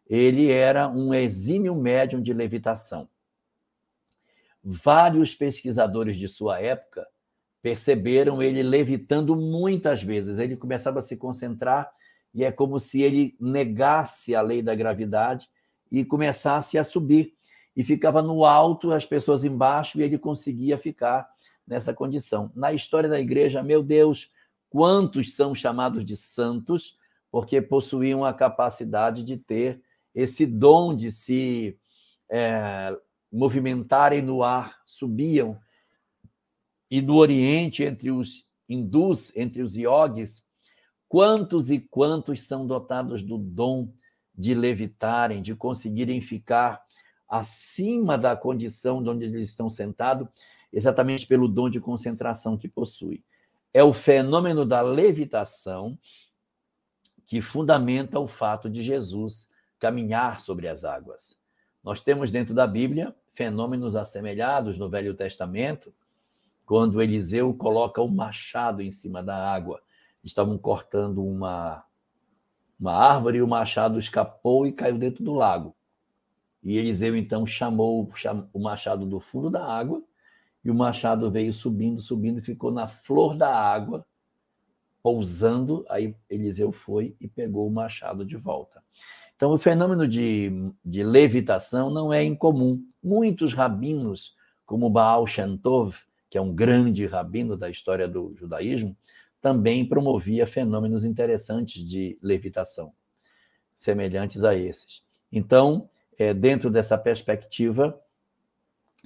ele 0.08 0.50
era 0.50 0.88
um 0.88 1.12
exímio 1.12 1.74
médium 1.74 2.22
de 2.22 2.32
levitação. 2.32 3.06
Vários 4.64 5.34
pesquisadores 5.34 6.16
de 6.16 6.26
sua 6.26 6.58
época 6.58 7.06
perceberam 7.60 8.42
ele 8.42 8.62
levitando 8.62 9.36
muitas 9.36 10.02
vezes. 10.02 10.38
Ele 10.38 10.56
começava 10.56 11.00
a 11.00 11.02
se 11.02 11.18
concentrar 11.18 11.90
e 12.32 12.42
é 12.42 12.50
como 12.50 12.80
se 12.80 13.02
ele 13.02 13.36
negasse 13.38 14.34
a 14.34 14.40
lei 14.40 14.62
da 14.62 14.74
gravidade 14.74 15.50
e 15.92 16.02
começasse 16.02 16.78
a 16.78 16.84
subir. 16.84 17.34
E 17.76 17.84
ficava 17.84 18.22
no 18.22 18.42
alto, 18.44 18.90
as 18.90 19.04
pessoas 19.04 19.44
embaixo, 19.44 19.98
e 19.98 20.02
ele 20.02 20.16
conseguia 20.16 20.78
ficar 20.78 21.28
nessa 21.66 21.92
condição. 21.92 22.50
Na 22.54 22.72
história 22.72 23.08
da 23.08 23.20
igreja, 23.20 23.62
meu 23.62 23.82
Deus, 23.82 24.30
quantos 24.76 25.34
são 25.34 25.54
chamados 25.54 26.04
de 26.04 26.14
santos 26.14 26.98
porque 27.30 27.62
possuíam 27.62 28.26
a 28.26 28.34
capacidade 28.34 29.24
de 29.24 29.38
ter 29.38 29.80
esse 30.14 30.44
dom 30.44 30.94
de 30.94 31.10
se 31.10 31.78
é, 32.30 32.94
movimentarem 33.32 34.20
no 34.20 34.42
ar, 34.42 34.76
subiam. 34.84 35.58
E 36.90 37.00
no 37.00 37.16
Oriente, 37.16 37.84
entre 37.84 38.10
os 38.10 38.46
hindus, 38.68 39.34
entre 39.34 39.62
os 39.62 39.78
iogues, 39.78 40.46
quantos 41.08 41.70
e 41.70 41.80
quantos 41.80 42.42
são 42.42 42.66
dotados 42.66 43.22
do 43.22 43.38
dom 43.38 43.90
de 44.36 44.52
levitarem, 44.52 45.40
de 45.40 45.54
conseguirem 45.54 46.20
ficar 46.20 46.84
acima 47.26 48.18
da 48.18 48.36
condição 48.36 49.02
de 49.02 49.08
onde 49.08 49.24
eles 49.24 49.48
estão 49.48 49.70
sentados, 49.70 50.28
exatamente 50.70 51.26
pelo 51.26 51.48
dom 51.48 51.70
de 51.70 51.80
concentração 51.80 52.58
que 52.58 52.68
possui. 52.68 53.24
É 53.76 53.84
o 53.84 53.92
fenômeno 53.92 54.64
da 54.64 54.80
levitação 54.80 55.98
que 57.26 57.42
fundamenta 57.42 58.18
o 58.18 58.26
fato 58.26 58.70
de 58.70 58.82
Jesus 58.82 59.50
caminhar 59.78 60.40
sobre 60.40 60.66
as 60.66 60.82
águas. 60.82 61.38
Nós 61.84 62.02
temos 62.02 62.30
dentro 62.30 62.54
da 62.54 62.66
Bíblia 62.66 63.14
fenômenos 63.34 63.94
assemelhados 63.94 64.78
no 64.78 64.88
Velho 64.88 65.12
Testamento, 65.12 65.92
quando 66.64 67.02
Eliseu 67.02 67.52
coloca 67.52 68.00
o 68.00 68.08
machado 68.08 68.80
em 68.80 68.90
cima 68.90 69.22
da 69.22 69.36
água. 69.36 69.82
Estavam 70.24 70.56
cortando 70.56 71.22
uma, 71.22 71.84
uma 72.80 72.94
árvore 72.94 73.36
e 73.36 73.42
o 73.42 73.46
machado 73.46 73.98
escapou 73.98 74.66
e 74.66 74.72
caiu 74.72 74.96
dentro 74.96 75.22
do 75.22 75.34
lago. 75.34 75.76
E 76.62 76.78
Eliseu 76.78 77.14
então 77.14 77.46
chamou 77.46 78.10
o 78.54 78.58
machado 78.58 79.04
do 79.04 79.20
fundo 79.20 79.50
da 79.50 79.70
água, 79.70 80.02
e 80.66 80.70
o 80.70 80.74
machado 80.74 81.30
veio 81.30 81.52
subindo, 81.54 82.00
subindo, 82.00 82.42
ficou 82.42 82.72
na 82.72 82.88
flor 82.88 83.36
da 83.36 83.56
água, 83.56 84.04
pousando. 85.00 85.86
Aí 85.88 86.16
Eliseu 86.28 86.72
foi 86.72 87.14
e 87.20 87.28
pegou 87.28 87.68
o 87.68 87.70
machado 87.70 88.26
de 88.26 88.36
volta. 88.36 88.82
Então, 89.36 89.52
o 89.52 89.58
fenômeno 89.58 90.08
de, 90.08 90.50
de 90.84 91.04
levitação 91.04 91.88
não 91.88 92.12
é 92.12 92.24
incomum. 92.24 92.84
Muitos 93.00 93.52
rabinos, 93.52 94.34
como 94.64 94.90
Baal 94.90 95.24
Shem 95.24 95.56
Tov, 95.56 95.98
que 96.28 96.36
é 96.36 96.40
um 96.40 96.52
grande 96.52 97.06
rabino 97.06 97.56
da 97.56 97.70
história 97.70 98.08
do 98.08 98.34
judaísmo, 98.34 98.96
também 99.40 99.88
promovia 99.88 100.48
fenômenos 100.48 101.04
interessantes 101.04 101.80
de 101.88 102.18
levitação, 102.20 102.92
semelhantes 103.76 104.42
a 104.42 104.52
esses. 104.52 105.04
Então, 105.30 105.88
é, 106.18 106.34
dentro 106.34 106.72
dessa 106.72 106.98
perspectiva, 106.98 107.96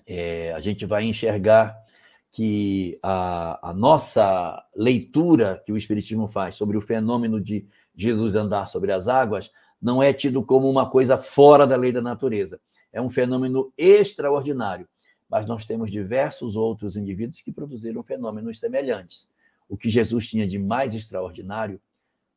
é, 0.07 0.53
a 0.53 0.61
gente 0.61 0.87
vai 0.87 1.05
enxergar 1.05 1.77
que 2.33 2.99
a, 3.03 3.71
a, 3.71 3.75
nossa 3.75 4.65
leitura 4.77 5.61
que 5.65 5.73
o 5.73 5.77
Espiritismo 5.77 6.29
faz 6.29 6.57
sobre 6.57 6.77
o 6.77 6.81
fenômeno 6.81 7.41
de 7.41 7.67
Jesus 7.97 8.35
andar 8.35 8.69
sobre 8.69 8.93
as 8.93 9.09
águas 9.09 9.51
não 9.83 10.03
é 10.03 10.13
tido 10.13 10.43
como 10.43 10.71
uma 10.71 10.89
coisa 10.89 11.17
fora 11.19 11.67
da 11.67 11.77
lei 11.77 11.91
da 11.91 12.01
natureza. 12.01 12.61
É 12.93 13.01
um 13.01 13.11
fenômeno 13.11 13.73
extraordinário. 13.77 14.89
Mas 15.29 15.47
nós 15.47 15.65
temos 15.65 15.91
diversos 15.91 16.57
outros 16.57 16.97
indivíduos 16.97 17.41
que 17.41 17.53
produziram 17.53 18.03
fenômenos 18.03 18.59
semelhantes. 18.59 19.31
O 19.69 19.77
que 19.77 19.89
Jesus 19.89 20.29
tinha 20.29 20.47
de 20.47 20.59
mais 20.59 20.95
extraordinário 20.95 21.81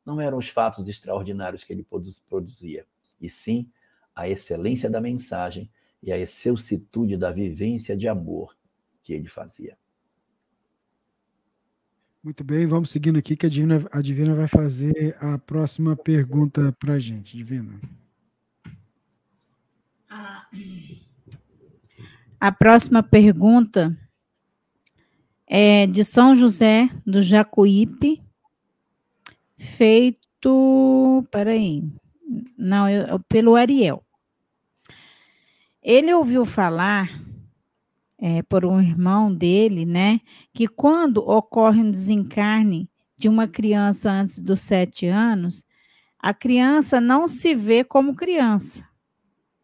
não 0.06 0.20
eram 0.20 0.38
os 0.38 0.48
fatos 0.48 0.88
extraordinários 0.88 1.64
que 1.64 1.72
ele 1.72 1.86
produzia, 2.28 2.86
e 3.20 3.28
sim 3.28 3.68
a 4.14 4.28
excelência 4.28 4.88
da 4.88 5.00
mensagem 5.00 5.68
e 6.04 6.12
a 6.12 6.18
excelsitude 6.18 7.16
da 7.16 7.32
vivência 7.32 7.96
de 7.96 8.06
amor 8.06 8.54
que 9.02 9.14
ele 9.14 9.26
fazia. 9.26 9.76
Muito 12.22 12.44
bem, 12.44 12.66
vamos 12.66 12.90
seguindo 12.90 13.18
aqui 13.18 13.36
que 13.36 13.46
a 13.46 13.48
Divina, 13.48 13.86
a 13.90 14.00
Divina 14.00 14.34
vai 14.34 14.48
fazer 14.48 15.16
a 15.18 15.38
próxima 15.38 15.96
pergunta 15.96 16.74
para 16.78 16.94
a 16.94 16.98
gente. 16.98 17.36
Divina. 17.36 17.80
A 22.38 22.52
próxima 22.52 23.02
pergunta 23.02 23.96
é 25.46 25.86
de 25.86 26.04
São 26.04 26.34
José 26.34 26.88
do 27.06 27.22
Jacuípe, 27.22 28.22
feito. 29.56 31.26
Peraí. 31.30 31.82
Não, 32.56 32.88
eu, 32.88 33.18
pelo 33.20 33.56
Ariel. 33.56 34.03
Ele 35.84 36.14
ouviu 36.14 36.46
falar 36.46 37.10
é, 38.18 38.42
por 38.42 38.64
um 38.64 38.80
irmão 38.80 39.32
dele, 39.32 39.84
né, 39.84 40.18
que 40.54 40.66
quando 40.66 41.18
ocorre 41.18 41.82
um 41.82 41.90
desencarne 41.90 42.88
de 43.18 43.28
uma 43.28 43.46
criança 43.46 44.10
antes 44.10 44.40
dos 44.40 44.60
sete 44.60 45.06
anos, 45.06 45.62
a 46.18 46.32
criança 46.32 47.02
não 47.02 47.28
se 47.28 47.54
vê 47.54 47.84
como 47.84 48.16
criança. 48.16 48.88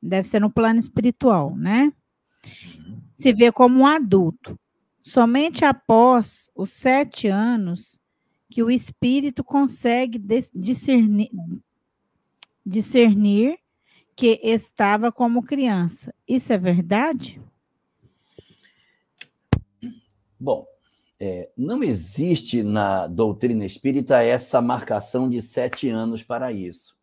Deve 0.03 0.29
ser 0.29 0.41
no 0.41 0.51
plano 0.51 0.79
espiritual, 0.79 1.57
né? 1.57 1.91
Se 3.15 3.33
vê 3.33 3.51
como 3.51 3.81
um 3.81 3.87
adulto. 3.87 4.59
Somente 5.03 5.65
após 5.65 6.51
os 6.55 6.71
sete 6.71 7.29
anos 7.29 7.99
que 8.51 8.63
o 8.63 8.71
espírito 8.71 9.43
consegue 9.43 10.19
discernir, 10.55 11.31
discernir 12.65 13.60
que 14.21 14.39
estava 14.43 15.11
como 15.11 15.43
criança. 15.43 16.15
Isso 16.29 16.53
é 16.53 16.59
verdade? 16.59 17.41
Bom, 20.39 20.67
é, 21.19 21.49
não 21.57 21.83
existe 21.83 22.63
na 22.63 23.07
doutrina 23.07 23.65
espírita 23.65 24.23
essa 24.23 24.61
marcação 24.61 25.27
de 25.27 25.41
sete 25.41 25.89
anos 25.89 26.23
para 26.23 26.53
isso. 26.53 26.99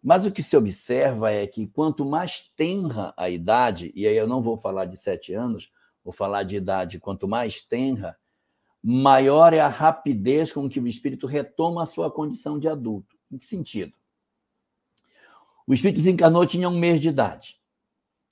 Mas 0.00 0.24
o 0.24 0.30
que 0.30 0.40
se 0.40 0.56
observa 0.56 1.32
é 1.32 1.48
que 1.48 1.66
quanto 1.66 2.04
mais 2.04 2.48
tenra 2.56 3.12
a 3.16 3.28
idade, 3.28 3.90
e 3.92 4.06
aí 4.06 4.16
eu 4.16 4.28
não 4.28 4.40
vou 4.40 4.56
falar 4.56 4.84
de 4.84 4.96
sete 4.96 5.34
anos, 5.34 5.68
vou 6.04 6.12
falar 6.12 6.44
de 6.44 6.54
idade, 6.54 7.00
quanto 7.00 7.26
mais 7.26 7.64
tenra, 7.64 8.16
maior 8.80 9.52
é 9.52 9.58
a 9.58 9.66
rapidez 9.66 10.52
com 10.52 10.68
que 10.68 10.78
o 10.78 10.86
espírito 10.86 11.26
retoma 11.26 11.82
a 11.82 11.86
sua 11.86 12.08
condição 12.08 12.56
de 12.56 12.68
adulto. 12.68 13.18
Em 13.32 13.36
que 13.36 13.46
sentido? 13.46 13.99
O 15.70 15.74
espírito 15.74 15.98
desencarnou 15.98 16.44
tinha 16.44 16.68
um 16.68 16.76
mês 16.76 17.00
de 17.00 17.10
idade. 17.10 17.54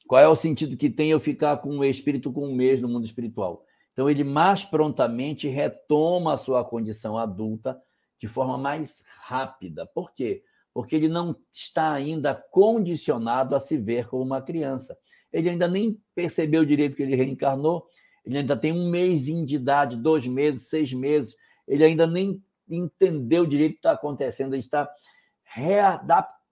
Qual 0.09 0.21
é 0.21 0.27
o 0.27 0.35
sentido 0.35 0.77
que 0.77 0.91
tem 0.91 1.13
eu 1.13 1.21
ficar 1.21 1.59
com 1.59 1.69
o 1.79 1.85
espírito 1.85 2.33
com 2.33 2.49
um 2.49 2.53
mês 2.53 2.83
no 2.83 2.89
mundo 2.89 3.05
espiritual? 3.05 3.65
Então, 3.93 4.11
ele 4.11 4.25
mais 4.25 4.65
prontamente 4.65 5.47
retoma 5.47 6.35
a 6.35 6.37
sua 6.37 6.65
condição 6.65 7.17
adulta 7.17 7.81
de 8.19 8.27
forma 8.27 8.59
mais 8.59 9.05
rápida. 9.21 9.87
Por 9.87 10.13
quê? 10.13 10.43
Porque 10.75 10.97
ele 10.97 11.07
não 11.07 11.37
está 11.53 11.93
ainda 11.93 12.35
condicionado 12.35 13.55
a 13.55 13.61
se 13.61 13.79
ver 13.79 14.09
como 14.09 14.25
uma 14.25 14.43
criança. 14.43 14.99
Ele 15.33 15.51
ainda 15.51 15.69
nem 15.69 15.97
percebeu 16.17 16.65
direito 16.65 16.97
que 16.97 17.05
ele 17.05 17.15
reencarnou, 17.15 17.87
ele 18.27 18.39
ainda 18.39 18.57
tem 18.57 18.73
um 18.73 18.91
mês 18.91 19.27
de 19.27 19.55
idade, 19.55 19.97
dois 19.97 20.27
meses, 20.27 20.69
seis 20.69 20.93
meses, 20.93 21.37
ele 21.69 21.85
ainda 21.85 22.05
nem 22.05 22.43
entendeu 22.69 23.47
direito 23.47 23.71
o 23.71 23.75
que 23.75 23.79
está 23.79 23.93
acontecendo, 23.93 24.55
ele 24.55 24.61
está 24.61 24.91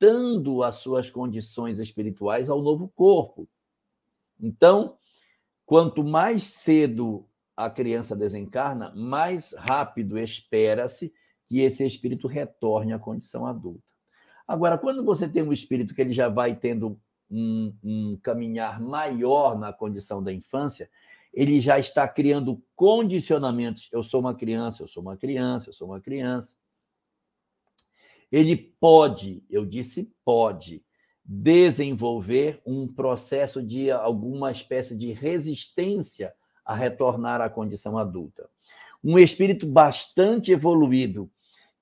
readaptando 0.01 0.62
as 0.62 0.77
suas 0.77 1.10
condições 1.10 1.78
espirituais 1.78 2.48
ao 2.48 2.62
novo 2.62 2.89
corpo. 2.89 3.48
Então, 4.40 4.97
quanto 5.64 6.05
mais 6.05 6.44
cedo 6.44 7.27
a 7.56 7.70
criança 7.70 8.14
desencarna, 8.14 8.93
mais 8.94 9.55
rápido 9.59 10.18
espera-se 10.18 11.12
que 11.47 11.60
esse 11.60 11.85
espírito 11.86 12.28
retorne 12.28 12.93
à 12.93 12.98
condição 12.98 13.47
adulta. 13.47 13.82
Agora, 14.47 14.78
quando 14.78 15.05
você 15.05 15.28
tem 15.28 15.43
um 15.43 15.52
espírito 15.52 15.94
que 15.94 16.01
ele 16.01 16.12
já 16.12 16.28
vai 16.28 16.55
tendo 16.55 17.01
um, 17.31 17.74
um 17.82 18.18
caminhar 18.23 18.81
maior 18.81 19.59
na 19.59 19.73
condição 19.73 20.23
da 20.23 20.32
infância, 20.32 20.89
ele 21.32 21.60
já 21.60 21.78
está 21.78 22.06
criando 22.06 22.62
condicionamentos. 22.74 23.89
Eu 23.93 24.02
sou 24.02 24.20
uma 24.20 24.35
criança, 24.35 24.82
eu 24.82 24.89
sou 24.89 25.02
uma 25.02 25.16
criança, 25.16 25.70
eu 25.70 25.73
sou 25.73 25.89
uma 25.89 26.01
criança. 26.01 26.55
Ele 28.30 28.56
pode, 28.56 29.44
eu 29.48 29.64
disse 29.64 30.12
pode, 30.24 30.84
desenvolver 31.24 32.60
um 32.64 32.86
processo 32.86 33.62
de 33.62 33.90
alguma 33.90 34.52
espécie 34.52 34.96
de 34.96 35.12
resistência 35.12 36.32
a 36.64 36.74
retornar 36.74 37.40
à 37.40 37.48
condição 37.50 37.98
adulta. 37.98 38.48
Um 39.02 39.18
espírito 39.18 39.66
bastante 39.66 40.52
evoluído, 40.52 41.30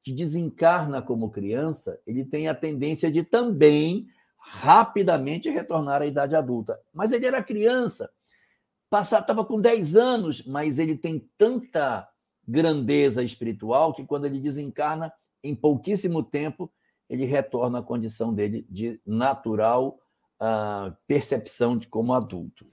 que 0.02 0.12
desencarna 0.12 1.00
como 1.00 1.30
criança, 1.30 1.98
ele 2.06 2.24
tem 2.24 2.48
a 2.48 2.54
tendência 2.54 3.10
de 3.10 3.22
também 3.22 4.06
rapidamente 4.38 5.48
retornar 5.48 6.02
à 6.02 6.06
idade 6.06 6.36
adulta. 6.36 6.78
Mas 6.92 7.12
ele 7.12 7.24
era 7.24 7.42
criança, 7.42 8.10
estava 8.92 9.44
com 9.44 9.58
10 9.58 9.96
anos, 9.96 10.44
mas 10.44 10.78
ele 10.78 10.96
tem 10.96 11.26
tanta 11.38 12.06
grandeza 12.46 13.22
espiritual 13.22 13.94
que 13.94 14.04
quando 14.04 14.26
ele 14.26 14.38
desencarna, 14.38 15.10
em 15.44 15.54
pouquíssimo 15.54 16.22
tempo, 16.22 16.72
ele 17.08 17.24
retorna 17.24 17.78
à 17.78 17.82
condição 17.82 18.32
dele 18.32 18.66
de 18.68 19.00
natural 19.06 20.00
uh, 20.40 20.96
percepção 21.06 21.76
de 21.76 21.86
como 21.86 22.14
adulto. 22.14 22.66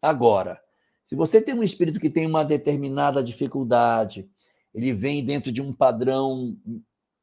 Agora, 0.00 0.60
se 1.02 1.16
você 1.16 1.40
tem 1.40 1.54
um 1.54 1.62
espírito 1.62 1.98
que 1.98 2.10
tem 2.10 2.26
uma 2.26 2.44
determinada 2.44 3.22
dificuldade, 3.22 4.30
ele 4.72 4.92
vem 4.92 5.24
dentro 5.24 5.50
de 5.50 5.60
um 5.60 5.72
padrão 5.72 6.56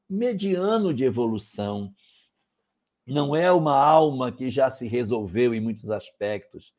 mediano 0.10 0.94
de 0.94 1.04
evolução, 1.04 1.94
não 3.06 3.36
é 3.36 3.52
uma 3.52 3.76
alma 3.76 4.32
que 4.32 4.50
já 4.50 4.70
se 4.70 4.88
resolveu 4.88 5.54
em 5.54 5.62
muitos 5.62 5.90
aspectos, 5.90 6.74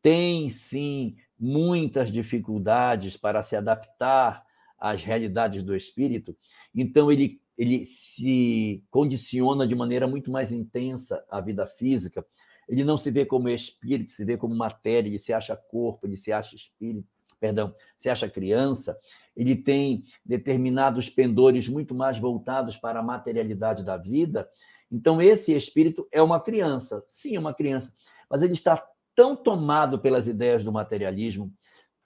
tem 0.00 0.48
sim 0.48 1.16
muitas 1.38 2.10
dificuldades 2.10 3.16
para 3.16 3.42
se 3.42 3.56
adaptar 3.56 4.42
às 4.78 5.02
realidades 5.02 5.62
do 5.62 5.76
espírito, 5.76 6.36
então 6.74 7.10
ele, 7.12 7.40
ele 7.56 7.84
se 7.86 8.84
condiciona 8.90 9.66
de 9.66 9.74
maneira 9.74 10.06
muito 10.06 10.30
mais 10.30 10.52
intensa 10.52 11.24
à 11.30 11.40
vida 11.40 11.66
física, 11.66 12.24
ele 12.68 12.84
não 12.84 12.98
se 12.98 13.10
vê 13.10 13.24
como 13.24 13.48
espírito, 13.48 14.10
se 14.10 14.24
vê 14.24 14.36
como 14.36 14.54
matéria, 14.54 15.08
ele 15.08 15.18
se 15.18 15.32
acha 15.32 15.56
corpo, 15.56 16.06
ele 16.06 16.16
se 16.16 16.32
acha 16.32 16.56
espírito, 16.56 17.08
perdão, 17.38 17.74
se 17.98 18.08
acha 18.08 18.28
criança, 18.28 18.98
ele 19.36 19.54
tem 19.54 20.04
determinados 20.24 21.08
pendores 21.08 21.68
muito 21.68 21.94
mais 21.94 22.18
voltados 22.18 22.76
para 22.76 23.00
a 23.00 23.02
materialidade 23.02 23.84
da 23.84 23.96
vida. 23.96 24.48
Então, 24.90 25.20
esse 25.20 25.52
espírito 25.54 26.08
é 26.10 26.22
uma 26.22 26.40
criança, 26.40 27.04
sim, 27.08 27.36
é 27.36 27.38
uma 27.38 27.54
criança, 27.54 27.94
mas 28.28 28.42
ele 28.42 28.54
está 28.54 28.84
tão 29.14 29.36
tomado 29.36 29.98
pelas 29.98 30.26
ideias 30.26 30.64
do 30.64 30.72
materialismo, 30.72 31.52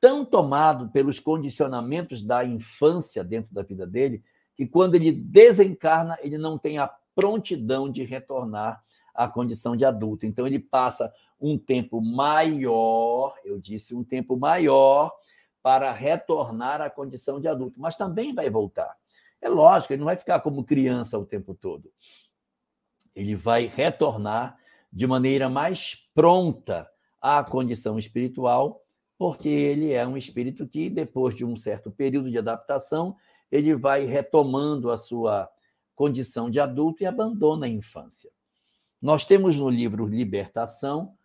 tão 0.01 0.25
tomado 0.25 0.91
pelos 0.91 1.21
condicionamentos 1.21 2.23
da 2.23 2.45
infância 2.45 3.23
dentro 3.23 3.53
da 3.53 3.63
vida 3.63 3.87
dele, 3.87 4.23
que 4.61 4.67
quando 4.67 4.95
ele 4.95 5.11
desencarna, 5.11 6.19
ele 6.21 6.37
não 6.37 6.59
tem 6.59 6.77
a 6.77 6.87
prontidão 7.15 7.91
de 7.91 8.05
retornar 8.05 8.85
à 9.15 9.27
condição 9.27 9.75
de 9.75 9.87
adulto. 9.87 10.27
Então, 10.27 10.47
ele 10.47 10.59
passa 10.59 11.11
um 11.41 11.57
tempo 11.57 11.99
maior, 11.99 13.35
eu 13.43 13.59
disse, 13.59 13.95
um 13.95 14.05
tempo 14.05 14.37
maior 14.37 15.11
para 15.63 15.91
retornar 15.93 16.83
à 16.83 16.91
condição 16.91 17.41
de 17.41 17.49
adulto, 17.49 17.81
mas 17.81 17.97
também 17.97 18.35
vai 18.35 18.51
voltar. 18.51 18.95
É 19.41 19.49
lógico, 19.49 19.95
ele 19.95 20.01
não 20.01 20.07
vai 20.07 20.17
ficar 20.17 20.41
como 20.41 20.63
criança 20.63 21.19
o 21.19 21.25
tempo 21.25 21.55
todo. 21.55 21.91
Ele 23.17 23.35
vai 23.35 23.65
retornar 23.65 24.59
de 24.93 25.07
maneira 25.07 25.49
mais 25.49 26.07
pronta 26.15 26.87
à 27.19 27.43
condição 27.43 27.97
espiritual 27.99 28.83
porque 29.17 29.49
ele 29.49 29.93
é 29.93 30.07
um 30.07 30.17
espírito 30.17 30.67
que, 30.67 30.89
depois 30.89 31.35
de 31.35 31.45
um 31.45 31.55
certo 31.55 31.91
período 31.91 32.31
de 32.31 32.39
adaptação, 32.39 33.17
ele 33.51 33.75
vai 33.75 34.05
retomando 34.05 34.91
a 34.91 34.99
sua 34.99 35.51
condição 35.95 36.49
de 36.51 36.61
adulto 36.61 37.03
e 37.03 37.07
abandona 37.07 37.67
a 37.67 37.69
infância. 37.69 38.31
Nós 39.01 39.27
temos 39.27 39.57
no 39.57 39.69
livro 39.69 40.07
Libertação 40.07 41.17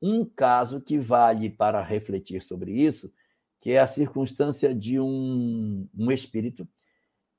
um 0.00 0.24
caso 0.24 0.80
que 0.80 0.98
vale 0.98 1.48
para 1.48 1.82
refletir 1.82 2.42
sobre 2.42 2.72
isso, 2.72 3.12
que 3.60 3.72
é 3.72 3.80
a 3.80 3.86
circunstância 3.86 4.74
de 4.74 5.00
um, 5.00 5.88
um 5.98 6.10
espírito 6.10 6.68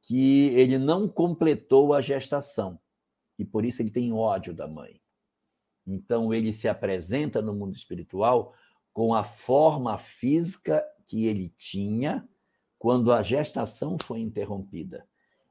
que 0.01 0.47
ele 0.49 0.77
não 0.77 1.07
completou 1.07 1.93
a 1.93 2.01
gestação 2.01 2.79
e 3.37 3.45
por 3.45 3.65
isso 3.65 3.81
ele 3.81 3.91
tem 3.91 4.11
ódio 4.13 4.53
da 4.53 4.67
mãe. 4.67 5.01
Então 5.85 6.33
ele 6.33 6.53
se 6.53 6.67
apresenta 6.67 7.41
no 7.41 7.53
mundo 7.53 7.75
espiritual 7.75 8.53
com 8.93 9.13
a 9.13 9.23
forma 9.23 9.97
física 9.97 10.83
que 11.07 11.27
ele 11.27 11.49
tinha 11.57 12.27
quando 12.85 13.11
a 13.11 13.23
gestação 13.23 13.97
foi 14.05 14.19
interrompida, 14.19 15.07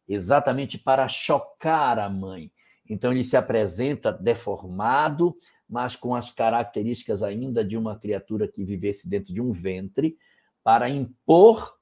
exatamente 0.06 0.78
para 0.78 1.08
chocar 1.08 1.98
a 1.98 2.08
mãe. 2.08 2.52
Então 2.88 3.10
ele 3.10 3.24
se 3.24 3.36
apresenta 3.36 4.12
deformado, 4.12 5.36
mas 5.68 5.96
com 5.96 6.14
as 6.14 6.30
características 6.30 7.24
ainda 7.24 7.64
de 7.64 7.76
uma 7.76 7.98
criatura 7.98 8.46
que 8.46 8.64
vivesse 8.64 9.08
dentro 9.08 9.34
de 9.34 9.40
um 9.40 9.50
ventre, 9.50 10.16
para 10.62 10.88
impor 10.88 11.76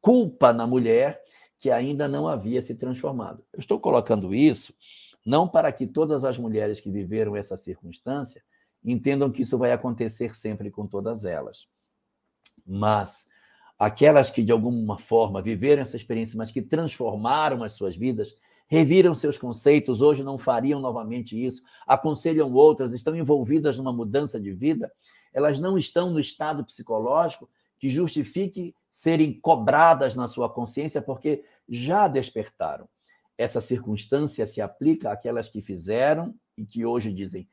culpa 0.00 0.52
na 0.52 0.66
mulher 0.66 1.22
que 1.60 1.70
ainda 1.70 2.08
não 2.08 2.26
havia 2.26 2.60
se 2.60 2.74
transformado. 2.74 3.44
Eu 3.52 3.60
estou 3.60 3.78
colocando 3.78 4.34
isso 4.34 4.74
não 5.24 5.46
para 5.46 5.70
que 5.70 5.86
todas 5.86 6.24
as 6.24 6.36
mulheres 6.38 6.80
que 6.80 6.90
viveram 6.90 7.36
essa 7.36 7.56
circunstância 7.56 8.42
entendam 8.84 9.30
que 9.30 9.42
isso 9.42 9.56
vai 9.56 9.70
acontecer 9.70 10.34
sempre 10.34 10.72
com 10.72 10.88
todas 10.88 11.24
elas. 11.24 11.68
Mas 12.66 13.28
aquelas 13.78 14.30
que 14.30 14.42
de 14.42 14.50
alguma 14.50 14.98
forma 14.98 15.40
viveram 15.40 15.82
essa 15.82 15.96
experiência, 15.96 16.36
mas 16.36 16.50
que 16.50 16.60
transformaram 16.60 17.62
as 17.62 17.74
suas 17.74 17.96
vidas, 17.96 18.34
reviram 18.66 19.14
seus 19.14 19.38
conceitos, 19.38 20.00
hoje 20.00 20.24
não 20.24 20.36
fariam 20.36 20.80
novamente 20.80 21.42
isso, 21.42 21.62
aconselham 21.86 22.52
outras, 22.52 22.92
estão 22.92 23.14
envolvidas 23.14 23.78
numa 23.78 23.92
mudança 23.92 24.40
de 24.40 24.52
vida, 24.52 24.92
elas 25.32 25.60
não 25.60 25.78
estão 25.78 26.10
no 26.10 26.18
estado 26.18 26.64
psicológico 26.64 27.48
que 27.78 27.88
justifique 27.88 28.74
serem 28.90 29.32
cobradas 29.32 30.16
na 30.16 30.26
sua 30.26 30.50
consciência 30.50 31.00
porque 31.00 31.44
já 31.68 32.08
despertaram. 32.08 32.88
Essa 33.36 33.60
circunstância 33.60 34.44
se 34.46 34.60
aplica 34.60 35.12
àquelas 35.12 35.48
que 35.48 35.62
fizeram 35.62 36.34
e 36.56 36.66
que 36.66 36.84
hoje 36.84 37.12
dizem: 37.12 37.48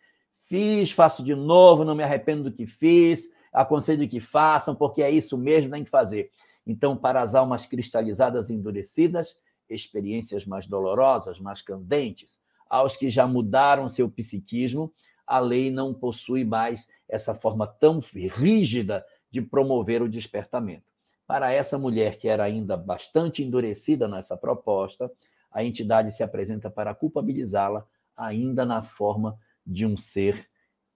Fiz, 0.48 0.92
faço 0.92 1.24
de 1.24 1.36
novo, 1.36 1.86
não 1.86 1.94
me 1.94 2.04
arrependo 2.04 2.46
do 2.46 2.52
que 2.52 2.66
fiz, 2.66 3.30
aconselho 3.56 4.08
que 4.08 4.20
façam, 4.20 4.76
porque 4.76 5.02
é 5.02 5.10
isso 5.10 5.38
mesmo, 5.38 5.72
tem 5.72 5.84
que 5.84 5.90
fazer. 5.90 6.30
Então, 6.68 6.98
para 6.98 7.22
as 7.22 7.34
almas 7.34 7.66
cristalizadas 7.66 8.50
e 8.50 8.54
endurecidas, 8.54 9.38
experiências 9.70 10.46
mais 10.46 10.68
dolorosas, 10.68 11.40
mais 11.40 11.62
candentes, 11.62 12.40
aos 12.70 12.98
que 12.98 13.10
já 13.10 13.26
mudaram 13.26 13.88
seu 13.88 14.10
psiquismo, 14.10 14.94
a 15.26 15.40
lei 15.40 15.72
não 15.72 15.94
possui 15.94 16.44
mais 16.44 16.88
essa 17.08 17.34
forma 17.34 17.66
tão 17.66 18.00
rígida 18.00 19.06
de 19.32 19.42
promover 19.42 20.02
o 20.02 20.10
despertamento. 20.10 20.92
Para 21.26 21.52
essa 21.52 21.78
mulher 21.80 22.18
que 22.18 22.28
era 22.28 22.44
ainda 22.44 22.76
bastante 22.78 23.44
endurecida 23.44 24.08
nessa 24.08 24.38
proposta, 24.38 25.12
a 25.52 25.64
entidade 25.64 26.12
se 26.12 26.22
apresenta 26.22 26.70
para 26.70 26.94
culpabilizá-la 26.94 27.88
ainda 28.16 28.66
na 28.66 28.84
forma 28.84 29.40
de 29.66 29.86
um 29.86 29.98
ser 29.98 30.48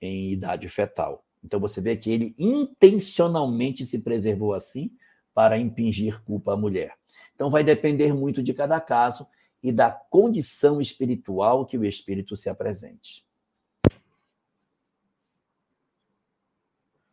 em 0.02 0.32
idade 0.32 0.68
fetal. 0.70 1.26
Então 1.44 1.60
você 1.60 1.80
vê 1.80 1.96
que 1.96 2.12
ele 2.12 2.36
intencionalmente 2.38 3.86
se 3.86 4.00
preservou 4.00 4.54
assim 4.54 4.92
para 5.34 5.58
impingir 5.58 6.22
culpa 6.24 6.54
à 6.54 6.58
mulher. 6.58 6.96
Então 7.34 7.50
vai 7.50 7.64
depender 7.64 8.14
muito 8.14 8.44
de 8.44 8.54
cada 8.54 8.80
caso 8.82 9.26
e 9.64 9.72
da 9.72 9.92
condição 9.92 10.82
espiritual 10.82 11.66
que 11.66 11.78
o 11.78 11.86
espírito 11.86 12.36
se 12.36 12.50
apresente. 12.50 13.26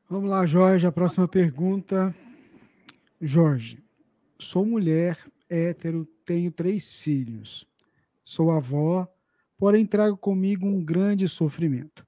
Vamos 0.09 0.31
lá, 0.31 0.47
Jorge, 0.47 0.87
a 0.87 0.93
próxima 0.93 1.27
pergunta. 1.27 2.15
Jorge, 3.21 3.83
sou 4.39 4.65
mulher 4.65 5.19
hétero, 5.49 6.07
tenho 6.25 6.51
três 6.53 6.93
filhos. 6.95 7.67
Sou 8.23 8.51
avó, 8.51 9.09
porém 9.57 9.87
trago 9.87 10.17
comigo 10.17 10.67
um 10.67 10.85
grande 10.85 11.29
sofrimento. 11.29 12.07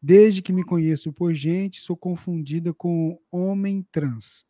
Desde 0.00 0.42
que 0.42 0.52
me 0.52 0.64
conheço 0.64 1.12
por 1.12 1.34
gente, 1.34 1.80
sou 1.80 1.96
confundida 1.96 2.72
com 2.72 3.18
homem 3.30 3.84
trans. 3.90 4.44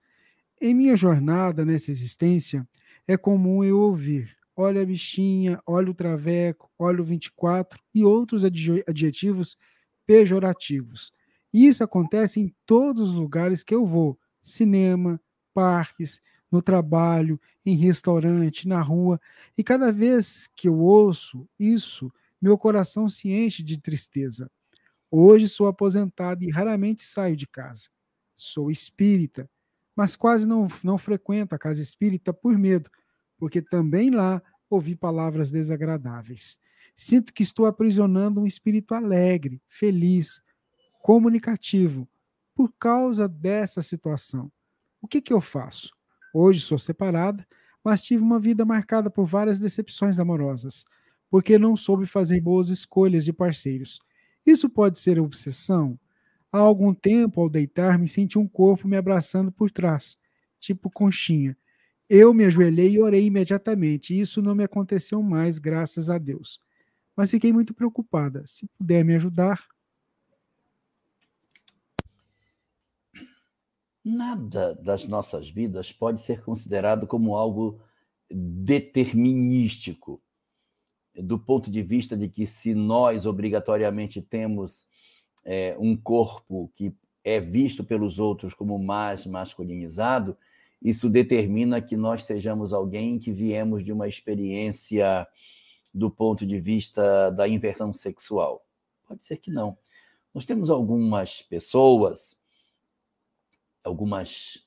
Em 0.60 0.74
minha 0.74 0.96
jornada 0.96 1.64
nessa 1.64 1.90
existência, 1.90 2.68
é 3.06 3.16
comum 3.16 3.64
eu 3.64 3.78
ouvir 3.80 4.38
olha 4.60 4.82
a 4.82 4.84
bichinha, 4.84 5.60
olha 5.64 5.90
o 5.90 5.94
traveco, 5.94 6.68
olha 6.76 7.00
o 7.00 7.04
24 7.04 7.80
e 7.94 8.04
outros 8.04 8.42
adjetivos 8.44 9.56
pejorativos. 10.04 11.12
Isso 11.52 11.84
acontece 11.84 12.40
em 12.40 12.52
todos 12.66 13.10
os 13.10 13.14
lugares 13.14 13.62
que 13.62 13.74
eu 13.74 13.86
vou: 13.86 14.18
cinema, 14.42 15.20
parques, 15.54 16.20
no 16.50 16.60
trabalho, 16.60 17.40
em 17.64 17.76
restaurante, 17.76 18.66
na 18.66 18.82
rua. 18.82 19.20
E 19.56 19.62
cada 19.62 19.92
vez 19.92 20.48
que 20.56 20.68
eu 20.68 20.78
ouço 20.80 21.48
isso, 21.58 22.12
meu 22.42 22.58
coração 22.58 23.08
se 23.08 23.30
enche 23.30 23.62
de 23.62 23.80
tristeza. 23.80 24.50
Hoje 25.10 25.48
sou 25.48 25.66
aposentado 25.66 26.44
e 26.44 26.50
raramente 26.50 27.02
saio 27.02 27.36
de 27.36 27.46
casa. 27.46 27.88
Sou 28.36 28.70
espírita, 28.70 29.48
mas 29.96 30.16
quase 30.16 30.46
não, 30.46 30.68
não 30.84 30.98
frequento 30.98 31.54
a 31.54 31.58
casa 31.58 31.80
espírita 31.80 32.32
por 32.32 32.56
medo, 32.56 32.90
porque 33.38 33.62
também 33.62 34.10
lá 34.10 34.42
ouvi 34.70 34.94
palavras 34.94 35.50
desagradáveis. 35.50 36.58
Sinto 36.94 37.32
que 37.32 37.42
estou 37.42 37.66
aprisionando 37.66 38.40
um 38.40 38.46
espírito 38.46 38.94
alegre, 38.94 39.62
feliz, 39.66 40.42
comunicativo, 41.00 42.08
por 42.54 42.72
causa 42.78 43.28
dessa 43.28 43.82
situação. 43.82 44.50
O 45.00 45.08
que, 45.08 45.20
que 45.20 45.32
eu 45.32 45.40
faço? 45.40 45.94
Hoje 46.34 46.60
sou 46.60 46.78
separada, 46.78 47.46
mas 47.82 48.02
tive 48.02 48.22
uma 48.22 48.38
vida 48.38 48.64
marcada 48.64 49.08
por 49.08 49.24
várias 49.24 49.58
decepções 49.58 50.18
amorosas 50.18 50.84
porque 51.30 51.58
não 51.58 51.76
soube 51.76 52.06
fazer 52.06 52.40
boas 52.40 52.68
escolhas 52.68 53.24
de 53.24 53.32
parceiros. 53.32 54.00
Isso 54.44 54.68
pode 54.68 54.98
ser 54.98 55.20
obsessão? 55.20 55.98
Há 56.50 56.58
algum 56.58 56.94
tempo, 56.94 57.40
ao 57.40 57.48
deitar-me, 57.48 58.08
senti 58.08 58.38
um 58.38 58.48
corpo 58.48 58.88
me 58.88 58.96
abraçando 58.96 59.52
por 59.52 59.70
trás, 59.70 60.18
tipo 60.58 60.90
conchinha. 60.90 61.56
Eu 62.08 62.32
me 62.32 62.46
ajoelhei 62.46 62.92
e 62.92 63.00
orei 63.00 63.26
imediatamente. 63.26 64.18
Isso 64.18 64.40
não 64.40 64.54
me 64.54 64.64
aconteceu 64.64 65.22
mais, 65.22 65.58
graças 65.58 66.08
a 66.08 66.16
Deus. 66.16 66.58
Mas 67.14 67.30
fiquei 67.30 67.52
muito 67.52 67.74
preocupada. 67.74 68.44
Se 68.46 68.66
puder 68.78 69.04
me 69.04 69.14
ajudar. 69.14 69.62
Nada 74.02 74.74
das 74.76 75.06
nossas 75.06 75.50
vidas 75.50 75.92
pode 75.92 76.22
ser 76.22 76.42
considerado 76.42 77.06
como 77.06 77.36
algo 77.36 77.78
determinístico 78.30 80.22
do 81.22 81.38
ponto 81.38 81.70
de 81.70 81.82
vista 81.82 82.16
de 82.16 82.28
que 82.28 82.46
se 82.46 82.74
nós 82.74 83.26
obrigatoriamente 83.26 84.20
temos 84.22 84.86
é, 85.44 85.76
um 85.78 85.96
corpo 85.96 86.70
que 86.76 86.94
é 87.24 87.40
visto 87.40 87.84
pelos 87.84 88.18
outros 88.18 88.54
como 88.54 88.78
mais 88.78 89.26
masculinizado, 89.26 90.36
isso 90.80 91.10
determina 91.10 91.82
que 91.82 91.96
nós 91.96 92.24
sejamos 92.24 92.72
alguém 92.72 93.18
que 93.18 93.32
viemos 93.32 93.84
de 93.84 93.92
uma 93.92 94.08
experiência 94.08 95.26
do 95.92 96.10
ponto 96.10 96.46
de 96.46 96.60
vista 96.60 97.30
da 97.30 97.48
inversão 97.48 97.92
sexual. 97.92 98.64
Pode 99.06 99.24
ser 99.24 99.38
que 99.38 99.50
não. 99.50 99.76
Nós 100.32 100.46
temos 100.46 100.70
algumas 100.70 101.42
pessoas, 101.42 102.40
algumas 103.82 104.64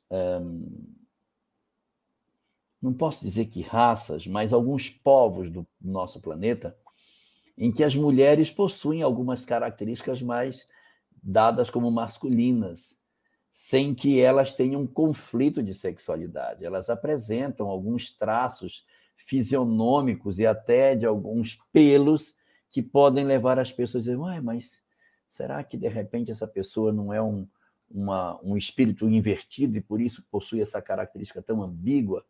não 2.82 2.94
posso 2.94 3.24
dizer 3.24 3.46
que 3.46 3.62
raças, 3.62 4.26
mas 4.26 4.52
alguns 4.52 4.90
povos 4.90 5.50
do 5.50 5.68
nosso 5.80 6.20
planeta, 6.20 6.76
em 7.58 7.72
que 7.72 7.84
as 7.84 7.96
mulheres 7.96 8.50
possuem 8.50 9.04
algumas 9.04 9.46
características 9.46 10.22
mais 10.22 10.68
dadas 11.22 11.70
como 11.70 11.92
masculinas, 11.92 12.98
sem 13.52 13.94
que 13.94 14.20
elas 14.20 14.54
tenham 14.54 14.82
um 14.82 14.88
conflito 14.88 15.62
de 15.62 15.74
sexualidade. 15.74 16.66
Elas 16.66 16.90
apresentam 16.90 17.68
alguns 17.68 18.10
traços 18.10 18.86
fisionômicos 19.16 20.40
e 20.40 20.48
até 20.48 20.96
de 20.96 21.06
alguns 21.06 21.60
pelos 21.72 22.38
que 22.72 22.82
podem 22.82 23.26
levar 23.26 23.60
as 23.60 23.72
pessoas 23.72 24.08
a 24.08 24.12
dizer, 24.12 24.18
Ué, 24.18 24.42
mas 24.42 24.82
será 25.30 25.64
que 25.64 25.78
de 25.78 25.88
repente 25.88 26.32
essa 26.32 26.48
pessoa 26.48 26.92
não 26.92 27.14
é 27.14 27.22
um, 27.22 27.48
uma, 27.90 28.40
um 28.42 28.58
espírito 28.58 29.08
invertido 29.10 29.78
e 29.78 29.82
por 29.82 30.02
isso 30.02 30.26
possui 30.32 30.62
essa 30.62 30.82
característica 30.82 31.42
tão 31.42 31.62
ambígua? 31.62 32.26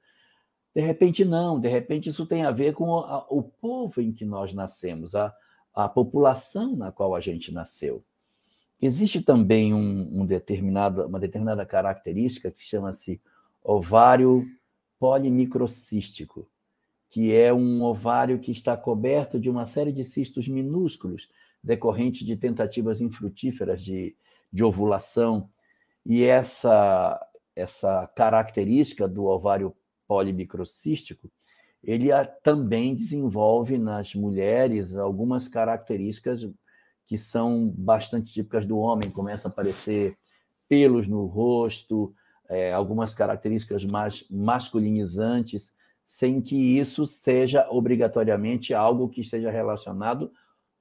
De 0.73 0.81
repente, 0.81 1.25
não. 1.25 1.59
De 1.59 1.67
repente, 1.67 2.09
isso 2.09 2.25
tem 2.25 2.43
a 2.43 2.51
ver 2.51 2.73
com 2.73 2.97
a, 2.97 3.25
o 3.29 3.43
povo 3.43 4.01
em 4.01 4.11
que 4.11 4.25
nós 4.25 4.53
nascemos, 4.53 5.15
a, 5.15 5.33
a 5.73 5.87
população 5.89 6.75
na 6.75 6.91
qual 6.91 7.15
a 7.15 7.19
gente 7.19 7.53
nasceu. 7.53 8.03
Existe 8.81 9.21
também 9.21 9.73
um, 9.73 10.21
um 10.21 10.25
determinado, 10.25 11.05
uma 11.05 11.19
determinada 11.19 11.65
característica 11.65 12.49
que 12.49 12.63
chama-se 12.63 13.21
ovário 13.63 14.45
polimicrocístico, 14.99 16.47
que 17.09 17.35
é 17.35 17.53
um 17.53 17.83
ovário 17.83 18.39
que 18.39 18.51
está 18.51 18.75
coberto 18.75 19.39
de 19.39 19.49
uma 19.49 19.65
série 19.65 19.91
de 19.91 20.03
cistos 20.03 20.47
minúsculos 20.47 21.29
decorrentes 21.63 22.25
de 22.25 22.35
tentativas 22.35 23.01
infrutíferas 23.01 23.81
de, 23.83 24.15
de 24.51 24.63
ovulação. 24.63 25.49
E 26.03 26.23
essa, 26.23 27.19
essa 27.55 28.07
característica 28.15 29.07
do 29.07 29.25
ovário 29.25 29.75
polimicrocístico, 30.11 31.31
ele 31.81 32.09
também 32.43 32.93
desenvolve 32.93 33.77
nas 33.77 34.13
mulheres 34.13 34.93
algumas 34.97 35.47
características 35.47 36.49
que 37.07 37.17
são 37.17 37.73
bastante 37.77 38.33
típicas 38.33 38.65
do 38.65 38.77
homem, 38.77 39.09
começam 39.09 39.47
a 39.47 39.51
aparecer 39.53 40.17
pelos 40.67 41.07
no 41.07 41.25
rosto, 41.27 42.13
é, 42.49 42.73
algumas 42.73 43.15
características 43.15 43.85
mais 43.85 44.25
masculinizantes, 44.29 45.73
sem 46.05 46.41
que 46.41 46.57
isso 46.57 47.07
seja 47.07 47.65
obrigatoriamente 47.69 48.73
algo 48.73 49.07
que 49.07 49.21
esteja 49.21 49.49
relacionado 49.49 50.29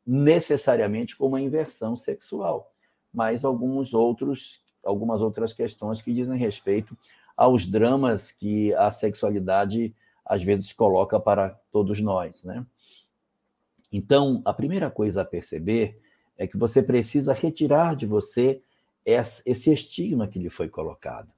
necessariamente 0.04 1.16
com 1.16 1.28
uma 1.28 1.40
inversão 1.40 1.94
sexual, 1.94 2.72
mas 3.14 3.44
alguns 3.44 3.94
outros, 3.94 4.60
algumas 4.84 5.20
outras 5.20 5.52
questões 5.52 6.02
que 6.02 6.12
dizem 6.12 6.36
respeito 6.36 6.98
aos 7.36 7.66
dramas 7.66 8.32
que 8.32 8.74
a 8.74 8.90
sexualidade 8.90 9.94
às 10.24 10.42
vezes 10.42 10.72
coloca 10.72 11.18
para 11.18 11.50
todos 11.72 12.00
nós, 12.00 12.44
né? 12.44 12.64
Então, 13.92 14.40
a 14.44 14.52
primeira 14.52 14.90
coisa 14.90 15.22
a 15.22 15.24
perceber 15.24 16.00
é 16.38 16.46
que 16.46 16.56
você 16.56 16.82
precisa 16.82 17.32
retirar 17.32 17.96
de 17.96 18.06
você 18.06 18.62
esse 19.04 19.72
estigma 19.72 20.28
que 20.28 20.38
lhe 20.38 20.48
foi 20.48 20.68
colocado. 20.68 21.32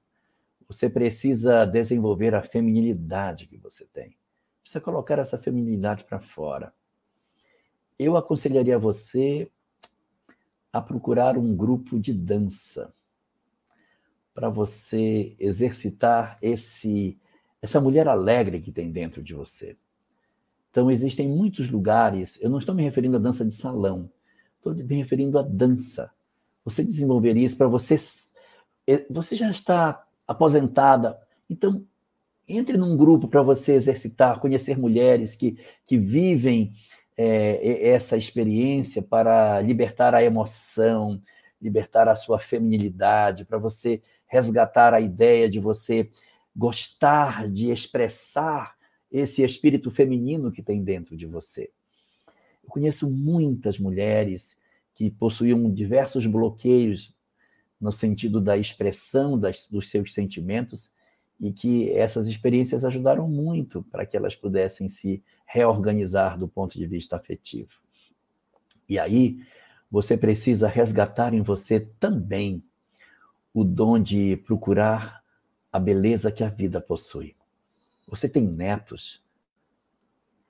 Você 0.67 0.89
precisa 0.89 1.65
desenvolver 1.65 2.35
a 2.35 2.43
feminilidade 2.43 3.47
que 3.47 3.57
você 3.57 3.85
tem. 3.85 4.15
Precisa 4.61 4.79
colocar 4.79 5.19
essa 5.19 5.37
feminilidade 5.37 6.03
para 6.03 6.19
fora. 6.19 6.73
Eu 7.97 8.15
aconselharia 8.15 8.77
você 8.77 9.49
a 10.71 10.81
procurar 10.81 11.37
um 11.37 11.55
grupo 11.55 11.99
de 11.99 12.13
dança 12.13 12.93
para 14.33 14.49
você 14.49 15.35
exercitar 15.39 16.37
esse 16.41 17.17
essa 17.61 17.79
mulher 17.79 18.09
alegre 18.09 18.59
que 18.59 18.73
tem 18.73 18.91
dentro 18.91 19.23
de 19.23 19.33
você. 19.33 19.77
Então 20.69 20.91
existem 20.91 21.29
muitos 21.29 21.69
lugares, 21.69 22.37
eu 22.41 22.49
não 22.49 22.57
estou 22.57 22.75
me 22.75 22.83
referindo 22.83 23.15
à 23.15 23.19
dança 23.19 23.45
de 23.45 23.53
salão, 23.53 24.09
estou 24.57 24.73
me 24.73 24.95
referindo 24.95 25.39
à 25.39 25.41
dança. 25.41 26.11
Você 26.65 26.83
desenvolveria 26.83 27.45
isso 27.45 27.57
para 27.57 27.67
você 27.67 27.95
você 29.09 29.35
já 29.35 29.49
está 29.49 30.05
aposentada, 30.27 31.17
então 31.49 31.85
entre 32.47 32.77
num 32.77 32.97
grupo 32.97 33.29
para 33.29 33.41
você 33.41 33.73
exercitar, 33.73 34.39
conhecer 34.39 34.77
mulheres 34.77 35.35
que, 35.35 35.57
que 35.85 35.97
vivem 35.97 36.73
é, 37.15 37.89
essa 37.89 38.17
experiência 38.17 39.01
para 39.01 39.61
libertar 39.61 40.13
a 40.13 40.23
emoção, 40.23 41.21
libertar 41.61 42.09
a 42.09 42.15
sua 42.15 42.39
feminilidade, 42.39 43.45
para 43.45 43.57
você 43.57 44.01
resgatar 44.33 44.95
a 44.95 44.99
ideia 44.99 45.47
de 45.47 45.59
você 45.59 46.09
gostar 46.55 47.47
de 47.47 47.69
expressar 47.69 48.75
esse 49.11 49.43
espírito 49.43 49.91
feminino 49.91 50.51
que 50.51 50.63
tem 50.63 50.83
dentro 50.83 51.15
de 51.15 51.27
você. 51.27 51.69
Eu 52.63 52.69
conheço 52.69 53.11
muitas 53.11 53.77
mulheres 53.77 54.57
que 54.95 55.11
possuíam 55.11 55.71
diversos 55.71 56.25
bloqueios 56.25 57.15
no 57.79 57.91
sentido 57.91 58.41
da 58.41 58.57
expressão 58.57 59.37
das, 59.37 59.67
dos 59.69 59.91
seus 59.91 60.11
sentimentos 60.11 60.91
e 61.39 61.51
que 61.51 61.91
essas 61.91 62.27
experiências 62.27 62.83
ajudaram 62.83 63.29
muito 63.29 63.83
para 63.91 64.03
que 64.03 64.17
elas 64.17 64.35
pudessem 64.35 64.89
se 64.89 65.23
reorganizar 65.45 66.39
do 66.39 66.47
ponto 66.47 66.75
de 66.75 66.87
vista 66.87 67.15
afetivo. 67.17 67.81
E 68.89 68.97
aí, 68.97 69.37
você 69.91 70.17
precisa 70.17 70.67
resgatar 70.67 71.35
em 71.35 71.43
você 71.43 71.81
também 71.99 72.63
o 73.53 73.63
dom 73.63 73.99
de 73.99 74.35
procurar 74.37 75.23
a 75.71 75.79
beleza 75.79 76.31
que 76.31 76.43
a 76.43 76.49
vida 76.49 76.81
possui. 76.81 77.35
Você 78.07 78.27
tem 78.27 78.43
netos. 78.43 79.23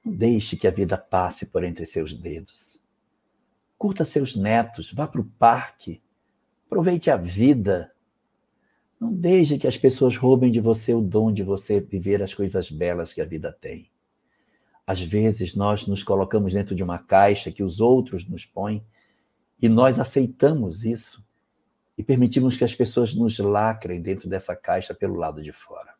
Deixe 0.05 0.55
que 0.55 0.67
a 0.67 0.71
vida 0.71 0.97
passe 0.97 1.47
por 1.47 1.63
entre 1.63 1.85
seus 1.85 2.13
dedos. 2.13 2.83
Curta 3.77 4.05
seus 4.05 4.35
netos, 4.35 4.91
vá 4.93 5.07
para 5.07 5.21
o 5.21 5.25
parque, 5.37 6.01
aproveite 6.65 7.11
a 7.11 7.17
vida. 7.17 7.93
Não 8.99 9.13
deixe 9.13 9.57
que 9.57 9.67
as 9.67 9.77
pessoas 9.77 10.15
roubem 10.15 10.49
de 10.49 10.61
você 10.61 10.93
o 10.93 11.01
dom 11.01 11.31
de 11.31 11.43
você 11.43 11.81
viver 11.81 12.21
as 12.21 12.33
coisas 12.33 12.71
belas 12.71 13.13
que 13.13 13.21
a 13.21 13.25
vida 13.25 13.51
tem. 13.51 13.89
Às 14.87 15.01
vezes 15.01 15.55
nós 15.55 15.87
nos 15.87 16.03
colocamos 16.03 16.53
dentro 16.53 16.75
de 16.75 16.83
uma 16.83 16.99
caixa 16.99 17.51
que 17.51 17.63
os 17.63 17.79
outros 17.79 18.27
nos 18.27 18.45
põem 18.45 18.85
e 19.61 19.69
nós 19.69 19.99
aceitamos 19.99 20.83
isso 20.83 21.25
e 21.97 22.03
permitimos 22.03 22.57
que 22.57 22.63
as 22.63 22.73
pessoas 22.73 23.13
nos 23.13 23.37
lacrem 23.39 24.01
dentro 24.01 24.27
dessa 24.27 24.55
caixa 24.55 24.93
pelo 24.93 25.15
lado 25.15 25.41
de 25.41 25.51
fora. 25.51 25.93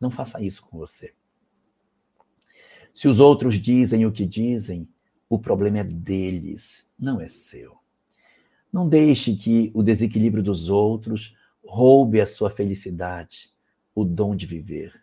Não 0.00 0.10
faça 0.10 0.40
isso 0.40 0.62
com 0.66 0.78
você. 0.78 1.12
Se 2.94 3.08
os 3.08 3.18
outros 3.20 3.56
dizem 3.56 4.06
o 4.06 4.12
que 4.12 4.26
dizem, 4.26 4.88
o 5.28 5.38
problema 5.38 5.78
é 5.78 5.84
deles, 5.84 6.90
não 6.98 7.20
é 7.20 7.28
seu. 7.28 7.76
Não 8.72 8.88
deixe 8.88 9.36
que 9.36 9.70
o 9.74 9.82
desequilíbrio 9.82 10.42
dos 10.42 10.68
outros 10.68 11.34
roube 11.64 12.20
a 12.20 12.26
sua 12.26 12.50
felicidade, 12.50 13.52
o 13.94 14.04
dom 14.04 14.34
de 14.34 14.46
viver. 14.46 15.02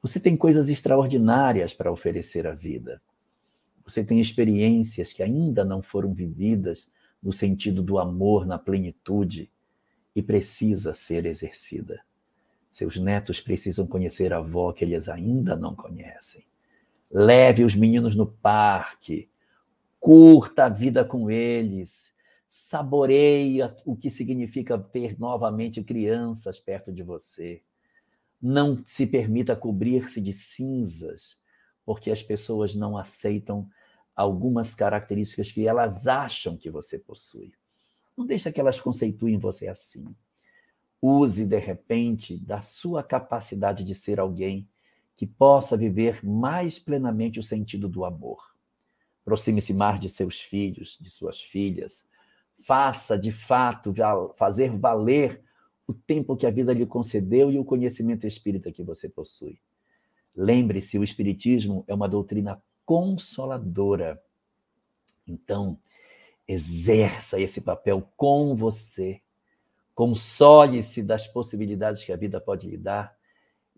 Você 0.00 0.20
tem 0.20 0.36
coisas 0.36 0.68
extraordinárias 0.68 1.74
para 1.74 1.90
oferecer 1.90 2.46
à 2.46 2.54
vida. 2.54 3.00
Você 3.84 4.04
tem 4.04 4.20
experiências 4.20 5.12
que 5.12 5.22
ainda 5.22 5.64
não 5.64 5.82
foram 5.82 6.12
vividas 6.12 6.90
no 7.24 7.32
sentido 7.32 7.82
do 7.82 7.98
amor 7.98 8.46
na 8.46 8.58
plenitude 8.58 9.50
e 10.14 10.22
precisa 10.22 10.92
ser 10.92 11.24
exercida. 11.24 12.04
Seus 12.70 12.98
netos 12.98 13.40
precisam 13.40 13.86
conhecer 13.86 14.32
a 14.32 14.36
avó 14.36 14.72
que 14.72 14.84
eles 14.84 15.08
ainda 15.08 15.56
não 15.56 15.74
conhecem. 15.74 16.44
Leve 17.10 17.64
os 17.64 17.74
meninos 17.74 18.14
no 18.14 18.26
parque, 18.26 19.28
curta 19.98 20.66
a 20.66 20.68
vida 20.68 21.04
com 21.04 21.30
eles, 21.30 22.12
saboreie 22.48 23.62
o 23.84 23.96
que 23.96 24.10
significa 24.10 24.78
ter 24.78 25.18
novamente 25.18 25.82
crianças 25.82 26.60
perto 26.60 26.92
de 26.92 27.02
você. 27.02 27.62
Não 28.42 28.82
se 28.84 29.06
permita 29.06 29.56
cobrir-se 29.56 30.20
de 30.20 30.32
cinzas, 30.32 31.40
porque 31.86 32.10
as 32.10 32.22
pessoas 32.22 32.74
não 32.74 32.98
aceitam 32.98 33.68
algumas 34.14 34.74
características 34.74 35.50
que 35.50 35.66
elas 35.66 36.06
acham 36.06 36.56
que 36.56 36.70
você 36.70 36.98
possui. 36.98 37.52
Não 38.16 38.24
deixe 38.24 38.50
que 38.52 38.60
elas 38.60 38.80
conceituem 38.80 39.38
você 39.38 39.68
assim. 39.68 40.14
Use, 41.02 41.44
de 41.44 41.58
repente, 41.58 42.38
da 42.38 42.62
sua 42.62 43.02
capacidade 43.02 43.84
de 43.84 43.94
ser 43.94 44.20
alguém 44.20 44.68
que 45.16 45.26
possa 45.26 45.76
viver 45.76 46.24
mais 46.24 46.78
plenamente 46.78 47.38
o 47.38 47.42
sentido 47.42 47.88
do 47.88 48.04
amor. 48.04 48.54
Aproxime-se 49.22 49.72
mais 49.72 49.98
de 49.98 50.08
seus 50.08 50.40
filhos, 50.40 50.98
de 51.00 51.10
suas 51.10 51.40
filhas. 51.40 52.08
Faça, 52.64 53.18
de 53.18 53.32
fato, 53.32 53.92
fazer 54.36 54.70
valer 54.76 55.42
o 55.86 55.92
tempo 55.92 56.36
que 56.36 56.46
a 56.46 56.50
vida 56.50 56.72
lhe 56.72 56.86
concedeu 56.86 57.50
e 57.50 57.58
o 57.58 57.64
conhecimento 57.64 58.26
espírita 58.26 58.72
que 58.72 58.82
você 58.82 59.08
possui. 59.08 59.58
Lembre-se, 60.34 60.98
o 60.98 61.04
Espiritismo 61.04 61.84
é 61.86 61.94
uma 61.94 62.08
doutrina 62.08 62.60
consoladora. 62.84 64.22
Então, 65.26 65.78
exerça 66.46 67.40
esse 67.40 67.60
papel 67.60 68.10
com 68.16 68.54
você. 68.54 69.20
Console-se 69.94 71.02
das 71.02 71.26
possibilidades 71.26 72.04
que 72.04 72.12
a 72.12 72.16
vida 72.16 72.40
pode 72.40 72.68
lhe 72.68 72.76
dar 72.76 73.16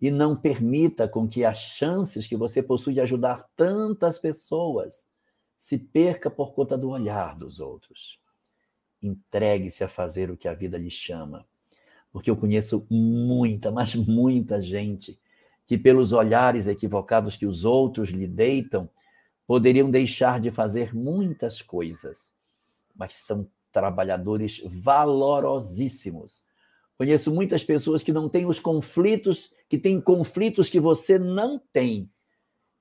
e 0.01 0.11
não 0.11 0.37
permita 0.37 1.09
com 1.09 1.28
que 1.28 1.45
as 1.45 1.59
chances 1.59 2.27
que 2.27 2.37
você 2.37 2.62
possui 2.62 2.95
de 2.95 3.01
ajudar 3.01 3.49
tantas 3.57 4.19
pessoas 4.19 5.09
se 5.57 5.78
perca 5.78 6.31
por 6.31 6.53
conta 6.53 6.77
do 6.77 6.91
olhar 6.91 7.37
dos 7.37 7.61
outros. 7.61 8.20
entregue-se 9.03 9.85
a 9.85 9.89
fazer 9.89 10.31
o 10.31 10.37
que 10.37 10.49
a 10.49 10.55
vida 10.55 10.77
lhe 10.77 10.91
chama. 10.91 11.47
Porque 12.11 12.31
eu 12.31 12.37
conheço 12.37 12.87
muita, 12.91 13.70
mas 13.70 13.95
muita 13.95 14.61
gente 14.61 15.19
que, 15.66 15.76
pelos 15.76 16.12
olhares 16.12 16.66
equivocados 16.66 17.36
que 17.36 17.47
os 17.47 17.64
outros 17.64 18.10
lhe 18.10 18.26
deitam, 18.26 18.88
poderiam 19.47 19.90
deixar 19.90 20.40
de 20.40 20.51
fazer 20.51 20.94
muitas 20.94 21.62
coisas, 21.62 22.34
mas 22.94 23.14
são 23.14 23.48
trabalhadores 23.72 24.62
valorosíssimos. 24.64 26.44
Conheço 26.97 27.32
muitas 27.32 27.62
pessoas 27.62 28.02
que 28.02 28.12
não 28.12 28.28
têm 28.28 28.47
os 28.47 28.59
conflitos, 28.59 29.52
que 29.68 29.76
têm 29.76 30.01
conflitos 30.01 30.70
que 30.70 30.80
você 30.80 31.18
não 31.18 31.60
tem. 31.72 32.10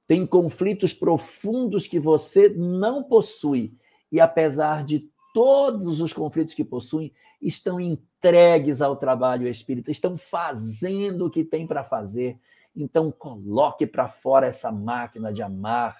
Tem 0.07 0.26
conflitos 0.26 0.94
profundos 0.94 1.88
que 1.88 1.99
você 1.99 2.48
não 2.49 3.03
possui. 3.03 3.74
E 4.12 4.20
apesar 4.20 4.86
de 4.86 5.10
todos 5.34 5.99
os 5.99 6.14
conflitos 6.14 6.53
que 6.53 6.64
possuem, 6.64 7.12
estão 7.41 7.80
entregues 7.80 8.82
ao 8.82 8.95
trabalho 8.95 9.48
espírita, 9.48 9.91
estão 9.91 10.16
fazendo 10.16 11.26
o 11.26 11.30
que 11.30 11.44
tem 11.44 11.68
para 11.68 11.84
fazer. 11.84 12.40
Então, 12.76 13.12
coloque 13.12 13.88
para 13.88 14.08
fora 14.08 14.48
essa 14.48 14.72
máquina 14.72 15.32
de 15.32 15.42
amar, 15.42 15.96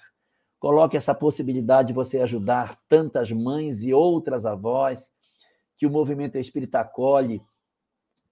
Coloque 0.58 0.96
essa 0.96 1.14
possibilidade 1.14 1.88
de 1.88 1.94
você 1.94 2.18
ajudar 2.18 2.80
tantas 2.88 3.30
mães 3.30 3.82
e 3.82 3.92
outras 3.92 4.46
avós 4.46 5.12
que 5.76 5.86
o 5.86 5.90
movimento 5.90 6.38
espírita 6.38 6.80
acolhe 6.80 7.42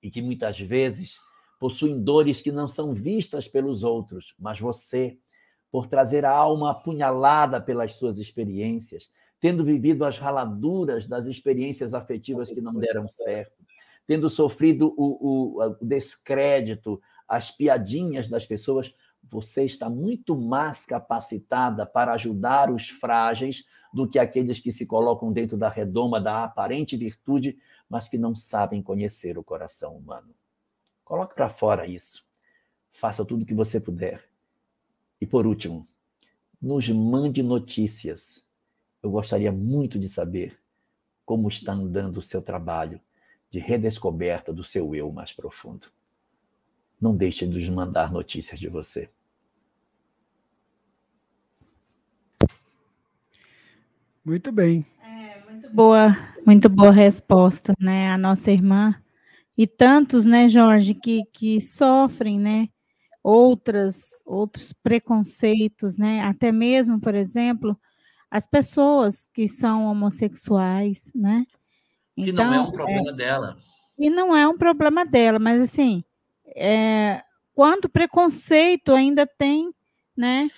e 0.02 0.10
que 0.10 0.22
muitas 0.22 0.58
vezes 0.58 1.18
possuem 1.60 2.02
dores 2.02 2.40
que 2.40 2.50
não 2.50 2.66
são 2.66 2.94
vistas 2.94 3.46
pelos 3.46 3.84
outros, 3.84 4.34
mas 4.38 4.58
você, 4.58 5.18
por 5.70 5.86
trazer 5.86 6.24
a 6.24 6.30
alma 6.30 6.70
apunhalada 6.70 7.60
pelas 7.60 7.94
suas 7.94 8.18
experiências, 8.18 9.10
tendo 9.38 9.64
vivido 9.64 10.04
as 10.04 10.18
raladuras 10.18 11.06
das 11.06 11.26
experiências 11.26 11.92
afetivas 11.92 12.50
que 12.50 12.60
não 12.60 12.74
deram 12.74 13.08
certo, 13.08 13.62
tendo 14.06 14.28
sofrido 14.30 14.94
o, 14.96 15.58
o, 15.60 15.62
o 15.62 15.84
descrédito, 15.84 17.00
as 17.28 17.50
piadinhas 17.50 18.28
das 18.28 18.46
pessoas, 18.46 18.94
você 19.22 19.64
está 19.64 19.88
muito 19.88 20.36
mais 20.36 20.84
capacitada 20.84 21.86
para 21.86 22.12
ajudar 22.12 22.70
os 22.70 22.88
frágeis 22.88 23.64
do 23.92 24.08
que 24.08 24.18
aqueles 24.18 24.60
que 24.60 24.72
se 24.72 24.86
colocam 24.86 25.32
dentro 25.32 25.56
da 25.56 25.68
redoma 25.68 26.20
da 26.20 26.44
aparente 26.44 26.96
virtude, 26.96 27.58
mas 27.88 28.08
que 28.08 28.18
não 28.18 28.34
sabem 28.34 28.82
conhecer 28.82 29.38
o 29.38 29.44
coração 29.44 29.96
humano. 29.96 30.34
Coloque 31.04 31.34
para 31.34 31.48
fora 31.48 31.86
isso. 31.86 32.24
Faça 32.90 33.24
tudo 33.24 33.42
o 33.42 33.46
que 33.46 33.54
você 33.54 33.80
puder. 33.80 34.28
E 35.20 35.26
por 35.26 35.46
último, 35.46 35.88
nos 36.60 36.88
mande 36.88 37.42
notícias. 37.42 38.44
Eu 39.02 39.10
gostaria 39.10 39.52
muito 39.52 39.98
de 39.98 40.08
saber 40.08 40.58
como 41.24 41.48
está 41.48 41.72
andando 41.72 42.18
o 42.18 42.22
seu 42.22 42.42
trabalho 42.42 43.00
de 43.50 43.58
redescoberta 43.58 44.52
do 44.52 44.64
seu 44.64 44.94
eu 44.94 45.12
mais 45.12 45.32
profundo. 45.32 45.88
Não 47.04 47.14
deixe 47.14 47.46
de 47.46 47.52
nos 47.52 47.68
mandar 47.68 48.10
notícias 48.10 48.58
de 48.58 48.66
você. 48.66 49.10
Muito 54.24 54.50
bem. 54.50 54.86
É, 55.02 55.38
muito 55.44 55.68
boa, 55.68 56.16
muito 56.46 56.66
boa 56.70 56.90
resposta, 56.90 57.74
né? 57.78 58.10
A 58.10 58.16
nossa 58.16 58.50
irmã. 58.50 58.94
E 59.54 59.66
tantos, 59.66 60.24
né, 60.24 60.48
Jorge, 60.48 60.94
que, 60.94 61.26
que 61.30 61.60
sofrem, 61.60 62.40
né? 62.40 62.70
Outras, 63.22 64.22
outros 64.24 64.72
preconceitos, 64.72 65.98
né? 65.98 66.22
Até 66.22 66.50
mesmo, 66.50 66.98
por 66.98 67.14
exemplo, 67.14 67.78
as 68.30 68.46
pessoas 68.46 69.28
que 69.30 69.46
são 69.46 69.84
homossexuais, 69.84 71.12
né? 71.14 71.44
Que 72.16 72.30
então, 72.30 72.46
não 72.46 72.54
é 72.54 72.60
um 72.62 72.72
problema 72.72 73.10
é, 73.10 73.12
dela. 73.12 73.58
E 73.98 74.08
não 74.08 74.34
é 74.34 74.48
um 74.48 74.56
problema 74.56 75.04
dela, 75.04 75.38
mas 75.38 75.60
assim, 75.60 76.02
é, 76.46 77.22
quanto 77.54 77.88
preconceito 77.88 78.92
ainda 78.92 79.26
tem, 79.26 79.72
né? 80.16 80.50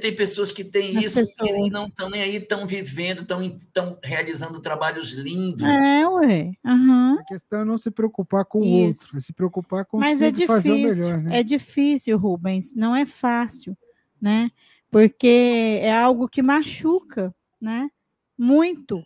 tem 0.00 0.14
pessoas 0.14 0.50
que 0.50 0.64
têm 0.64 0.98
As 0.98 1.04
isso 1.04 1.20
pessoas. 1.20 1.50
e 1.50 1.70
não 1.70 1.86
estão 1.86 2.10
nem 2.10 2.22
aí, 2.22 2.36
estão 2.36 2.66
vivendo, 2.66 3.24
estão 3.56 3.98
realizando 4.02 4.60
trabalhos 4.60 5.12
lindos. 5.12 5.62
É, 5.62 6.08
ué. 6.08 6.52
Uhum. 6.64 7.18
A 7.20 7.24
questão 7.24 7.60
é 7.60 7.64
não 7.64 7.78
se 7.78 7.90
preocupar 7.90 8.44
com 8.44 8.60
o 8.60 8.86
outro, 8.86 9.16
é 9.16 9.20
se 9.20 9.32
preocupar 9.32 9.84
com 9.84 9.98
Mas 9.98 10.20
é 10.20 10.30
difícil, 10.30 10.46
fazer 10.46 10.72
o 10.72 10.78
melhor. 10.78 11.22
Né? 11.22 11.40
É 11.40 11.42
difícil, 11.42 12.18
Rubens, 12.18 12.74
não 12.74 12.94
é 12.94 13.06
fácil, 13.06 13.76
né? 14.20 14.50
Porque 14.90 15.78
é 15.80 15.92
algo 15.92 16.28
que 16.28 16.42
machuca, 16.42 17.34
né? 17.60 17.88
Muito, 18.36 19.04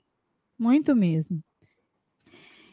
muito 0.58 0.94
mesmo. 0.94 1.42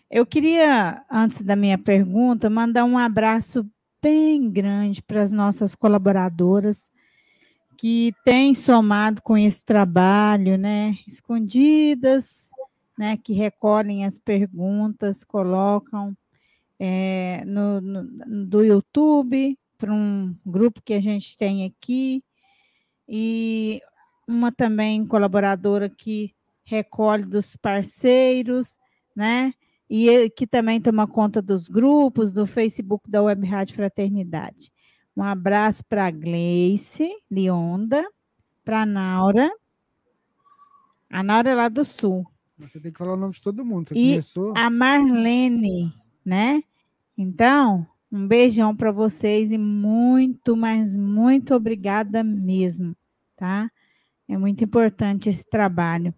Eu 0.09 0.25
queria, 0.25 1.03
antes 1.09 1.41
da 1.41 1.55
minha 1.55 1.77
pergunta, 1.77 2.49
mandar 2.49 2.85
um 2.85 2.97
abraço 2.97 3.67
bem 4.01 4.49
grande 4.51 5.01
para 5.01 5.21
as 5.21 5.31
nossas 5.31 5.73
colaboradoras 5.73 6.91
que 7.77 8.13
têm 8.23 8.53
somado 8.53 9.21
com 9.21 9.35
esse 9.35 9.65
trabalho, 9.65 10.57
né? 10.57 10.95
Escondidas, 11.07 12.51
né? 12.97 13.17
Que 13.17 13.33
recolhem 13.33 14.05
as 14.05 14.19
perguntas, 14.19 15.23
colocam 15.23 16.15
é, 16.79 17.43
no, 17.45 17.81
no, 17.81 18.45
do 18.45 18.63
YouTube 18.63 19.57
para 19.75 19.91
um 19.91 20.35
grupo 20.45 20.81
que 20.83 20.93
a 20.93 21.01
gente 21.01 21.35
tem 21.35 21.65
aqui 21.65 22.23
e 23.09 23.81
uma 24.27 24.51
também 24.51 25.05
colaboradora 25.05 25.89
que 25.89 26.33
recolhe 26.63 27.23
dos 27.23 27.55
parceiros, 27.55 28.79
né? 29.15 29.51
E 29.89 30.29
que 30.31 30.47
também 30.47 30.81
toma 30.81 31.07
conta 31.07 31.41
dos 31.41 31.67
grupos 31.67 32.31
do 32.31 32.45
Facebook 32.45 33.09
da 33.09 33.21
Web 33.21 33.47
Rádio 33.47 33.75
Fraternidade. 33.75 34.71
Um 35.15 35.23
abraço 35.23 35.83
para 35.87 36.07
a 36.07 36.11
Gleice 36.11 37.09
Lionda, 37.29 38.05
para 38.63 38.81
a 38.81 38.85
Naura. 38.85 39.51
A 41.09 41.23
Naura 41.23 41.51
é 41.51 41.55
lá 41.55 41.69
do 41.69 41.85
Sul. 41.85 42.25
Você 42.57 42.79
tem 42.79 42.91
que 42.91 42.97
falar 42.97 43.13
o 43.13 43.17
nome 43.17 43.33
de 43.33 43.41
todo 43.41 43.63
mundo. 43.63 43.89
Você 43.89 43.95
e 43.95 44.09
começou... 44.11 44.53
a 44.57 44.69
Marlene, 44.69 45.93
né? 46.25 46.63
Então, 47.17 47.85
um 48.11 48.27
beijão 48.27 48.75
para 48.75 48.91
vocês 48.91 49.51
e 49.51 49.57
muito, 49.57 50.55
mas 50.55 50.95
muito 50.95 51.53
obrigada 51.53 52.23
mesmo, 52.23 52.95
tá? 53.35 53.69
É 54.27 54.37
muito 54.37 54.63
importante 54.63 55.29
esse 55.29 55.45
trabalho. 55.45 56.13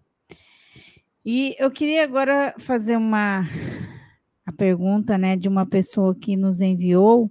E 1.30 1.54
eu 1.58 1.70
queria 1.70 2.04
agora 2.04 2.54
fazer 2.58 2.96
uma 2.96 3.42
a 4.46 4.50
pergunta, 4.50 5.18
né, 5.18 5.36
de 5.36 5.46
uma 5.46 5.66
pessoa 5.66 6.14
que 6.14 6.34
nos 6.38 6.62
enviou. 6.62 7.30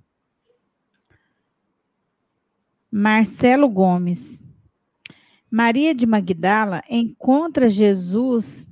Marcelo 2.91 3.67
Gomes. 3.67 4.39
Maria 5.49 5.95
de 5.95 6.05
Magdala 6.05 6.83
encontra 6.87 7.67
Jesus 7.67 8.67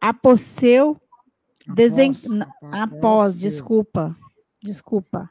após 0.00 0.40
seu 0.40 0.98
desen... 1.74 2.12
após, 2.12 2.72
após 2.72 3.38
desculpa, 3.38 4.16
desculpa, 4.62 5.28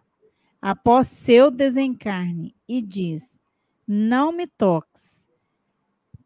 após 0.61 1.07
seu 1.07 1.49
desencarne 1.49 2.55
e 2.67 2.83
diz: 2.83 3.39
Não 3.87 4.31
me 4.31 4.45
toques, 4.45 5.18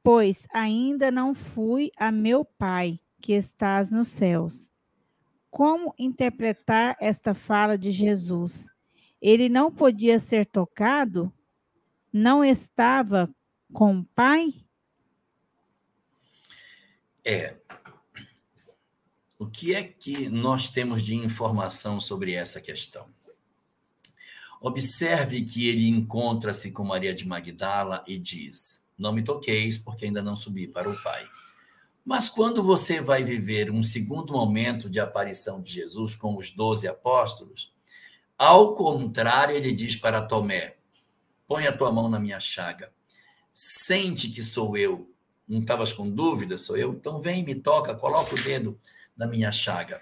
pois 0.03 0.45
ainda 0.53 1.09
não 1.09 1.34
fui 1.34 1.91
a 1.97 2.11
meu 2.11 2.45
Pai 2.45 2.99
que 3.19 3.34
estás 3.34 3.89
nos 3.89 4.09
céus. 4.09 4.69
Como 5.49 5.95
interpretar 5.97 6.97
esta 6.99 7.34
fala 7.34 7.77
de 7.77 7.89
Jesus? 7.91 8.73
ele 9.23 9.47
não 9.47 9.71
podia 9.71 10.19
ser 10.19 10.45
tocado? 10.45 11.31
Não 12.11 12.43
estava 12.43 13.34
com 13.71 13.99
o 13.99 14.03
pai? 14.03 14.53
É. 17.23 17.55
O 19.39 19.47
que 19.47 19.73
é 19.73 19.81
que 19.81 20.27
nós 20.27 20.69
temos 20.69 21.01
de 21.03 21.15
informação 21.15 22.01
sobre 22.01 22.34
essa 22.34 22.59
questão? 22.59 23.07
Observe 24.59 25.43
que 25.43 25.69
ele 25.69 25.88
encontra-se 25.88 26.71
com 26.71 26.84
Maria 26.84 27.15
de 27.15 27.25
Magdala 27.25 28.03
e 28.05 28.17
diz: 28.17 28.82
Não 28.97 29.13
me 29.13 29.23
toqueis, 29.23 29.77
porque 29.77 30.05
ainda 30.05 30.21
não 30.21 30.35
subi 30.35 30.67
para 30.67 30.89
o 30.89 31.01
Pai. 31.03 31.23
Mas 32.05 32.27
quando 32.27 32.61
você 32.61 32.99
vai 33.01 33.23
viver 33.23 33.71
um 33.71 33.81
segundo 33.81 34.33
momento 34.33 34.89
de 34.89 34.99
aparição 34.99 35.61
de 35.61 35.73
Jesus 35.73 36.15
com 36.15 36.35
os 36.37 36.51
doze 36.51 36.87
apóstolos, 36.87 37.73
ao 38.37 38.75
contrário, 38.75 39.55
ele 39.55 39.71
diz 39.71 39.95
para 39.95 40.21
Tomé: 40.21 40.75
põe 41.47 41.65
a 41.65 41.75
tua 41.75 41.91
mão 41.91 42.09
na 42.09 42.19
minha 42.19 42.39
chaga. 42.39 42.91
Sente 43.53 44.29
que 44.29 44.43
sou 44.43 44.75
eu. 44.75 45.09
Não 45.47 45.59
estavas 45.59 45.93
com 45.93 46.09
dúvida? 46.09 46.57
Sou 46.57 46.75
eu? 46.75 46.93
Então 46.93 47.21
vem, 47.21 47.43
me 47.43 47.55
toca, 47.55 47.95
coloca 47.95 48.33
o 48.33 48.43
dedo 48.43 48.79
na 49.15 49.27
minha 49.27 49.51
chaga. 49.51 50.01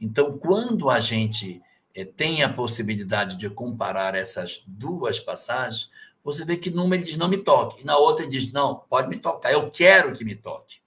Então, 0.00 0.38
quando 0.38 0.88
a 0.90 1.00
gente 1.00 1.60
é, 1.94 2.04
tem 2.04 2.42
a 2.42 2.52
possibilidade 2.52 3.36
de 3.36 3.48
comparar 3.50 4.14
essas 4.14 4.62
duas 4.66 5.20
passagens, 5.20 5.90
você 6.24 6.44
vê 6.44 6.56
que 6.56 6.70
numa 6.70 6.94
ele 6.94 7.04
diz 7.04 7.16
não 7.16 7.28
me 7.28 7.36
toque, 7.36 7.82
e 7.82 7.84
na 7.84 7.96
outra 7.98 8.24
ele 8.24 8.32
diz 8.32 8.50
não, 8.50 8.76
pode 8.88 9.08
me 9.08 9.16
tocar, 9.16 9.52
eu 9.52 9.70
quero 9.70 10.16
que 10.16 10.24
me 10.24 10.34
toque. 10.34 10.82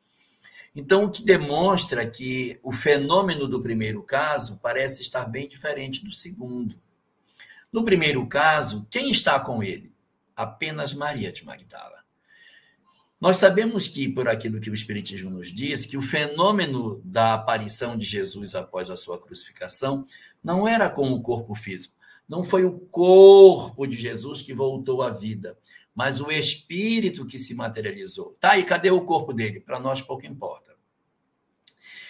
Então, 0.76 1.06
o 1.06 1.10
que 1.10 1.24
demonstra 1.24 2.06
que 2.06 2.60
o 2.62 2.72
fenômeno 2.72 3.48
do 3.48 3.62
primeiro 3.62 4.04
caso 4.04 4.60
parece 4.62 5.02
estar 5.02 5.26
bem 5.26 5.48
diferente 5.48 6.06
do 6.06 6.12
segundo. 6.14 6.80
No 7.74 7.84
primeiro 7.84 8.26
caso, 8.28 8.86
quem 8.90 9.10
está 9.10 9.40
com 9.40 9.64
ele? 9.64 9.92
Apenas 10.36 10.94
Maria 10.94 11.32
de 11.32 11.44
Magdala. 11.44 11.98
Nós 13.20 13.38
sabemos 13.38 13.88
que, 13.88 14.08
por 14.08 14.30
aquilo 14.30 14.60
que 14.60 14.70
o 14.70 14.76
Espiritismo 14.76 15.32
nos 15.32 15.48
diz, 15.48 15.88
que 15.88 15.98
o 15.98 16.02
fenômeno 16.02 17.02
da 17.04 17.34
aparição 17.34 17.98
de 17.98 18.06
Jesus 18.06 18.54
após 18.54 18.92
a 18.92 18.96
sua 18.96 19.20
crucificação 19.20 20.06
não 20.44 20.68
era 20.68 20.88
com 20.88 21.12
o 21.12 21.22
corpo 21.24 21.56
físico. 21.56 21.97
Não 22.28 22.44
foi 22.44 22.66
o 22.66 22.80
corpo 22.80 23.88
de 23.88 23.98
Jesus 23.98 24.42
que 24.42 24.54
voltou 24.54 25.02
à 25.02 25.10
vida, 25.10 25.58
mas 25.96 26.20
o 26.20 26.30
espírito 26.30 27.26
que 27.26 27.40
se 27.40 27.56
materializou. 27.56 28.36
Tá, 28.40 28.58
e 28.58 28.64
cadê 28.64 28.92
o 28.92 29.06
corpo 29.06 29.34
dele? 29.34 29.62
Para 29.62 29.80
nós 29.80 30.02
pouco 30.02 30.26
importa. 30.26 30.76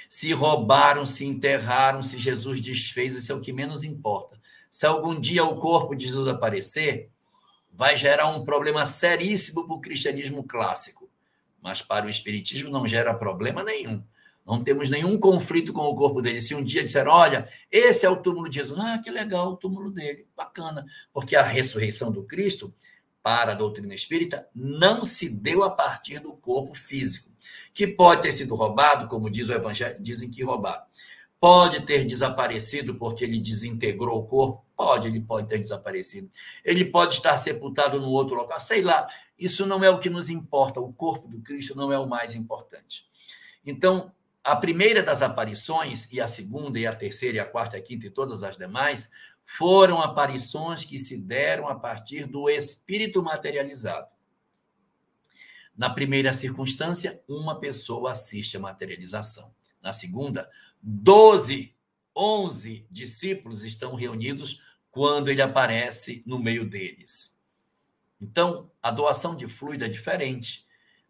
Se 0.10 0.32
roubaram, 0.32 1.06
se 1.06 1.26
enterraram, 1.26 2.02
se 2.02 2.18
Jesus 2.18 2.60
desfez, 2.62 3.16
isso 3.16 3.32
é 3.32 3.36
o 3.36 3.42
que 3.42 3.54
menos 3.54 3.84
importa. 3.84 4.40
Se 4.72 4.86
algum 4.86 5.20
dia 5.20 5.44
o 5.44 5.58
corpo 5.58 5.96
de 5.96 6.06
Jesus 6.06 6.28
aparecer, 6.28 7.10
vai 7.72 7.96
gerar 7.96 8.28
um 8.28 8.44
problema 8.44 8.86
seríssimo 8.86 9.68
para 9.68 9.76
o 9.76 9.82
cristianismo 9.82 10.44
clássico. 10.44 11.10
Mas 11.62 11.82
para 11.82 12.06
o 12.06 12.10
espiritismo 12.10 12.70
não 12.70 12.88
gera 12.88 13.14
problema 13.14 13.64
nenhum. 13.64 14.04
Não 14.48 14.64
temos 14.64 14.90
nenhum 14.90 15.20
conflito 15.20 15.74
com 15.74 15.82
o 15.82 15.96
corpo 15.96 16.22
dele. 16.22 16.42
Se 16.42 16.56
um 16.56 16.64
dia 16.64 16.82
disser, 16.82 17.06
olha, 17.06 17.50
esse 17.70 18.06
é 18.06 18.10
o 18.10 18.16
túmulo 18.16 18.48
de 18.48 18.56
Jesus, 18.56 18.80
ah, 18.80 18.98
que 18.98 19.12
legal 19.12 19.52
o 19.52 19.58
túmulo 19.58 19.92
dele, 19.92 20.26
bacana. 20.38 20.86
Porque 21.12 21.36
a 21.36 21.42
ressurreição 21.42 22.14
do 22.14 22.24
Cristo, 22.24 22.74
para 23.22 23.52
a 23.52 23.56
doutrina 23.56 23.94
espírita, 23.94 24.48
não 24.56 25.04
se 25.04 25.28
deu 25.28 25.64
a 25.64 25.70
partir 25.70 26.20
do 26.20 26.32
corpo 26.32 26.74
físico, 26.74 27.30
que 27.74 27.86
pode 27.86 28.22
ter 28.22 28.32
sido 28.32 28.56
roubado, 28.56 29.10
como 29.10 29.30
diz 29.30 29.50
o 29.50 29.54
evangelho, 29.54 30.02
dizem 30.02 30.32
que 30.32 30.44
roubaram. 30.44 30.84
Pode 31.42 31.82
ter 31.82 32.06
desaparecido 32.06 32.96
porque 32.96 33.26
ele 33.26 33.38
desintegrou 33.40 34.18
o 34.18 34.26
corpo? 34.26 34.66
Pode, 34.78 35.08
ele 35.08 35.20
pode 35.20 35.50
ter 35.50 35.60
desaparecido. 35.60 36.32
Ele 36.64 36.86
pode 36.86 37.16
estar 37.16 37.38
sepultado 37.38 38.00
no 38.00 38.08
outro 38.08 38.34
local, 38.36 38.60
sei 38.62 38.82
lá. 38.82 39.06
Isso 39.38 39.66
não 39.66 39.84
é 39.84 39.90
o 39.90 40.00
que 40.00 40.10
nos 40.10 40.30
importa. 40.30 40.80
O 40.80 40.94
corpo 40.94 41.28
do 41.28 41.42
Cristo 41.42 41.76
não 41.76 41.92
é 41.92 42.00
o 42.00 42.08
mais 42.08 42.34
importante. 42.34 43.06
Então, 43.66 44.12
a 44.48 44.56
primeira 44.56 45.04
das 45.04 45.22
aparições, 45.22 46.10
e 46.10 46.22
a 46.22 46.28
segunda, 46.28 46.80
e 46.80 46.88
a 46.88 46.96
terceira, 46.96 47.36
e 47.36 47.40
a 47.42 47.46
quarta, 47.46 47.76
e 47.76 47.82
a 47.82 47.84
quinta, 47.84 48.08
e 48.08 48.10
todas 48.10 48.44
as 48.44 48.56
demais, 48.56 49.12
foram 49.44 50.02
aparições 50.02 50.86
que 50.86 50.98
se 50.98 51.18
deram 51.18 51.68
a 51.68 51.76
partir 51.76 52.26
do 52.26 52.50
espírito 52.50 53.22
materializado. 53.22 54.08
Na 55.76 55.90
primeira 55.90 56.32
circunstância, 56.32 57.22
uma 57.28 57.60
pessoa 57.60 58.14
assiste 58.14 58.56
a 58.56 58.60
materialização. 58.62 59.54
Na 59.82 59.92
segunda, 59.92 60.50
12, 60.82 61.76
11 62.16 62.88
discípulos 62.90 63.66
estão 63.66 63.96
reunidos 63.96 64.62
quando 64.90 65.28
ele 65.28 65.42
aparece 65.42 66.24
no 66.26 66.40
meio 66.40 66.64
deles. 66.64 67.38
Então, 68.22 68.72
a 68.82 68.92
doação 68.92 69.36
de 69.36 69.46
fluido 69.46 69.84
é 69.84 69.90
diferente 69.90 70.66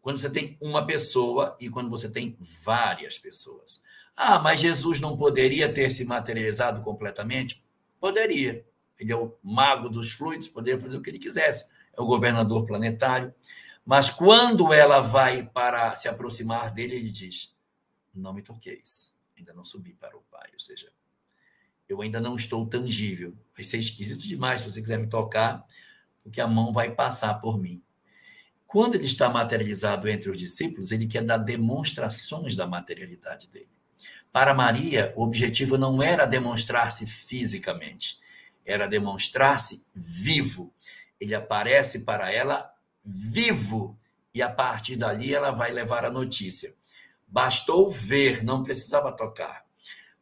quando 0.08 0.20
você 0.20 0.30
tem 0.30 0.58
uma 0.62 0.86
pessoa 0.86 1.58
e 1.60 1.70
quando 1.70 1.90
você 1.90 2.08
tem 2.08 2.38
várias 2.64 3.20
pessoas. 3.20 3.84
Ah, 4.16 4.40
mas 4.40 4.62
Jesus 4.62 5.02
não 5.02 5.18
poderia 5.18 5.68
ter 5.68 5.92
se 5.92 6.06
materializado 6.06 6.82
completamente? 6.82 7.62
Poderia. 8.00 8.66
Ele 8.98 9.12
é 9.12 9.18
o 9.18 9.38
mago 9.44 9.90
dos 9.90 10.14
fluidos, 10.14 10.48
poderia 10.48 10.80
fazer 10.80 10.96
o 10.96 11.02
que 11.02 11.10
ele 11.10 11.20
quisesse. 11.20 11.68
É 11.94 12.02
o 12.02 12.06
governador 12.06 12.66
planetário. 12.66 13.36
Mas 13.86 14.10
quando 14.10 14.72
ela 14.72 15.02
vai 15.02 15.44
para 15.44 15.94
se 15.98 16.08
aproximar 16.08 16.72
dele, 16.72 16.96
ele 16.96 17.12
diz: 17.12 17.54
Não 18.16 18.34
me 18.34 18.42
toqueis 18.42 19.18
ainda 19.38 19.54
não 19.54 19.66
subi 19.66 19.94
para 19.94 20.16
o 20.18 20.22
Pai, 20.32 20.50
ou 20.54 20.60
seja, 20.60 20.90
eu 21.88 22.02
ainda 22.02 22.22
não 22.22 22.38
estou 22.38 22.66
tangível. 22.66 23.38
Vai 23.54 23.66
ser 23.66 23.78
esquisito 23.78 24.26
demais 24.26 24.62
se 24.62 24.72
você 24.72 24.82
quiser 24.82 25.00
me 25.00 25.08
tocar, 25.08 25.68
porque 26.24 26.40
a 26.40 26.48
mão 26.48 26.72
vai 26.72 26.96
passar 26.96 27.36
por 27.36 27.60
mim. 27.60 27.84
Quando 28.68 28.96
ele 28.96 29.06
está 29.06 29.30
materializado 29.30 30.10
entre 30.10 30.30
os 30.30 30.38
discípulos, 30.38 30.92
ele 30.92 31.08
quer 31.08 31.24
dar 31.24 31.38
demonstrações 31.38 32.54
da 32.54 32.68
materialidade 32.68 33.48
dele. 33.48 33.70
Para 34.32 34.54
Maria, 34.54 35.14
o 35.16 35.24
objetivo 35.24 35.78
não 35.78 36.04
era 36.04 36.26
demonstrar-se 36.26 37.08
fisicamente, 37.08 38.20
era 38.66 38.86
demonstrar-se 38.86 39.84
vivo. 39.96 40.74
Ele 41.20 41.34
aparece 41.34 42.04
para 42.04 42.30
ela 42.30 42.70
vivo 43.04 43.98
e 44.34 44.42
a 44.42 44.50
partir 44.50 44.98
dali 44.98 45.34
ela 45.34 45.52
vai 45.52 45.72
levar 45.72 46.04
a 46.04 46.12
notícia. 46.12 46.76
Bastou 47.26 47.90
ver, 47.90 48.44
não 48.44 48.64
precisava 48.64 49.14
tocar. 49.14 49.66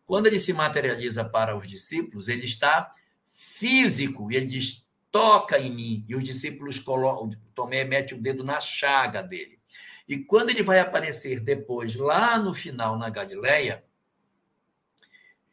Quando 0.06 0.28
ele 0.28 0.40
se 0.40 0.54
materializa 0.54 1.26
para 1.26 1.58
os 1.58 1.68
discípulos, 1.68 2.28
ele 2.28 2.46
está 2.46 2.94
físico 3.32 4.32
e 4.32 4.36
ele 4.36 4.46
diz: 4.46 4.85
toca 5.16 5.58
em 5.58 5.74
mim. 5.74 6.06
E 6.10 6.14
os 6.14 6.26
discípulos 6.26 6.78
colocam, 6.78 7.32
Tomé 7.54 7.86
mete 7.86 8.14
o 8.14 8.22
dedo 8.22 8.44
na 8.44 8.60
chaga 8.60 9.22
dele. 9.22 9.58
E 10.06 10.18
quando 10.18 10.50
ele 10.50 10.62
vai 10.62 10.80
aparecer 10.80 11.40
depois, 11.40 11.96
lá 11.96 12.38
no 12.38 12.54
final, 12.54 12.98
na 12.98 13.10
Galileia, 13.10 13.82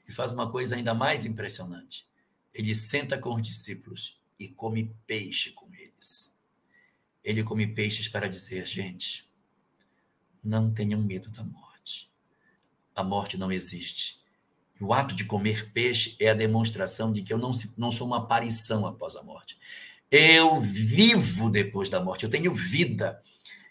ele 0.03 0.13
faz 0.13 0.33
uma 0.33 0.51
coisa 0.51 0.75
ainda 0.75 0.93
mais 0.93 1.25
impressionante. 1.25 2.09
Ele 2.53 2.75
senta 2.75 3.17
com 3.17 3.37
os 3.37 3.43
discípulos 3.43 4.21
e 4.37 4.49
come 4.49 4.97
peixe 5.07 5.53
com 5.53 5.73
eles. 5.73 6.37
Ele 7.23 7.45
come 7.45 7.65
peixes 7.65 8.09
para 8.09 8.29
dizer, 8.29 8.67
gente, 8.67 9.31
não 10.43 10.75
tenham 10.75 11.01
medo 11.01 11.31
da 11.31 11.45
morte. 11.45 12.11
A 12.97 13.05
morte 13.05 13.39
não 13.39 13.53
existe. 13.53 14.22
O 14.83 14.93
ato 14.93 15.15
de 15.15 15.25
comer 15.25 15.71
peixe 15.73 16.17
é 16.19 16.31
a 16.31 16.35
demonstração 16.35 17.13
de 17.13 17.23
que 17.23 17.33
eu 17.33 17.39
não, 17.39 17.53
não 17.79 17.93
sou 17.93 18.05
uma 18.05 18.19
aparição 18.19 18.85
após 18.85 19.15
a 19.15 19.23
morte. 19.23 19.57
Eu 20.11 20.61
vivo 20.61 21.49
depois 21.49 21.89
da 21.89 22.01
morte, 22.01 22.25
eu 22.25 22.31
tenho 22.31 22.53
vida. 22.53 23.23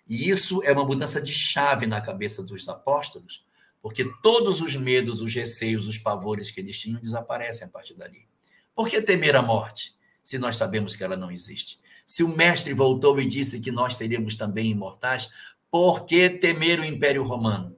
E 0.08 0.30
isso 0.30 0.64
é 0.64 0.72
uma 0.72 0.86
mudança 0.86 1.22
de 1.22 1.34
chave 1.34 1.86
na 1.86 2.00
cabeça 2.00 2.42
dos 2.42 2.68
apóstolos, 2.68 3.46
porque 3.82 4.10
todos 4.24 4.62
os 4.62 4.76
medos, 4.78 5.22
os 5.22 5.34
receios, 5.34 5.86
os 5.86 5.98
pavores 5.98 6.50
que 6.50 6.62
eles 6.62 6.80
tinham 6.80 7.02
desaparecem 7.02 7.68
a 7.68 7.70
partir 7.70 7.94
dali. 7.96 8.26
Por 8.74 8.90
que 8.90 9.02
temer 9.02 9.36
a 9.36 9.42
morte, 9.42 9.94
se 10.24 10.40
nós 10.40 10.56
sabemos 10.56 10.96
que 10.96 11.04
ela 11.04 11.18
não 11.18 11.30
existe? 11.30 11.78
Se 12.08 12.24
o 12.24 12.30
mestre 12.30 12.74
voltou 12.74 13.20
e 13.20 13.26
disse 13.28 13.60
que 13.60 13.72
nós 13.72 13.98
seríamos 13.98 14.36
também 14.36 14.72
imortais, 14.72 15.30
por 15.70 16.06
que 16.06 16.30
temer 16.30 16.80
o 16.80 16.86
Império 16.86 17.24
Romano? 17.24 17.78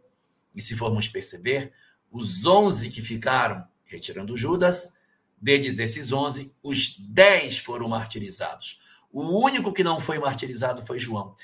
E 0.56 0.62
se 0.62 0.76
formos 0.76 1.08
perceber, 1.08 1.74
os 2.14 2.46
onze 2.46 2.92
que 2.92 3.02
ficaram, 3.02 3.68
retirando 3.84 4.38
Judas, 4.38 4.94
deles 5.36 5.76
desses 5.76 6.12
onze, 6.12 6.54
os 6.62 6.96
dez 7.00 7.58
foram 7.58 7.90
martirizados. 7.90 8.80
O 9.12 9.44
único 9.44 9.74
que 9.74 9.84
não 9.84 10.00
foi 10.00 10.20
martirizado 10.20 10.86
foi 10.86 11.00
João. 11.00 11.36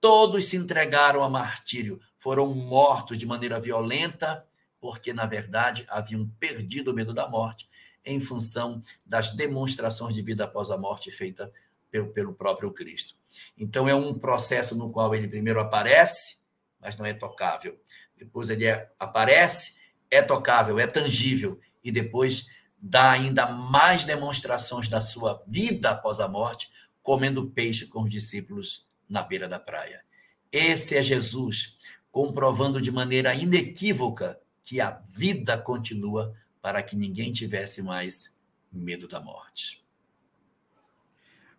Todos 0.00 0.46
se 0.46 0.56
entregaram 0.56 1.22
a 1.22 1.30
martírio, 1.30 2.00
foram 2.16 2.52
mortos 2.52 3.16
de 3.16 3.24
maneira 3.24 3.60
violenta, 3.60 4.44
porque, 4.80 5.12
na 5.12 5.26
verdade, 5.26 5.86
haviam 5.88 6.28
perdido 6.40 6.90
o 6.90 6.94
medo 6.94 7.14
da 7.14 7.28
morte 7.28 7.68
em 8.04 8.20
função 8.20 8.82
das 9.04 9.32
demonstrações 9.32 10.14
de 10.14 10.22
vida 10.22 10.44
após 10.44 10.70
a 10.70 10.76
morte 10.76 11.10
feita 11.12 11.52
pelo, 11.88 12.12
pelo 12.12 12.34
próprio 12.34 12.72
Cristo. 12.72 13.14
Então, 13.56 13.88
é 13.88 13.94
um 13.94 14.12
processo 14.12 14.76
no 14.76 14.90
qual 14.90 15.14
ele 15.14 15.28
primeiro 15.28 15.60
aparece, 15.60 16.38
mas 16.80 16.96
não 16.96 17.06
é 17.06 17.14
tocável. 17.14 17.78
Depois 18.16 18.50
ele 18.50 18.64
é, 18.66 18.90
aparece, 18.98 19.75
é 20.10 20.22
tocável, 20.22 20.78
é 20.78 20.86
tangível, 20.86 21.60
e 21.82 21.90
depois 21.90 22.48
dá 22.80 23.10
ainda 23.10 23.46
mais 23.46 24.04
demonstrações 24.04 24.88
da 24.88 25.00
sua 25.00 25.42
vida 25.46 25.90
após 25.90 26.20
a 26.20 26.28
morte, 26.28 26.70
comendo 27.02 27.50
peixe 27.50 27.86
com 27.86 28.02
os 28.02 28.10
discípulos 28.10 28.86
na 29.08 29.22
beira 29.22 29.48
da 29.48 29.58
praia. 29.58 30.02
Esse 30.50 30.96
é 30.96 31.02
Jesus, 31.02 31.76
comprovando 32.10 32.80
de 32.80 32.90
maneira 32.90 33.34
inequívoca 33.34 34.38
que 34.64 34.80
a 34.80 35.02
vida 35.06 35.58
continua 35.58 36.34
para 36.62 36.82
que 36.82 36.96
ninguém 36.96 37.32
tivesse 37.32 37.82
mais 37.82 38.40
medo 38.72 39.06
da 39.06 39.20
morte. 39.20 39.84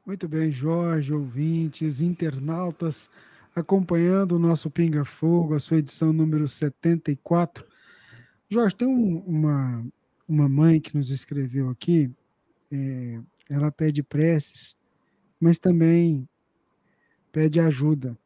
Muito 0.05 0.27
bem, 0.27 0.51
Jorge, 0.51 1.13
ouvintes, 1.13 1.99
internautas, 1.99 3.09
acompanhando 3.53 4.37
o 4.37 4.39
nosso 4.39 4.69
Pinga 4.69 5.03
Fogo, 5.03 5.53
a 5.53 5.59
sua 5.59 5.79
edição 5.79 6.13
número 6.13 6.47
74. 6.47 7.66
Jorge, 8.49 8.75
tem 8.75 8.87
um, 8.87 9.19
uma, 9.19 9.85
uma 10.27 10.47
mãe 10.47 10.79
que 10.79 10.95
nos 10.95 11.11
escreveu 11.11 11.69
aqui, 11.69 12.09
é, 12.71 13.19
ela 13.49 13.71
pede 13.71 14.01
preces, 14.01 14.77
mas 15.39 15.59
também 15.59 16.27
pede 17.31 17.59
ajuda. 17.59 18.17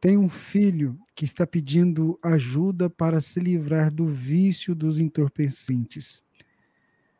Tem 0.00 0.18
um 0.18 0.28
filho 0.28 0.98
que 1.14 1.24
está 1.24 1.46
pedindo 1.46 2.18
ajuda 2.22 2.90
para 2.90 3.20
se 3.20 3.40
livrar 3.40 3.92
do 3.92 4.06
vício 4.06 4.74
dos 4.74 4.98
entorpecentes. 4.98 6.22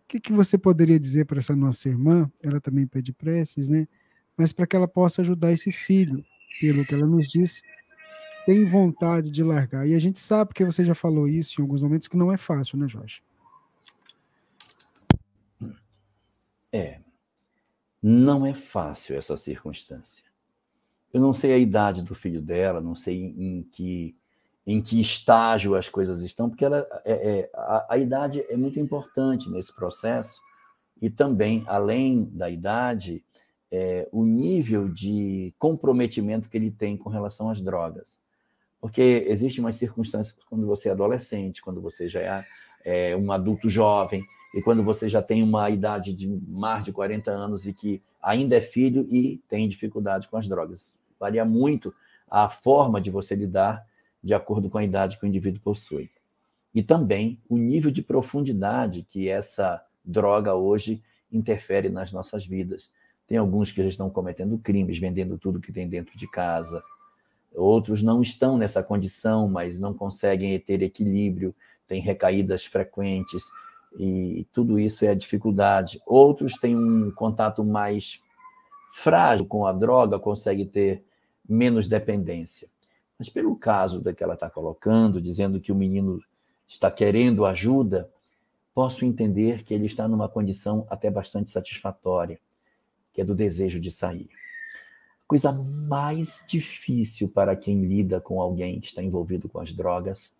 O 0.02 0.08
que, 0.08 0.20
que 0.20 0.32
você 0.32 0.58
poderia 0.58 0.98
dizer 0.98 1.24
para 1.24 1.38
essa 1.38 1.56
nossa 1.56 1.88
irmã? 1.88 2.30
Ela 2.42 2.60
também 2.60 2.86
pede 2.86 3.12
preces, 3.12 3.68
né? 3.68 3.88
Mas 4.36 4.52
para 4.52 4.66
que 4.66 4.76
ela 4.76 4.88
possa 4.88 5.22
ajudar 5.22 5.52
esse 5.52 5.72
filho, 5.72 6.22
pelo 6.60 6.84
que 6.84 6.94
ela 6.94 7.06
nos 7.06 7.26
disse, 7.26 7.62
tem 8.46 8.64
vontade 8.64 9.30
de 9.30 9.42
largar. 9.42 9.86
E 9.86 9.94
a 9.94 9.98
gente 9.98 10.18
sabe, 10.18 10.48
porque 10.48 10.64
você 10.64 10.84
já 10.84 10.94
falou 10.94 11.28
isso 11.28 11.60
em 11.60 11.62
alguns 11.62 11.82
momentos, 11.82 12.08
que 12.08 12.16
não 12.16 12.32
é 12.32 12.36
fácil, 12.36 12.78
né, 12.78 12.88
Jorge? 12.88 13.22
É. 16.72 17.00
Não 18.02 18.44
é 18.44 18.52
fácil 18.52 19.16
essa 19.16 19.36
circunstância. 19.36 20.24
Eu 21.12 21.20
não 21.20 21.32
sei 21.32 21.52
a 21.52 21.58
idade 21.58 22.02
do 22.02 22.14
filho 22.14 22.42
dela, 22.42 22.80
não 22.80 22.96
sei 22.96 23.16
em 23.16 23.62
que, 23.62 24.16
em 24.66 24.82
que 24.82 25.00
estágio 25.00 25.76
as 25.76 25.88
coisas 25.88 26.20
estão, 26.22 26.50
porque 26.50 26.64
ela, 26.64 26.84
é, 27.04 27.38
é, 27.38 27.50
a, 27.54 27.94
a 27.94 27.98
idade 27.98 28.44
é 28.48 28.56
muito 28.56 28.80
importante 28.80 29.48
nesse 29.48 29.72
processo, 29.72 30.40
e 31.00 31.08
também, 31.08 31.62
além 31.68 32.24
da 32.24 32.50
idade, 32.50 33.24
é, 33.70 34.08
o 34.10 34.24
nível 34.24 34.88
de 34.88 35.54
comprometimento 35.58 36.48
que 36.48 36.56
ele 36.56 36.70
tem 36.70 36.96
com 36.96 37.08
relação 37.08 37.48
às 37.48 37.60
drogas. 37.60 38.23
Porque 38.84 39.24
existem 39.28 39.64
umas 39.64 39.76
circunstâncias 39.76 40.38
quando 40.46 40.66
você 40.66 40.90
é 40.90 40.92
adolescente, 40.92 41.62
quando 41.62 41.80
você 41.80 42.06
já 42.06 42.20
é, 42.20 42.44
é 42.84 43.16
um 43.16 43.32
adulto 43.32 43.66
jovem, 43.66 44.22
e 44.54 44.60
quando 44.60 44.84
você 44.84 45.08
já 45.08 45.22
tem 45.22 45.42
uma 45.42 45.70
idade 45.70 46.12
de 46.12 46.28
mais 46.46 46.84
de 46.84 46.92
40 46.92 47.30
anos 47.30 47.66
e 47.66 47.72
que 47.72 48.02
ainda 48.22 48.56
é 48.56 48.60
filho 48.60 49.06
e 49.10 49.40
tem 49.48 49.66
dificuldade 49.70 50.28
com 50.28 50.36
as 50.36 50.46
drogas 50.46 50.98
varia 51.18 51.46
muito 51.46 51.94
a 52.30 52.46
forma 52.50 53.00
de 53.00 53.10
você 53.10 53.34
lidar 53.34 53.86
de 54.22 54.34
acordo 54.34 54.68
com 54.68 54.76
a 54.76 54.84
idade 54.84 55.18
que 55.18 55.24
o 55.24 55.26
indivíduo 55.26 55.62
possui. 55.62 56.10
E 56.74 56.82
também 56.82 57.40
o 57.48 57.56
nível 57.56 57.90
de 57.90 58.02
profundidade 58.02 59.06
que 59.08 59.30
essa 59.30 59.82
droga 60.04 60.54
hoje 60.54 61.02
interfere 61.32 61.88
nas 61.88 62.12
nossas 62.12 62.44
vidas. 62.44 62.90
Tem 63.26 63.38
alguns 63.38 63.72
que 63.72 63.82
já 63.82 63.88
estão 63.88 64.10
cometendo 64.10 64.58
crimes, 64.58 64.98
vendendo 64.98 65.38
tudo 65.38 65.58
que 65.58 65.72
tem 65.72 65.88
dentro 65.88 66.14
de 66.18 66.30
casa. 66.30 66.82
Outros 67.54 68.02
não 68.02 68.20
estão 68.20 68.58
nessa 68.58 68.82
condição, 68.82 69.48
mas 69.48 69.78
não 69.78 69.94
conseguem 69.94 70.58
ter 70.58 70.82
equilíbrio, 70.82 71.54
têm 71.86 72.00
recaídas 72.00 72.64
frequentes, 72.64 73.44
e 73.98 74.46
tudo 74.52 74.78
isso 74.78 75.04
é 75.04 75.08
a 75.08 75.14
dificuldade. 75.14 76.00
Outros 76.04 76.54
têm 76.54 76.76
um 76.76 77.10
contato 77.12 77.64
mais 77.64 78.20
frágil 78.92 79.46
com 79.46 79.66
a 79.66 79.72
droga, 79.72 80.18
conseguem 80.18 80.66
ter 80.66 81.04
menos 81.48 81.86
dependência. 81.86 82.68
Mas 83.18 83.28
pelo 83.28 83.54
caso 83.56 84.00
da 84.00 84.12
que 84.12 84.22
ela 84.22 84.34
está 84.34 84.50
colocando, 84.50 85.20
dizendo 85.20 85.60
que 85.60 85.70
o 85.70 85.76
menino 85.76 86.20
está 86.66 86.90
querendo 86.90 87.44
ajuda, 87.44 88.10
posso 88.74 89.04
entender 89.04 89.62
que 89.62 89.72
ele 89.72 89.86
está 89.86 90.08
numa 90.08 90.28
condição 90.28 90.86
até 90.90 91.10
bastante 91.10 91.50
satisfatória, 91.50 92.40
que 93.12 93.20
é 93.20 93.24
do 93.24 93.34
desejo 93.34 93.78
de 93.78 93.90
sair. 93.90 94.28
Coisa 95.26 95.50
mais 95.52 96.44
difícil 96.46 97.30
para 97.30 97.56
quem 97.56 97.82
lida 97.82 98.20
com 98.20 98.40
alguém 98.40 98.80
que 98.80 98.88
está 98.88 99.02
envolvido 99.02 99.48
com 99.48 99.58
as 99.58 99.72
drogas 99.72 100.34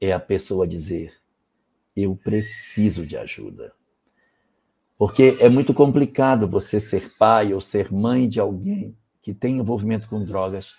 é 0.00 0.12
a 0.12 0.20
pessoa 0.20 0.66
dizer: 0.66 1.14
eu 1.96 2.16
preciso 2.16 3.06
de 3.06 3.16
ajuda. 3.16 3.72
Porque 4.96 5.38
é 5.40 5.48
muito 5.48 5.72
complicado 5.72 6.46
você 6.46 6.80
ser 6.80 7.16
pai 7.16 7.54
ou 7.54 7.60
ser 7.60 7.92
mãe 7.92 8.28
de 8.28 8.38
alguém 8.38 8.96
que 9.22 9.34
tem 9.34 9.58
envolvimento 9.58 10.08
com 10.08 10.24
drogas, 10.24 10.74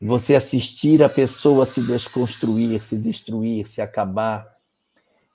você 0.00 0.34
assistir 0.34 1.02
a 1.02 1.08
pessoa 1.08 1.64
se 1.64 1.82
desconstruir, 1.82 2.82
se 2.82 2.96
destruir, 2.98 3.66
se 3.66 3.80
acabar, 3.80 4.56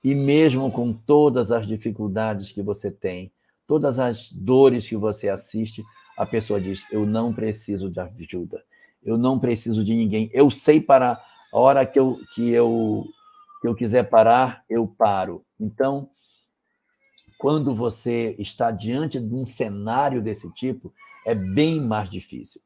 e 0.04 0.14
mesmo 0.16 0.72
com 0.72 0.94
todas 0.94 1.52
as 1.52 1.68
dificuldades 1.68 2.52
que 2.52 2.62
você 2.62 2.92
tem, 2.92 3.32
todas 3.72 4.00
as 4.00 4.30
dores 4.30 4.90
que 4.90 4.98
você 4.98 5.30
assiste, 5.30 5.82
a 6.18 6.26
pessoa 6.26 6.60
diz: 6.60 6.86
Eu 6.92 7.06
não 7.06 7.34
preciso 7.34 7.90
de 7.90 8.02
ajuda, 8.02 8.62
eu 9.02 9.18
não 9.18 9.40
preciso 9.40 9.82
de 9.82 9.96
ninguém, 9.96 10.30
eu 10.34 10.52
sei 10.52 10.82
parar. 10.82 11.24
A 11.54 11.58
hora 11.58 11.86
que 11.86 11.98
eu, 11.98 12.20
que 12.36 12.52
eu, 12.52 13.06
que 13.62 13.68
eu 13.70 13.74
quiser 13.74 14.10
parar, 14.10 14.66
eu 14.70 14.86
paro. 14.86 15.46
Então, 15.58 16.10
quando 17.38 17.74
você 17.74 18.36
está 18.38 18.72
diante 18.72 19.22
de 19.22 19.34
um 19.34 19.46
cenário 19.46 20.22
desse 20.22 20.52
tipo, 20.54 20.94
é 21.26 21.34
bem 21.34 21.80
mais 21.80 22.10
difícil. 22.10 22.60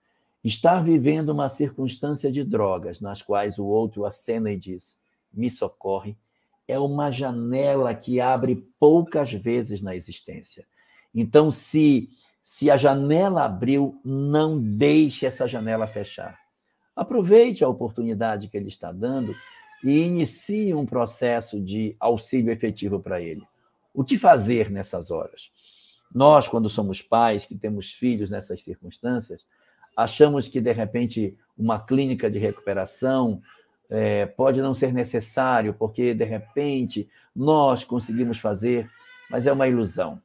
Estar 0.44 0.84
vivendo 0.84 1.30
uma 1.30 1.50
circunstância 1.50 2.32
de 2.32 2.44
drogas 2.44 3.00
nas 3.00 3.22
quais 3.22 3.60
o 3.60 3.66
outro 3.66 4.06
acena 4.06 4.52
e 4.52 4.58
diz: 4.58 5.00
me 5.32 5.52
socorre, 5.52 6.18
é 6.68 6.80
uma 6.80 7.12
janela 7.12 7.94
que 7.94 8.20
abre 8.20 8.56
poucas 8.80 9.32
vezes 9.32 9.84
na 9.84 9.96
existência. 9.96 10.66
Então, 11.16 11.50
se, 11.50 12.10
se 12.44 12.70
a 12.70 12.76
janela 12.76 13.46
abriu, 13.46 14.00
não 14.04 14.60
deixe 14.60 15.26
essa 15.26 15.48
janela 15.48 15.88
fechar. 15.88 16.38
Aproveite 16.94 17.64
a 17.64 17.70
oportunidade 17.70 18.50
que 18.50 18.58
ele 18.58 18.68
está 18.68 18.92
dando 18.92 19.34
e 19.84 20.00
inicie 20.02 20.74
um 20.74 20.86
processo 20.86 21.62
de 21.62 21.96
auxílio 22.00 22.52
efetivo 22.52 23.00
para 23.00 23.22
ele. 23.22 23.44
O 23.94 24.04
que 24.04 24.18
fazer 24.18 24.70
nessas 24.70 25.10
horas? 25.10 25.52
Nós, 26.14 26.48
quando 26.48 26.70
somos 26.70 27.02
pais, 27.02 27.46
que 27.46 27.56
temos 27.56 27.92
filhos 27.92 28.30
nessas 28.30 28.62
circunstâncias, 28.64 29.46
achamos 29.96 30.48
que, 30.48 30.60
de 30.60 30.72
repente, 30.72 31.38
uma 31.58 31.80
clínica 31.80 32.30
de 32.30 32.40
recuperação 32.40 33.42
é, 33.90 34.26
pode 34.26 34.62
não 34.62 34.74
ser 34.74 34.94
necessário, 34.94 35.74
porque, 35.74 36.14
de 36.14 36.26
repente, 36.26 37.10
nós 37.36 37.84
conseguimos 37.84 38.40
fazer, 38.40 38.90
mas 39.30 39.46
é 39.46 39.52
uma 39.52 39.68
ilusão. 39.68 40.22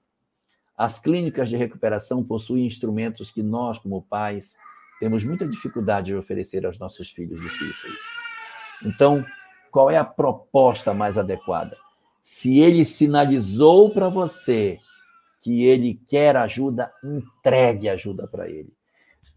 As 0.80 0.98
clínicas 0.98 1.50
de 1.50 1.58
recuperação 1.58 2.24
possuem 2.24 2.64
instrumentos 2.64 3.30
que 3.30 3.42
nós, 3.42 3.78
como 3.78 4.00
pais, 4.00 4.56
temos 4.98 5.22
muita 5.22 5.46
dificuldade 5.46 6.06
de 6.06 6.14
oferecer 6.14 6.64
aos 6.64 6.78
nossos 6.78 7.10
filhos 7.10 7.38
difíceis. 7.38 7.98
Então, 8.86 9.22
qual 9.70 9.90
é 9.90 9.98
a 9.98 10.04
proposta 10.06 10.94
mais 10.94 11.18
adequada? 11.18 11.76
Se 12.22 12.60
ele 12.60 12.86
sinalizou 12.86 13.90
para 13.90 14.08
você 14.08 14.80
que 15.42 15.66
ele 15.66 16.00
quer 16.08 16.34
ajuda, 16.34 16.90
entregue 17.04 17.86
ajuda 17.90 18.26
para 18.26 18.48
ele. 18.48 18.72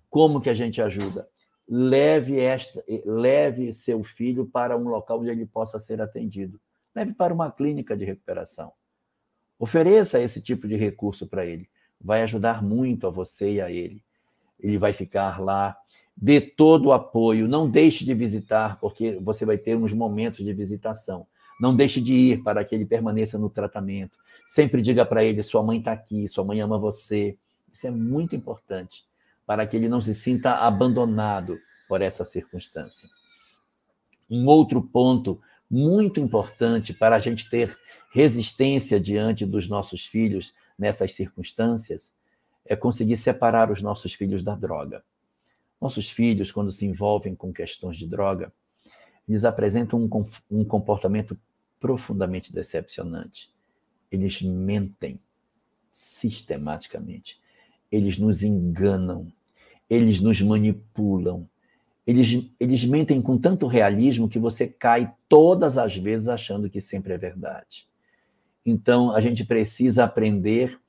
Como 0.09 0.39
que 0.39 0.49
a 0.49 0.53
gente 0.53 0.81
ajuda? 0.81 1.27
Leve 1.67 2.39
esta, 2.39 2.81
leve 3.05 3.73
seu 3.73 4.01
filho 4.01 4.45
para 4.45 4.77
um 4.77 4.87
local 4.87 5.19
onde 5.19 5.29
ele 5.29 5.45
possa 5.45 5.77
ser 5.77 6.01
atendido. 6.01 6.57
Leve 6.95 7.13
para 7.13 7.33
uma 7.33 7.51
clínica 7.51 7.97
de 7.97 8.05
recuperação. 8.05 8.71
Ofereça 9.63 10.19
esse 10.19 10.41
tipo 10.41 10.67
de 10.67 10.75
recurso 10.75 11.25
para 11.25 11.45
ele. 11.45 11.69
Vai 11.97 12.21
ajudar 12.23 12.61
muito 12.61 13.07
a 13.07 13.09
você 13.09 13.53
e 13.53 13.61
a 13.61 13.71
ele. 13.71 14.03
Ele 14.59 14.77
vai 14.77 14.91
ficar 14.91 15.39
lá. 15.39 15.77
Dê 16.17 16.41
todo 16.41 16.87
o 16.87 16.91
apoio. 16.91 17.47
Não 17.47 17.69
deixe 17.69 18.03
de 18.03 18.13
visitar, 18.13 18.77
porque 18.77 19.17
você 19.21 19.45
vai 19.45 19.57
ter 19.57 19.77
uns 19.77 19.93
momentos 19.93 20.43
de 20.43 20.51
visitação. 20.51 21.25
Não 21.61 21.73
deixe 21.73 22.01
de 22.01 22.13
ir 22.13 22.43
para 22.43 22.65
que 22.65 22.75
ele 22.75 22.85
permaneça 22.85 23.39
no 23.39 23.49
tratamento. 23.49 24.19
Sempre 24.45 24.81
diga 24.81 25.05
para 25.05 25.23
ele: 25.23 25.41
sua 25.41 25.63
mãe 25.63 25.79
está 25.79 25.93
aqui, 25.93 26.27
sua 26.27 26.43
mãe 26.43 26.59
ama 26.59 26.77
você. 26.77 27.37
Isso 27.71 27.87
é 27.87 27.89
muito 27.89 28.35
importante 28.35 29.05
para 29.47 29.65
que 29.65 29.77
ele 29.77 29.87
não 29.87 30.01
se 30.01 30.13
sinta 30.13 30.55
abandonado 30.55 31.57
por 31.87 32.01
essa 32.01 32.25
circunstância. 32.25 33.07
Um 34.29 34.45
outro 34.45 34.81
ponto 34.81 35.39
muito 35.71 36.19
importante 36.19 36.93
para 36.93 37.15
a 37.15 37.19
gente 37.19 37.49
ter 37.49 37.77
resistência 38.13 38.99
diante 38.99 39.43
dos 39.43 39.67
nossos 39.67 40.05
filhos 40.05 40.53
nessas 40.77 41.15
circunstâncias 41.15 42.13
é 42.63 42.75
conseguir 42.75 43.17
separar 43.17 43.71
os 43.71 43.81
nossos 43.81 44.13
filhos 44.13 44.43
da 44.43 44.55
droga. 44.55 45.03
Nossos 45.81 46.11
filhos, 46.11 46.51
quando 46.51 46.71
se 46.71 46.85
envolvem 46.85 47.33
com 47.33 47.51
questões 47.51 47.97
de 47.97 48.05
droga, 48.05 48.53
eles 49.27 49.43
apresentam 49.43 49.99
um, 49.99 50.25
um 50.51 50.63
comportamento 50.63 51.35
profundamente 51.79 52.53
decepcionante. 52.53 53.51
Eles 54.11 54.43
mentem 54.43 55.19
sistematicamente. 55.91 57.41
Eles 57.91 58.19
nos 58.19 58.43
enganam. 58.43 59.33
Eles 59.89 60.21
nos 60.21 60.39
manipulam. 60.39 61.49
Eles, 62.05 62.47
eles 62.59 62.85
mentem 62.85 63.19
com 63.19 63.39
tanto 63.39 63.65
realismo 63.65 64.29
que 64.29 64.37
você 64.37 64.67
cai 64.67 65.15
todas 65.27 65.79
as 65.79 65.97
vezes 65.97 66.27
achando 66.27 66.69
que 66.69 66.79
sempre 66.79 67.13
é 67.13 67.17
verdade. 67.17 67.91
Então, 68.65 69.13
a 69.15 69.21
gente 69.21 69.43
precisa 69.45 70.05
aprender 70.05 70.79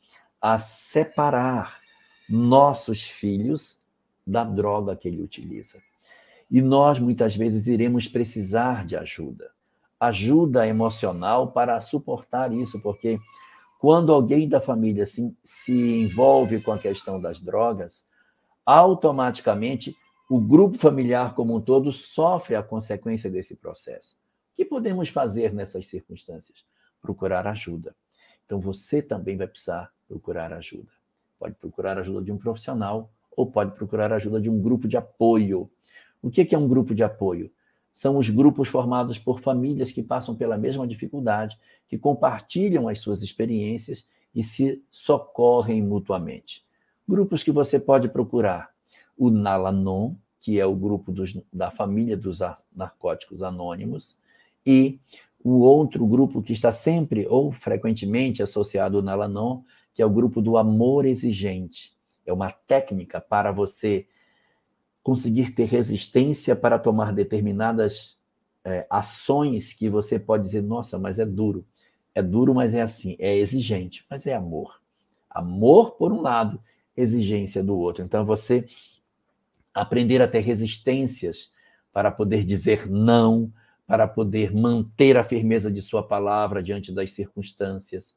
a 0.41 0.59
separar 0.59 1.81
nossos 2.29 3.05
filhos 3.05 3.81
da 4.27 4.45
droga 4.45 4.97
que 4.97 5.09
ele 5.09 5.23
utiliza. 5.23 5.83
E 6.51 6.63
nós, 6.63 6.99
muitas 6.99 7.35
vezes, 7.35 7.67
iremos 7.67 8.07
precisar 8.07 8.87
de 8.87 8.97
ajuda 8.97 9.55
ajuda 10.07 10.67
emocional 10.67 11.53
para 11.53 11.81
suportar 11.81 12.53
isso, 12.53 12.81
porque 12.81 13.19
quando 13.79 14.13
alguém 14.13 14.49
da 14.49 14.61
família 14.61 15.07
se, 15.07 15.37
se 15.45 16.01
envolve 16.03 16.61
com 16.61 16.73
a 16.73 16.79
questão 16.79 17.21
das 17.21 17.41
drogas, 17.41 18.09
automaticamente 18.65 19.97
o 20.29 20.41
grupo 20.41 20.79
familiar 20.79 21.35
como 21.35 21.55
um 21.55 21.61
todo 21.61 21.93
sofre 21.93 22.55
a 22.55 22.63
consequência 22.63 23.31
desse 23.31 23.57
processo. 23.57 24.17
O 24.53 24.57
que 24.57 24.65
podemos 24.65 25.11
fazer 25.11 25.53
nessas 25.53 25.87
circunstâncias? 25.87 26.65
Procurar 27.05 27.47
ajuda. 27.47 27.95
Então 28.47 28.59
você 28.59 29.03
também 29.03 29.37
vai 29.37 29.47
precisar 29.47 29.93
procurar 30.09 30.55
ajuda. 30.55 30.89
Pode 31.39 31.55
procurar 31.57 31.99
ajuda 31.99 32.23
de 32.23 32.33
um 32.33 32.39
profissional 32.39 33.13
ou 33.37 33.47
pode 33.47 33.75
procurar 33.75 34.11
ajuda 34.11 34.41
de 34.41 34.49
um 34.49 34.59
grupo 34.59 34.89
de 34.89 34.97
apoio. 34.97 35.71
O 36.23 36.31
que 36.31 36.55
é 36.55 36.59
um 36.59 36.67
grupo 36.67 36.95
de 36.95 37.03
apoio? 37.03 37.53
São 37.93 38.17
os 38.17 38.31
grupos 38.31 38.69
formados 38.69 39.19
por 39.19 39.41
famílias 39.41 39.93
que 39.93 40.03
passam 40.03 40.35
pela 40.35 40.57
mesma 40.57 40.87
dificuldade, 40.87 41.61
que 41.87 41.99
compartilham 41.99 42.89
as 42.89 43.01
suas 43.01 43.23
experiências 43.23 44.09
e 44.35 44.43
se 44.43 44.83
socorrem 44.91 45.83
mutuamente. 45.83 46.65
Grupos 47.07 47.43
que 47.43 47.53
você 47.53 47.79
pode 47.79 48.09
procurar: 48.09 48.71
o 49.17 49.29
Nalanon, 49.29 50.15
que 50.41 50.59
é 50.59 50.65
o 50.65 50.75
grupo 50.75 51.13
dos, 51.13 51.39
da 51.53 51.71
família 51.71 52.17
dos 52.17 52.41
narcóticos 52.75 53.43
anônimos, 53.43 54.19
e 54.67 54.99
o 55.45 55.61
outro 55.61 56.07
grupo 56.07 56.43
que 56.43 56.55
está 56.55 56.73
sempre 56.73 57.27
ou 57.29 57.53
frequentemente 57.53 58.43
associado 58.43 58.97
ao 58.97 59.03
Nalanon, 59.03 59.63
que 59.93 60.01
é 60.01 60.07
o 60.07 60.11
grupo 60.11 60.41
do 60.41 60.57
amor 60.57 61.05
exigente. 61.05 61.95
É 62.25 62.33
uma 62.33 62.51
técnica 62.51 63.21
para 63.21 63.53
você 63.53 64.07
conseguir 65.03 65.51
ter 65.51 65.67
resistência 65.67 66.57
para 66.57 66.79
tomar 66.79 67.13
determinadas 67.13 68.19
é, 68.65 68.87
ações 68.89 69.75
que 69.75 69.91
você 69.91 70.19
pode 70.19 70.45
dizer, 70.45 70.63
nossa, 70.63 70.99
mas 70.99 71.19
é 71.19 71.27
duro. 71.27 71.67
É 72.15 72.23
duro, 72.23 72.55
mas 72.55 72.73
é 72.73 72.81
assim, 72.81 73.15
é 73.19 73.37
exigente, 73.37 74.07
mas 74.09 74.27
é 74.27 74.35
amor. 74.35 74.81
Amor 75.29 75.93
por 75.97 76.11
um 76.11 76.23
lado, 76.23 76.59
exigência 76.97 77.63
do 77.63 77.77
outro. 77.77 78.03
Então 78.03 78.25
você 78.25 78.67
aprender 79.75 80.23
a 80.23 80.29
ter 80.29 80.41
resistências 80.41 81.53
para 81.93 82.11
poder 82.11 82.45
dizer 82.45 82.89
não, 82.89 83.53
para 83.87 84.09
poder 84.09 84.55
manter 84.55 85.17
a 85.17 85.25
firmeza 85.25 85.71
de 85.71 85.83
sua 85.83 86.03
palavra 86.03 86.63
diante 86.63 86.93
das 86.93 87.13
circunstâncias, 87.13 88.17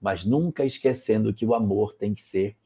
mas 0.00 0.24
nunca 0.24 0.64
esquecendo 0.64 1.32
que 1.32 1.46
o 1.46 1.54
amor 1.54 1.94
tem 1.94 2.14
que 2.14 2.22
ser 2.22 2.56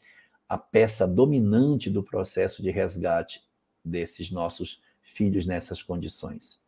a 0.49 0.59
peça 0.59 1.07
dominante 1.07 1.89
do 1.89 2.03
processo 2.03 2.63
de 2.63 2.71
resgate 2.71 3.49
desses 3.85 4.31
nossos 4.33 4.83
filhos 5.01 5.47
nessas 5.47 5.83
condições. 5.83 6.61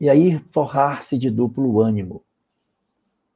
E 0.00 0.08
aí 0.08 0.38
forrar-se 0.48 1.18
de 1.18 1.30
duplo 1.30 1.80
ânimo, 1.80 2.24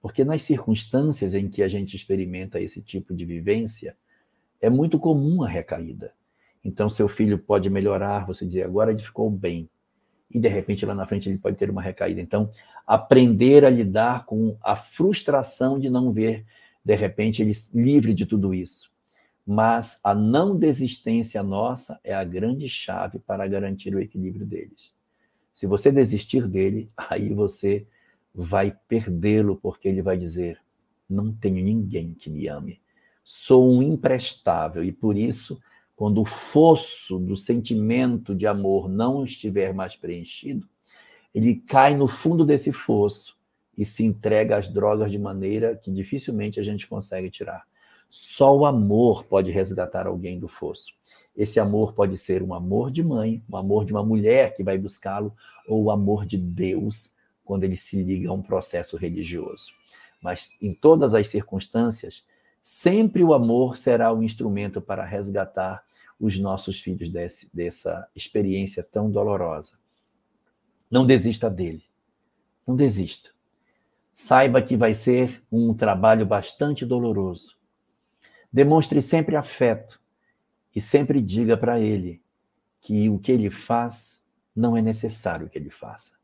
porque 0.01 0.25
nas 0.25 0.43
circunstâncias 0.43 1.35
em 1.35 1.49
que 1.49 1.63
a 1.63 1.69
gente 1.69 1.95
experimenta 1.95 2.61
esse 2.61 2.81
tipo 2.81 3.15
de 3.15 3.25
vivência, 3.25 3.97
é 4.61 4.71
muito 4.71 4.99
comum 4.99 5.43
a 5.43 5.49
recaída. 5.49 6.15
Então, 6.65 6.89
seu 6.89 7.09
filho 7.09 7.39
pode 7.39 7.69
melhorar, 7.69 8.27
você 8.27 8.47
dizer, 8.47 8.63
agora 8.65 8.93
ele 8.93 9.03
ficou 9.03 9.29
bem 9.29 9.69
e 10.33 10.41
de 10.41 10.49
repente 10.49 10.87
lá 10.87 10.95
na 10.95 11.07
frente 11.07 11.29
ele 11.29 11.39
pode 11.39 11.57
ter 11.57 11.71
uma 11.71 11.83
recaída. 11.83 12.21
Então, 12.21 12.51
aprender 12.87 13.65
a 13.65 13.71
lidar 13.71 14.25
com 14.25 14.57
a 14.63 14.75
frustração 14.75 15.79
de 15.79 15.91
não 15.91 16.13
ver 16.13 16.45
de 16.85 16.95
repente 16.95 17.43
ele 17.43 17.53
livre 17.75 18.13
de 18.13 18.27
tudo 18.27 18.53
isso. 18.53 18.91
Mas 19.47 20.01
a 20.05 20.15
não 20.15 20.57
desistência 20.57 21.43
nossa 21.43 22.01
é 22.05 22.15
a 22.15 22.25
grande 22.25 22.69
chave 22.69 23.19
para 23.19 23.47
garantir 23.47 23.95
o 23.95 24.01
equilíbrio 24.01 24.47
deles. 24.47 24.95
Se 25.53 25.67
você 25.67 25.93
desistir 25.93 26.49
dele, 26.49 26.91
aí 26.97 27.33
você 27.33 27.87
vai 28.35 28.77
perdê-lo, 28.89 29.57
porque 29.57 29.89
ele 29.89 30.03
vai 30.03 30.17
dizer: 30.17 30.59
não 31.09 31.33
tenho 31.33 31.63
ninguém 31.63 32.15
que 32.15 32.31
me 32.31 32.49
ame. 32.49 32.81
Sou 33.25 33.71
um 33.71 33.83
imprestável 33.83 34.83
e 34.83 34.91
por 34.91 35.17
isso 35.17 35.61
quando 36.03 36.21
o 36.21 36.27
fosso 36.27 37.17
do 37.17 37.37
sentimento 37.37 38.35
de 38.35 38.45
amor 38.45 38.89
não 38.89 39.25
estiver 39.25 39.73
mais 39.73 39.95
preenchido, 39.95 40.69
ele 41.33 41.55
cai 41.55 41.97
no 41.97 42.09
fundo 42.09 42.45
desse 42.45 42.73
fosso 42.73 43.37
e 43.79 43.87
se 43.87 44.03
entrega 44.03 44.57
às 44.57 44.67
drogas 44.67 45.13
de 45.13 45.19
maneira 45.21 45.77
que 45.77 45.93
dificilmente 45.93 46.59
a 46.59 46.63
gente 46.65 46.89
consegue 46.89 47.31
tirar. 47.31 47.69
Só 48.11 48.53
o 48.53 48.67
amor 48.67 49.23
pode 49.23 49.53
resgatar 49.53 50.09
alguém 50.09 50.41
do 50.41 50.49
fosso. 50.49 50.93
Esse 51.37 51.61
amor 51.61 51.93
pode 51.93 52.19
ser 52.19 52.43
um 52.43 52.53
amor 52.53 52.91
de 52.91 53.05
mãe, 53.05 53.41
um 53.49 53.57
amor 53.57 53.85
de 53.85 53.93
uma 53.93 54.05
mulher 54.05 54.57
que 54.57 54.65
vai 54.65 54.77
buscá-lo, 54.77 55.33
ou 55.69 55.85
o 55.85 55.91
amor 55.93 56.27
de 56.27 56.37
Deus, 56.37 57.13
quando 57.45 57.63
ele 57.63 57.77
se 57.77 58.03
liga 58.03 58.29
a 58.29 58.33
um 58.33 58.43
processo 58.43 58.97
religioso. 58.97 59.71
Mas 60.21 60.57
em 60.61 60.75
todas 60.75 61.15
as 61.15 61.29
circunstâncias, 61.29 62.27
sempre 62.61 63.23
o 63.23 63.33
amor 63.33 63.77
será 63.77 64.13
o 64.13 64.21
instrumento 64.21 64.81
para 64.81 65.05
resgatar 65.05 65.85
os 66.23 66.39
nossos 66.39 66.79
filhos 66.79 67.11
desse, 67.11 67.55
dessa 67.55 68.09
experiência 68.15 68.81
tão 68.85 69.11
dolorosa. 69.11 69.77
Não 70.89 71.05
desista 71.05 71.51
dele. 71.51 71.83
Não 72.65 72.77
desista. 72.77 73.31
Saiba 74.13 74.63
que 74.63 74.77
vai 74.77 74.95
ser 74.95 75.43
um 75.51 75.75
trabalho 75.75 76.25
bastante 76.25 76.87
doloroso. 76.87 77.57
Demonstre 78.53 79.03
sempre 79.03 79.35
afeto 79.35 80.01
e 80.73 80.81
sempre 80.81 81.21
diga 81.21 81.57
para 81.57 81.81
ele 81.81 82.23
que 82.81 83.09
o 83.09 83.19
que 83.19 83.33
ele 83.33 83.51
faz 83.51 84.23
não 84.55 84.77
é 84.77 84.83
necessário 84.83 85.49
que 85.49 85.59
ele 85.59 85.71
faça. 85.71 86.19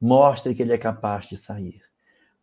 Mostre 0.00 0.54
que 0.54 0.62
ele 0.62 0.72
é 0.72 0.78
capaz 0.78 1.26
de 1.26 1.36
sair. 1.36 1.82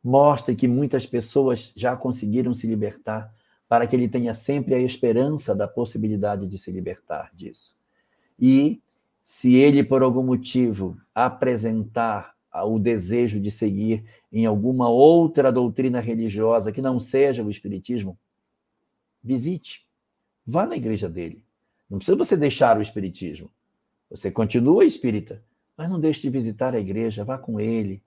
Mostre 0.04 0.56
que 0.56 0.68
muitas 0.68 1.08
pessoas 1.08 1.74
já 1.76 1.98
conseguiram 1.98 2.54
se 2.54 2.68
libertar 2.68 3.34
para 3.70 3.86
que 3.86 3.96
ele 3.96 4.10
tenha 4.10 4.34
sempre 4.34 4.74
a 4.74 4.80
esperança 4.80 5.56
da 5.56 5.68
possibilidade 5.68 6.48
de 6.48 6.58
se 6.58 6.72
libertar 6.72 7.30
disso. 7.36 7.80
E 8.40 8.82
se 9.24 9.54
ele, 9.54 9.84
por 9.84 10.02
algum 10.02 10.24
motivo, 10.24 11.00
apresentar 11.14 12.36
o 12.66 12.80
desejo 12.80 13.40
de 13.40 13.52
seguir 13.52 14.04
em 14.34 14.48
alguma 14.48 14.90
outra 14.90 15.52
doutrina 15.52 16.00
religiosa 16.00 16.72
que 16.72 16.82
não 16.82 17.00
seja 17.00 17.44
o 17.44 17.52
Espiritismo, 17.52 18.18
visite, 19.24 19.88
vá 20.44 20.66
na 20.66 20.76
igreja 20.76 21.08
dele. 21.08 21.44
Não 21.88 22.00
precisa 22.00 22.18
você 22.18 22.36
deixar 22.36 22.76
o 22.76 22.82
Espiritismo. 22.82 23.52
Você 24.10 24.32
continua 24.32 24.84
espírita, 24.84 25.44
mas 25.78 25.88
não 25.88 26.00
deixe 26.00 26.22
de 26.22 26.30
visitar 26.32 26.74
a 26.74 26.80
igreja, 26.80 27.24
vá 27.24 27.38
com 27.38 27.60
ele, 27.60 28.02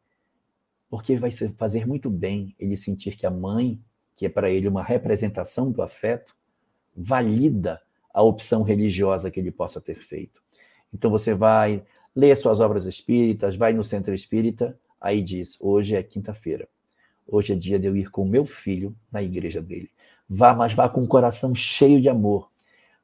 porque 0.91 1.17
vai 1.17 1.31
fazer 1.57 1.87
muito 1.87 2.11
bem 2.11 2.57
ele 2.59 2.77
sentir 2.77 3.17
que 3.17 3.25
a 3.25 3.31
mãe 3.31 3.81
que 4.17 4.27
é 4.27 4.29
para 4.29 4.51
ele 4.51 4.69
uma 4.69 4.83
representação 4.83 5.71
do 5.71 5.83
afeto, 5.83 6.37
valida 6.97 7.81
a 8.13 8.23
opção 8.23 8.63
religiosa 8.63 9.31
que 9.31 9.41
ele 9.41 9.51
possa 9.51 9.81
ter 9.81 10.01
feito. 10.01 10.43
Então 10.93 11.11
você 11.11 11.35
vai 11.35 11.83
ler 12.15 12.37
suas 12.37 12.61
obras 12.61 12.87
espíritas, 12.87 13.57
vai 13.57 13.73
no 13.73 13.83
centro 13.83 14.15
espírita, 14.15 14.79
aí 15.01 15.23
diz: 15.23 15.57
hoje 15.61 15.97
é 15.97 16.03
quinta-feira. 16.03 16.69
Hoje 17.27 17.53
é 17.53 17.57
dia 17.57 17.79
de 17.79 17.87
eu 17.87 17.97
ir 17.97 18.11
com 18.11 18.25
meu 18.25 18.45
filho 18.45 18.95
na 19.11 19.23
igreja 19.23 19.63
dele. 19.63 19.91
Vá, 20.29 20.55
mas 20.55 20.75
vá 20.75 20.89
com 20.89 21.03
o 21.03 21.09
coração 21.09 21.55
cheio 21.55 22.01
de 22.01 22.09
amor. 22.09 22.51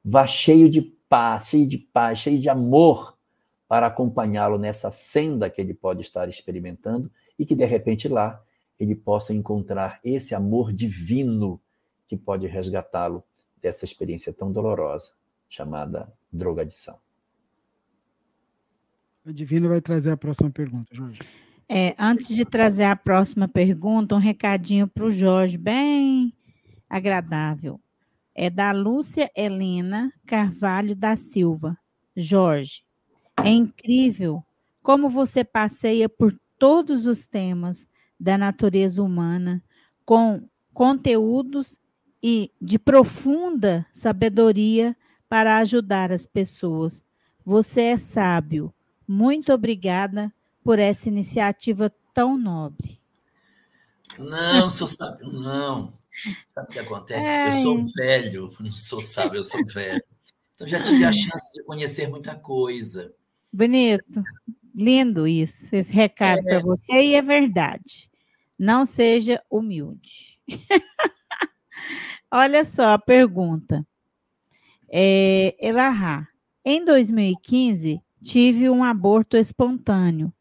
Vá 0.05 0.27
cheio 0.27 0.69
de 0.69 0.83
paz, 0.83 1.49
cheio 1.49 1.67
de 1.67 1.79
paz, 1.79 2.19
cheio 2.19 2.39
de 2.39 2.49
amor 2.49 3.17
para 3.67 3.87
acompanhá-lo 3.87 4.59
nessa 4.59 4.91
senda 4.91 5.51
que 5.51 5.61
ele 5.61 5.75
pode 5.75 6.01
estar 6.01 6.29
experimentando 6.29 7.11
e 7.39 7.45
que 7.45 7.55
de 7.55 7.65
repente 7.65 8.09
lá 8.09 8.43
ele 8.79 8.95
possa 8.95 9.35
encontrar 9.35 10.01
esse 10.05 10.35
amor 10.35 10.73
divino 10.73 11.61
que 12.07 12.17
pode 12.17 12.47
resgatá-lo 12.47 13.23
dessa 13.61 13.85
experiência 13.85 14.33
tão 14.33 14.53
dolorosa 14.53 15.13
chamada 15.49 16.13
drogadição. 16.33 16.99
O 19.25 19.33
Divino 19.33 19.69
vai 19.69 19.81
trazer 19.81 20.11
a 20.11 20.17
próxima 20.17 20.51
pergunta, 20.51 20.89
Jorge. 20.93 21.21
É, 21.69 21.95
antes 21.99 22.29
de 22.35 22.47
trazer 22.47 22.85
a 22.85 22.97
próxima 22.97 23.47
pergunta, 23.47 24.15
um 24.15 24.19
recadinho 24.19 24.89
para 24.89 25.05
o 25.05 25.11
Jorge, 25.11 25.59
bem 25.59 26.33
agradável. 26.89 27.79
É 28.35 28.49
da 28.49 28.73
Lúcia 28.73 29.31
Helena 29.37 30.11
Carvalho 30.25 30.97
da 30.97 31.15
Silva. 31.15 31.77
Jorge, 32.17 32.83
é 33.45 33.51
incrível 33.51 34.43
como 34.83 35.11
você 35.11 35.45
passeia 35.45 36.09
por 36.09 36.35
todos 36.59 37.05
os 37.05 37.27
temas 37.27 37.87
da 38.19 38.37
natureza 38.37 39.03
humana, 39.03 39.63
com 40.05 40.49
conteúdos 40.73 41.79
e 42.23 42.51
de 42.61 42.79
profunda 42.79 43.87
sabedoria 43.93 44.97
para 45.29 45.59
ajudar 45.59 46.11
as 46.11 46.27
pessoas. 46.27 47.05
Você 47.45 47.83
é 47.83 47.97
sábio. 47.97 48.73
Muito 49.07 49.53
obrigada 49.53 50.33
por 50.63 50.79
essa 50.79 51.09
iniciativa 51.09 51.93
tão 52.13 52.37
nobre. 52.37 53.01
Não, 54.19 54.69
sou 54.69 54.89
sábio, 54.89 55.31
não. 55.33 55.93
Sabe 56.49 56.69
o 56.69 56.73
que 56.73 56.79
acontece? 56.79 57.29
É... 57.29 57.49
Eu 57.49 57.53
sou 57.63 57.79
velho, 57.97 58.53
não 58.61 58.71
sou 58.71 59.01
sábio, 59.01 59.39
eu 59.39 59.45
sou 59.45 59.65
velho. 59.67 60.03
Então 60.55 60.67
já 60.67 60.83
tive 60.83 61.05
a 61.05 61.13
chance 61.13 61.55
de 61.55 61.63
conhecer 61.63 62.09
muita 62.09 62.35
coisa. 62.35 63.15
Bonito. 63.53 64.23
Lindo 64.75 65.27
isso, 65.27 65.75
esse 65.75 65.93
recado 65.93 66.39
é... 66.41 66.43
para 66.43 66.59
você, 66.61 66.93
e 66.93 67.15
é 67.15 67.23
verdade. 67.23 68.08
Não 68.59 68.85
seja 68.85 69.43
humilde. 69.49 70.41
Olha 72.31 72.65
só 72.65 72.95
a 72.95 72.99
pergunta. 72.99 73.87
É, 74.91 75.55
Elahá, 75.61 76.27
em 76.65 76.85
2015, 76.85 78.03
tive 78.23 78.69
um 78.69 78.83
aborto 78.83 79.37
espontâneo 79.37 80.33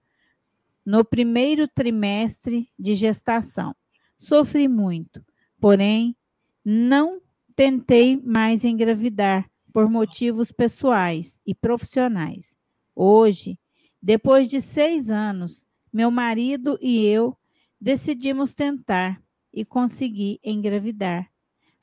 no 0.86 1.04
primeiro 1.04 1.68
trimestre 1.68 2.70
de 2.80 2.96
gestação. 2.96 3.76
Sofri 4.18 4.68
muito, 4.68 5.24
porém, 5.60 6.16
não 6.64 7.22
tentei 7.56 8.20
mais 8.24 8.64
engravidar 8.64 9.50
por 9.72 9.90
motivos 9.90 10.52
pessoais 10.52 11.40
e 11.46 11.54
profissionais. 11.54 12.58
Hoje, 12.96 13.60
depois 14.02 14.48
de 14.48 14.60
seis 14.60 15.10
anos, 15.10 15.68
meu 15.92 16.10
marido 16.10 16.80
e 16.82 17.06
eu 17.06 17.38
decidimos 17.80 18.54
tentar 18.54 19.22
e 19.54 19.64
consegui 19.66 20.40
engravidar, 20.44 21.30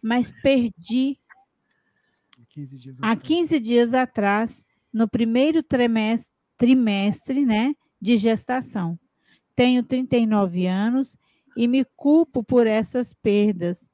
mas 0.03 0.31
perdi 0.43 1.19
15 2.49 3.01
há 3.03 3.17
15 3.17 3.59
dias 3.59 3.95
atrás, 3.95 4.65
no 4.93 5.09
primeiro 5.09 5.63
trimestre, 5.63 6.33
trimestre 6.57 7.45
né, 7.45 7.75
de 8.01 8.17
gestação. 8.17 8.99
Tenho 9.57 9.83
39 9.83 10.67
anos 10.67 11.17
e 11.57 11.67
me 11.67 11.85
culpo 11.97 12.45
por 12.45 12.67
essas 12.67 13.13
perdas. 13.13 13.91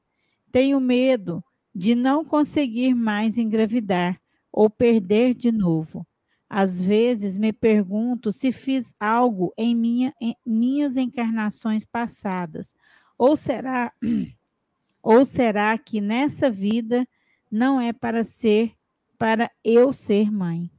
Tenho 0.51 0.79
medo 0.79 1.43
de 1.73 1.95
não 1.95 2.23
conseguir 2.23 2.93
mais 2.93 3.37
engravidar 3.37 4.21
ou 4.51 4.69
perder 4.69 5.33
de 5.33 5.51
novo. 5.51 6.05
Às 6.53 6.81
vezes 6.81 7.37
me 7.37 7.53
pergunto 7.53 8.29
se 8.29 8.51
fiz 8.51 8.93
algo 8.99 9.53
em, 9.57 9.73
minha, 9.73 10.13
em 10.19 10.35
minhas 10.45 10.97
encarnações 10.97 11.85
passadas, 11.85 12.75
ou 13.17 13.37
será 13.37 13.93
ou 15.01 15.23
será 15.23 15.77
que 15.77 16.01
nessa 16.01 16.49
vida 16.49 17.07
não 17.49 17.79
é 17.79 17.93
para 17.93 18.25
ser 18.25 18.73
para 19.17 19.49
eu 19.63 19.93
ser 19.93 20.29
mãe? 20.29 20.69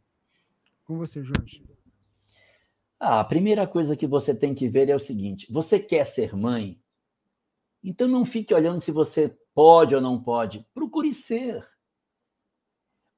Com 0.84 0.98
você, 0.98 1.24
Jorge. 1.24 1.64
Ah, 3.00 3.20
a 3.20 3.24
primeira 3.24 3.66
coisa 3.66 3.96
que 3.96 4.06
você 4.06 4.34
tem 4.34 4.54
que 4.54 4.68
ver 4.68 4.90
é 4.90 4.94
o 4.94 5.00
seguinte: 5.00 5.50
você 5.50 5.78
quer 5.80 6.04
ser 6.04 6.36
mãe? 6.36 6.78
Então 7.82 8.06
não 8.06 8.26
fique 8.26 8.52
olhando 8.52 8.82
se 8.82 8.92
você 8.92 9.34
pode 9.54 9.94
ou 9.94 10.02
não 10.02 10.22
pode. 10.22 10.66
Procure 10.74 11.14
ser. 11.14 11.66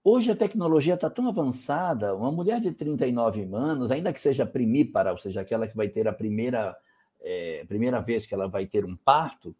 Hoje 0.06 0.31
a 0.31 0.36
tecnologia 0.36 0.93
está 0.93 1.09
tão 1.09 1.26
avançada, 1.26 2.14
uma 2.14 2.31
mulher 2.31 2.60
de 2.60 2.70
39 2.70 3.48
anos, 3.51 3.90
ainda 3.90 4.12
que 4.12 4.20
seja 4.20 4.44
primípara, 4.44 5.10
ou 5.10 5.16
seja, 5.16 5.40
aquela 5.40 5.66
que 5.66 5.74
vai 5.74 5.89
ter 5.89 6.06
a 6.06 6.12
primeira, 6.12 6.76
é, 7.22 7.64
primeira 7.66 8.02
vez 8.02 8.26
que 8.26 8.35
ela 8.35 8.47
vai 8.47 8.66
ter 8.66 8.85
um 8.85 8.94
parto, 8.94 9.56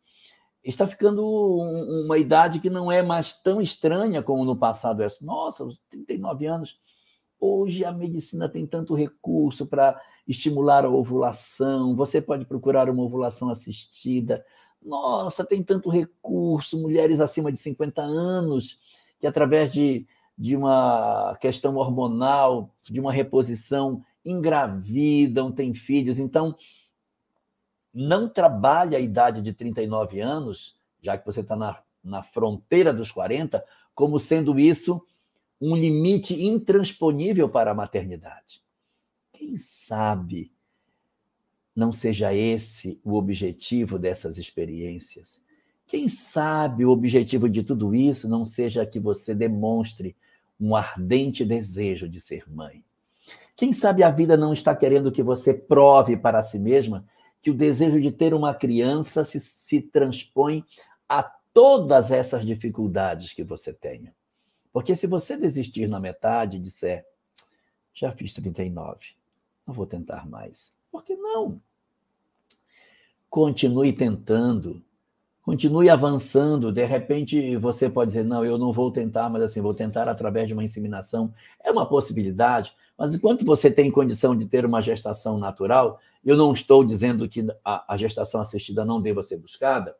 está 0.63 0.87
ficando 0.87 1.25
um, 1.25 2.05
uma 2.05 2.19
idade 2.19 2.61
que 2.61 2.69
não 2.69 2.93
é 2.93 3.03
mais 3.03 3.41
tão 3.41 3.59
estranha 3.59 4.23
como 4.23 4.45
no 4.45 4.55
passado. 4.55 5.03
Nossa, 5.23 5.65
os 5.65 5.81
39 5.89 6.45
anos. 6.45 6.79
Hoje 7.41 7.83
a 7.83 7.91
medicina 7.91 8.47
tem 8.47 8.67
tanto 8.67 8.95
recurso 8.95 9.67
para 9.67 9.99
estimular 10.29 10.85
a 10.85 10.91
ovulação, 10.91 11.97
você 11.97 12.21
pode 12.21 12.45
procurar 12.45 12.91
uma 12.91 13.03
ovulação 13.03 13.49
assistida. 13.49 14.45
Nossa, 14.83 15.43
tem 15.43 15.63
tanto 15.63 15.89
recurso, 15.89 16.79
mulheres 16.79 17.19
acima 17.19 17.51
de 17.51 17.59
50 17.59 18.03
anos, 18.03 18.79
que 19.19 19.27
através 19.27 19.73
de 19.73 20.07
de 20.37 20.57
uma 20.57 21.37
questão 21.41 21.77
hormonal, 21.77 22.75
de 22.83 23.01
uma 23.01 23.13
reposição, 23.13 24.05
engravidam, 24.25 25.53
têm 25.53 25.75
filhos. 25.75 26.19
Então, 26.19 26.57
não 27.93 28.29
trabalhe 28.29 28.97
a 28.97 29.01
idade 29.01 29.41
de 29.41 29.53
39 29.53 30.21
anos, 30.21 30.77
já 31.01 31.17
que 31.17 31.25
você 31.25 31.41
está 31.41 31.55
na, 31.55 31.81
na 32.03 32.23
fronteira 32.23 32.93
dos 32.93 33.13
40, 33.13 33.65
como 33.95 34.19
sendo 34.19 34.59
isso 34.59 35.05
um 35.61 35.77
limite 35.77 36.35
intransponível 36.43 37.49
para 37.49 37.71
a 37.71 37.75
maternidade. 37.75 38.63
Quem 39.33 39.57
sabe 39.57 40.53
não 41.75 41.93
seja 41.93 42.35
esse 42.35 43.01
o 43.05 43.15
objetivo 43.15 43.99
dessas 43.99 44.37
experiências? 44.37 45.43
Quem 45.87 46.09
sabe 46.09 46.85
o 46.85 46.91
objetivo 46.91 47.49
de 47.49 47.63
tudo 47.63 47.95
isso 47.95 48.29
não 48.29 48.45
seja 48.45 48.85
que 48.85 48.99
você 48.99 49.35
demonstre 49.35 50.17
um 50.65 50.75
ardente 50.75 51.45
desejo 51.45 52.09
de 52.09 52.21
ser 52.21 52.51
mãe. 52.51 52.85
Quem 53.55 53.73
sabe 53.73 54.03
a 54.03 54.11
vida 54.11 54.37
não 54.37 54.53
está 54.53 54.75
querendo 54.75 55.13
que 55.13 55.23
você 55.23 55.53
prove 55.53 56.17
para 56.17 56.43
si 56.43 56.59
mesma 56.59 57.07
que 57.43 57.51
o 57.51 57.55
desejo 57.55 58.01
de 58.01 58.11
ter 58.11 58.33
uma 58.33 58.55
criança 58.55 59.25
se, 59.25 59.39
se 59.39 59.83
transpõe 59.83 60.65
a 61.07 61.23
todas 61.53 62.11
essas 62.11 62.45
dificuldades 62.45 63.35
que 63.35 63.45
você 63.45 63.73
tenha. 63.73 64.15
Porque 64.73 64.97
se 64.97 65.07
você 65.07 65.37
desistir 65.37 65.87
na 65.87 66.01
metade 66.01 66.57
e 66.57 66.61
disser, 66.61 67.07
já 67.93 68.11
fiz 68.11 68.33
39, 68.33 69.15
não 69.67 69.75
vou 69.75 69.87
tentar 69.87 70.27
mais. 70.27 70.75
Por 70.91 71.05
que 71.05 71.15
não? 71.15 71.61
Continue 73.29 73.93
tentando, 73.93 74.83
continue 75.45 75.91
avançando. 75.91 76.73
De 76.73 76.85
repente, 76.85 77.57
você 77.59 77.89
pode 77.89 78.09
dizer: 78.09 78.25
não, 78.25 78.45
eu 78.45 78.59
não 78.59 78.73
vou 78.73 78.91
tentar, 78.91 79.29
mas 79.29 79.43
assim, 79.43 79.61
vou 79.61 79.75
tentar 79.75 80.09
através 80.09 80.49
de 80.49 80.55
uma 80.55 80.65
inseminação. 80.65 81.33
É 81.63 81.71
uma 81.71 81.87
possibilidade, 81.87 82.75
mas 82.99 83.15
enquanto 83.15 83.45
você 83.45 83.71
tem 83.71 83.91
condição 83.91 84.35
de 84.35 84.47
ter 84.47 84.65
uma 84.65 84.81
gestação 84.81 85.39
natural, 85.39 86.01
eu 86.25 86.37
não 86.37 86.53
estou 86.53 86.83
dizendo 86.83 87.29
que 87.29 87.47
a, 87.65 87.97
gestação 87.97 88.41
assistida 88.41 88.85
não 88.85 89.01
deva 89.01 89.23
ser 89.23 89.37
buscada, 89.37 89.95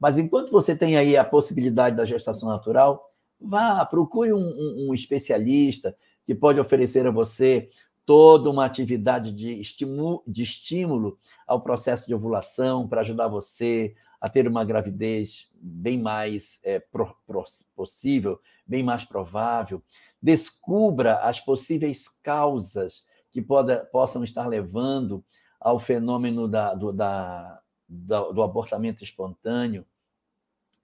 mas 0.00 0.16
enquanto 0.16 0.50
você 0.50 0.74
tem 0.74 0.96
aí 0.96 1.16
a 1.16 1.24
possibilidade 1.24 1.96
da 1.96 2.04
gestação 2.04 2.48
natural, 2.48 3.12
vá, 3.40 3.84
procure 3.84 4.32
um, 4.32 4.88
um, 4.88 4.94
especialista 4.94 5.94
que 6.24 6.34
pode 6.34 6.58
oferecer 6.58 7.06
a 7.06 7.10
você 7.10 7.68
toda 8.06 8.48
uma 8.48 8.64
atividade 8.64 9.32
de 9.32 9.60
estímulo, 9.60 10.22
de 10.26 10.42
estímulo 10.42 11.18
ao 11.46 11.60
processo 11.60 12.06
de 12.06 12.14
ovulação 12.14 12.88
para 12.88 13.00
ajudar 13.00 13.28
você 13.28 13.94
a 14.20 14.28
ter 14.28 14.48
uma 14.48 14.64
gravidez 14.64 15.50
bem 15.54 16.00
mais 16.00 16.60
é, 16.64 16.78
pro, 16.78 17.16
pro, 17.26 17.44
possível, 17.74 18.40
bem 18.66 18.82
mais 18.82 19.04
provável. 19.04 19.82
Descubra 20.20 21.18
as 21.20 21.40
possíveis 21.40 22.08
causas 22.22 23.04
que 23.30 23.42
pode, 23.42 23.76
possam 23.90 24.24
estar 24.24 24.46
levando 24.46 25.24
ao 25.60 25.78
fenômeno 25.78 26.48
da, 26.48 26.74
do, 26.74 26.92
da, 26.92 27.60
do, 27.88 28.32
do 28.32 28.42
abortamento 28.42 29.02
espontâneo 29.02 29.84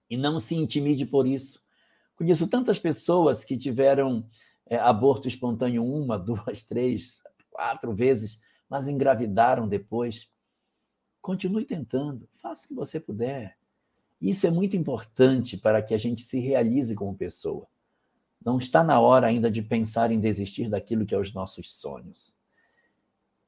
e 0.09 0.17
não 0.17 0.39
se 0.39 0.55
intimide 0.55 1.05
por 1.05 1.27
isso. 1.27 1.63
Conheço 2.15 2.47
tantas 2.47 2.77
pessoas 2.77 3.43
que 3.43 3.57
tiveram 3.57 4.27
é, 4.67 4.77
aborto 4.77 5.27
espontâneo 5.27 5.83
uma, 5.83 6.17
duas, 6.19 6.63
três, 6.63 7.21
quatro 7.49 7.93
vezes, 7.93 8.41
mas 8.69 8.87
engravidaram 8.87 9.67
depois. 9.67 10.29
Continue 11.23 11.63
tentando, 11.63 12.27
faça 12.41 12.65
o 12.65 12.67
que 12.67 12.73
você 12.73 12.99
puder. 12.99 13.57
Isso 14.21 14.45
é 14.45 14.51
muito 14.51 14.75
importante 14.75 15.55
para 15.55 15.81
que 15.81 15.93
a 15.93 15.97
gente 15.97 16.21
se 16.21 16.37
realize 16.37 16.93
como 16.95 17.15
pessoa. 17.15 17.65
Não 18.45 18.57
está 18.57 18.83
na 18.83 18.99
hora 18.99 19.27
ainda 19.27 19.49
de 19.49 19.61
pensar 19.61 20.11
em 20.11 20.19
desistir 20.19 20.69
daquilo 20.69 21.05
que 21.05 21.15
é 21.15 21.17
os 21.17 21.33
nossos 21.33 21.79
sonhos. 21.79 22.35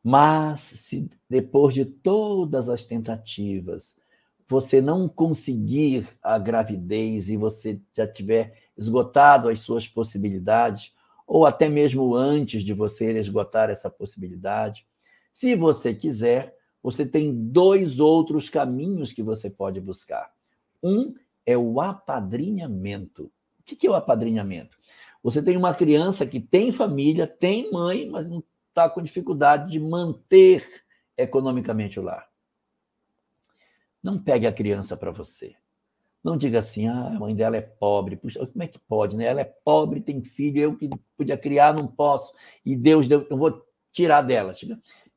Mas 0.01 0.61
se 0.61 1.09
depois 1.29 1.73
de 1.73 1.83
todas 1.83 2.69
as 2.69 2.85
tentativas 2.85 3.99
você 4.47 4.79
não 4.79 5.09
conseguir 5.09 6.07
a 6.23 6.39
gravidez 6.39 7.27
e 7.27 7.35
você 7.35 7.81
já 7.93 8.07
tiver 8.07 8.57
esgotado 8.77 9.49
as 9.49 9.59
suas 9.59 9.85
possibilidades, 9.85 10.93
ou 11.27 11.45
até 11.45 11.67
mesmo 11.67 12.15
antes 12.15 12.63
de 12.63 12.73
você 12.73 13.19
esgotar 13.19 13.69
essa 13.69 13.89
possibilidade, 13.89 14.87
se 15.33 15.57
você 15.57 15.93
quiser, 15.93 16.55
você 16.85 17.03
tem 17.03 17.33
dois 17.33 17.99
outros 17.99 18.47
caminhos 18.47 19.11
que 19.11 19.23
você 19.23 19.49
pode 19.49 19.81
buscar. 19.81 20.31
Um 20.83 21.15
é 21.43 21.57
o 21.57 21.81
apadrinhamento. 21.81 23.31
O 23.59 23.63
que 23.63 23.87
é 23.87 23.89
o 23.89 23.95
apadrinhamento? 23.95 24.77
Você 25.23 25.41
tem 25.41 25.57
uma 25.57 25.73
criança 25.73 26.27
que 26.27 26.39
tem 26.39 26.71
família, 26.71 27.25
tem 27.25 27.71
mãe, 27.71 28.07
mas 28.07 28.29
não 28.29 28.43
está 28.69 28.87
com 28.87 29.01
dificuldade 29.01 29.71
de 29.71 29.79
manter 29.79 30.63
economicamente 31.17 31.99
o 31.99 32.03
lar. 32.03 32.29
Não 34.03 34.21
pegue 34.21 34.45
a 34.45 34.53
criança 34.53 34.95
para 34.95 35.09
você. 35.09 35.55
Não 36.23 36.37
diga 36.37 36.59
assim, 36.59 36.87
ah, 36.87 37.07
a 37.07 37.19
mãe 37.19 37.35
dela 37.35 37.57
é 37.57 37.61
pobre. 37.61 38.15
Puxa, 38.15 38.45
como 38.45 38.63
é 38.63 38.67
que 38.67 38.77
pode, 38.77 39.17
né? 39.17 39.25
Ela 39.25 39.41
é 39.41 39.55
pobre, 39.63 40.01
tem 40.01 40.23
filho, 40.23 40.61
eu 40.61 40.77
que 40.77 40.87
podia 41.17 41.35
criar, 41.35 41.73
não 41.73 41.87
posso. 41.87 42.35
E 42.63 42.75
Deus 42.75 43.07
deu, 43.07 43.25
eu 43.27 43.37
vou 43.37 43.65
tirar 43.91 44.21
dela. 44.21 44.53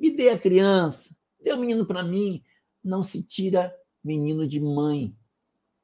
Me 0.00 0.10
dê 0.10 0.30
a 0.30 0.38
criança, 0.38 1.17
Deu 1.42 1.56
menino 1.56 1.86
para 1.86 2.02
mim. 2.02 2.42
Não 2.82 3.02
se 3.02 3.22
tira 3.22 3.74
menino 4.02 4.46
de 4.46 4.60
mãe. 4.60 5.14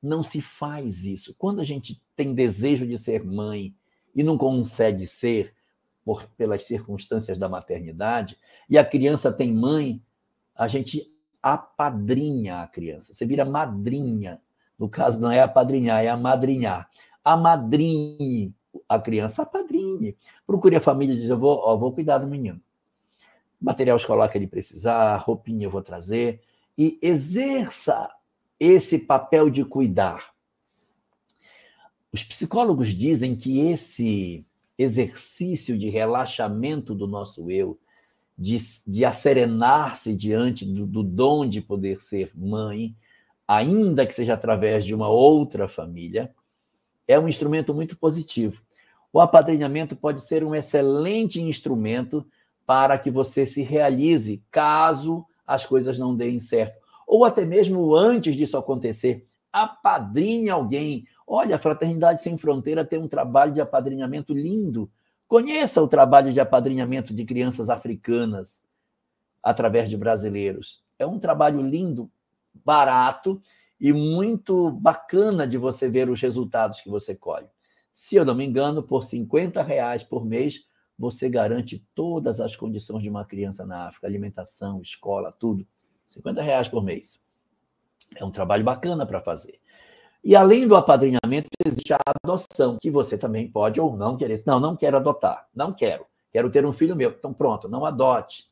Não 0.02 0.22
se 0.22 0.40
faz 0.40 1.04
isso. 1.04 1.34
Quando 1.38 1.60
a 1.60 1.64
gente 1.64 2.00
tem 2.14 2.34
desejo 2.34 2.86
de 2.86 2.98
ser 2.98 3.24
mãe 3.24 3.74
e 4.14 4.22
não 4.22 4.36
consegue 4.36 5.06
ser 5.06 5.54
por, 6.04 6.28
pelas 6.36 6.64
circunstâncias 6.64 7.38
da 7.38 7.48
maternidade, 7.48 8.38
e 8.68 8.76
a 8.76 8.84
criança 8.84 9.32
tem 9.32 9.52
mãe, 9.52 10.02
a 10.54 10.68
gente 10.68 11.10
apadrinha 11.42 12.60
a 12.60 12.66
criança. 12.66 13.14
Você 13.14 13.24
vira 13.24 13.44
madrinha. 13.44 14.40
No 14.78 14.88
caso, 14.88 15.20
não 15.20 15.30
é 15.30 15.40
apadrinhar, 15.40 16.04
é 16.04 16.08
amadrinhar. 16.08 16.88
Amadrinhe 17.24 18.54
a 18.88 18.98
criança, 18.98 19.42
apadrinhe. 19.42 20.16
Procure 20.46 20.76
a 20.76 20.80
família 20.80 21.14
e 21.14 21.16
diz: 21.16 21.28
eu 21.30 21.38
vou, 21.38 21.58
ó, 21.58 21.76
vou 21.76 21.92
cuidar 21.92 22.18
do 22.18 22.26
menino 22.26 22.60
material 23.64 23.96
escolar 23.96 24.28
que 24.28 24.36
ele 24.36 24.46
precisar, 24.46 25.16
roupinha 25.16 25.66
eu 25.66 25.70
vou 25.70 25.82
trazer, 25.82 26.40
e 26.76 26.98
exerça 27.00 28.10
esse 28.60 28.98
papel 28.98 29.48
de 29.48 29.64
cuidar. 29.64 30.34
Os 32.12 32.22
psicólogos 32.22 32.88
dizem 32.88 33.34
que 33.34 33.60
esse 33.60 34.46
exercício 34.78 35.78
de 35.78 35.88
relaxamento 35.88 36.94
do 36.94 37.06
nosso 37.06 37.50
eu, 37.50 37.78
de, 38.36 38.58
de 38.86 39.04
acerenar-se 39.04 40.14
diante 40.14 40.66
do, 40.66 40.86
do 40.86 41.02
dom 41.02 41.46
de 41.48 41.62
poder 41.62 42.02
ser 42.02 42.30
mãe, 42.34 42.94
ainda 43.48 44.06
que 44.06 44.14
seja 44.14 44.34
através 44.34 44.84
de 44.84 44.94
uma 44.94 45.08
outra 45.08 45.68
família, 45.68 46.34
é 47.08 47.18
um 47.18 47.28
instrumento 47.28 47.72
muito 47.72 47.96
positivo. 47.96 48.62
O 49.12 49.20
apadrinhamento 49.20 49.96
pode 49.96 50.22
ser 50.22 50.44
um 50.44 50.54
excelente 50.54 51.40
instrumento 51.40 52.26
para 52.66 52.98
que 52.98 53.10
você 53.10 53.46
se 53.46 53.62
realize 53.62 54.42
caso 54.50 55.24
as 55.46 55.66
coisas 55.66 55.98
não 55.98 56.16
deem 56.16 56.40
certo. 56.40 56.82
Ou 57.06 57.24
até 57.24 57.44
mesmo 57.44 57.94
antes 57.94 58.34
disso 58.34 58.56
acontecer, 58.56 59.26
apadrinhe 59.52 60.50
alguém. 60.50 61.06
Olha, 61.26 61.56
a 61.56 61.58
Fraternidade 61.58 62.22
Sem 62.22 62.36
Fronteira 62.36 62.84
tem 62.84 62.98
um 62.98 63.08
trabalho 63.08 63.52
de 63.52 63.60
apadrinhamento 63.60 64.32
lindo. 64.32 64.90
Conheça 65.28 65.82
o 65.82 65.88
trabalho 65.88 66.32
de 66.32 66.40
apadrinhamento 66.40 67.14
de 67.14 67.24
crianças 67.24 67.70
africanas 67.70 68.64
através 69.42 69.90
de 69.90 69.96
brasileiros. 69.96 70.82
É 70.98 71.06
um 71.06 71.18
trabalho 71.18 71.60
lindo, 71.60 72.10
barato 72.64 73.42
e 73.80 73.92
muito 73.92 74.70
bacana 74.70 75.46
de 75.46 75.58
você 75.58 75.88
ver 75.88 76.08
os 76.08 76.20
resultados 76.20 76.80
que 76.80 76.88
você 76.88 77.14
colhe. 77.14 77.46
Se 77.92 78.16
eu 78.16 78.24
não 78.24 78.34
me 78.34 78.44
engano, 78.44 78.82
por 78.82 79.04
50 79.04 79.62
reais 79.62 80.02
por 80.02 80.24
mês, 80.24 80.62
você 80.98 81.28
garante 81.28 81.84
todas 81.94 82.40
as 82.40 82.54
condições 82.54 83.02
de 83.02 83.10
uma 83.10 83.24
criança 83.24 83.66
na 83.66 83.88
África, 83.88 84.06
alimentação, 84.06 84.80
escola, 84.80 85.32
tudo. 85.32 85.66
50 86.06 86.42
reais 86.42 86.68
por 86.68 86.82
mês. 86.82 87.22
É 88.14 88.24
um 88.24 88.30
trabalho 88.30 88.64
bacana 88.64 89.04
para 89.06 89.20
fazer. 89.20 89.58
E 90.22 90.34
além 90.34 90.66
do 90.66 90.76
apadrinhamento, 90.76 91.48
existe 91.64 91.92
a 91.92 91.98
adoção, 92.22 92.78
que 92.80 92.90
você 92.90 93.18
também 93.18 93.50
pode 93.50 93.80
ou 93.80 93.96
não 93.96 94.16
querer. 94.16 94.42
Não, 94.46 94.58
não 94.58 94.76
quero 94.76 94.96
adotar, 94.96 95.48
não 95.54 95.72
quero. 95.72 96.06
Quero 96.32 96.50
ter 96.50 96.64
um 96.64 96.72
filho 96.72 96.96
meu. 96.96 97.10
Então, 97.10 97.32
pronto, 97.32 97.68
não 97.68 97.84
adote. 97.84 98.50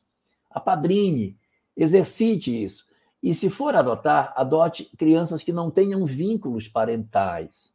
Apadrine, 0.49 1.37
exercite 1.75 2.63
isso. 2.63 2.85
E 3.21 3.33
se 3.33 3.49
for 3.49 3.75
adotar, 3.75 4.33
adote 4.35 4.91
crianças 4.97 5.41
que 5.41 5.51
não 5.51 5.71
tenham 5.71 6.05
vínculos 6.05 6.67
parentais, 6.67 7.73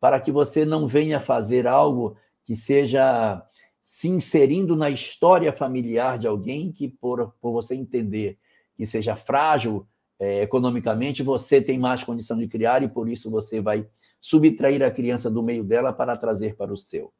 para 0.00 0.20
que 0.20 0.32
você 0.32 0.64
não 0.64 0.86
venha 0.86 1.20
fazer 1.20 1.66
algo 1.66 2.16
que 2.44 2.54
seja 2.54 3.44
se 3.86 4.08
inserindo 4.08 4.74
na 4.74 4.90
história 4.90 5.52
familiar 5.52 6.18
de 6.18 6.26
alguém 6.26 6.72
que, 6.72 6.88
por, 6.88 7.32
por 7.40 7.52
você 7.52 7.76
entender 7.76 8.36
que 8.76 8.84
seja 8.84 9.14
frágil 9.14 9.86
é, 10.18 10.42
economicamente, 10.42 11.22
você 11.22 11.62
tem 11.62 11.78
mais 11.78 12.02
condição 12.02 12.36
de 12.36 12.48
criar 12.48 12.82
e 12.82 12.88
por 12.88 13.08
isso 13.08 13.30
você 13.30 13.60
vai 13.60 13.88
subtrair 14.20 14.82
a 14.82 14.90
criança 14.90 15.30
do 15.30 15.40
meio 15.40 15.62
dela 15.62 15.92
para 15.92 16.16
trazer 16.16 16.56
para 16.56 16.72
o 16.72 16.76
seu. 16.76 17.12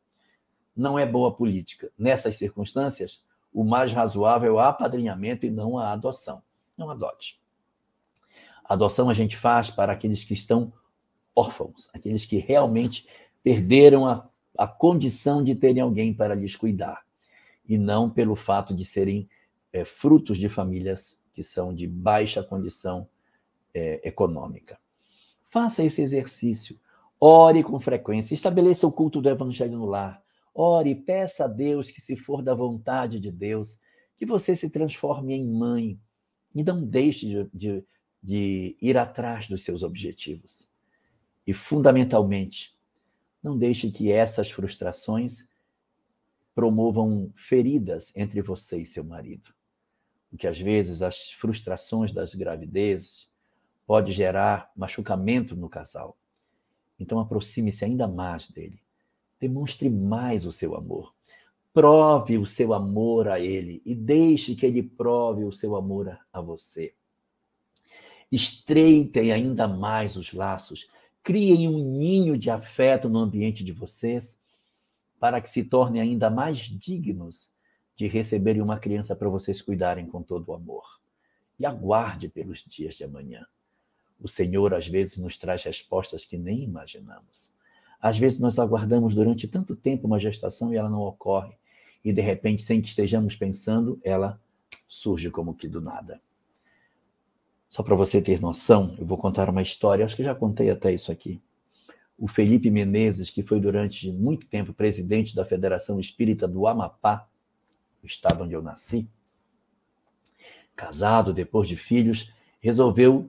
Não 0.76 0.98
é 0.98 1.06
boa 1.06 1.32
política. 1.32 1.88
Nessas 1.97 2.34
circunstâncias, 2.34 3.22
o 3.55 3.62
mais 3.62 3.93
razoável 3.93 4.48
é 4.48 4.52
o 4.55 4.59
apadrinhamento 4.59 5.47
e 5.47 5.52
não 5.52 5.78
a 5.78 5.93
adoção. 5.93 6.43
Não 6.76 6.90
adote. 6.90 7.40
A 8.64 8.74
adoção 8.74 9.09
a 9.09 9.14
gente 9.14 9.36
faz 9.36 9.70
para 9.70 9.93
aqueles 9.93 10.24
que 10.24 10.34
estão 10.34 10.72
órfãos, 11.32 11.88
aqueles 11.94 12.26
que 12.26 12.38
realmente 12.38 13.06
perderam 13.40 14.05
a 14.05 14.28
a 14.58 14.66
condição 14.66 15.42
de 15.42 15.54
terem 15.54 15.82
alguém 15.82 16.12
para 16.14 16.34
lhes 16.34 16.56
cuidar, 16.56 17.04
e 17.68 17.76
não 17.76 18.08
pelo 18.08 18.36
fato 18.36 18.74
de 18.74 18.84
serem 18.84 19.28
é, 19.72 19.84
frutos 19.84 20.38
de 20.38 20.48
famílias 20.48 21.24
que 21.34 21.42
são 21.42 21.74
de 21.74 21.86
baixa 21.86 22.42
condição 22.42 23.08
é, 23.74 24.08
econômica. 24.08 24.78
Faça 25.48 25.82
esse 25.84 26.00
exercício. 26.00 26.78
Ore 27.20 27.62
com 27.62 27.78
frequência. 27.80 28.34
Estabeleça 28.34 28.86
o 28.86 28.92
culto 28.92 29.20
do 29.20 29.28
Evangelho 29.28 29.78
no 29.78 29.84
lar. 29.84 30.22
Ore, 30.54 30.94
peça 30.94 31.44
a 31.44 31.48
Deus 31.48 31.90
que, 31.90 32.00
se 32.00 32.16
for 32.16 32.42
da 32.42 32.54
vontade 32.54 33.20
de 33.20 33.30
Deus, 33.30 33.78
que 34.16 34.24
você 34.24 34.56
se 34.56 34.70
transforme 34.70 35.34
em 35.34 35.46
mãe 35.46 36.00
e 36.54 36.62
não 36.62 36.82
deixe 36.82 37.26
de, 37.26 37.50
de, 37.52 37.84
de 38.22 38.76
ir 38.80 38.96
atrás 38.96 39.48
dos 39.48 39.62
seus 39.62 39.82
objetivos. 39.82 40.70
E, 41.46 41.52
fundamentalmente, 41.52 42.75
não 43.47 43.56
deixe 43.56 43.93
que 43.93 44.10
essas 44.10 44.51
frustrações 44.51 45.48
promovam 46.52 47.32
feridas 47.36 48.12
entre 48.16 48.43
você 48.43 48.81
e 48.81 48.85
seu 48.85 49.05
marido. 49.05 49.55
Porque 50.28 50.48
às 50.48 50.59
vezes 50.59 51.01
as 51.01 51.31
frustrações 51.31 52.10
das 52.10 52.35
gravidezes 52.35 53.31
pode 53.86 54.10
gerar 54.10 54.73
machucamento 54.77 55.55
no 55.55 55.68
casal. 55.68 56.18
Então 56.98 57.20
aproxime-se 57.20 57.85
ainda 57.85 58.09
mais 58.09 58.48
dele. 58.48 58.81
Demonstre 59.39 59.89
mais 59.89 60.44
o 60.44 60.51
seu 60.51 60.74
amor. 60.74 61.14
Prove 61.73 62.39
o 62.39 62.47
seu 62.47 62.74
amor 62.74 63.28
a 63.28 63.39
ele 63.39 63.81
e 63.86 63.94
deixe 63.94 64.56
que 64.56 64.66
ele 64.66 64.82
prove 64.82 65.44
o 65.44 65.52
seu 65.52 65.77
amor 65.77 66.18
a 66.32 66.40
você. 66.40 66.94
Estreitem 68.32 69.31
ainda 69.31 69.68
mais 69.68 70.16
os 70.16 70.32
laços 70.32 70.89
Criem 71.26 71.68
um 71.68 71.82
ninho 71.82 72.38
de 72.38 72.50
afeto 72.50 73.08
no 73.08 73.18
ambiente 73.18 73.64
de 73.64 73.72
vocês, 73.72 74.40
para 75.18 75.40
que 75.40 75.50
se 75.50 75.64
tornem 75.64 76.00
ainda 76.00 76.30
mais 76.30 76.58
dignos 76.58 77.52
de 77.96 78.06
receberem 78.06 78.62
uma 78.62 78.78
criança 78.78 79.16
para 79.16 79.28
vocês 79.28 79.60
cuidarem 79.60 80.06
com 80.06 80.22
todo 80.22 80.48
o 80.48 80.54
amor. 80.54 81.00
E 81.58 81.66
aguarde 81.66 82.28
pelos 82.28 82.62
dias 82.64 82.94
de 82.94 83.02
amanhã. 83.02 83.44
O 84.20 84.28
Senhor, 84.28 84.72
às 84.72 84.86
vezes, 84.86 85.16
nos 85.16 85.36
traz 85.36 85.64
respostas 85.64 86.24
que 86.24 86.38
nem 86.38 86.62
imaginamos. 86.62 87.50
Às 88.00 88.16
vezes, 88.16 88.38
nós 88.38 88.56
aguardamos 88.56 89.12
durante 89.12 89.48
tanto 89.48 89.74
tempo 89.74 90.06
uma 90.06 90.20
gestação 90.20 90.72
e 90.72 90.76
ela 90.76 90.88
não 90.88 91.00
ocorre. 91.00 91.56
E, 92.04 92.12
de 92.12 92.20
repente, 92.20 92.62
sem 92.62 92.80
que 92.80 92.86
estejamos 92.86 93.34
pensando, 93.34 94.00
ela 94.04 94.40
surge 94.86 95.28
como 95.28 95.54
que 95.54 95.66
do 95.66 95.80
nada. 95.80 96.22
Só 97.68 97.82
para 97.82 97.94
você 97.94 98.22
ter 98.22 98.40
noção, 98.40 98.94
eu 98.98 99.05
vou 99.05 99.18
contar 99.18 99.48
uma 99.48 99.62
história, 99.62 100.05
acho 100.05 100.16
que 100.16 100.24
já 100.24 100.34
contei 100.34 100.70
até 100.70 100.93
isso 100.93 101.10
aqui. 101.10 101.43
O 102.18 102.26
Felipe 102.26 102.70
Menezes, 102.70 103.28
que 103.28 103.43
foi 103.43 103.60
durante 103.60 104.10
muito 104.10 104.47
tempo 104.47 104.72
presidente 104.72 105.34
da 105.34 105.44
Federação 105.44 106.01
Espírita 106.01 106.48
do 106.48 106.66
Amapá, 106.66 107.28
o 108.02 108.06
estado 108.06 108.44
onde 108.44 108.55
eu 108.55 108.62
nasci, 108.62 109.09
casado 110.74 111.34
depois 111.34 111.68
de 111.68 111.76
filhos, 111.76 112.32
resolveu 112.60 113.28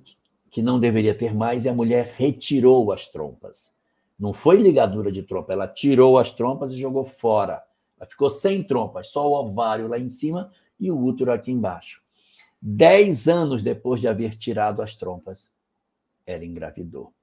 que 0.50 0.62
não 0.62 0.80
deveria 0.80 1.14
ter 1.14 1.34
mais 1.34 1.66
e 1.66 1.70
a 1.70 1.74
mulher 1.74 2.14
retirou 2.18 2.92
as 2.92 3.08
trompas. 3.08 3.76
Não 4.18 4.34
foi 4.34 4.58
ligadura 4.58 5.12
de 5.12 5.24
trompa, 5.24 5.54
ela 5.54 5.68
tirou 5.68 6.18
as 6.18 6.32
trompas 6.32 6.72
e 6.72 6.80
jogou 6.80 7.04
fora. 7.04 7.64
Ela 8.00 8.10
ficou 8.10 8.30
sem 8.30 8.64
trompas, 8.64 9.10
só 9.10 9.28
o 9.28 9.34
ovário 9.34 9.88
lá 9.88 10.00
em 10.00 10.10
cima 10.10 10.52
e 10.80 10.92
o 10.92 10.98
útero 10.98 11.32
aqui 11.32 11.52
embaixo. 11.52 12.02
Dez 12.62 13.28
anos 13.28 13.62
depois 13.62 14.02
de 14.02 14.08
haver 14.08 14.36
tirado 14.36 14.82
as 14.82 14.96
trompas, 14.96 15.56
ela 16.26 16.44
engravidou. 16.44 17.14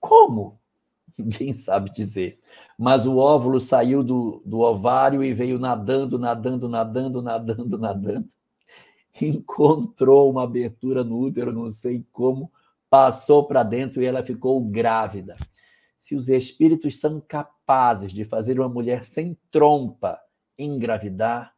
Como? 0.00 0.58
Ninguém 1.16 1.52
sabe 1.52 1.90
dizer. 1.90 2.40
Mas 2.78 3.06
o 3.06 3.16
óvulo 3.16 3.60
saiu 3.60 4.02
do, 4.02 4.42
do 4.44 4.60
ovário 4.60 5.22
e 5.22 5.32
veio 5.32 5.58
nadando, 5.58 6.18
nadando, 6.18 6.68
nadando, 6.68 7.22
nadando, 7.22 7.78
nadando. 7.78 8.28
Encontrou 9.20 10.30
uma 10.30 10.42
abertura 10.42 11.04
no 11.04 11.16
útero, 11.18 11.52
não 11.52 11.68
sei 11.68 12.04
como, 12.10 12.50
passou 12.90 13.46
para 13.46 13.62
dentro 13.62 14.02
e 14.02 14.06
ela 14.06 14.24
ficou 14.24 14.60
grávida. 14.60 15.36
Se 15.98 16.16
os 16.16 16.28
espíritos 16.28 16.98
são 16.98 17.20
capazes 17.20 18.12
de 18.12 18.24
fazer 18.24 18.58
uma 18.58 18.68
mulher 18.68 19.04
sem 19.04 19.38
trompa 19.50 20.20
engravidar, 20.58 21.53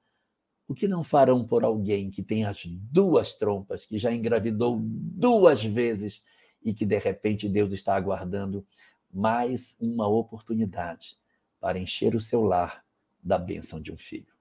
o 0.68 0.74
que 0.74 0.88
não 0.88 1.04
farão 1.04 1.46
por 1.46 1.64
alguém 1.64 2.10
que 2.10 2.22
tem 2.22 2.44
as 2.44 2.66
duas 2.66 3.32
trompas, 3.34 3.86
que 3.86 3.98
já 3.98 4.12
engravidou 4.12 4.78
duas 4.82 5.64
vezes 5.64 6.22
e 6.62 6.74
que 6.74 6.84
de 6.84 6.98
repente 6.98 7.48
Deus 7.48 7.72
está 7.72 7.94
aguardando 7.94 8.66
mais 9.12 9.76
uma 9.80 10.08
oportunidade 10.08 11.16
para 11.60 11.78
encher 11.78 12.14
o 12.14 12.20
seu 12.20 12.42
lar 12.42 12.84
da 13.22 13.38
bênção 13.38 13.80
de 13.80 13.92
um 13.92 13.96
filho? 13.96 14.34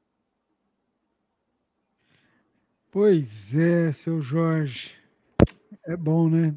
Pois 2.92 3.54
é, 3.54 3.92
seu 3.92 4.22
Jorge. 4.22 4.94
É 5.86 5.96
bom, 5.96 6.30
né? 6.30 6.56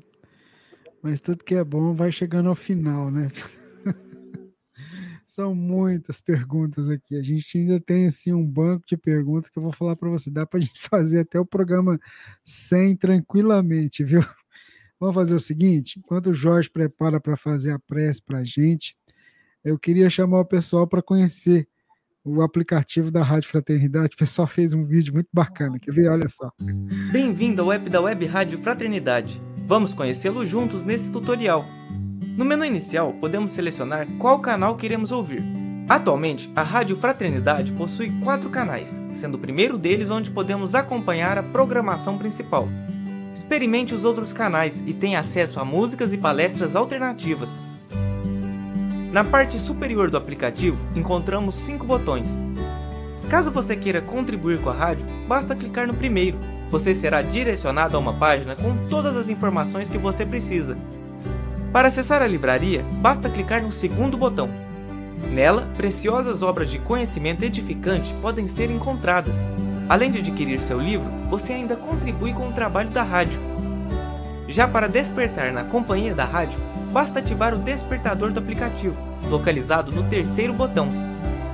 Mas 1.02 1.20
tudo 1.20 1.44
que 1.44 1.54
é 1.54 1.64
bom 1.64 1.94
vai 1.94 2.10
chegando 2.12 2.48
ao 2.48 2.54
final, 2.54 3.10
né? 3.10 3.28
São 5.28 5.54
muitas 5.54 6.22
perguntas 6.22 6.88
aqui. 6.88 7.14
A 7.14 7.20
gente 7.20 7.58
ainda 7.58 7.78
tem 7.78 8.06
assim 8.06 8.32
um 8.32 8.42
banco 8.42 8.86
de 8.86 8.96
perguntas 8.96 9.50
que 9.50 9.58
eu 9.58 9.62
vou 9.62 9.72
falar 9.72 9.94
para 9.94 10.08
você. 10.08 10.30
Dá 10.30 10.46
para 10.46 10.58
a 10.58 10.62
gente 10.64 10.80
fazer 10.80 11.20
até 11.20 11.38
o 11.38 11.44
programa 11.44 12.00
100 12.46 12.96
tranquilamente, 12.96 14.02
viu? 14.02 14.24
Vamos 14.98 15.14
fazer 15.14 15.34
o 15.34 15.40
seguinte: 15.40 15.98
enquanto 15.98 16.30
o 16.30 16.34
Jorge 16.34 16.70
prepara 16.70 17.20
para 17.20 17.36
fazer 17.36 17.72
a 17.72 17.78
prece 17.78 18.22
para 18.22 18.38
a 18.38 18.44
gente, 18.44 18.96
eu 19.62 19.78
queria 19.78 20.08
chamar 20.08 20.40
o 20.40 20.46
pessoal 20.46 20.86
para 20.86 21.02
conhecer 21.02 21.68
o 22.24 22.40
aplicativo 22.40 23.10
da 23.10 23.22
Rádio 23.22 23.50
Fraternidade. 23.50 24.14
O 24.14 24.18
pessoal 24.18 24.48
fez 24.48 24.72
um 24.72 24.82
vídeo 24.82 25.12
muito 25.12 25.28
bacana. 25.30 25.78
Quer 25.78 25.92
ver? 25.92 26.10
Olha 26.10 26.28
só. 26.28 26.50
Bem-vindo 27.12 27.60
ao 27.60 27.70
app 27.70 27.90
da 27.90 28.00
Web 28.00 28.24
Rádio 28.24 28.58
Fraternidade. 28.60 29.38
Vamos 29.66 29.92
conhecê-lo 29.92 30.46
juntos 30.46 30.84
nesse 30.84 31.12
tutorial. 31.12 31.66
No 32.20 32.44
menu 32.44 32.64
inicial, 32.64 33.12
podemos 33.20 33.52
selecionar 33.52 34.06
qual 34.18 34.40
canal 34.40 34.76
queremos 34.76 35.12
ouvir. 35.12 35.44
Atualmente, 35.88 36.50
a 36.54 36.62
Rádio 36.62 36.96
Fraternidade 36.96 37.72
possui 37.72 38.10
quatro 38.22 38.50
canais, 38.50 39.00
sendo 39.16 39.36
o 39.36 39.40
primeiro 39.40 39.78
deles 39.78 40.10
onde 40.10 40.30
podemos 40.30 40.74
acompanhar 40.74 41.38
a 41.38 41.42
programação 41.42 42.18
principal. 42.18 42.68
Experimente 43.34 43.94
os 43.94 44.04
outros 44.04 44.32
canais 44.32 44.82
e 44.86 44.92
tenha 44.92 45.20
acesso 45.20 45.60
a 45.60 45.64
músicas 45.64 46.12
e 46.12 46.18
palestras 46.18 46.74
alternativas. 46.74 47.50
Na 49.12 49.24
parte 49.24 49.58
superior 49.58 50.10
do 50.10 50.16
aplicativo 50.16 50.76
encontramos 50.94 51.54
cinco 51.54 51.86
botões. 51.86 52.38
Caso 53.30 53.50
você 53.50 53.76
queira 53.76 54.00
contribuir 54.00 54.60
com 54.60 54.70
a 54.70 54.74
rádio, 54.74 55.06
basta 55.26 55.54
clicar 55.54 55.86
no 55.86 55.94
primeiro. 55.94 56.38
Você 56.70 56.94
será 56.94 57.22
direcionado 57.22 57.96
a 57.96 58.00
uma 58.00 58.12
página 58.12 58.54
com 58.56 58.88
todas 58.88 59.16
as 59.16 59.28
informações 59.28 59.88
que 59.88 59.98
você 59.98 60.26
precisa. 60.26 60.76
Para 61.72 61.88
acessar 61.88 62.22
a 62.22 62.26
livraria, 62.26 62.82
basta 63.00 63.28
clicar 63.28 63.62
no 63.62 63.70
segundo 63.70 64.16
botão. 64.16 64.48
Nela, 65.30 65.68
preciosas 65.76 66.42
obras 66.42 66.70
de 66.70 66.78
conhecimento 66.78 67.44
edificante 67.44 68.14
podem 68.22 68.48
ser 68.48 68.70
encontradas. 68.70 69.36
Além 69.88 70.10
de 70.10 70.18
adquirir 70.18 70.60
seu 70.60 70.80
livro, 70.80 71.10
você 71.28 71.52
ainda 71.52 71.76
contribui 71.76 72.32
com 72.32 72.48
o 72.48 72.52
trabalho 72.52 72.88
da 72.90 73.02
rádio. 73.02 73.38
Já 74.46 74.66
para 74.66 74.88
despertar 74.88 75.52
na 75.52 75.64
companhia 75.64 76.14
da 76.14 76.24
rádio, 76.24 76.58
basta 76.90 77.18
ativar 77.18 77.54
o 77.54 77.58
despertador 77.58 78.30
do 78.30 78.40
aplicativo, 78.40 78.96
localizado 79.28 79.92
no 79.92 80.04
terceiro 80.04 80.54
botão. 80.54 80.88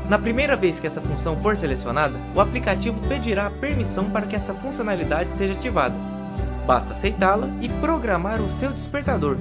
Na 0.08 0.18
primeira 0.18 0.56
vez 0.56 0.78
que 0.78 0.86
essa 0.86 1.00
função 1.00 1.36
for 1.38 1.56
selecionada, 1.56 2.16
o 2.34 2.40
aplicativo 2.40 3.00
pedirá 3.08 3.50
permissão 3.50 4.04
para 4.10 4.26
que 4.26 4.36
essa 4.36 4.54
funcionalidade 4.54 5.32
seja 5.32 5.54
ativada. 5.54 5.96
Basta 6.66 6.92
aceitá-la 6.92 7.48
e 7.60 7.68
programar 7.68 8.40
o 8.40 8.50
seu 8.50 8.70
despertador. 8.70 9.38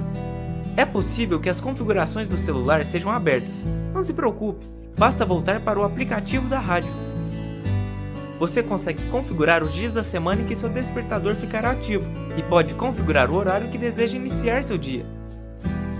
É 0.76 0.84
possível 0.84 1.38
que 1.38 1.48
as 1.48 1.60
configurações 1.60 2.26
do 2.26 2.36
celular 2.36 2.84
sejam 2.84 3.10
abertas. 3.10 3.64
Não 3.92 4.02
se 4.02 4.12
preocupe, 4.12 4.66
basta 4.98 5.24
voltar 5.24 5.60
para 5.60 5.78
o 5.78 5.84
aplicativo 5.84 6.48
da 6.48 6.58
rádio. 6.58 6.90
Você 8.40 8.62
consegue 8.62 9.02
configurar 9.08 9.62
os 9.62 9.72
dias 9.72 9.92
da 9.92 10.02
semana 10.02 10.42
em 10.42 10.44
que 10.44 10.56
seu 10.56 10.68
despertador 10.68 11.36
ficará 11.36 11.70
ativo 11.70 12.04
e 12.36 12.42
pode 12.42 12.74
configurar 12.74 13.30
o 13.30 13.36
horário 13.36 13.70
que 13.70 13.78
deseja 13.78 14.16
iniciar 14.16 14.64
seu 14.64 14.76
dia. 14.76 15.06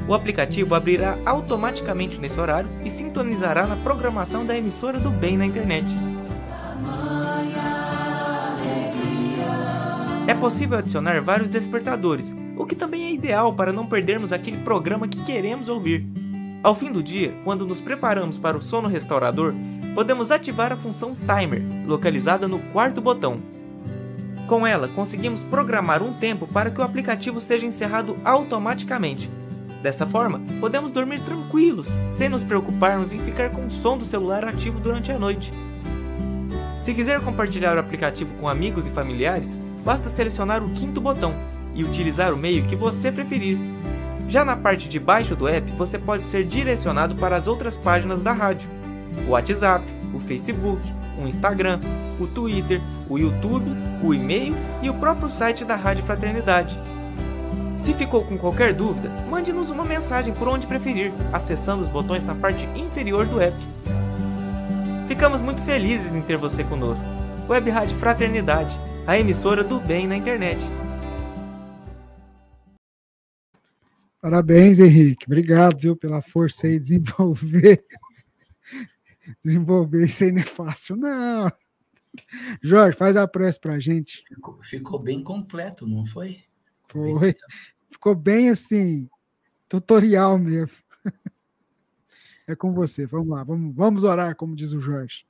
O 0.08 0.12
aplicativo 0.12 0.74
abrirá 0.74 1.16
automaticamente 1.24 2.20
nesse 2.20 2.38
horário 2.38 2.68
e 2.84 2.90
sintonizará 2.90 3.66
na 3.66 3.76
programação 3.76 4.44
da 4.44 4.56
emissora 4.56 4.98
do 4.98 5.08
bem 5.08 5.38
na 5.38 5.46
internet. 5.46 5.86
É 10.34 10.36
possível 10.36 10.78
adicionar 10.78 11.22
vários 11.22 11.48
despertadores, 11.48 12.34
o 12.56 12.66
que 12.66 12.74
também 12.74 13.04
é 13.04 13.12
ideal 13.12 13.54
para 13.54 13.72
não 13.72 13.86
perdermos 13.86 14.32
aquele 14.32 14.56
programa 14.58 15.06
que 15.06 15.22
queremos 15.22 15.68
ouvir. 15.68 16.04
Ao 16.60 16.74
fim 16.74 16.90
do 16.90 17.04
dia, 17.04 17.32
quando 17.44 17.64
nos 17.64 17.80
preparamos 17.80 18.36
para 18.36 18.56
o 18.56 18.60
sono 18.60 18.88
restaurador, 18.88 19.54
podemos 19.94 20.32
ativar 20.32 20.72
a 20.72 20.76
função 20.76 21.14
Timer, 21.14 21.62
localizada 21.86 22.48
no 22.48 22.58
quarto 22.72 23.00
botão. 23.00 23.40
Com 24.48 24.66
ela, 24.66 24.88
conseguimos 24.88 25.44
programar 25.44 26.02
um 26.02 26.12
tempo 26.12 26.48
para 26.48 26.68
que 26.68 26.80
o 26.80 26.84
aplicativo 26.84 27.40
seja 27.40 27.64
encerrado 27.64 28.16
automaticamente. 28.24 29.30
Dessa 29.84 30.04
forma, 30.04 30.42
podemos 30.58 30.90
dormir 30.90 31.20
tranquilos, 31.20 31.88
sem 32.10 32.28
nos 32.28 32.42
preocuparmos 32.42 33.12
em 33.12 33.20
ficar 33.20 33.50
com 33.50 33.66
o 33.66 33.70
som 33.70 33.96
do 33.96 34.04
celular 34.04 34.44
ativo 34.44 34.80
durante 34.80 35.12
a 35.12 35.18
noite. 35.18 35.52
Se 36.84 36.92
quiser 36.92 37.20
compartilhar 37.20 37.76
o 37.76 37.80
aplicativo 37.80 38.34
com 38.40 38.48
amigos 38.48 38.84
e 38.84 38.90
familiares, 38.90 39.63
basta 39.84 40.08
selecionar 40.10 40.62
o 40.62 40.70
quinto 40.70 41.00
botão 41.00 41.34
e 41.74 41.84
utilizar 41.84 42.32
o 42.32 42.36
meio 42.36 42.64
que 42.64 42.76
você 42.76 43.12
preferir. 43.12 43.58
Já 44.28 44.44
na 44.44 44.56
parte 44.56 44.88
de 44.88 44.98
baixo 44.98 45.36
do 45.36 45.46
app, 45.46 45.70
você 45.72 45.98
pode 45.98 46.24
ser 46.24 46.44
direcionado 46.44 47.14
para 47.16 47.36
as 47.36 47.46
outras 47.46 47.76
páginas 47.76 48.22
da 48.22 48.32
rádio 48.32 48.68
o 49.26 49.30
WhatsApp, 49.30 49.84
o 50.12 50.18
Facebook, 50.20 50.80
o 51.18 51.26
Instagram, 51.26 51.80
o 52.18 52.26
Twitter, 52.26 52.80
o 53.08 53.18
YouTube, 53.18 53.70
o 54.02 54.12
e-mail 54.12 54.54
e 54.82 54.90
o 54.90 54.94
próprio 54.94 55.30
site 55.30 55.64
da 55.64 55.76
Rádio 55.76 56.04
Fraternidade. 56.04 56.78
Se 57.78 57.92
ficou 57.92 58.24
com 58.24 58.38
qualquer 58.38 58.72
dúvida, 58.72 59.10
mande-nos 59.28 59.70
uma 59.70 59.84
mensagem 59.84 60.32
por 60.32 60.48
onde 60.48 60.66
preferir, 60.66 61.12
acessando 61.32 61.82
os 61.82 61.88
botões 61.88 62.24
na 62.24 62.34
parte 62.34 62.66
inferior 62.74 63.26
do 63.26 63.40
app. 63.40 63.56
Ficamos 65.06 65.40
muito 65.40 65.62
felizes 65.62 66.12
em 66.12 66.22
ter 66.22 66.36
você 66.36 66.64
conosco. 66.64 67.06
Web 67.48 67.70
Rádio 67.70 67.98
Fraternidade, 67.98 68.78
a 69.06 69.18
emissora 69.18 69.62
do 69.62 69.78
bem 69.80 70.06
na 70.06 70.16
internet. 70.16 70.58
Parabéns, 74.20 74.78
Henrique. 74.78 75.26
Obrigado, 75.26 75.78
viu, 75.78 75.96
pela 75.96 76.22
força 76.22 76.66
aí 76.66 76.78
de 76.78 76.98
desenvolver 76.98 77.84
Desenvolver 79.44 80.04
isso 80.04 80.24
aí 80.24 80.32
não 80.32 80.42
é 80.42 80.44
fácil, 80.44 80.96
não. 80.96 81.50
Jorge, 82.62 82.96
faz 82.96 83.16
a 83.16 83.26
prece 83.26 83.58
pra 83.60 83.78
gente. 83.78 84.24
Ficou, 84.28 84.62
ficou 84.62 84.98
bem 84.98 85.22
completo, 85.22 85.86
não 85.86 86.06
foi? 86.06 86.42
Foi. 86.88 87.34
Ficou 87.90 88.14
bem 88.14 88.50
assim, 88.50 89.08
tutorial 89.68 90.38
mesmo. 90.38 90.82
É 92.46 92.54
com 92.54 92.74
você. 92.74 93.06
Vamos 93.06 93.28
lá, 93.28 93.42
vamos, 93.42 93.74
vamos 93.74 94.04
orar, 94.04 94.36
como 94.36 94.54
diz 94.54 94.74
o 94.74 94.78
Jorge. 94.78 95.24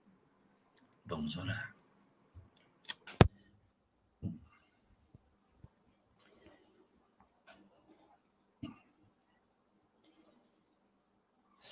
Vamos 1.06 1.36
orar. 1.36 1.73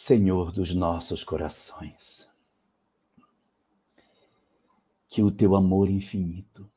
Senhor 0.05 0.51
dos 0.51 0.75
nossos 0.75 1.23
corações, 1.23 2.29
que 5.09 5.23
o 5.23 5.31
teu 5.31 5.55
amor 5.55 5.89
infinito 5.89 6.69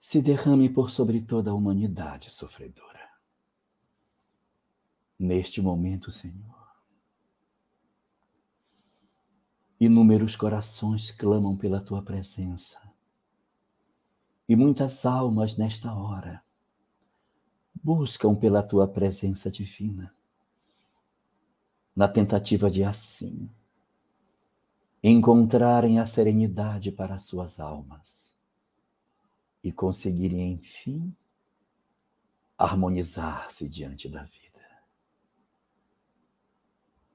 se 0.00 0.22
derrame 0.22 0.70
por 0.70 0.90
sobre 0.90 1.20
toda 1.20 1.50
a 1.50 1.54
humanidade 1.54 2.30
sofredora. 2.30 3.10
Neste 5.18 5.60
momento, 5.60 6.10
Senhor, 6.10 6.66
inúmeros 9.78 10.34
corações 10.34 11.10
clamam 11.10 11.58
pela 11.58 11.82
tua 11.82 12.02
presença 12.02 12.80
e 14.48 14.56
muitas 14.56 15.04
almas 15.04 15.58
nesta 15.58 15.92
hora 15.92 16.42
buscam 17.84 18.34
pela 18.34 18.62
tua 18.62 18.88
presença 18.88 19.50
divina 19.50 20.10
na 21.94 22.08
tentativa 22.08 22.70
de 22.70 22.82
assim 22.84 23.50
encontrarem 25.02 25.98
a 25.98 26.06
serenidade 26.06 26.92
para 26.92 27.18
suas 27.18 27.58
almas 27.58 28.36
e 29.62 29.72
conseguirem, 29.72 30.52
enfim, 30.52 31.14
harmonizar-se 32.56 33.68
diante 33.68 34.08
da 34.08 34.22
vida. 34.22 34.60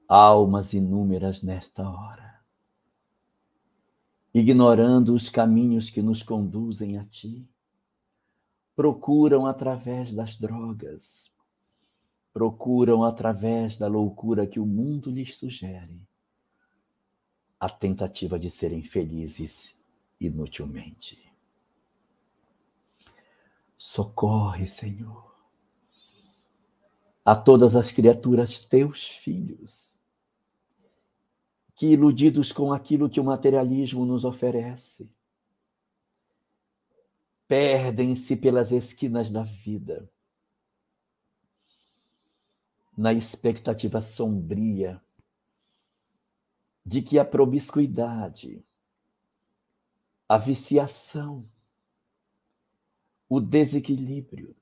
Almas 0.06 0.74
inúmeras 0.74 1.42
nesta 1.42 1.88
hora, 1.88 2.42
ignorando 4.34 5.14
os 5.14 5.30
caminhos 5.30 5.88
que 5.88 6.02
nos 6.02 6.22
conduzem 6.22 6.98
a 6.98 7.04
Ti, 7.06 7.48
procuram 8.76 9.46
através 9.46 10.12
das 10.12 10.36
drogas, 10.36 11.30
procuram, 12.32 13.04
através 13.04 13.76
da 13.76 13.88
loucura 13.88 14.46
que 14.46 14.60
o 14.60 14.66
mundo 14.66 15.10
lhes 15.10 15.36
sugere, 15.36 16.06
a 17.58 17.68
tentativa 17.68 18.38
de 18.38 18.50
serem 18.50 18.82
felizes 18.82 19.76
inutilmente. 20.20 21.20
Socorre, 23.76 24.66
Senhor, 24.66 25.34
a 27.24 27.34
todas 27.34 27.76
as 27.76 27.90
criaturas 27.90 28.60
teus 28.60 29.06
filhos, 29.06 30.02
que 31.74 31.86
iludidos 31.86 32.50
com 32.50 32.72
aquilo 32.72 33.08
que 33.08 33.20
o 33.20 33.24
materialismo 33.24 34.04
nos 34.04 34.24
oferece, 34.24 35.08
perdem-se 37.46 38.36
pelas 38.36 38.72
esquinas 38.72 39.30
da 39.30 39.42
vida 39.42 40.10
na 42.98 43.12
expectativa 43.12 44.02
sombria 44.02 45.00
de 46.84 47.00
que 47.00 47.16
a 47.16 47.24
promiscuidade, 47.24 48.60
a 50.28 50.36
viciação, 50.36 51.48
o 53.28 53.40
desequilíbrio 53.40 54.56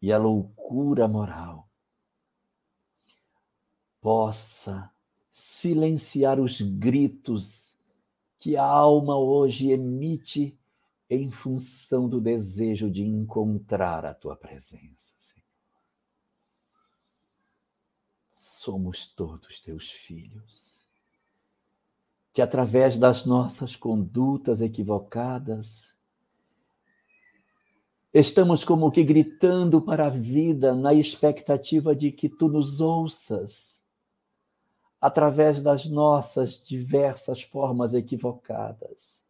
e 0.00 0.10
a 0.10 0.16
loucura 0.16 1.06
moral 1.06 1.68
possa 4.00 4.90
silenciar 5.30 6.40
os 6.40 6.62
gritos 6.62 7.76
que 8.38 8.56
a 8.56 8.64
alma 8.64 9.18
hoje 9.18 9.70
emite 9.70 10.58
em 11.10 11.30
função 11.30 12.08
do 12.08 12.22
desejo 12.22 12.90
de 12.90 13.04
encontrar 13.04 14.06
a 14.06 14.14
tua 14.14 14.34
presença. 14.34 15.35
Somos 18.66 19.06
todos 19.06 19.60
teus 19.60 19.92
filhos. 19.92 20.84
Que 22.32 22.42
através 22.42 22.98
das 22.98 23.24
nossas 23.24 23.76
condutas 23.76 24.60
equivocadas, 24.60 25.94
estamos 28.12 28.64
como 28.64 28.90
que 28.90 29.04
gritando 29.04 29.80
para 29.80 30.08
a 30.08 30.10
vida 30.10 30.74
na 30.74 30.92
expectativa 30.92 31.94
de 31.94 32.10
que 32.10 32.28
tu 32.28 32.48
nos 32.48 32.80
ouças 32.80 33.80
através 35.00 35.62
das 35.62 35.86
nossas 35.86 36.60
diversas 36.60 37.40
formas 37.40 37.94
equivocadas 37.94 39.24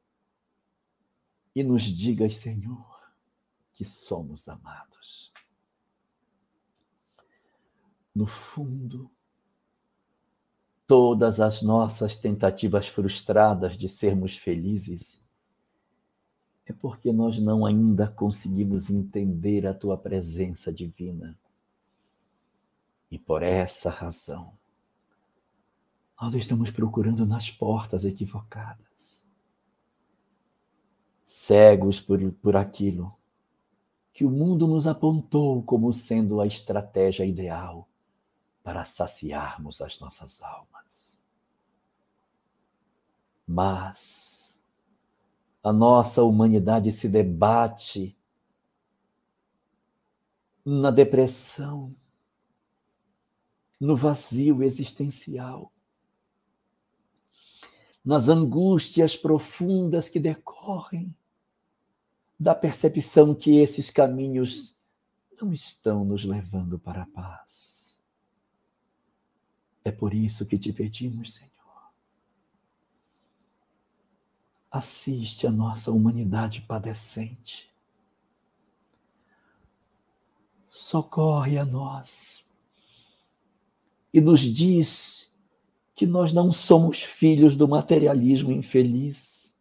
e 1.55 1.63
nos 1.63 1.83
digas, 1.83 2.37
Senhor, 2.37 3.13
que 3.75 3.85
somos 3.85 4.49
amados. 4.49 5.31
No 8.15 8.27
fundo, 8.27 9.11
todas 10.87 11.41
as 11.41 11.63
nossas 11.63 12.17
tentativas 12.17 12.87
frustradas 12.87 13.77
de 13.77 13.89
sermos 13.89 14.37
felizes 14.37 15.21
é 16.65 16.73
porque 16.73 17.13
nós 17.13 17.39
não 17.39 17.65
ainda 17.65 18.09
conseguimos 18.09 18.91
entender 18.91 19.67
a 19.67 19.75
tua 19.75 19.97
presença 19.97 20.73
divina. 20.73 21.39
E 23.11 23.19
por 23.19 23.43
essa 23.43 23.89
razão, 23.89 24.53
nós 26.21 26.35
estamos 26.35 26.71
procurando 26.71 27.25
nas 27.25 27.51
portas 27.51 28.05
equivocadas, 28.05 29.25
cegos 31.25 32.01
por, 32.01 32.33
por 32.33 32.57
aquilo 32.57 33.15
que 34.13 34.25
o 34.25 34.31
mundo 34.31 34.67
nos 34.67 34.87
apontou 34.87 35.63
como 35.63 35.93
sendo 35.93 36.41
a 36.41 36.47
estratégia 36.47 37.25
ideal 37.25 37.87
para 38.67 38.85
saciarmos 38.85 39.81
as 39.81 40.01
nossas 40.01 40.43
almas. 40.43 41.21
Mas 43.47 44.59
a 45.63 45.73
nossa 45.73 46.25
humanidade 46.25 46.91
se 46.91 47.09
debate 47.09 48.19
na 50.65 50.91
depressão, 50.91 51.95
no 53.79 53.97
vazio 53.97 54.65
existencial, 54.65 55.73
nas 58.05 58.29
angústias 58.29 59.17
profundas 59.17 60.09
que 60.09 60.19
decorrem 60.19 61.15
da 62.37 62.53
percepção 62.53 63.33
que 63.33 63.61
esses 63.61 63.93
caminhos 63.93 64.77
não 65.41 65.53
estão 65.53 66.05
nos 66.05 66.25
levando 66.25 66.81
para 66.81 67.03
a 67.03 67.07
paz. 67.07 67.86
É 69.87 69.93
por 69.93 70.13
isso 70.13 70.45
que 70.45 70.59
te 70.59 70.73
pedimos, 70.73 71.35
Senhor 71.35 71.57
assiste 74.77 75.47
a 75.47 75.51
nossa 75.51 75.91
humanidade 75.91 76.61
padecente. 76.63 77.71
Socorre 80.71 81.59
a 81.59 81.65
nós 81.65 82.45
e 84.13 84.21
nos 84.21 84.41
diz 84.41 85.33
que 85.95 86.07
nós 86.07 86.33
não 86.33 86.53
somos 86.53 87.03
filhos 87.03 87.57
do 87.57 87.67
materialismo 87.67 88.53
infeliz, 88.53 89.57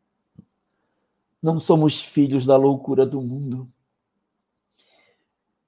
não 1.42 1.60
somos 1.60 2.02
filhos 2.02 2.46
da 2.46 2.58
loucura 2.58 3.06
do 3.06 3.22
mundo. 3.22 3.72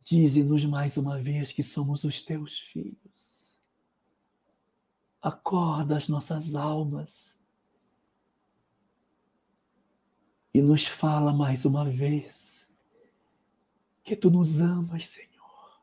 Dize-nos 0.04 0.66
mais 0.66 0.98
uma 0.98 1.22
vez 1.22 1.54
que 1.54 1.64
somos 1.64 2.04
os 2.04 2.22
teus 2.22 2.60
filhos. 2.60 3.47
Acorda 5.22 5.98
as 5.98 6.08
nossas 6.08 6.56
almas 6.56 7.38
e 10.54 10.62
nos 10.62 10.88
fala 10.88 11.32
mais 11.32 11.66
uma 11.66 11.90
vez 11.90 12.68
que 14.04 14.16
tu 14.16 14.32
nos 14.32 14.60
amas, 14.60 15.08
Senhor. 15.08 15.82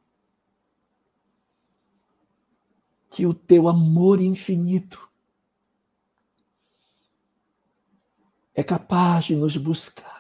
Que 3.11 3.27
o 3.27 3.33
teu 3.33 3.69
amor 3.69 4.21
infinito 4.21 5.09
é 8.55 8.65
capaz 8.65 9.27
de 9.27 9.37
nos 9.37 9.57
buscar 9.57 10.15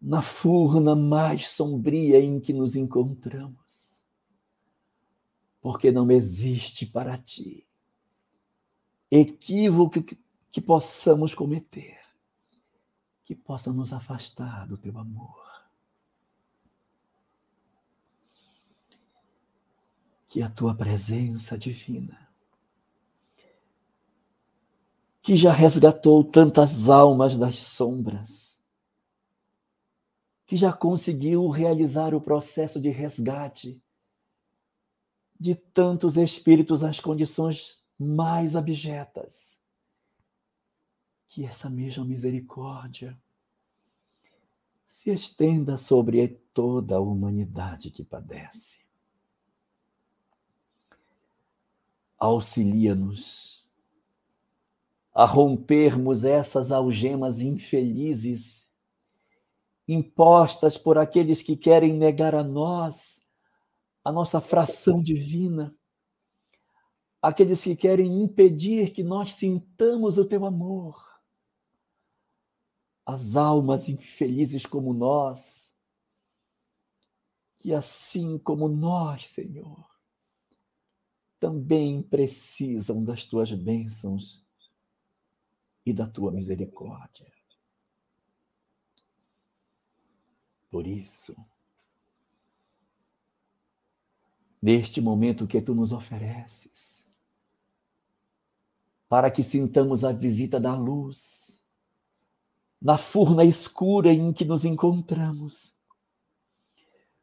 na 0.00 0.20
furna 0.20 0.96
mais 0.96 1.48
sombria 1.48 2.20
em 2.20 2.40
que 2.40 2.52
nos 2.52 2.74
encontramos. 2.74 3.91
Porque 5.62 5.90
não 5.90 6.10
existe 6.10 6.84
para 6.84 7.16
ti 7.16 7.66
equívoco 9.10 10.02
que, 10.02 10.18
que 10.50 10.60
possamos 10.60 11.34
cometer 11.34 12.02
que 13.24 13.34
possa 13.34 13.72
nos 13.72 13.92
afastar 13.92 14.66
do 14.66 14.76
teu 14.76 14.98
amor. 14.98 15.40
Que 20.28 20.42
a 20.42 20.50
tua 20.50 20.74
presença 20.74 21.58
divina, 21.58 22.28
que 25.22 25.36
já 25.36 25.52
resgatou 25.52 26.24
tantas 26.24 26.88
almas 26.88 27.36
das 27.36 27.58
sombras, 27.58 28.60
que 30.46 30.56
já 30.56 30.72
conseguiu 30.72 31.48
realizar 31.48 32.14
o 32.14 32.20
processo 32.20 32.80
de 32.80 32.88
resgate 32.88 33.81
de 35.38 35.54
tantos 35.54 36.16
espíritos 36.16 36.82
nas 36.82 37.00
condições 37.00 37.82
mais 37.98 38.54
abjetas 38.56 39.58
que 41.28 41.44
essa 41.46 41.70
mesma 41.70 42.04
misericórdia 42.04 43.18
se 44.84 45.10
estenda 45.10 45.78
sobre 45.78 46.28
toda 46.52 46.96
a 46.96 47.00
humanidade 47.00 47.90
que 47.90 48.04
padece. 48.04 48.82
Auxilia-nos 52.18 53.66
a 55.14 55.24
rompermos 55.24 56.24
essas 56.24 56.70
algemas 56.70 57.40
infelizes 57.40 58.68
impostas 59.88 60.78
por 60.78 60.98
aqueles 60.98 61.42
que 61.42 61.56
querem 61.56 61.94
negar 61.94 62.34
a 62.34 62.44
nós 62.44 63.21
a 64.04 64.10
nossa 64.10 64.40
fração 64.40 65.02
divina, 65.02 65.74
aqueles 67.20 67.62
que 67.62 67.76
querem 67.76 68.22
impedir 68.22 68.92
que 68.92 69.02
nós 69.02 69.32
sintamos 69.32 70.18
o 70.18 70.24
teu 70.24 70.44
amor 70.44 71.12
as 73.04 73.36
almas 73.36 73.88
infelizes 73.88 74.64
como 74.64 74.94
nós, 74.94 75.74
que 77.58 77.72
assim 77.74 78.38
como 78.38 78.68
nós, 78.68 79.26
Senhor, 79.26 79.88
também 81.38 82.02
precisam 82.02 83.04
das 83.04 83.26
tuas 83.26 83.52
bênçãos 83.52 84.44
e 85.84 85.92
da 85.92 86.06
tua 86.06 86.30
misericórdia. 86.30 87.30
Por 90.70 90.86
isso, 90.86 91.36
neste 94.62 95.00
momento 95.00 95.46
que 95.46 95.60
tu 95.60 95.74
nos 95.74 95.90
ofereces, 95.90 97.02
para 99.08 99.30
que 99.30 99.42
sintamos 99.42 100.04
a 100.04 100.12
visita 100.12 100.60
da 100.60 100.76
luz, 100.76 101.60
na 102.80 102.96
furna 102.96 103.44
escura 103.44 104.12
em 104.12 104.32
que 104.32 104.44
nos 104.44 104.64
encontramos. 104.64 105.74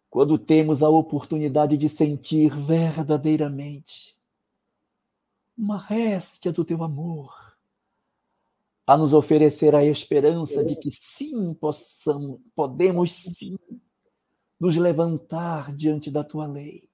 Quando 0.09 0.37
temos 0.37 0.83
a 0.83 0.89
oportunidade 0.89 1.77
de 1.77 1.87
sentir 1.87 2.55
verdadeiramente 2.55 4.17
uma 5.57 5.77
réstia 5.77 6.51
do 6.51 6.65
teu 6.65 6.83
amor, 6.83 7.49
a 8.87 8.97
nos 8.97 9.13
oferecer 9.13 9.75
a 9.75 9.85
esperança 9.85 10.63
de 10.63 10.75
que 10.75 10.89
sim 10.89 11.53
possamos, 11.53 12.39
podemos 12.55 13.11
sim 13.11 13.55
nos 14.59 14.75
levantar 14.77 15.73
diante 15.75 16.09
da 16.09 16.23
tua 16.23 16.47
lei. 16.47 16.88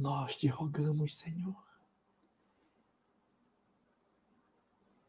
Nós 0.00 0.34
te 0.34 0.48
rogamos, 0.48 1.14
Senhor, 1.14 1.62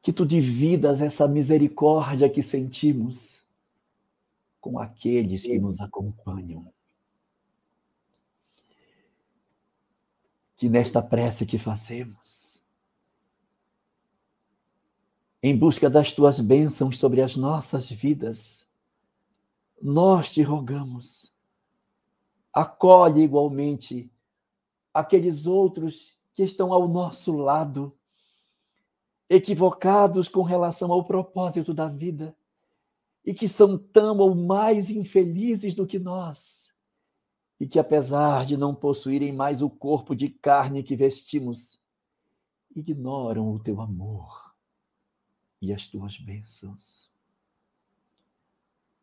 que 0.02 0.12
tu 0.12 0.26
dividas 0.26 1.00
essa 1.00 1.30
misericórdia 1.30 2.30
que 2.30 2.44
sentimos 2.44 3.42
com 4.60 4.78
aqueles 4.78 5.44
que 5.44 5.58
nos 5.58 5.80
acompanham. 5.80 6.74
Que 10.58 10.68
nesta 10.68 11.02
prece 11.02 11.46
que 11.46 11.58
fazemos, 11.58 12.62
em 15.42 15.58
busca 15.58 15.90
das 15.90 16.12
tuas 16.12 16.42
bênçãos 16.42 17.00
sobre 17.00 17.22
as 17.22 17.38
nossas 17.38 17.90
vidas, 17.90 18.68
nós 19.82 20.34
te 20.34 20.44
rogamos, 20.44 21.34
acolhe 22.52 23.22
igualmente 23.22 24.11
aqueles 24.94 25.46
outros 25.46 26.18
que 26.34 26.44
estão 26.44 26.74
ao 26.74 26.88
nosso 26.88 27.34
lado, 27.34 27.98
equivocados 29.30 30.28
com 30.28 30.42
relação 30.42 30.92
ao 30.92 31.06
propósito 31.06 31.74
da 31.74 31.88
vida 31.88 32.36
e 33.26 33.34
que 33.34 33.48
são 33.48 33.78
tão 33.78 34.18
ou 34.18 34.36
mais 34.36 34.90
infelizes 34.90 35.76
do 35.76 35.86
que 35.86 36.00
nós, 36.00 36.74
e 37.60 37.68
que, 37.68 37.78
apesar 37.78 38.46
de 38.46 38.58
não 38.58 38.74
possuírem 38.74 39.32
mais 39.32 39.62
o 39.62 39.70
corpo 39.70 40.16
de 40.16 40.30
carne 40.30 40.84
que 40.84 40.96
vestimos, 40.96 41.80
ignoram 42.76 43.54
o 43.54 43.60
teu 43.60 43.80
amor 43.80 44.56
e 45.62 45.72
as 45.72 45.88
tuas 45.88 46.18
bênçãos. 46.18 47.12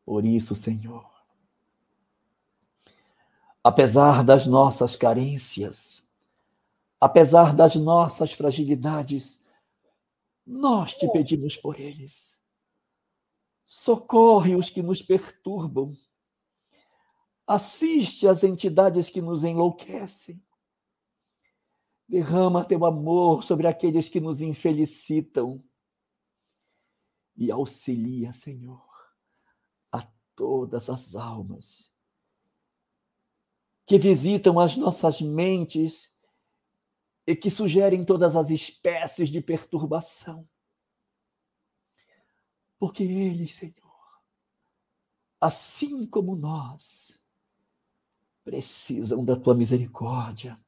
Por 0.05 0.25
isso, 0.25 0.55
Senhor, 0.55 1.09
apesar 3.69 4.25
das 4.25 4.47
nossas 4.47 4.97
carências, 4.97 6.03
apesar 6.99 7.55
das 7.55 7.75
nossas 7.75 8.33
fragilidades, 8.33 9.43
nós 10.47 10.95
te 10.95 11.07
pedimos 11.13 11.55
por 11.55 11.79
eles. 11.79 12.41
Socorre 13.67 14.57
os 14.57 14.71
que 14.71 14.83
nos 14.83 15.03
perturbam, 15.03 15.95
assiste 17.47 18.27
às 18.27 18.43
entidades 18.43 19.11
que 19.11 19.21
nos 19.21 19.45
enlouquecem, 19.45 20.43
derrama 22.09 22.65
teu 22.65 22.87
amor 22.87 23.45
sobre 23.45 23.67
aqueles 23.67 24.09
que 24.09 24.19
nos 24.19 24.41
infelicitam. 24.41 25.63
E 27.37 27.51
auxilia, 27.51 28.33
Senhor, 28.33 28.89
a 29.93 30.09
todas 30.35 30.89
as 30.89 31.15
almas 31.15 31.98
que 33.89 33.99
visitam 33.99 34.61
as 34.61 34.77
nossas 34.77 35.23
mentes 35.23 36.15
e 37.27 37.35
que 37.35 37.51
sugerem 37.51 38.05
todas 38.05 38.37
as 38.37 38.51
espécies 38.51 39.31
de 39.31 39.41
perturbação. 39.41 40.47
Porque 42.79 43.03
eles, 43.03 43.55
Senhor, 43.55 44.21
assim 45.41 46.07
como 46.07 46.37
nós, 46.37 47.19
precisam 48.45 49.25
da 49.25 49.35
tua 49.35 49.55
misericórdia, 49.55 50.61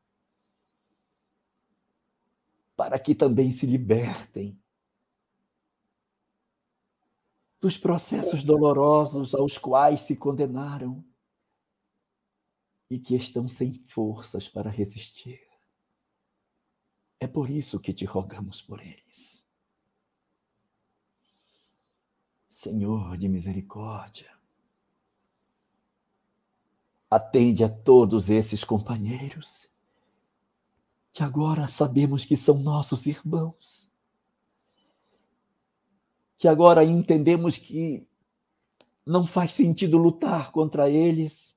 para 2.75 2.99
que 2.99 3.15
também 3.15 3.53
se 3.53 3.67
libertem 3.67 4.59
dos 7.61 7.77
processos 7.77 8.43
dolorosos 8.43 9.35
aos 9.35 9.59
quais 9.59 10.01
se 10.01 10.17
condenaram 10.17 11.05
e 12.91 12.99
que 12.99 13.15
estão 13.15 13.49
sem 13.49 13.73
forças 13.87 14.49
para 14.49 14.69
resistir. 14.69 15.41
É 17.21 17.29
por 17.29 17.49
isso 17.49 17.79
que 17.79 17.93
te 17.93 18.05
rogamos 18.05 18.61
por 18.61 18.81
eles. 18.81 19.47
Senhor 22.51 23.17
de 23.17 23.29
misericórdia, 23.29 24.37
atende 27.09 27.65
a 27.65 27.69
todos 27.69 28.29
esses 28.29 28.65
companheiros 28.65 29.71
que 31.13 31.23
agora 31.23 31.67
sabemos 31.67 32.25
que 32.25 32.37
são 32.37 32.59
nossos 32.59 33.07
irmãos, 33.07 33.91
que 36.39 36.47
agora 36.47 36.85
entendemos 36.85 37.57
que 37.57 38.07
não 39.05 39.27
faz 39.27 39.53
sentido 39.53 39.99
lutar 39.99 40.53
contra 40.53 40.89
eles, 40.89 41.57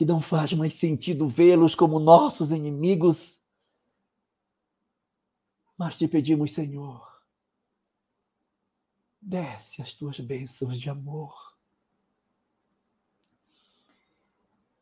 que 0.00 0.04
não 0.06 0.18
faz 0.18 0.54
mais 0.54 0.72
sentido 0.76 1.28
vê-los 1.28 1.74
como 1.74 1.98
nossos 1.98 2.52
inimigos, 2.52 3.38
mas 5.76 5.94
te 5.94 6.08
pedimos, 6.08 6.52
Senhor, 6.52 7.06
Desce 9.20 9.82
as 9.82 9.92
tuas 9.92 10.18
bênçãos 10.18 10.80
de 10.80 10.88
amor. 10.88 11.54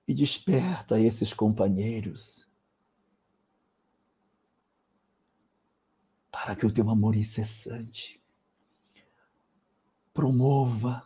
E 0.07 0.15
desperta 0.15 1.01
esses 1.01 1.35
companheiros 1.35 2.49
para 6.31 6.55
que 6.55 6.65
o 6.65 6.73
teu 6.73 6.89
amor 6.89 7.17
incessante 7.17 8.23
promova 10.15 11.05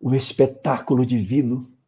o 0.00 0.14
espetáculo 0.14 1.04
divino 1.04 1.78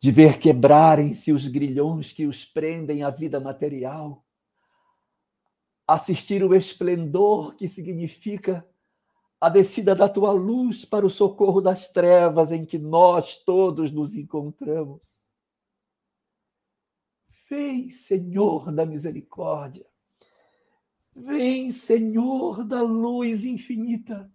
de 0.00 0.10
ver 0.10 0.38
quebrarem-se 0.38 1.30
os 1.30 1.46
grilhões 1.46 2.10
que 2.10 2.26
os 2.26 2.44
prendem 2.44 3.02
à 3.02 3.10
vida 3.10 3.38
material 3.38 4.24
assistir 5.86 6.42
o 6.42 6.54
esplendor 6.54 7.54
que 7.56 7.66
significa 7.66 8.66
a 9.40 9.48
descida 9.48 9.94
da 9.94 10.08
tua 10.08 10.30
luz 10.30 10.84
para 10.84 11.04
o 11.04 11.10
socorro 11.10 11.60
das 11.60 11.88
trevas 11.88 12.52
em 12.52 12.64
que 12.64 12.78
nós 12.78 13.36
todos 13.36 13.90
nos 13.90 14.14
encontramos. 14.14 15.28
Vem, 17.48 17.90
Senhor 17.90 18.72
da 18.72 18.86
misericórdia. 18.86 19.84
Vem, 21.14 21.72
Senhor 21.72 22.64
da 22.64 22.82
luz 22.82 23.44
infinita. 23.44 24.30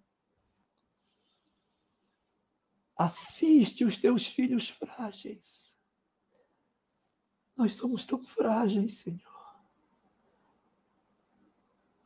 Assiste 2.97 3.83
os 3.83 3.97
teus 3.97 4.25
filhos 4.25 4.69
frágeis. 4.69 5.75
Nós 7.55 7.73
somos 7.73 8.05
tão 8.05 8.25
frágeis, 8.25 8.95
Senhor. 8.95 9.35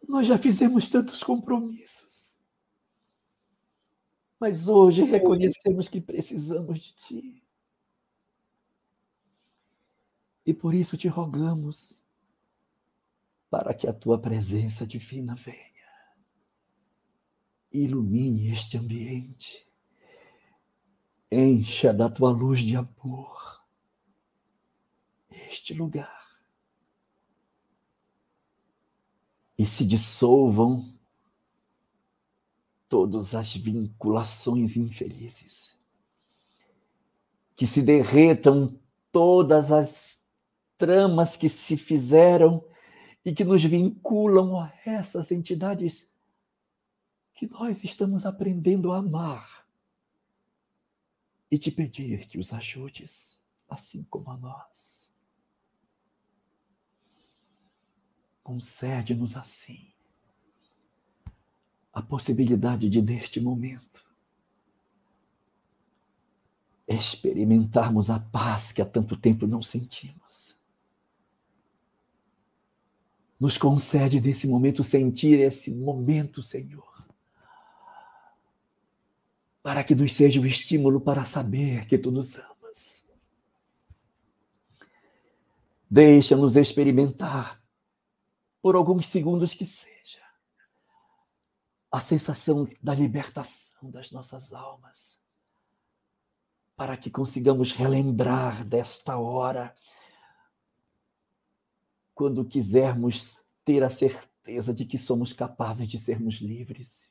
Nós 0.08 0.26
já 0.26 0.38
fizemos 0.38 0.90
tantos 0.90 1.24
compromissos. 1.24 2.36
Mas 4.40 4.68
hoje 4.68 5.04
reconhecemos 5.04 5.88
que 5.88 6.02
precisamos 6.02 6.80
de 6.80 6.94
Ti. 6.94 7.44
E 10.46 10.54
por 10.54 10.74
isso 10.74 10.98
te 10.98 11.08
rogamos 11.08 12.04
para 13.52 13.74
que 13.74 13.88
a 13.88 13.94
Tua 13.94 14.20
presença 14.20 14.88
divina 14.88 15.36
venha. 15.36 15.70
Ilumine 17.72 18.52
este 18.52 18.78
ambiente. 18.78 19.69
Encha 21.32 21.94
da 21.94 22.10
Tua 22.10 22.32
luz 22.32 22.62
de 22.62 22.76
amor 22.76 23.40
este 25.52 25.74
lugar. 25.74 26.40
E 29.58 29.66
se 29.66 29.86
dissolvam 29.86 30.98
todas 32.88 33.36
as 33.36 33.54
vinculações 33.54 34.78
infelizes, 34.78 35.78
que 37.56 37.68
se 37.68 37.82
derretam 37.82 38.80
todas 39.12 39.72
as 39.72 40.26
tramas 40.78 41.36
que 41.36 41.50
se 41.50 41.76
fizeram 41.76 42.64
e 43.24 43.34
que 43.34 43.44
nos 43.44 43.64
vinculam 43.64 44.58
a 44.58 44.74
essas 44.86 45.32
entidades 45.32 46.12
que 47.36 47.48
nós 47.48 47.84
estamos 47.84 48.26
aprendendo 48.26 48.92
a 48.92 48.98
amar 48.98 49.59
e 51.52 51.58
te 51.58 51.72
pedir 51.72 52.28
que 52.28 52.38
os 52.38 52.54
ajudes, 52.54 53.42
assim 53.68 54.04
como 54.04 54.30
a 54.32 54.38
nós. 54.38 55.12
Concede-nos 58.44 59.36
assim 59.36 59.92
a 61.92 62.02
possibilidade 62.02 62.90
de, 62.90 63.02
neste 63.02 63.42
momento, 63.42 64.06
experimentarmos 66.88 68.10
a 68.10 68.20
paz 68.20 68.72
que 68.72 68.82
há 68.82 68.86
tanto 68.86 69.18
tempo 69.18 69.46
não 69.46 69.62
sentimos. 69.62 70.58
Nos 73.40 73.58
concede 73.58 74.20
nesse 74.20 74.48
momento 74.48 74.84
sentir 74.84 75.40
esse 75.40 75.74
momento, 75.74 76.42
Senhor, 76.42 76.89
para 79.62 79.84
que 79.84 79.94
nos 79.96 80.14
seja 80.14 80.40
o 80.40 80.46
estímulo 80.46 81.02
para 81.02 81.26
saber 81.26 81.88
que 81.88 81.98
tu 81.98 82.12
nos 82.12 82.36
amas. 82.36 83.06
Deixa-nos 85.90 86.56
experimentar 86.56 87.62
por 88.62 88.76
alguns 88.76 89.08
segundos 89.08 89.54
que 89.54 89.66
seja, 89.66 90.22
a 91.92 92.00
sensação 92.00 92.68
da 92.82 92.94
libertação 92.94 93.90
das 93.90 94.12
nossas 94.12 94.54
almas, 94.54 95.18
para 96.76 96.96
que 96.96 97.10
consigamos 97.10 97.74
relembrar 97.74 98.64
desta 98.64 99.18
hora, 99.18 99.76
quando 102.14 102.46
quisermos 102.46 103.42
ter 103.64 103.82
a 103.84 103.90
certeza 103.90 104.74
de 104.74 104.86
que 104.86 104.98
somos 104.98 105.32
capazes 105.34 105.88
de 105.88 105.98
sermos 105.98 106.36
livres. 106.36 107.10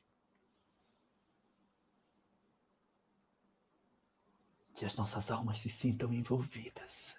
Que 4.79 4.85
as 4.85 4.95
nossas 4.95 5.29
almas 5.29 5.59
se 5.59 5.67
sintam 5.67 6.13
envolvidas 6.13 7.17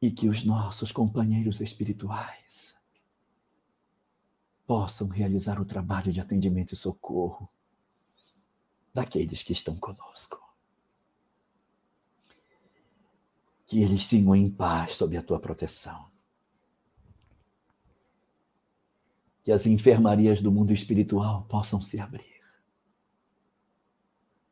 e 0.00 0.10
que 0.10 0.26
os 0.26 0.42
nossos 0.42 0.90
companheiros 0.90 1.60
espirituais 1.60 2.74
possam 4.66 5.06
realizar 5.08 5.60
o 5.60 5.66
trabalho 5.66 6.10
de 6.10 6.18
atendimento 6.18 6.72
e 6.72 6.76
socorro 6.78 7.46
daqueles 8.94 9.42
que 9.42 9.52
estão 9.52 9.76
conosco. 9.76 10.42
Que 13.66 13.82
eles 13.82 14.06
sigam 14.06 14.34
em 14.34 14.50
paz 14.50 14.94
sob 14.94 15.14
a 15.14 15.22
tua 15.22 15.38
proteção. 15.38 16.10
Que 19.42 19.52
as 19.52 19.66
enfermarias 19.66 20.40
do 20.40 20.50
mundo 20.50 20.72
espiritual 20.72 21.44
possam 21.50 21.82
se 21.82 22.00
abrir 22.00 22.43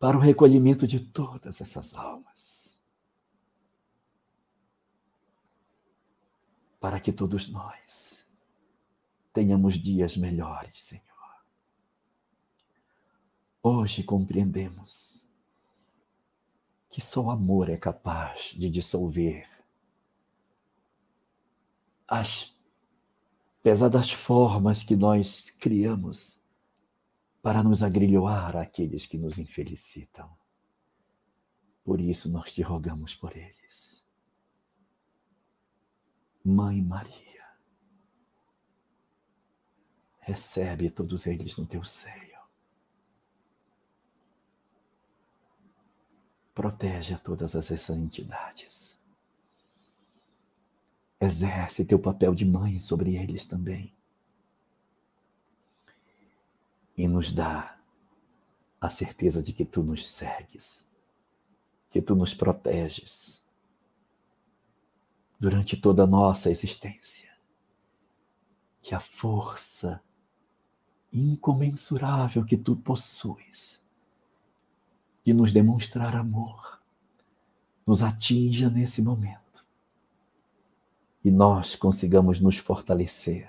para 0.03 0.17
o 0.17 0.21
recolhimento 0.21 0.85
de 0.85 0.99
todas 0.99 1.61
essas 1.61 1.95
almas. 1.95 2.77
Para 6.81 6.99
que 6.99 7.13
todos 7.13 7.49
nós 7.49 8.27
tenhamos 9.33 9.75
dias 9.75 10.17
melhores, 10.17 10.83
Senhor. 10.83 11.45
Hoje 13.63 14.03
compreendemos 14.03 15.25
que 16.91 17.01
só 17.01 17.27
o 17.27 17.31
amor 17.31 17.69
é 17.69 17.77
capaz 17.77 18.57
de 18.59 18.69
dissolver 18.69 19.49
as 22.09 22.53
pesadas 23.63 24.11
formas 24.11 24.83
que 24.83 24.97
nós 24.97 25.49
criamos 25.61 26.42
para 27.43 27.63
nos 27.63 27.83
agrilhoar 27.83 28.57
àqueles 28.57 29.05
que 29.05 29.19
nos 29.19 29.37
infelicitam. 29.37 30.31
Por 31.85 32.01
isso 32.01 32.31
nós 32.31 32.53
te 32.53 32.63
rogamos 32.63 33.17
por 33.17 33.37
eles. 33.37 34.07
Mãe 36.45 36.81
Maria, 36.81 37.57
recebe 40.21 40.89
todos 40.89 41.27
eles 41.27 41.57
no 41.57 41.67
teu 41.67 41.85
seio. 41.85 42.41
Protege 46.55 47.15
a 47.15 47.19
todas 47.19 47.55
essas 47.57 47.91
entidades. 47.91 48.99
Exerce 51.21 51.85
teu 51.85 51.99
papel 51.99 52.35
de 52.35 52.45
mãe 52.45 52.79
sobre 52.79 53.17
eles 53.17 53.47
também. 53.47 53.97
E 56.97 57.09
nos 57.09 57.33
dá 57.33 57.79
a 58.81 58.89
certeza 58.89 59.43
de 59.43 59.53
que 59.53 59.65
tu 59.65 59.83
nos 59.83 60.09
segues, 60.09 60.89
que 61.91 62.03
tu 62.03 62.15
nos 62.15 62.35
proteges 62.35 63.45
durante 65.39 65.77
toda 65.77 66.05
a 66.05 66.07
nossa 66.07 66.51
existência. 66.51 67.31
Que 68.81 68.95
a 68.95 69.01
força 69.01 70.03
incomensurável 71.13 72.45
que 72.45 72.57
tu 72.57 72.77
possuis 72.77 73.87
de 75.25 75.33
nos 75.33 75.53
demonstrar 75.53 76.17
amor, 76.17 76.81
nos 77.87 78.03
atinja 78.03 78.69
nesse 78.69 79.01
momento 79.03 79.43
e 81.25 81.31
nós 81.31 81.77
consigamos 81.77 82.41
nos 82.41 82.59
fortalecer 82.59 83.49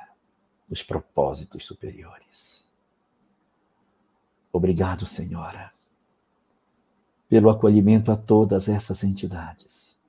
nos 0.69 0.83
propósitos 0.83 1.65
superiores. 1.65 2.71
Obrigado, 4.53 5.05
Senhora, 5.05 5.73
pelo 7.27 7.49
acolhimento 7.49 8.09
a 8.09 8.15
todas 8.15 8.69
essas 8.69 9.03
entidades. 9.03 9.99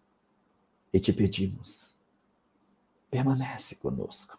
E 0.92 1.00
te 1.00 1.12
pedimos, 1.12 1.96
permanece 3.10 3.74
conosco. 3.74 4.38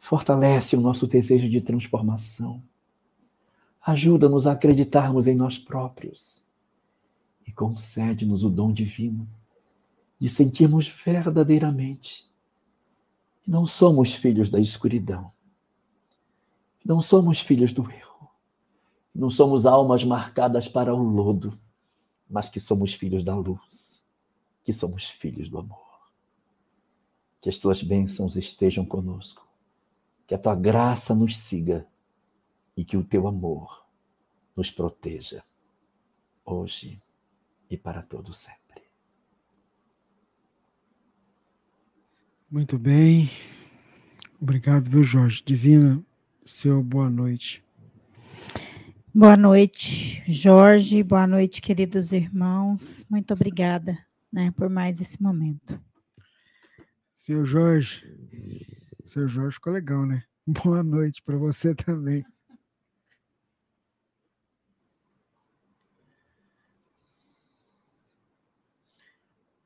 Fortalece 0.00 0.74
o 0.74 0.80
nosso 0.80 1.06
desejo 1.06 1.48
de 1.48 1.60
transformação 1.60 2.60
Ajuda-nos 3.88 4.46
a 4.46 4.52
acreditarmos 4.52 5.26
em 5.26 5.34
nós 5.34 5.56
próprios 5.56 6.44
e 7.46 7.50
concede-nos 7.50 8.44
o 8.44 8.50
dom 8.50 8.70
divino 8.70 9.26
de 10.18 10.28
sentirmos 10.28 10.86
verdadeiramente 10.86 12.28
que 13.40 13.50
não 13.50 13.66
somos 13.66 14.12
filhos 14.12 14.50
da 14.50 14.60
escuridão, 14.60 15.32
que 16.80 16.86
não 16.86 17.00
somos 17.00 17.40
filhos 17.40 17.72
do 17.72 17.90
erro, 17.90 18.07
não 19.18 19.30
somos 19.30 19.66
almas 19.66 20.04
marcadas 20.04 20.68
para 20.68 20.94
o 20.94 21.02
lodo, 21.02 21.58
mas 22.30 22.48
que 22.48 22.60
somos 22.60 22.94
filhos 22.94 23.24
da 23.24 23.34
luz, 23.34 24.06
que 24.62 24.72
somos 24.72 25.10
filhos 25.10 25.48
do 25.48 25.58
amor. 25.58 26.12
Que 27.40 27.48
as 27.48 27.58
tuas 27.58 27.82
bênçãos 27.82 28.36
estejam 28.36 28.86
conosco, 28.86 29.44
que 30.24 30.36
a 30.36 30.38
tua 30.38 30.54
graça 30.54 31.16
nos 31.16 31.36
siga 31.36 31.84
e 32.76 32.84
que 32.84 32.96
o 32.96 33.02
teu 33.02 33.26
amor 33.26 33.84
nos 34.54 34.70
proteja 34.70 35.42
hoje 36.44 37.02
e 37.68 37.76
para 37.76 38.02
todo 38.02 38.32
sempre. 38.32 38.84
Muito 42.48 42.78
bem. 42.78 43.28
Obrigado, 44.40 44.88
viu, 44.88 45.02
Jorge? 45.02 45.42
Divina, 45.44 46.00
seu 46.44 46.84
boa 46.84 47.10
noite. 47.10 47.67
Boa 49.14 49.36
noite, 49.36 50.22
Jorge. 50.26 51.02
Boa 51.02 51.26
noite, 51.26 51.60
queridos 51.60 52.12
irmãos. 52.12 53.04
Muito 53.08 53.32
obrigada 53.32 53.98
né, 54.32 54.50
por 54.52 54.68
mais 54.68 55.00
esse 55.00 55.20
momento. 55.22 55.80
Seu 57.16 57.44
Jorge, 57.44 58.04
seu 59.04 59.26
Jorge 59.26 59.54
ficou 59.54 59.72
legal, 59.72 60.06
né? 60.06 60.22
Boa 60.46 60.82
noite 60.82 61.22
para 61.22 61.36
você 61.36 61.74
também. 61.74 62.24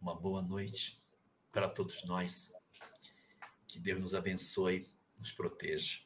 uma 0.03 0.17
boa 0.17 0.43
noite 0.43 1.01
para 1.53 1.69
todos 1.69 2.05
nós. 2.05 2.53
Que 3.69 3.79
Deus 3.79 4.01
nos 4.01 4.15
abençoe, 4.15 4.91
nos 5.17 5.31
proteja, 5.31 6.01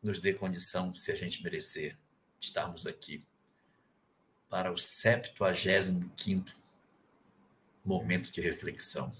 nos 0.00 0.20
dê 0.20 0.32
condição, 0.32 0.94
se 0.94 1.10
a 1.10 1.14
gente 1.16 1.42
merecer, 1.42 1.98
estarmos 2.42 2.86
aqui 2.86 3.24
para 4.48 4.72
o 4.72 4.78
75 4.78 6.50
momento 7.84 8.30
de 8.30 8.40
reflexão. 8.40 9.12